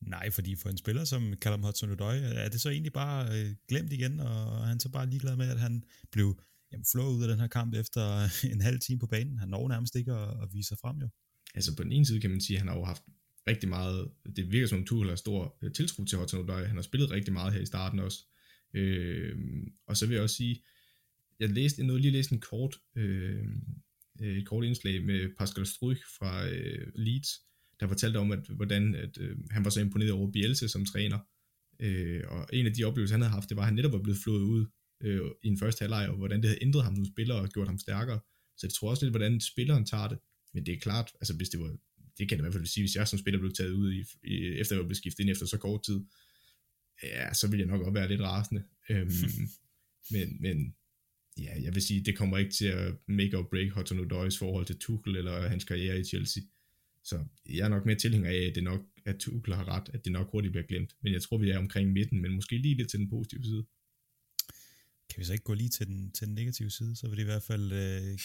Nej, 0.00 0.30
fordi 0.30 0.56
for 0.56 0.68
en 0.68 0.78
spiller 0.78 1.04
som 1.04 1.34
Callum 1.34 1.64
Hudson-Odoi, 1.64 2.16
er 2.44 2.48
det 2.48 2.60
så 2.60 2.70
egentlig 2.70 2.92
bare 2.92 3.40
øh, 3.40 3.54
glemt 3.68 3.92
igen, 3.92 4.20
og 4.20 4.66
han 4.66 4.80
så 4.80 4.88
bare 4.88 5.10
ligeglad 5.10 5.36
med, 5.36 5.48
at 5.50 5.60
han 5.60 5.84
blev 6.12 6.42
jamen, 6.72 6.84
flået 6.92 7.16
ud 7.16 7.22
af 7.22 7.28
den 7.28 7.40
her 7.40 7.46
kamp 7.46 7.74
efter 7.74 8.28
en 8.54 8.60
halv 8.60 8.80
time 8.80 8.98
på 8.98 9.06
banen. 9.06 9.38
Han 9.38 9.48
når 9.48 9.68
nærmest 9.68 9.96
ikke 9.96 10.12
at, 10.12 10.42
at 10.42 10.48
vise 10.52 10.68
sig 10.68 10.78
frem 10.78 10.96
jo. 10.96 11.08
Altså 11.54 11.76
på 11.76 11.82
den 11.82 11.92
ene 11.92 12.06
side 12.06 12.20
kan 12.20 12.30
man 12.30 12.40
sige, 12.40 12.56
at 12.56 12.60
han 12.60 12.68
har 12.68 12.76
jo 12.76 12.84
haft 12.84 13.02
rigtig 13.48 13.68
meget, 13.68 14.10
det 14.36 14.52
virker 14.52 14.66
som 14.66 14.84
Tuchel 14.84 15.08
har 15.08 15.16
stor 15.16 15.58
øh, 15.62 15.72
tiltro 15.72 16.04
til 16.04 16.18
Hudson 16.18 16.40
Odoi. 16.40 16.64
Han 16.64 16.76
har 16.76 16.82
spillet 16.82 17.10
rigtig 17.10 17.32
meget 17.32 17.52
her 17.52 17.60
i 17.60 17.66
starten 17.66 17.98
også. 17.98 18.18
Øh, 18.74 19.36
og 19.86 19.96
så 19.96 20.06
vil 20.06 20.14
jeg 20.14 20.22
også 20.22 20.36
sige, 20.36 20.62
jeg 21.40 21.48
læste 21.48 21.82
noget, 21.82 22.02
lige 22.02 22.12
læste 22.12 22.34
en 22.34 22.40
kort, 22.40 22.80
øh, 22.96 23.46
et 24.20 24.46
kort 24.46 24.64
indslag 24.64 25.04
med 25.04 25.28
Pascal 25.38 25.66
Struik 25.66 25.98
fra 26.18 26.48
øh, 26.48 26.92
Leeds, 26.94 27.28
der 27.80 27.88
fortalte 27.88 28.16
om, 28.16 28.32
at, 28.32 28.48
hvordan 28.48 28.94
at, 28.94 29.18
øh, 29.20 29.36
han 29.50 29.64
var 29.64 29.70
så 29.70 29.80
imponeret 29.80 30.12
over 30.12 30.30
Bielsa 30.30 30.66
som 30.66 30.84
træner. 30.84 31.18
Øh, 31.80 32.22
og 32.28 32.48
en 32.52 32.66
af 32.66 32.74
de 32.74 32.84
oplevelser, 32.84 33.14
han 33.14 33.22
havde 33.22 33.32
haft, 33.32 33.48
det 33.48 33.56
var, 33.56 33.62
at 33.62 33.66
han 33.66 33.74
netop 33.74 33.92
var 33.92 34.02
blevet 34.02 34.18
flået 34.24 34.42
ud 34.42 34.66
øh, 35.02 35.20
i 35.42 35.48
en 35.48 35.58
første 35.58 35.82
halvleg, 35.82 36.08
og 36.08 36.16
hvordan 36.16 36.40
det 36.40 36.48
havde 36.48 36.62
ændret 36.62 36.84
ham 36.84 36.96
som 36.96 37.04
spiller 37.04 37.34
og 37.34 37.48
gjort 37.48 37.68
ham 37.68 37.78
stærkere. 37.78 38.20
Så 38.56 38.66
jeg 38.66 38.72
tror 38.72 38.90
også 38.90 39.04
lidt, 39.04 39.12
hvordan 39.12 39.40
spilleren 39.40 39.86
tager 39.86 40.08
det. 40.08 40.18
Men 40.54 40.66
det 40.66 40.74
er 40.74 40.78
klart, 40.78 41.10
altså 41.20 41.36
hvis 41.36 41.48
det 41.48 41.60
var, 41.60 41.76
det 42.18 42.28
kan 42.28 42.30
jeg 42.30 42.38
i 42.38 42.40
hvert 42.40 42.52
fald 42.52 42.66
sige, 42.66 42.82
hvis 42.82 42.96
jeg 42.96 43.08
som 43.08 43.18
spiller 43.18 43.40
blev 43.40 43.52
taget 43.52 43.72
ud, 43.72 43.92
i, 43.92 44.04
i, 44.24 44.34
efter 44.60 44.76
jeg 44.76 44.84
blev 44.84 44.94
skiftet 44.94 45.20
ind 45.20 45.30
efter 45.30 45.46
så 45.46 45.58
kort 45.58 45.82
tid, 45.84 46.00
ja, 47.02 47.34
så 47.34 47.48
vil 47.48 47.58
jeg 47.58 47.66
nok 47.66 47.80
også 47.80 47.92
være 47.92 48.08
lidt 48.08 48.20
rasende. 48.20 48.64
Øhm, 48.90 49.10
men, 50.14 50.42
men 50.42 50.74
ja, 51.44 51.62
jeg 51.62 51.74
vil 51.74 51.82
sige, 51.82 52.04
det 52.04 52.16
kommer 52.16 52.38
ikke 52.38 52.52
til 52.52 52.66
at 52.66 52.94
make 53.06 53.38
or 53.38 53.48
break 53.50 53.72
Hudson 53.72 53.98
Odoi's 53.98 54.38
forhold 54.38 54.66
til 54.66 54.78
Tuchel 54.78 55.16
eller 55.16 55.48
hans 55.48 55.64
karriere 55.64 56.00
i 56.00 56.04
Chelsea. 56.04 56.42
Så 57.04 57.24
jeg 57.48 57.64
er 57.64 57.68
nok 57.68 57.86
mere 57.86 57.96
tilhænger 57.96 58.30
af, 58.30 58.46
at 58.48 58.54
det 58.54 58.62
nok, 58.62 58.80
at 59.04 59.16
Tuchel 59.16 59.54
har 59.54 59.68
ret, 59.68 59.90
at 59.94 60.04
det 60.04 60.12
nok 60.12 60.30
hurtigt 60.30 60.52
bliver 60.52 60.66
glemt. 60.66 60.96
Men 61.02 61.12
jeg 61.12 61.22
tror, 61.22 61.38
vi 61.38 61.50
er 61.50 61.58
omkring 61.58 61.92
midten, 61.92 62.22
men 62.22 62.32
måske 62.32 62.58
lige 62.58 62.74
lidt 62.74 62.90
til 62.90 62.98
den 62.98 63.10
positive 63.10 63.44
side. 63.44 63.64
Kan 65.10 65.18
vi 65.20 65.24
så 65.24 65.32
ikke 65.32 65.44
gå 65.44 65.54
lige 65.54 65.68
til 65.68 65.86
den, 65.86 66.12
til 66.12 66.26
den 66.26 66.34
negative 66.34 66.70
side, 66.70 66.96
så 66.96 67.08
vil 67.08 67.16
det 67.16 67.22
i 67.22 67.32
hvert 67.32 67.42
fald 67.42 67.72
øh, 67.72 68.18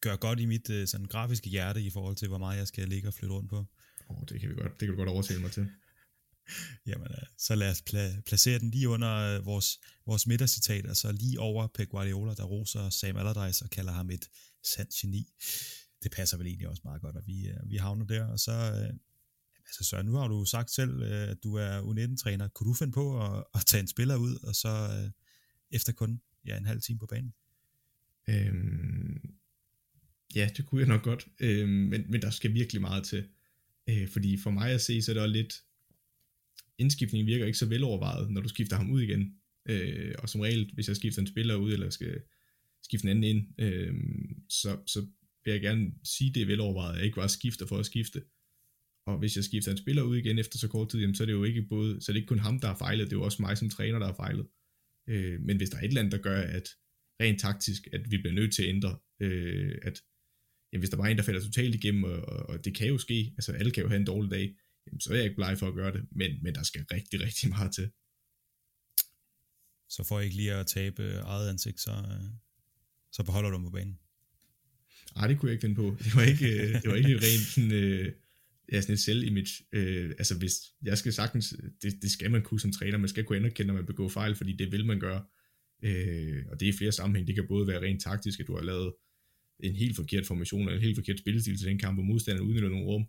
gøre 0.00 0.16
godt 0.16 0.40
i 0.40 0.46
mit 0.46 0.70
øh, 0.70 0.86
sådan 0.86 1.06
grafiske 1.06 1.50
hjerte 1.50 1.82
i 1.82 1.90
forhold 1.90 2.16
til, 2.16 2.28
hvor 2.28 2.38
meget 2.38 2.58
jeg 2.58 2.66
skal 2.66 2.88
ligge 2.88 3.08
og 3.08 3.14
flytte 3.14 3.34
rundt 3.34 3.50
på. 3.50 3.56
Åh, 3.56 4.16
oh, 4.16 4.24
det 4.28 4.40
kan 4.40 4.50
vi 4.50 4.54
godt, 4.54 4.72
det 4.80 4.80
kan 4.80 4.88
du 4.88 4.96
godt 4.96 5.08
overtale 5.08 5.40
mig 5.40 5.50
til. 5.50 5.68
Jamen, 6.86 7.06
øh, 7.10 7.26
så 7.38 7.54
lad 7.54 7.70
os 7.70 7.82
pla- 7.90 8.20
placere 8.20 8.58
den 8.58 8.70
lige 8.70 8.88
under 8.88 9.10
øh, 9.10 9.46
vores, 9.46 9.80
vores 10.06 10.26
midtercitat, 10.26 10.86
altså 10.86 11.12
lige 11.12 11.40
over 11.40 11.66
Pep 11.66 11.88
Guardiola, 11.88 12.34
der 12.34 12.44
roser 12.44 12.90
Sam 12.90 13.16
Allardyce 13.16 13.64
og 13.64 13.70
kalder 13.70 13.92
ham 13.92 14.10
et 14.10 14.28
sandt 14.62 14.90
geni. 14.94 15.32
Det 16.02 16.10
passer 16.10 16.36
vel 16.36 16.46
egentlig 16.46 16.68
også 16.68 16.82
meget 16.84 17.00
godt, 17.02 17.16
at 17.16 17.26
vi, 17.26 17.48
øh, 17.48 17.70
vi 17.70 17.76
havner 17.76 18.06
der. 18.06 18.24
Og 18.24 18.40
så, 18.40 18.52
altså 19.66 19.84
Søren, 19.84 20.06
nu 20.06 20.12
har 20.12 20.28
du 20.28 20.44
sagt 20.44 20.70
selv, 20.70 21.02
at 21.02 21.42
du 21.44 21.54
er 21.54 21.80
U19-træner. 21.80 22.48
Kunne 22.48 22.68
du 22.68 22.74
finde 22.74 22.92
på 22.92 23.24
at, 23.24 23.44
at 23.54 23.66
tage 23.66 23.80
en 23.80 23.88
spiller 23.88 24.16
ud, 24.16 24.36
og 24.42 24.54
så 24.54 24.88
efter 25.70 25.92
kun 25.92 26.20
ja, 26.46 26.56
en 26.56 26.66
halv 26.66 26.80
time 26.80 26.98
på 26.98 27.06
banen? 27.06 27.34
Øhm, 28.28 29.34
ja, 30.34 30.50
det 30.56 30.66
kunne 30.66 30.80
jeg 30.80 30.88
nok 30.88 31.02
godt, 31.02 31.26
øhm, 31.40 31.68
men, 31.68 32.10
men 32.10 32.22
der 32.22 32.30
skal 32.30 32.54
virkelig 32.54 32.80
meget 32.80 33.04
til. 33.04 33.28
Øh, 33.88 34.08
fordi 34.08 34.38
for 34.38 34.50
mig 34.50 34.70
at 34.70 34.80
se, 34.80 35.02
så 35.02 35.10
er 35.10 35.20
det 35.20 35.30
lidt, 35.30 35.62
indskiftningen 36.78 37.26
virker 37.26 37.46
ikke 37.46 37.58
så 37.58 37.66
velovervejet, 37.66 38.30
når 38.30 38.40
du 38.40 38.48
skifter 38.48 38.76
ham 38.76 38.90
ud 38.90 39.02
igen. 39.02 39.34
Øh, 39.68 40.14
og 40.18 40.28
som 40.28 40.40
regel, 40.40 40.70
hvis 40.74 40.88
jeg 40.88 40.96
skifter 40.96 41.20
en 41.20 41.26
spiller 41.26 41.54
ud, 41.54 41.72
eller 41.72 41.90
skal 41.90 42.20
skifte 42.82 43.04
en 43.04 43.10
anden 43.10 43.24
ind, 43.24 43.60
øh, 43.60 43.94
så, 44.48 44.78
så 44.86 45.06
vil 45.44 45.52
jeg 45.52 45.60
gerne 45.60 45.92
sige, 46.04 46.32
det 46.34 46.42
er 46.42 46.46
velovervejet, 46.46 46.96
jeg 46.96 47.04
ikke 47.04 47.16
bare 47.16 47.28
skifter 47.28 47.66
for 47.66 47.78
at 47.78 47.86
skifte. 47.86 48.22
Og 49.06 49.18
hvis 49.18 49.36
jeg 49.36 49.44
skifter 49.44 49.70
en 49.70 49.78
spiller 49.78 50.02
ud 50.02 50.16
igen 50.16 50.38
efter 50.38 50.58
så 50.58 50.68
kort 50.68 50.88
tid, 50.90 51.00
jamen, 51.00 51.14
så 51.14 51.22
er 51.22 51.26
det 51.26 51.32
jo 51.32 51.44
ikke 51.44 51.62
både, 51.62 52.00
så 52.00 52.12
er 52.12 52.14
det 52.14 52.20
ikke 52.20 52.28
kun 52.28 52.38
ham, 52.38 52.60
der 52.60 52.68
har 52.68 52.76
fejlet, 52.76 53.06
det 53.06 53.12
er 53.12 53.16
jo 53.16 53.24
også 53.24 53.42
mig 53.42 53.58
som 53.58 53.70
træner, 53.70 53.98
der 53.98 54.06
har 54.06 54.14
fejlet. 54.14 54.46
Øh, 55.08 55.40
men 55.40 55.56
hvis 55.56 55.70
der 55.70 55.76
er 55.76 55.82
et 55.82 55.88
eller 55.88 56.00
andet, 56.00 56.12
der 56.12 56.18
gør, 56.18 56.40
at 56.40 56.68
rent 57.20 57.40
taktisk, 57.40 57.88
at 57.92 58.10
vi 58.10 58.16
bliver 58.18 58.34
nødt 58.34 58.54
til 58.54 58.62
at 58.62 58.68
ændre, 58.68 58.96
øh, 59.20 59.78
at 59.82 60.02
jamen, 60.72 60.80
hvis 60.80 60.90
der 60.90 60.96
bare 60.96 61.06
er 61.06 61.10
en, 61.10 61.16
der 61.16 61.22
falder 61.22 61.40
totalt 61.40 61.74
igennem, 61.74 62.04
og, 62.04 62.20
og 62.22 62.64
det 62.64 62.74
kan 62.74 62.88
jo 62.88 62.98
ske, 62.98 63.32
altså 63.36 63.52
alle 63.52 63.70
kan 63.70 63.82
jo 63.82 63.88
have 63.88 64.00
en 64.00 64.06
dårlig 64.06 64.30
dag, 64.30 64.56
jamen, 64.86 65.00
så 65.00 65.12
er 65.12 65.16
jeg 65.16 65.24
ikke 65.24 65.36
bleg 65.36 65.58
for 65.58 65.68
at 65.68 65.74
gøre 65.74 65.92
det, 65.92 66.06
men, 66.10 66.42
men 66.42 66.54
der 66.54 66.62
skal 66.62 66.84
rigtig, 66.92 67.20
rigtig 67.20 67.48
meget 67.48 67.74
til. 67.74 67.90
Så 69.88 70.04
for 70.08 70.20
ikke 70.20 70.36
lige 70.36 70.54
at 70.54 70.66
tabe 70.66 71.02
eget 71.12 71.48
ansigt, 71.48 71.80
så, 71.80 71.94
så 73.12 73.22
beholder 73.22 73.50
du 73.50 73.58
på 73.58 73.70
banen? 73.70 73.98
Nej, 75.16 75.26
det 75.26 75.38
kunne 75.38 75.48
jeg 75.48 75.52
ikke 75.52 75.62
finde 75.62 75.74
på. 75.74 75.96
Det 76.04 76.14
var 76.14 76.22
ikke, 76.22 76.46
øh, 76.46 76.82
det 76.82 76.90
var 76.90 76.94
ikke 76.94 77.16
rent 77.26 77.46
sådan, 77.54 77.72
øh, 77.72 78.12
ja, 78.72 78.80
sådan 78.80 78.92
et 78.92 79.00
selv-image. 79.00 79.64
Øh, 79.72 80.10
altså 80.18 80.38
hvis 80.38 80.54
jeg 80.82 80.98
skal 80.98 81.12
sagtens, 81.12 81.54
det, 81.82 82.02
det 82.02 82.10
skal 82.10 82.30
man 82.30 82.42
kunne 82.42 82.60
som 82.60 82.72
træner, 82.72 82.98
man 82.98 83.08
skal 83.08 83.24
kunne 83.24 83.38
anerkende, 83.38 83.66
når 83.66 83.74
man 83.74 83.86
begår 83.86 84.08
fejl, 84.08 84.34
fordi 84.34 84.56
det 84.56 84.72
vil 84.72 84.86
man 84.86 85.00
gøre. 85.00 85.24
Øh, 85.82 86.44
og 86.50 86.60
det 86.60 86.68
er 86.68 86.72
i 86.72 86.76
flere 86.76 86.92
sammenhæng. 86.92 87.26
Det 87.26 87.34
kan 87.34 87.48
både 87.48 87.66
være 87.66 87.82
rent 87.82 88.02
taktisk, 88.02 88.40
at 88.40 88.46
du 88.46 88.56
har 88.56 88.62
lavet 88.62 88.94
en 89.60 89.74
helt 89.74 89.96
forkert 89.96 90.26
formation, 90.26 90.60
eller 90.60 90.76
en 90.76 90.84
helt 90.84 90.96
forkert 90.96 91.18
spillestil 91.18 91.58
til 91.58 91.66
den 91.66 91.78
kamp, 91.78 91.96
hvor 91.96 92.04
modstanderen 92.04 92.48
udnytter 92.48 92.68
nogle 92.68 92.84
rum. 92.84 93.06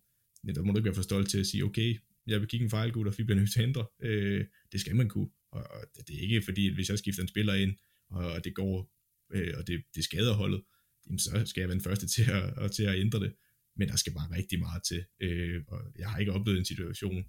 Der 0.54 0.64
må 0.64 0.72
du 0.72 0.78
ikke 0.78 0.86
være 0.86 0.96
for 0.96 1.02
stolt 1.02 1.30
til 1.30 1.40
at 1.40 1.48
sige, 1.48 1.64
okay, 1.64 1.98
jeg 2.28 2.40
vil 2.40 2.48
kigge 2.48 2.64
en 2.64 2.70
fejl, 2.70 2.92
gut, 2.92 3.08
og 3.08 3.14
vi 3.18 3.24
bliver 3.24 3.40
nødt 3.40 3.52
til 3.52 3.60
at 3.60 3.68
ændre. 3.68 3.86
Øh, 4.02 4.46
det 4.72 4.82
skal 4.82 4.96
man 4.96 5.10
kunne. 5.10 5.30
Og, 5.52 5.64
og 5.72 6.08
det 6.08 6.16
er 6.16 6.22
ikke 6.22 6.42
fordi, 6.42 6.68
at 6.68 6.74
hvis 6.74 6.90
jeg 6.90 7.00
skifter 7.00 7.22
en 7.22 7.28
spiller 7.28 7.54
ind, 7.54 7.74
og 8.10 8.44
det 8.44 8.56
går, 8.56 8.92
øh, 9.34 9.54
og 9.58 9.68
det, 9.68 9.84
det 9.96 10.04
skader 10.04 10.34
holdet, 10.34 10.62
jamen 11.06 11.20
så 11.20 11.44
skal 11.46 11.62
jeg 11.62 11.70
være 11.70 11.76
den 11.76 11.84
første 11.84 12.08
til 12.08 12.32
at, 12.32 12.44
og 12.44 12.72
til 12.72 12.84
at 12.84 13.00
ændre 13.00 13.20
det. 13.20 13.34
Men 13.78 13.88
der 13.88 13.96
skal 13.96 14.14
bare 14.14 14.38
rigtig 14.38 14.60
meget 14.60 14.84
til. 14.84 15.06
Øh, 15.22 15.62
og 15.68 15.82
jeg 16.00 16.10
har 16.10 16.18
ikke 16.20 16.32
oplevet 16.32 16.60
en 16.60 16.66
situation, 16.66 17.26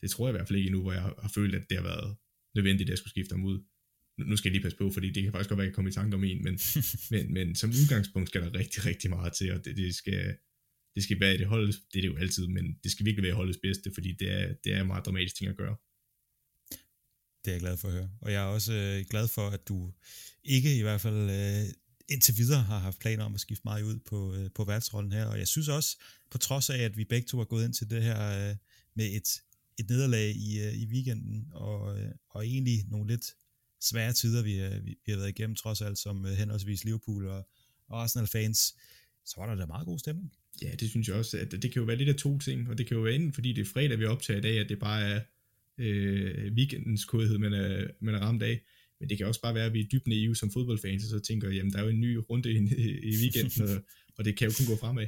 det 0.00 0.10
tror 0.10 0.26
jeg 0.28 0.34
i 0.34 0.36
hvert 0.36 0.48
fald 0.48 0.58
ikke 0.58 0.66
endnu, 0.66 0.82
hvor 0.82 0.92
jeg 0.92 1.02
har, 1.02 1.14
har 1.22 1.28
følt, 1.34 1.54
at 1.54 1.64
det 1.68 1.76
har 1.76 1.84
været 1.84 2.16
nødvendigt, 2.54 2.88
at 2.88 2.90
jeg 2.90 2.98
skulle 2.98 3.10
skifte 3.10 3.32
ham 3.32 3.44
ud. 3.44 3.64
Nu, 4.18 4.24
nu 4.24 4.36
skal 4.36 4.48
jeg 4.48 4.52
lige 4.52 4.62
passe 4.62 4.78
på, 4.78 4.90
fordi 4.90 5.10
det 5.10 5.22
kan 5.22 5.32
faktisk 5.32 5.48
godt 5.48 5.58
være, 5.58 5.66
at 5.66 5.70
jeg 5.70 5.74
kommer 5.74 5.90
i 5.90 5.94
tanke 5.94 6.14
om 6.14 6.24
en, 6.24 6.44
men, 6.44 6.58
men, 7.12 7.32
men 7.32 7.54
som 7.54 7.70
udgangspunkt 7.70 8.28
skal 8.28 8.42
der 8.42 8.54
rigtig, 8.54 8.86
rigtig 8.86 9.10
meget 9.10 9.32
til, 9.32 9.52
og 9.52 9.64
det, 9.64 9.76
det 9.76 9.94
skal, 9.94 10.36
det 10.94 11.02
skal 11.02 11.20
være 11.20 11.38
det 11.38 11.46
holdet, 11.46 11.74
det 11.92 11.98
er 11.98 12.02
det 12.02 12.08
jo 12.08 12.16
altid, 12.16 12.46
men 12.46 12.78
det 12.82 12.90
skal 12.90 13.06
virkelig 13.06 13.24
være 13.24 13.34
holdets 13.34 13.58
bedste, 13.62 13.90
fordi 13.94 14.12
det 14.12 14.30
er, 14.30 14.54
det 14.64 14.72
er 14.72 14.80
en 14.80 14.86
meget 14.86 15.06
dramatisk 15.06 15.36
ting 15.36 15.50
at 15.50 15.56
gøre. 15.56 15.76
Det 17.44 17.50
er 17.50 17.52
jeg 17.52 17.60
glad 17.60 17.76
for 17.76 17.88
at 17.88 17.94
høre. 17.94 18.10
Og 18.20 18.32
jeg 18.32 18.42
er 18.42 18.46
også 18.46 18.72
øh, 18.72 19.04
glad 19.10 19.28
for, 19.28 19.48
at 19.48 19.68
du 19.68 19.92
ikke 20.44 20.78
i 20.78 20.82
hvert 20.82 21.00
fald 21.00 21.30
øh, 21.30 21.74
indtil 22.08 22.36
videre 22.36 22.62
har 22.62 22.78
haft 22.78 22.98
planer 22.98 23.24
om 23.24 23.34
at 23.34 23.40
skifte 23.40 23.62
mig 23.64 23.84
ud 23.84 23.98
på, 23.98 24.34
øh, 24.34 24.50
på 24.54 24.64
værtsrollen 24.64 25.12
her. 25.12 25.26
Og 25.26 25.38
jeg 25.38 25.48
synes 25.48 25.68
også, 25.68 25.98
på 26.30 26.38
trods 26.38 26.70
af, 26.70 26.78
at 26.78 26.96
vi 26.96 27.04
begge 27.04 27.26
to 27.26 27.38
har 27.38 27.44
gået 27.44 27.64
ind 27.64 27.74
til 27.74 27.90
det 27.90 28.02
her 28.02 28.50
øh, 28.50 28.56
med 28.94 29.06
et, 29.06 29.42
et 29.78 29.88
nederlag 29.88 30.36
i, 30.36 30.60
øh, 30.60 30.74
i 30.74 30.86
weekenden, 30.86 31.48
og, 31.52 31.98
øh, 31.98 32.12
og 32.28 32.46
egentlig 32.46 32.84
nogle 32.88 33.08
lidt 33.08 33.34
svære 33.80 34.12
tider, 34.12 34.42
vi, 34.42 34.60
øh, 34.60 34.84
vi, 34.86 34.96
vi 35.06 35.12
har 35.12 35.18
været 35.18 35.28
igennem, 35.28 35.56
trods 35.56 35.80
alt 35.80 35.98
som 35.98 36.26
øh, 36.26 36.32
henholdsvis 36.32 36.84
Liverpool 36.84 37.26
og, 37.26 37.48
og 37.88 38.02
Arsenal-fans, 38.02 38.74
så 39.24 39.34
var 39.36 39.46
der 39.46 39.54
da 39.54 39.66
meget 39.66 39.86
god 39.86 39.98
stemning. 39.98 40.32
Ja, 40.62 40.70
det 40.80 40.90
synes 40.90 41.08
jeg 41.08 41.16
også. 41.16 41.38
At 41.38 41.52
det 41.52 41.62
kan 41.62 41.80
jo 41.80 41.82
være 41.82 41.96
lidt 41.96 42.08
af 42.08 42.14
to 42.14 42.38
ting, 42.38 42.68
og 42.68 42.78
det 42.78 42.86
kan 42.86 42.96
jo 42.96 43.02
være 43.02 43.14
enten, 43.14 43.32
fordi 43.32 43.52
det 43.52 43.60
er 43.60 43.70
fredag, 43.72 43.98
vi 43.98 44.04
optager 44.04 44.38
i 44.38 44.42
dag, 44.42 44.58
at 44.58 44.68
det 44.68 44.78
bare 44.78 45.02
er 45.02 45.20
øh, 45.78 46.52
weekendens 46.52 47.04
kodhed, 47.04 47.38
man 47.38 47.52
er, 47.52 47.86
man 48.00 48.14
er 48.14 48.18
ramt 48.18 48.42
af. 48.42 48.60
Men 49.00 49.08
det 49.08 49.18
kan 49.18 49.26
også 49.26 49.40
bare 49.40 49.54
være, 49.54 49.66
at 49.66 49.72
vi 49.72 49.80
er 49.80 49.88
dybt 49.92 50.06
naive 50.06 50.36
som 50.36 50.50
fodboldfans, 50.50 51.04
og 51.04 51.10
så 51.10 51.18
tænker, 51.18 51.50
jamen 51.50 51.72
der 51.72 51.78
er 51.78 51.82
jo 51.82 51.88
en 51.88 52.00
ny 52.00 52.14
runde 52.30 52.52
i, 52.52 52.56
i 53.02 53.16
weekenden, 53.16 53.62
og, 53.62 53.84
og 54.18 54.24
det 54.24 54.36
kan 54.36 54.48
jo 54.48 54.54
kun 54.58 54.66
gå 54.66 54.76
fremad. 54.76 55.06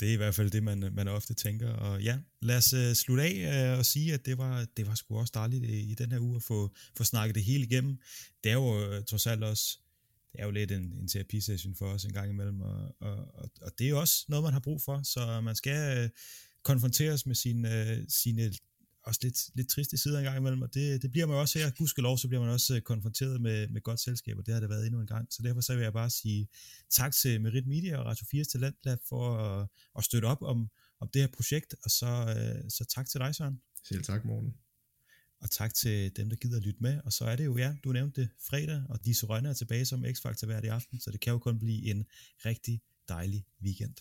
Det 0.00 0.08
er 0.08 0.12
i 0.12 0.16
hvert 0.16 0.34
fald 0.34 0.50
det, 0.50 0.62
man, 0.62 0.92
man 0.92 1.08
ofte 1.08 1.34
tænker. 1.34 1.68
Og 1.68 2.02
ja, 2.02 2.18
lad 2.42 2.56
os 2.56 2.74
uh, 2.74 2.92
slutte 2.92 3.22
af 3.22 3.72
uh, 3.72 3.78
og 3.78 3.86
sige, 3.86 4.14
at 4.14 4.26
det 4.26 4.38
var, 4.38 4.66
det 4.76 4.86
var 4.86 4.94
sgu 4.94 5.18
også 5.18 5.32
dejligt 5.34 5.64
i, 5.64 5.90
i 5.90 5.94
den 5.94 6.12
her 6.12 6.20
uge 6.20 6.36
at 6.36 6.42
få, 6.42 6.74
få 6.96 7.04
snakket 7.04 7.34
det 7.34 7.44
hele 7.44 7.64
igennem. 7.64 7.98
Det 8.44 8.50
er 8.50 8.54
jo 8.54 8.96
uh, 8.98 9.04
trods 9.04 9.26
alt 9.26 9.44
også 9.44 9.78
det 10.32 10.40
er 10.40 10.44
jo 10.44 10.50
lidt 10.50 10.72
en, 10.72 10.92
en 11.00 11.08
terapisession 11.08 11.74
for 11.74 11.86
os 11.86 12.04
en 12.04 12.12
gang 12.12 12.30
imellem, 12.30 12.60
og, 12.60 12.96
og, 13.00 13.16
og, 13.34 13.50
og 13.62 13.72
det 13.78 13.84
er 13.84 13.90
jo 13.90 14.00
også 14.00 14.24
noget, 14.28 14.42
man 14.42 14.52
har 14.52 14.60
brug 14.60 14.82
for, 14.82 15.02
så 15.02 15.40
man 15.40 15.56
skal 15.56 15.98
øh, 15.98 16.10
konfronteres 16.62 17.26
med 17.26 17.34
sine, 17.34 17.90
øh, 17.90 18.04
sine 18.08 18.52
også 19.08 19.20
lidt, 19.22 19.38
lidt 19.54 19.68
triste 19.68 19.96
sider 19.98 20.18
en 20.18 20.24
gang 20.24 20.36
imellem, 20.36 20.62
og 20.62 20.74
det, 20.74 21.02
det 21.02 21.10
bliver 21.10 21.26
man 21.26 21.36
også 21.36 21.58
her. 21.58 21.70
Gudskelov, 21.70 22.18
så 22.18 22.28
bliver 22.28 22.40
man 22.40 22.50
også 22.50 22.76
øh, 22.76 22.80
konfronteret 22.82 23.40
med, 23.40 23.68
med 23.68 23.80
godt 23.80 24.00
selskab, 24.00 24.38
og 24.38 24.46
det 24.46 24.54
har 24.54 24.60
det 24.60 24.68
været 24.68 24.86
endnu 24.86 25.00
en 25.00 25.06
gang. 25.06 25.32
Så 25.32 25.42
derfor 25.42 25.60
så 25.60 25.74
vil 25.74 25.82
jeg 25.82 25.92
bare 25.92 26.10
sige 26.10 26.48
tak 26.90 27.12
til 27.12 27.40
Merit 27.40 27.66
Media 27.66 27.96
og 27.96 28.06
Radio 28.06 28.24
4's 28.24 28.52
Talentlab 28.52 28.98
for 29.08 29.36
at, 29.36 29.68
at 29.98 30.04
støtte 30.04 30.26
op 30.26 30.42
om, 30.42 30.70
om 31.00 31.08
det 31.08 31.22
her 31.22 31.28
projekt, 31.28 31.74
og 31.84 31.90
så, 31.90 32.06
øh, 32.06 32.70
så 32.70 32.84
tak 32.94 33.08
til 33.08 33.20
dig, 33.20 33.34
Søren. 33.34 33.60
Selv 33.84 34.02
tak, 34.04 34.24
morgen. 34.24 34.54
Og 35.40 35.50
tak 35.50 35.74
til 35.74 36.16
dem, 36.16 36.28
der 36.28 36.36
gider 36.36 36.56
at 36.56 36.62
lytte 36.62 36.82
med. 36.82 37.00
Og 37.04 37.12
så 37.12 37.24
er 37.24 37.36
det 37.36 37.44
jo, 37.44 37.56
ja, 37.56 37.76
du 37.84 37.92
nævnte 37.92 38.20
det, 38.20 38.30
fredag, 38.38 38.82
og 38.88 39.04
Disse 39.04 39.26
Rønne 39.26 39.48
er 39.48 39.54
tilbage 39.54 39.84
som 39.84 40.04
X-Factor 40.04 40.46
hver 40.46 40.64
i 40.64 40.66
aften, 40.66 41.00
så 41.00 41.10
det 41.10 41.20
kan 41.20 41.32
jo 41.32 41.38
kun 41.38 41.58
blive 41.58 41.90
en 41.90 42.06
rigtig 42.44 42.80
dejlig 43.08 43.46
weekend. 43.62 43.94